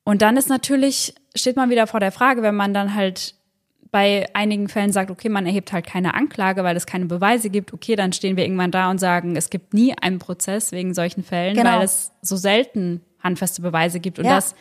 Und 0.05 0.22
dann 0.22 0.36
ist 0.36 0.48
natürlich, 0.48 1.14
steht 1.34 1.56
man 1.56 1.68
wieder 1.70 1.86
vor 1.86 2.01
der 2.01 2.12
Frage, 2.12 2.43
wenn 2.43 2.55
man 2.55 2.72
dann 2.72 2.94
halt 2.94 3.34
bei 3.90 4.28
einigen 4.34 4.68
Fällen 4.68 4.92
sagt, 4.92 5.10
okay, 5.10 5.28
man 5.28 5.46
erhebt 5.46 5.72
halt 5.72 5.86
keine 5.86 6.14
Anklage, 6.14 6.64
weil 6.64 6.76
es 6.76 6.86
keine 6.86 7.06
Beweise 7.06 7.50
gibt, 7.50 7.72
okay, 7.72 7.96
dann 7.96 8.12
stehen 8.12 8.36
wir 8.36 8.44
irgendwann 8.44 8.70
da 8.70 8.90
und 8.90 8.98
sagen, 8.98 9.36
es 9.36 9.50
gibt 9.50 9.74
nie 9.74 9.94
einen 10.00 10.18
Prozess 10.18 10.72
wegen 10.72 10.92
solchen 10.94 11.22
Fällen, 11.22 11.56
Genau. 11.56 11.76
weil 11.78 11.82
es 11.84 12.12
so 12.22 12.36
selten 12.36 13.02
handfeste 13.22 13.62
Beweise 13.62 14.00
gibt. 14.00 14.18
Und 14.18 14.24
Ja. 14.26 14.36
das 14.36 14.54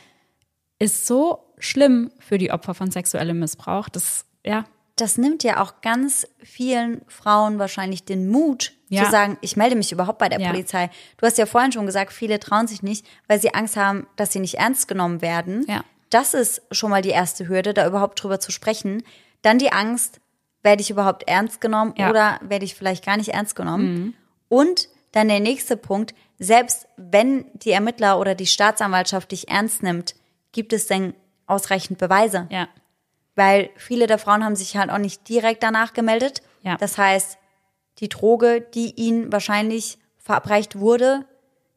ist 0.79 1.07
so 1.07 1.39
schlimm 1.57 2.11
für 2.19 2.37
die 2.37 2.51
Opfer 2.51 2.73
von 2.73 2.91
sexuellem 2.91 3.39
Missbrauch. 3.39 3.89
Das, 3.89 4.25
ja, 4.45 4.65
das 4.97 5.17
nimmt 5.17 5.43
ja 5.43 5.61
auch 5.61 5.81
ganz 5.81 6.27
vielen 6.43 7.01
Frauen 7.07 7.59
wahrscheinlich 7.59 8.05
den 8.05 8.29
Mut 8.29 8.73
Ja. 8.89 9.05
zu 9.05 9.11
sagen, 9.11 9.37
ich 9.41 9.57
melde 9.57 9.75
mich 9.75 9.91
überhaupt 9.91 10.19
bei 10.19 10.29
der 10.29 10.39
Ja. 10.39 10.49
Polizei. 10.51 10.89
Du 11.17 11.25
hast 11.25 11.37
ja 11.37 11.45
vorhin 11.45 11.71
schon 11.71 11.85
gesagt, 11.85 12.13
viele 12.13 12.39
trauen 12.39 12.67
sich 12.67 12.83
nicht, 12.83 13.05
weil 13.27 13.39
sie 13.41 13.53
Angst 13.53 13.75
haben, 13.77 14.05
dass 14.15 14.31
sie 14.33 14.39
nicht 14.39 14.55
ernst 14.55 14.87
genommen 14.87 15.21
werden. 15.21 15.65
Ja. 15.67 15.83
Das 16.15 16.33
ist 16.33 16.61
schon 16.71 16.91
mal 16.91 17.01
die 17.01 17.09
erste 17.09 17.49
Hürde, 17.49 17.73
da 17.73 17.85
überhaupt 17.85 18.23
drüber 18.23 18.39
zu 18.39 18.49
sprechen. 18.49 19.03
Dann 19.41 19.59
die 19.59 19.73
Angst, 19.73 20.21
werde 20.63 20.81
ich 20.81 20.89
überhaupt 20.89 21.27
ernst 21.27 21.59
genommen 21.59 21.93
Ja. 21.97 22.05
Mhm. 22.05 22.11
oder 22.11 22.39
werde 22.41 22.63
ich 22.63 22.73
vielleicht 22.73 23.05
gar 23.05 23.17
nicht 23.17 23.33
ernst 23.33 23.53
genommen? 23.53 24.15
Und 24.47 24.87
dann 25.11 25.27
der 25.27 25.41
nächste 25.41 25.75
Punkt, 25.75 26.15
selbst 26.39 26.87
wenn 26.95 27.45
die 27.53 27.71
Ermittler 27.71 28.17
oder 28.17 28.33
die 28.33 28.47
Staatsanwaltschaft 28.47 29.29
dich 29.31 29.49
ernst 29.49 29.83
nimmt, 29.83 30.15
gibt 30.53 30.71
es 30.71 30.87
denn 30.87 31.13
ausreichend 31.47 31.97
Beweise? 31.99 32.47
ja. 32.49 32.69
weil 33.35 33.69
viele 33.75 34.07
der 34.07 34.17
Frauen 34.17 34.45
haben 34.45 34.55
sich 34.55 34.77
halt 34.77 34.89
auch 34.89 34.97
nicht 34.97 35.27
direkt 35.27 35.63
danach 35.63 35.91
gemeldet. 35.91 36.41
Ja. 36.61 36.77
Das 36.77 36.97
heißt, 36.97 37.37
die 37.99 38.07
Droge, 38.07 38.61
die 38.61 38.91
ihnen 38.95 39.33
wahrscheinlich 39.33 39.97
verabreicht 40.17 40.79
wurde, 40.79 41.25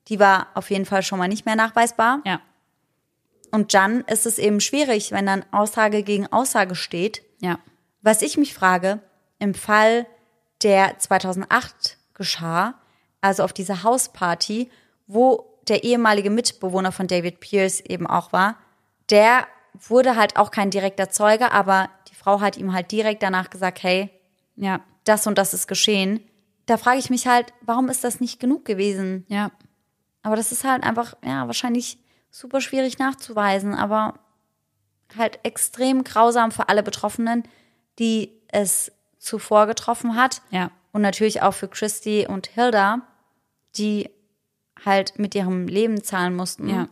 die 0.06 0.20
war 0.20 0.46
auf 0.54 0.70
jeden 0.70 0.86
Fall 0.86 1.02
schon 1.02 1.18
mal 1.18 1.26
nicht 1.26 1.44
mehr 1.44 1.56
nachweisbar. 1.56 2.20
Ja. 2.24 2.40
Und 3.50 3.74
dann 3.74 4.02
ist 4.02 4.26
es 4.26 4.38
eben 4.38 4.60
schwierig, 4.60 5.12
wenn 5.12 5.26
dann 5.26 5.44
Aussage 5.52 6.02
gegen 6.02 6.26
Aussage 6.26 6.74
steht. 6.74 7.22
Ja. 7.40 7.58
Was 8.02 8.22
ich 8.22 8.36
mich 8.36 8.54
frage, 8.54 9.00
im 9.38 9.54
Fall, 9.54 10.06
der 10.62 10.98
2008 10.98 11.96
geschah, 12.14 12.74
also 13.20 13.42
auf 13.44 13.52
dieser 13.52 13.82
Hausparty, 13.82 14.70
wo 15.06 15.44
der 15.68 15.84
ehemalige 15.84 16.30
Mitbewohner 16.30 16.92
von 16.92 17.06
David 17.06 17.40
Pierce 17.40 17.80
eben 17.80 18.06
auch 18.06 18.32
war, 18.32 18.56
der 19.10 19.46
wurde 19.74 20.16
halt 20.16 20.36
auch 20.36 20.50
kein 20.50 20.70
direkter 20.70 21.10
Zeuge, 21.10 21.52
aber 21.52 21.88
die 22.10 22.14
Frau 22.14 22.40
hat 22.40 22.56
ihm 22.56 22.72
halt 22.72 22.90
direkt 22.90 23.22
danach 23.22 23.50
gesagt, 23.50 23.82
hey, 23.82 24.10
Ja. 24.56 24.80
das 25.04 25.26
und 25.26 25.38
das 25.38 25.54
ist 25.54 25.66
geschehen. 25.68 26.20
Da 26.66 26.76
frage 26.76 26.98
ich 26.98 27.10
mich 27.10 27.26
halt, 27.26 27.52
warum 27.62 27.88
ist 27.88 28.04
das 28.04 28.20
nicht 28.20 28.40
genug 28.40 28.64
gewesen? 28.64 29.24
Ja. 29.28 29.50
Aber 30.22 30.36
das 30.36 30.52
ist 30.52 30.64
halt 30.64 30.82
einfach, 30.82 31.14
ja, 31.24 31.46
wahrscheinlich 31.46 31.98
super 32.30 32.60
schwierig 32.60 32.98
nachzuweisen, 32.98 33.74
aber 33.74 34.14
halt 35.16 35.38
extrem 35.42 36.04
grausam 36.04 36.50
für 36.50 36.68
alle 36.68 36.82
Betroffenen, 36.82 37.44
die 37.98 38.32
es 38.48 38.92
zuvor 39.18 39.66
getroffen 39.66 40.16
hat. 40.16 40.42
Ja. 40.50 40.70
Und 40.92 41.02
natürlich 41.02 41.42
auch 41.42 41.54
für 41.54 41.68
Christy 41.68 42.26
und 42.28 42.46
Hilda, 42.48 43.02
die 43.76 44.10
halt 44.84 45.18
mit 45.18 45.34
ihrem 45.34 45.66
Leben 45.66 46.02
zahlen 46.02 46.36
mussten, 46.36 46.68
Ja. 46.68 46.88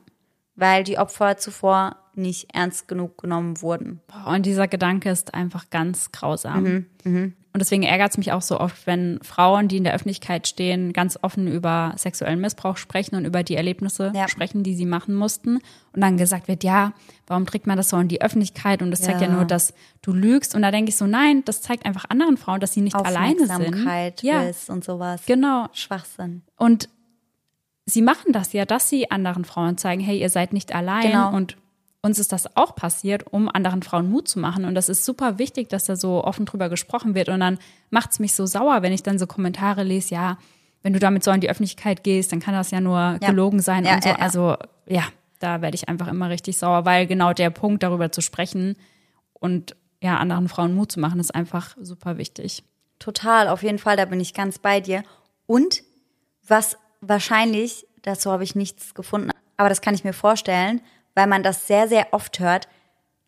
weil 0.55 0.83
die 0.85 0.99
Opfer 0.99 1.37
zuvor 1.37 1.97
nicht 2.17 2.55
ernst 2.55 2.89
genug 2.89 3.19
genommen 3.19 3.61
wurden. 3.63 4.01
Und 4.27 4.47
dieser 4.47 4.69
Gedanke 4.69 5.11
ist 5.11 5.35
einfach 5.35 5.71
ganz 5.71 6.13
grausam. 6.13 6.87
Mhm, 7.05 7.35
Und 7.53 7.61
deswegen 7.61 7.85
ärgert 7.85 8.11
es 8.11 8.19
mich 8.19 8.33
auch 8.33 8.43
so 8.43 8.61
oft, 8.61 8.87
wenn 8.87 9.19
Frauen, 9.23 9.69
die 9.69 9.79
in 9.79 9.85
der 9.85 9.95
Öffentlichkeit 9.95 10.47
stehen, 10.47 10.93
ganz 10.93 11.19
offen 11.23 11.47
über 11.49 11.95
sexuellen 11.97 12.41
Missbrauch 12.41 12.77
sprechen 12.77 13.17
und 13.17 13.25
über 13.25 13.43
die 13.43 13.57
Erlebnisse 13.57 14.13
Ja. 14.15 14.29
sprechen, 14.29 14.63
die 14.63 14.75
sie 14.75 14.85
machen 14.85 15.15
mussten. 15.15 15.57
Und 15.95 16.01
dann 16.03 16.17
gesagt 16.19 16.49
wird, 16.49 16.65
ja, 16.65 16.93
warum 17.27 17.47
trägt 17.47 17.67
man 17.67 17.77
das 17.79 17.89
so 17.89 17.97
in 17.99 18.09
die 18.09 18.21
Öffentlichkeit? 18.21 18.83
Und 18.83 18.91
das 18.91 19.01
zeigt 19.01 19.21
ja 19.23 19.29
Ja. 19.29 19.33
nur, 19.35 19.45
dass 19.47 19.73
du 20.03 20.13
lügst. 20.13 20.55
Und 20.55 20.63
da 20.63 20.71
denke 20.71 20.91
ich 20.91 20.97
so, 20.97 21.07
nein, 21.07 21.43
das 21.47 21.63
zeigt 21.63 21.87
einfach 21.87 22.05
anderen 22.11 22.37
Frauen, 22.37 22.61
dass 22.61 22.75
sie 22.75 22.83
nicht 22.83 22.95
alleine 22.97 23.47
sind. 23.47 24.23
Ja, 24.23 24.43
und 24.69 24.85
sowas. 24.85 25.23
genau. 25.27 25.69
Schwachsinn. 25.73 26.43
Und 26.57 26.91
sie 27.87 28.03
machen 28.03 28.33
das 28.33 28.53
ja, 28.53 28.65
dass 28.67 28.89
sie 28.91 29.11
anderen 29.11 29.45
Frauen 29.47 29.79
zeigen, 29.79 30.03
hey, 30.03 30.19
ihr 30.21 30.29
seid 30.29 30.53
nicht 30.53 30.75
allein. 30.75 31.03
Genau. 31.11 31.33
Und 31.35 31.57
uns 32.07 32.19
ist 32.19 32.33
das 32.33 32.57
auch 32.57 32.75
passiert, 32.75 33.25
um 33.33 33.49
anderen 33.49 33.83
Frauen 33.83 34.11
Mut 34.11 34.29
zu 34.29 34.39
machen. 34.39 34.65
Und 34.65 34.75
das 34.75 34.89
ist 34.89 35.05
super 35.05 35.39
wichtig, 35.39 35.69
dass 35.69 35.85
da 35.85 35.97
so 35.97 36.25
offen 36.25 36.47
drüber 36.47 36.69
gesprochen 36.69 37.15
wird. 37.15 37.29
Und 37.29 37.41
dann 37.41 37.59
macht 37.91 38.13
es 38.13 38.19
mich 38.19 38.35
so 38.35 38.47
sauer, 38.47 38.83
wenn 38.83 38.93
ich 38.93 39.03
dann 39.03 39.19
so 39.19 39.27
Kommentare 39.27 39.83
lese, 39.83 40.15
ja, 40.15 40.39
wenn 40.83 40.93
du 40.93 40.99
damit 40.99 41.25
so 41.25 41.31
in 41.33 41.41
die 41.41 41.51
Öffentlichkeit 41.51 42.05
gehst, 42.05 42.33
dann 42.33 42.41
kann 42.41 42.55
das 42.55 42.71
ja 42.71 42.81
nur 42.81 43.19
gelogen 43.21 43.61
sein 43.61 43.85
Ja, 43.85 43.97
und 43.97 44.03
so. 44.05 44.09
ja, 44.09 44.15
ja. 44.17 44.21
Also 44.23 44.57
ja, 44.87 45.03
da 45.41 45.61
werde 45.61 45.75
ich 45.75 45.89
einfach 45.89 46.09
immer 46.09 46.31
richtig 46.31 46.57
sauer, 46.59 46.85
weil 46.85 47.07
genau 47.07 47.33
der 47.33 47.51
Punkt, 47.51 47.83
darüber 47.83 48.13
zu 48.13 48.21
sprechen 48.21 48.77
und 49.35 49.77
ja, 50.01 50.17
anderen 50.19 50.49
Frauen 50.49 50.75
Mut 50.75 50.93
zu 50.93 51.01
machen, 51.01 51.19
ist 51.21 51.35
einfach 51.35 51.77
super 51.81 52.19
wichtig. 52.19 52.63
Total, 52.99 53.49
auf 53.49 53.63
jeden 53.63 53.79
Fall, 53.79 53.97
da 53.97 54.05
bin 54.05 54.21
ich 54.21 54.33
ganz 54.33 54.59
bei 54.59 54.81
dir. 54.81 55.03
Und 55.47 55.83
was 56.47 56.77
wahrscheinlich, 57.01 57.87
dazu 58.03 58.31
habe 58.31 58.45
ich 58.45 58.55
nichts 58.55 58.95
gefunden, 58.95 59.31
aber 59.57 59.69
das 59.69 59.81
kann 59.81 59.95
ich 59.95 60.05
mir 60.05 60.13
vorstellen, 60.13 60.81
weil 61.17 61.27
man 61.27 61.43
das 61.43 61.67
sehr, 61.67 61.89
sehr 61.89 62.13
oft 62.13 62.39
hört, 62.39 62.69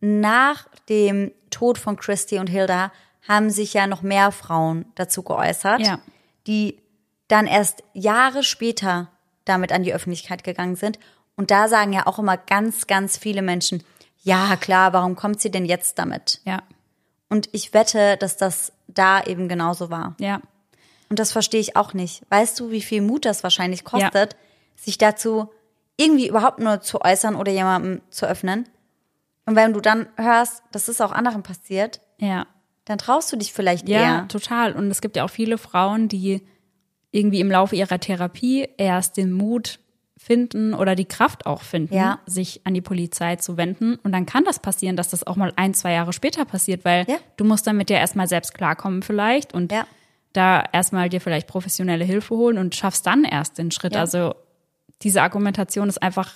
nach 0.01 0.69
dem 0.89 1.33
Tod 1.51 1.79
von 1.79 1.97
Christy 1.97 2.39
und 2.39 2.47
Hilda 2.47 2.93
haben 3.27 3.51
sich 3.51 3.75
ja 3.75 3.87
noch 3.89 4.03
mehr 4.03 4.31
Frauen 4.31 4.85
dazu 4.95 5.23
geäußert, 5.23 5.81
Ja. 5.81 5.99
die 6.47 6.79
dann 7.27 7.47
erst 7.47 7.83
Jahre 7.95 8.43
später 8.45 9.11
damit 9.45 9.73
an 9.73 9.83
die 9.83 9.93
Öffentlichkeit 9.93 10.45
gegangen 10.45 10.77
sind. 10.77 10.99
Und 11.37 11.51
da 11.51 11.69
sagen 11.69 11.93
ja 11.93 12.07
auch 12.07 12.19
immer 12.19 12.37
ganz, 12.37 12.87
ganz 12.87 13.17
viele 13.19 13.43
Menschen, 13.43 13.83
ja 14.23 14.57
klar, 14.57 14.93
warum 14.93 15.17
kommt 15.17 15.41
sie 15.41 15.51
denn 15.51 15.65
jetzt 15.65 15.99
damit? 15.99 16.41
Ja, 16.45 16.63
Und 17.29 17.49
ich 17.53 17.75
wette, 17.75 18.17
dass 18.17 18.37
das 18.37 18.73
da 18.87 19.23
eben 19.23 19.49
genauso 19.49 19.91
war. 19.91 20.15
ja, 20.19 20.41
Und 21.11 21.19
das 21.19 21.33
verstehe 21.33 21.61
ich 21.61 21.77
auch 21.77 21.93
nicht. 21.95 22.23
Weißt 22.31 22.59
du, 22.61 22.71
wie 22.71 22.83
viel 22.83 23.03
Mut 23.03 23.25
das 23.25 23.43
wahrscheinlich 23.43 23.85
kostet, 23.85 24.37
sich 24.77 24.97
dazu 24.99 25.51
irgendwie 25.99 26.29
überhaupt 26.29 26.61
nur 26.61 26.81
zu 26.81 27.01
äußern 27.03 27.35
oder 27.37 27.53
jemandem 27.53 28.01
zu 28.11 28.27
öffnen? 28.27 28.67
Und 29.47 29.57
wenn 29.57 29.73
du 29.73 29.81
dann 29.81 30.07
hörst, 30.17 30.63
dass 30.73 30.89
es 30.89 31.01
auch 31.01 31.13
anderen 31.13 31.43
passiert, 31.43 32.01
ja. 32.19 32.47
dann 32.85 32.99
traust 32.99 33.33
du 33.33 33.37
dich 33.37 33.53
vielleicht 33.53 33.89
Ja, 33.89 33.99
eher. 34.01 34.29
total. 34.29 34.73
Und 34.75 34.91
es 34.91 35.01
gibt 35.01 35.17
ja 35.17 35.25
auch 35.25 35.31
viele 35.31 35.59
Frauen, 35.59 36.09
die 36.09 36.43
irgendwie 37.11 37.41
im 37.41 37.51
Laufe 37.51 37.75
ihrer 37.77 37.99
Therapie 37.99 38.69
erst 38.77 39.17
den 39.17 39.33
Mut 39.33 39.79
finden 40.19 40.75
oder 40.75 40.95
die 40.95 41.05
Kraft 41.07 41.47
auch 41.47 41.63
finden, 41.63 41.95
Ja. 41.95 42.19
sich 42.27 42.61
an 42.65 42.75
die 42.75 42.81
Polizei 42.83 43.37
zu 43.37 43.57
wenden. 43.57 43.95
Und 44.03 44.13
dann 44.13 44.27
kann 44.27 44.45
das 44.45 44.59
passieren, 44.59 44.97
dass 44.97 45.09
das 45.09 45.27
auch 45.27 45.37
mal 45.37 45.53
ein, 45.57 45.73
zwei 45.75 45.93
Jahre 45.93 46.13
später 46.13 46.45
passiert, 46.45 46.85
weil 46.85 47.07
Ja. 47.09 47.17
du 47.37 47.45
musst 47.45 47.67
dann 47.67 47.77
mit 47.77 47.89
dir 47.89 47.97
erstmal 47.97 48.29
selbst 48.29 48.53
klarkommen 48.53 49.03
vielleicht 49.03 49.55
und 49.55 49.73
Ja. 49.73 49.87
da 50.35 50.63
erstmal 50.73 51.09
dir 51.09 51.21
vielleicht 51.23 51.47
professionelle 51.47 52.05
Hilfe 52.05 52.35
holen 52.37 52.59
und 52.59 52.75
schaffst 52.75 53.07
dann 53.07 53.25
erst 53.25 53.57
den 53.59 53.71
Schritt. 53.71 53.95
Ja. 53.95 54.01
Also 54.01 54.35
diese 55.03 55.23
Argumentation 55.23 55.89
ist 55.89 56.03
einfach, 56.03 56.33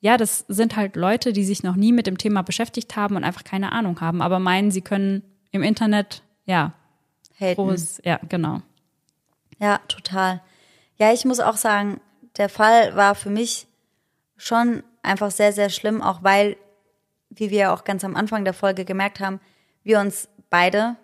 ja, 0.00 0.16
das 0.16 0.44
sind 0.48 0.76
halt 0.76 0.96
Leute, 0.96 1.32
die 1.32 1.44
sich 1.44 1.62
noch 1.62 1.76
nie 1.76 1.92
mit 1.92 2.06
dem 2.06 2.18
Thema 2.18 2.42
beschäftigt 2.42 2.96
haben 2.96 3.16
und 3.16 3.24
einfach 3.24 3.44
keine 3.44 3.72
Ahnung 3.72 4.00
haben, 4.00 4.22
aber 4.22 4.38
meinen, 4.38 4.70
sie 4.70 4.82
können 4.82 5.22
im 5.50 5.62
Internet, 5.62 6.22
ja, 6.44 6.74
Haten. 7.40 7.54
groß, 7.54 8.02
ja, 8.04 8.20
genau. 8.28 8.60
Ja, 9.58 9.78
total. 9.88 10.42
Ja, 10.98 11.12
ich 11.12 11.24
muss 11.24 11.40
auch 11.40 11.56
sagen, 11.56 12.00
der 12.36 12.48
Fall 12.48 12.94
war 12.96 13.14
für 13.14 13.30
mich 13.30 13.66
schon 14.36 14.82
einfach 15.02 15.30
sehr, 15.30 15.52
sehr 15.52 15.70
schlimm, 15.70 16.02
auch 16.02 16.22
weil, 16.22 16.56
wie 17.30 17.50
wir 17.50 17.72
auch 17.72 17.84
ganz 17.84 18.04
am 18.04 18.16
Anfang 18.16 18.44
der 18.44 18.54
Folge 18.54 18.84
gemerkt 18.84 19.20
haben, 19.20 19.40
wir 19.82 20.00
uns 20.00 20.28
beide 20.50 20.96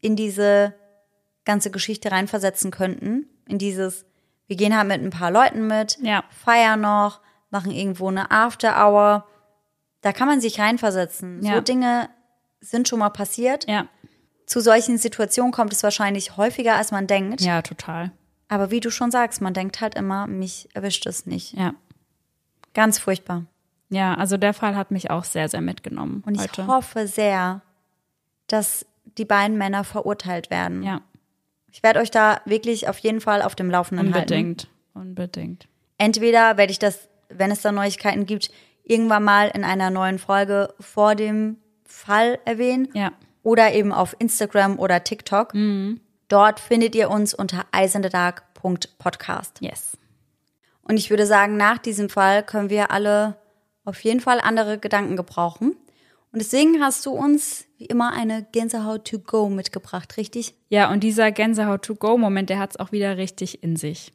in 0.00 0.16
diese 0.16 0.74
ganze 1.44 1.70
Geschichte 1.70 2.10
reinversetzen 2.10 2.70
könnten. 2.70 3.26
In 3.46 3.58
dieses, 3.58 4.04
wir 4.50 4.56
gehen 4.56 4.76
halt 4.76 4.88
mit 4.88 5.00
ein 5.00 5.10
paar 5.10 5.30
Leuten 5.30 5.68
mit, 5.68 5.96
Ja. 6.02 6.24
feiern 6.44 6.80
noch, 6.80 7.20
machen 7.50 7.70
irgendwo 7.70 8.08
eine 8.08 8.32
After-Hour. 8.32 9.24
Da 10.00 10.12
kann 10.12 10.26
man 10.26 10.40
sich 10.40 10.58
reinversetzen. 10.58 11.40
Ja. 11.44 11.54
So 11.54 11.60
Dinge 11.60 12.08
sind 12.60 12.88
schon 12.88 12.98
mal 12.98 13.10
passiert. 13.10 13.68
Ja, 13.68 13.86
Zu 14.46 14.58
solchen 14.58 14.98
Situationen 14.98 15.52
kommt 15.52 15.72
es 15.72 15.84
wahrscheinlich 15.84 16.36
häufiger, 16.36 16.74
als 16.74 16.90
man 16.90 17.06
denkt. 17.06 17.40
ja, 17.42 17.62
total. 17.62 18.10
Aber 18.48 18.72
wie 18.72 18.80
du 18.80 18.90
schon 18.90 19.12
sagst, 19.12 19.40
man 19.40 19.54
denkt 19.54 19.80
halt 19.80 19.94
immer, 19.94 20.26
mich 20.26 20.68
erwischt 20.74 21.06
es 21.06 21.26
nicht. 21.26 21.52
Ja. 21.52 21.74
Ganz 22.74 22.98
furchtbar. 22.98 23.44
Ja, 23.90 24.14
also 24.14 24.36
der 24.36 24.52
Fall 24.54 24.74
hat 24.74 24.90
mich 24.90 25.10
auch 25.10 25.22
sehr, 25.22 25.48
sehr 25.48 25.60
mitgenommen 25.60 26.24
Und 26.26 26.34
ich 26.34 26.42
heute. 26.42 26.66
hoffe 26.66 27.06
sehr, 27.06 27.60
dass 28.48 28.84
die 29.18 29.24
beiden 29.24 29.56
Männer 29.58 29.84
verurteilt 29.84 30.50
werden. 30.50 30.82
ja, 30.82 31.00
Ich 31.72 31.82
werde 31.82 32.00
euch 32.00 32.10
da 32.10 32.40
wirklich 32.44 32.88
auf 32.88 32.98
jeden 32.98 33.20
Fall 33.20 33.42
auf 33.42 33.54
dem 33.54 33.70
Laufenden 33.70 34.14
halten. 34.14 34.32
unbedingt. 34.34 34.68
Unbedingt. 34.94 35.68
Entweder 35.98 36.56
werde 36.56 36.72
ich 36.72 36.78
das, 36.78 37.08
wenn 37.28 37.50
es 37.50 37.62
da 37.62 37.72
Neuigkeiten 37.72 38.26
gibt, 38.26 38.50
irgendwann 38.84 39.24
mal 39.24 39.48
in 39.54 39.64
einer 39.64 39.90
neuen 39.90 40.18
Folge 40.18 40.74
vor 40.80 41.14
dem 41.14 41.58
Fall 41.84 42.38
erwähnen. 42.44 42.88
Ja. 42.94 43.12
Oder 43.42 43.72
eben 43.72 43.92
auf 43.92 44.16
Instagram 44.18 44.78
oder 44.78 45.04
TikTok. 45.04 45.54
Dort 46.28 46.60
findet 46.60 46.94
ihr 46.94 47.10
uns 47.10 47.34
unter 47.34 47.66
eisendedark.podcast. 47.72 49.58
Yes. 49.60 49.96
Und 50.82 50.96
ich 50.96 51.10
würde 51.10 51.26
sagen, 51.26 51.56
nach 51.56 51.78
diesem 51.78 52.08
Fall 52.08 52.42
können 52.42 52.70
wir 52.70 52.90
alle 52.90 53.36
auf 53.84 54.02
jeden 54.02 54.20
Fall 54.20 54.40
andere 54.40 54.78
Gedanken 54.78 55.16
gebrauchen. 55.16 55.76
Und 56.32 56.38
deswegen 56.38 56.80
hast 56.80 57.04
du 57.06 57.10
uns 57.10 57.64
wie 57.76 57.86
immer 57.86 58.12
eine 58.12 58.46
Gänsehaut 58.52 59.04
to 59.04 59.18
go 59.18 59.48
mitgebracht, 59.48 60.16
richtig? 60.16 60.54
Ja, 60.68 60.92
und 60.92 61.02
dieser 61.02 61.32
Gänsehaut-to-go-Moment, 61.32 62.50
der 62.50 62.60
hat 62.60 62.70
es 62.70 62.76
auch 62.78 62.92
wieder 62.92 63.16
richtig 63.16 63.64
in 63.64 63.74
sich. 63.74 64.12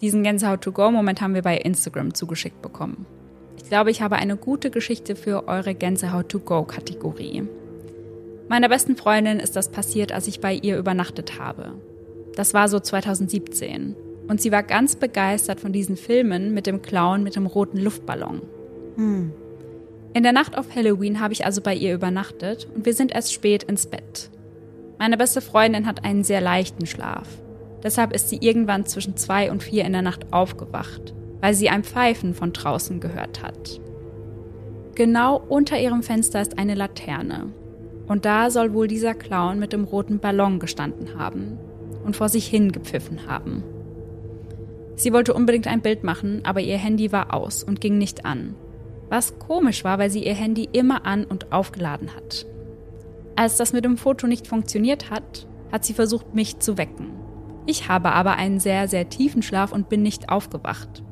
Diesen 0.00 0.22
Gänsehaut-to-go-Moment 0.22 1.20
haben 1.20 1.34
wir 1.34 1.42
bei 1.42 1.58
Instagram 1.58 2.14
zugeschickt 2.14 2.62
bekommen. 2.62 3.04
Ich 3.58 3.64
glaube, 3.64 3.90
ich 3.90 4.00
habe 4.00 4.16
eine 4.16 4.38
gute 4.38 4.70
Geschichte 4.70 5.14
für 5.14 5.46
eure 5.46 5.74
Gänsehaut-to-go-Kategorie. 5.74 7.46
Meiner 8.50 8.68
besten 8.68 8.96
Freundin 8.96 9.38
ist 9.38 9.54
das 9.54 9.68
passiert, 9.68 10.10
als 10.10 10.26
ich 10.26 10.40
bei 10.40 10.52
ihr 10.52 10.76
übernachtet 10.76 11.38
habe. 11.38 11.74
Das 12.34 12.52
war 12.52 12.68
so 12.68 12.80
2017. 12.80 13.94
Und 14.26 14.40
sie 14.40 14.50
war 14.50 14.64
ganz 14.64 14.96
begeistert 14.96 15.60
von 15.60 15.72
diesen 15.72 15.96
Filmen 15.96 16.52
mit 16.52 16.66
dem 16.66 16.82
Clown 16.82 17.22
mit 17.22 17.36
dem 17.36 17.46
roten 17.46 17.78
Luftballon. 17.78 18.42
In 20.14 20.24
der 20.24 20.32
Nacht 20.32 20.58
auf 20.58 20.74
Halloween 20.74 21.20
habe 21.20 21.32
ich 21.32 21.44
also 21.44 21.60
bei 21.60 21.76
ihr 21.76 21.94
übernachtet 21.94 22.66
und 22.74 22.86
wir 22.86 22.92
sind 22.92 23.12
erst 23.12 23.32
spät 23.32 23.62
ins 23.62 23.86
Bett. 23.86 24.30
Meine 24.98 25.16
beste 25.16 25.42
Freundin 25.42 25.86
hat 25.86 26.04
einen 26.04 26.24
sehr 26.24 26.40
leichten 26.40 26.86
Schlaf. 26.86 27.28
Deshalb 27.84 28.12
ist 28.12 28.30
sie 28.30 28.38
irgendwann 28.40 28.84
zwischen 28.84 29.16
zwei 29.16 29.52
und 29.52 29.62
vier 29.62 29.84
in 29.84 29.92
der 29.92 30.02
Nacht 30.02 30.32
aufgewacht, 30.32 31.14
weil 31.40 31.54
sie 31.54 31.68
ein 31.68 31.84
Pfeifen 31.84 32.34
von 32.34 32.52
draußen 32.52 32.98
gehört 32.98 33.44
hat. 33.44 33.80
Genau 34.96 35.40
unter 35.48 35.78
ihrem 35.78 36.02
Fenster 36.02 36.42
ist 36.42 36.58
eine 36.58 36.74
Laterne. 36.74 37.52
Und 38.10 38.24
da 38.24 38.50
soll 38.50 38.74
wohl 38.74 38.88
dieser 38.88 39.14
Clown 39.14 39.60
mit 39.60 39.72
dem 39.72 39.84
roten 39.84 40.18
Ballon 40.18 40.58
gestanden 40.58 41.16
haben 41.16 41.60
und 42.04 42.16
vor 42.16 42.28
sich 42.28 42.48
hingepfiffen 42.48 43.28
haben. 43.28 43.62
Sie 44.96 45.12
wollte 45.12 45.32
unbedingt 45.32 45.68
ein 45.68 45.80
Bild 45.80 46.02
machen, 46.02 46.40
aber 46.42 46.58
ihr 46.58 46.76
Handy 46.76 47.12
war 47.12 47.32
aus 47.32 47.62
und 47.62 47.80
ging 47.80 47.98
nicht 47.98 48.24
an. 48.24 48.56
Was 49.10 49.38
komisch 49.38 49.84
war, 49.84 50.00
weil 50.00 50.10
sie 50.10 50.24
ihr 50.24 50.34
Handy 50.34 50.68
immer 50.72 51.06
an 51.06 51.24
und 51.24 51.52
aufgeladen 51.52 52.16
hat. 52.16 52.46
Als 53.36 53.56
das 53.58 53.72
mit 53.72 53.84
dem 53.84 53.96
Foto 53.96 54.26
nicht 54.26 54.48
funktioniert 54.48 55.12
hat, 55.12 55.46
hat 55.70 55.84
sie 55.84 55.94
versucht, 55.94 56.34
mich 56.34 56.58
zu 56.58 56.78
wecken. 56.78 57.12
Ich 57.64 57.88
habe 57.88 58.10
aber 58.10 58.34
einen 58.34 58.58
sehr, 58.58 58.88
sehr 58.88 59.08
tiefen 59.08 59.42
Schlaf 59.42 59.70
und 59.70 59.88
bin 59.88 60.02
nicht 60.02 60.30
aufgewacht. 60.30 61.04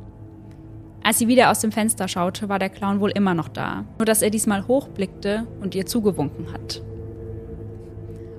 Als 1.04 1.20
sie 1.20 1.28
wieder 1.28 1.52
aus 1.52 1.60
dem 1.60 1.70
Fenster 1.70 2.08
schaute, 2.08 2.48
war 2.48 2.58
der 2.58 2.70
Clown 2.70 2.98
wohl 2.98 3.12
immer 3.12 3.34
noch 3.34 3.48
da, 3.48 3.84
nur 3.98 4.04
dass 4.04 4.20
er 4.20 4.30
diesmal 4.30 4.66
hochblickte 4.66 5.46
und 5.60 5.76
ihr 5.76 5.86
zugewunken 5.86 6.52
hat. 6.52 6.82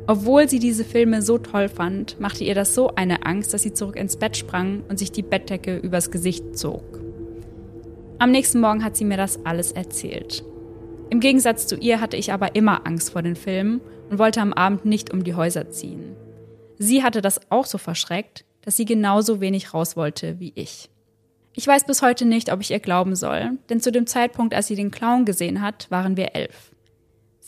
Obwohl 0.10 0.50
sie 0.50 0.58
diese 0.58 0.84
Filme 0.84 1.22
so 1.22 1.38
toll 1.38 1.70
fand, 1.70 2.20
machte 2.20 2.44
ihr 2.44 2.56
das 2.56 2.74
so 2.74 2.96
eine 2.96 3.28
Angst, 3.28 3.54
dass 3.54 3.62
sie 3.62 3.74
zurück 3.74 3.96
ins 3.96 4.18
Bett 4.18 4.36
sprang 4.36 4.82
und 4.90 4.98
sich 4.98 5.12
die 5.12 5.22
Bettdecke 5.22 5.78
übers 5.78 6.10
Gesicht 6.10 6.58
zog. 6.58 6.82
Am 8.18 8.32
nächsten 8.32 8.60
Morgen 8.60 8.84
hat 8.84 8.98
sie 8.98 9.06
mir 9.06 9.18
das 9.18 9.46
alles 9.46 9.72
erzählt. 9.72 10.44
Im 11.12 11.20
Gegensatz 11.20 11.68
zu 11.68 11.78
ihr 11.78 12.02
hatte 12.02 12.18
ich 12.18 12.34
aber 12.34 12.56
immer 12.56 12.88
Angst 12.88 13.12
vor 13.12 13.22
den 13.22 13.36
Filmen 13.36 13.82
und 14.10 14.18
wollte 14.18 14.42
am 14.42 14.52
Abend 14.52 14.84
nicht 14.84 15.14
um 15.14 15.24
die 15.24 15.36
Häuser 15.36 15.70
ziehen. 15.70 16.16
Sie 16.80 17.04
hatte 17.04 17.22
das 17.22 17.40
auch 17.52 17.68
so 17.68 17.78
verschreckt, 17.78 18.46
dass 18.64 18.78
sie 18.78 18.86
genauso 18.86 19.42
wenig 19.42 19.76
raus 19.76 19.96
wollte 19.96 20.40
wie 20.40 20.54
ich. 20.56 20.90
Ich 21.54 21.68
weiß 21.68 21.84
bis 21.84 22.02
heute 22.02 22.26
nicht, 22.26 22.52
ob 22.52 22.62
ich 22.62 22.72
ihr 22.72 22.80
glauben 22.80 23.16
soll, 23.16 23.60
denn 23.70 23.80
zu 23.80 23.92
dem 23.92 24.08
Zeitpunkt, 24.08 24.56
als 24.56 24.66
sie 24.66 24.76
den 24.76 24.90
Clown 24.90 25.26
gesehen 25.26 25.62
hat, 25.62 25.86
waren 25.92 26.18
wir 26.18 26.34
elf. 26.34 26.69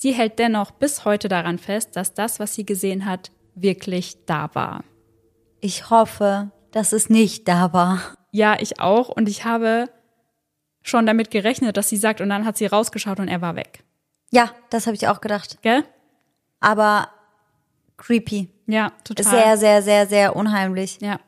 Sie 0.01 0.13
hält 0.13 0.39
dennoch 0.39 0.71
bis 0.71 1.05
heute 1.05 1.27
daran 1.27 1.59
fest, 1.59 1.95
dass 1.95 2.15
das, 2.15 2.39
was 2.39 2.55
sie 2.55 2.65
gesehen 2.65 3.05
hat, 3.05 3.29
wirklich 3.53 4.25
da 4.25 4.49
war. 4.55 4.83
Ich 5.59 5.91
hoffe, 5.91 6.49
dass 6.71 6.91
es 6.91 7.11
nicht 7.11 7.47
da 7.47 7.71
war. 7.71 8.01
Ja, 8.31 8.57
ich 8.59 8.79
auch. 8.79 9.09
Und 9.09 9.29
ich 9.29 9.45
habe 9.45 9.91
schon 10.81 11.05
damit 11.05 11.29
gerechnet, 11.29 11.77
dass 11.77 11.89
sie 11.89 11.97
sagt, 11.97 12.19
und 12.19 12.29
dann 12.29 12.45
hat 12.45 12.57
sie 12.57 12.65
rausgeschaut 12.65 13.19
und 13.19 13.27
er 13.27 13.41
war 13.41 13.55
weg. 13.55 13.83
Ja, 14.31 14.49
das 14.71 14.87
habe 14.87 14.95
ich 14.95 15.07
auch 15.07 15.21
gedacht. 15.21 15.59
Gell? 15.61 15.83
Aber 16.59 17.09
creepy. 17.97 18.49
Ja, 18.65 18.93
total. 19.03 19.23
Sehr, 19.23 19.57
sehr, 19.57 19.81
sehr, 19.83 20.07
sehr 20.07 20.35
unheimlich. 20.35 20.97
Ja. 20.99 21.19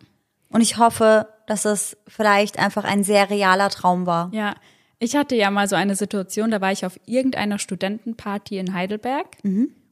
Und 0.50 0.62
ich 0.62 0.80
hoffe, 0.80 1.28
dass 1.46 1.66
es 1.66 1.96
vielleicht 2.08 2.58
einfach 2.58 2.86
ein 2.86 3.04
sehr 3.04 3.30
realer 3.30 3.70
Traum 3.70 4.08
war. 4.08 4.32
Ja, 4.34 4.56
ich 5.04 5.16
hatte 5.16 5.36
ja 5.36 5.52
mal 5.52 5.68
so 5.68 5.76
eine 5.76 5.96
Situation, 5.96 6.52
da 6.52 6.62
war 6.62 6.72
ich 6.72 6.86
auf 6.86 7.00
irgendeiner 7.06 7.60
Studentenparty 7.60 8.58
in 8.58 8.74
Heidelberg 8.74 9.38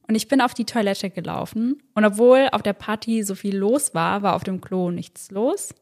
und 0.07 0.15
ich 0.15 0.27
bin 0.27 0.41
auf 0.41 0.53
die 0.53 0.65
Toilette 0.65 1.09
gelaufen. 1.09 1.81
Und 1.93 2.05
obwohl 2.05 2.49
auf 2.51 2.61
der 2.61 2.73
Party 2.73 3.23
so 3.23 3.35
viel 3.35 3.55
los 3.55 3.93
war, 3.93 4.21
war 4.21 4.35
auf 4.35 4.43
dem 4.43 4.61
Klo 4.61 4.91
nichts 4.91 5.31
los. 5.31 5.73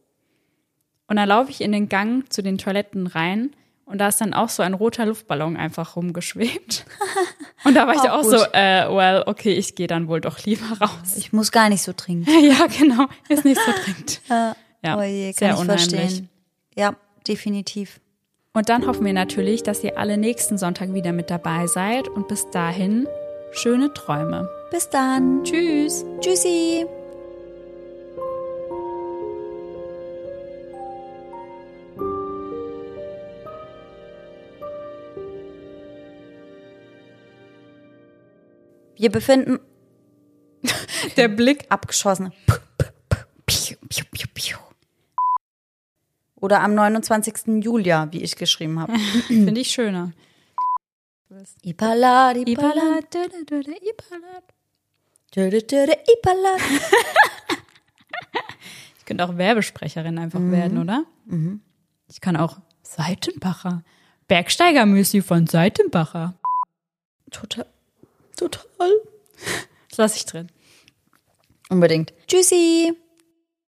Und 1.08 1.16
dann 1.16 1.30
laufe 1.30 1.52
ich 1.52 1.62
in 1.62 1.72
den 1.72 1.90
Gang 1.90 2.32
zu 2.32 2.44
den 2.44 2.58
Toiletten 2.58 3.08
rein 3.08 3.52
und 3.90 3.98
da 3.98 4.08
ist 4.08 4.22
dann 4.22 4.36
auch 4.36 4.50
so 4.50 4.62
ein 4.62 4.76
roter 4.76 5.08
Luftballon 5.08 5.58
einfach 5.58 5.96
rumgeschwebt. 5.96 6.86
Und 7.66 7.74
da 7.74 7.88
war 7.88 7.96
ich 7.96 8.02
Auch 8.02 8.20
auch 8.20 8.24
so, 8.24 8.38
äh, 8.54 8.88
well, 8.88 9.24
okay, 9.26 9.52
ich 9.52 9.74
gehe 9.74 9.88
dann 9.88 10.08
wohl 10.08 10.22
doch 10.22 10.46
lieber 10.46 10.80
raus. 10.80 11.18
Ich 11.18 11.34
muss 11.34 11.52
gar 11.52 11.70
nicht 11.70 11.82
so 11.82 11.92
trinken. 11.92 12.30
ja, 12.44 12.68
genau, 12.68 13.08
ist 13.28 13.44
nicht 13.44 13.60
so 13.60 13.72
dringend. 13.84 14.22
Ja, 14.30 14.98
oh 14.98 15.02
je, 15.02 15.32
sehr 15.34 15.58
unheimlich. 15.58 15.90
verstehen. 15.90 16.30
Ja, 16.78 16.96
definitiv. 17.28 18.00
Und 18.60 18.68
dann 18.68 18.86
hoffen 18.88 19.06
wir 19.06 19.14
natürlich, 19.14 19.64
dass 19.64 19.86
ihr 19.86 19.98
alle 19.98 20.18
nächsten 20.18 20.58
Sonntag 20.58 20.94
wieder 20.94 21.14
mit 21.14 21.30
dabei 21.30 21.66
seid 21.68 22.10
und 22.10 22.28
bis 22.28 22.50
dahin 22.50 23.08
schöne 23.54 23.94
Träume. 23.94 24.50
Bis 24.70 24.90
dann. 24.90 25.46
Tschüss! 25.46 26.04
Tschüssi. 26.20 26.86
Wir 38.98 39.10
befinden 39.10 39.60
Der 41.16 41.30
Blick 41.30 41.66
abgeschossen. 41.70 42.34
Oder 46.42 46.62
am 46.62 46.74
29. 46.74 47.64
Julia, 47.64 48.08
wie 48.12 48.22
ich 48.24 48.36
geschrieben 48.36 48.80
habe. 48.80 48.98
finde 49.28 49.60
ich 49.60 49.72
schöner. 49.72 50.12
Ipalat, 51.64 52.38
Ipalat, 52.38 53.16
Ipalat. 53.16 54.44
Ipalat. 55.36 56.62
Ich 58.98 59.06
könnte 59.12 59.26
auch 59.26 59.38
Werbesprecherin 59.38 60.20
einfach 60.20 60.40
werden, 60.40 60.78
oder? 60.78 61.04
Ich 62.08 62.22
kann 62.22 62.36
auch 62.36 62.58
Seitenbacher. 62.84 63.84
Bergsteigermüsli 64.28 65.24
von 65.24 65.48
Seitenbacher. 65.48 66.36
Total. 67.32 67.66
Total. 68.38 68.92
Das 69.90 69.98
lasse 69.98 70.18
ich 70.18 70.26
drin. 70.28 70.50
Unbedingt. 71.70 72.14
Tschüssi. 72.28 72.96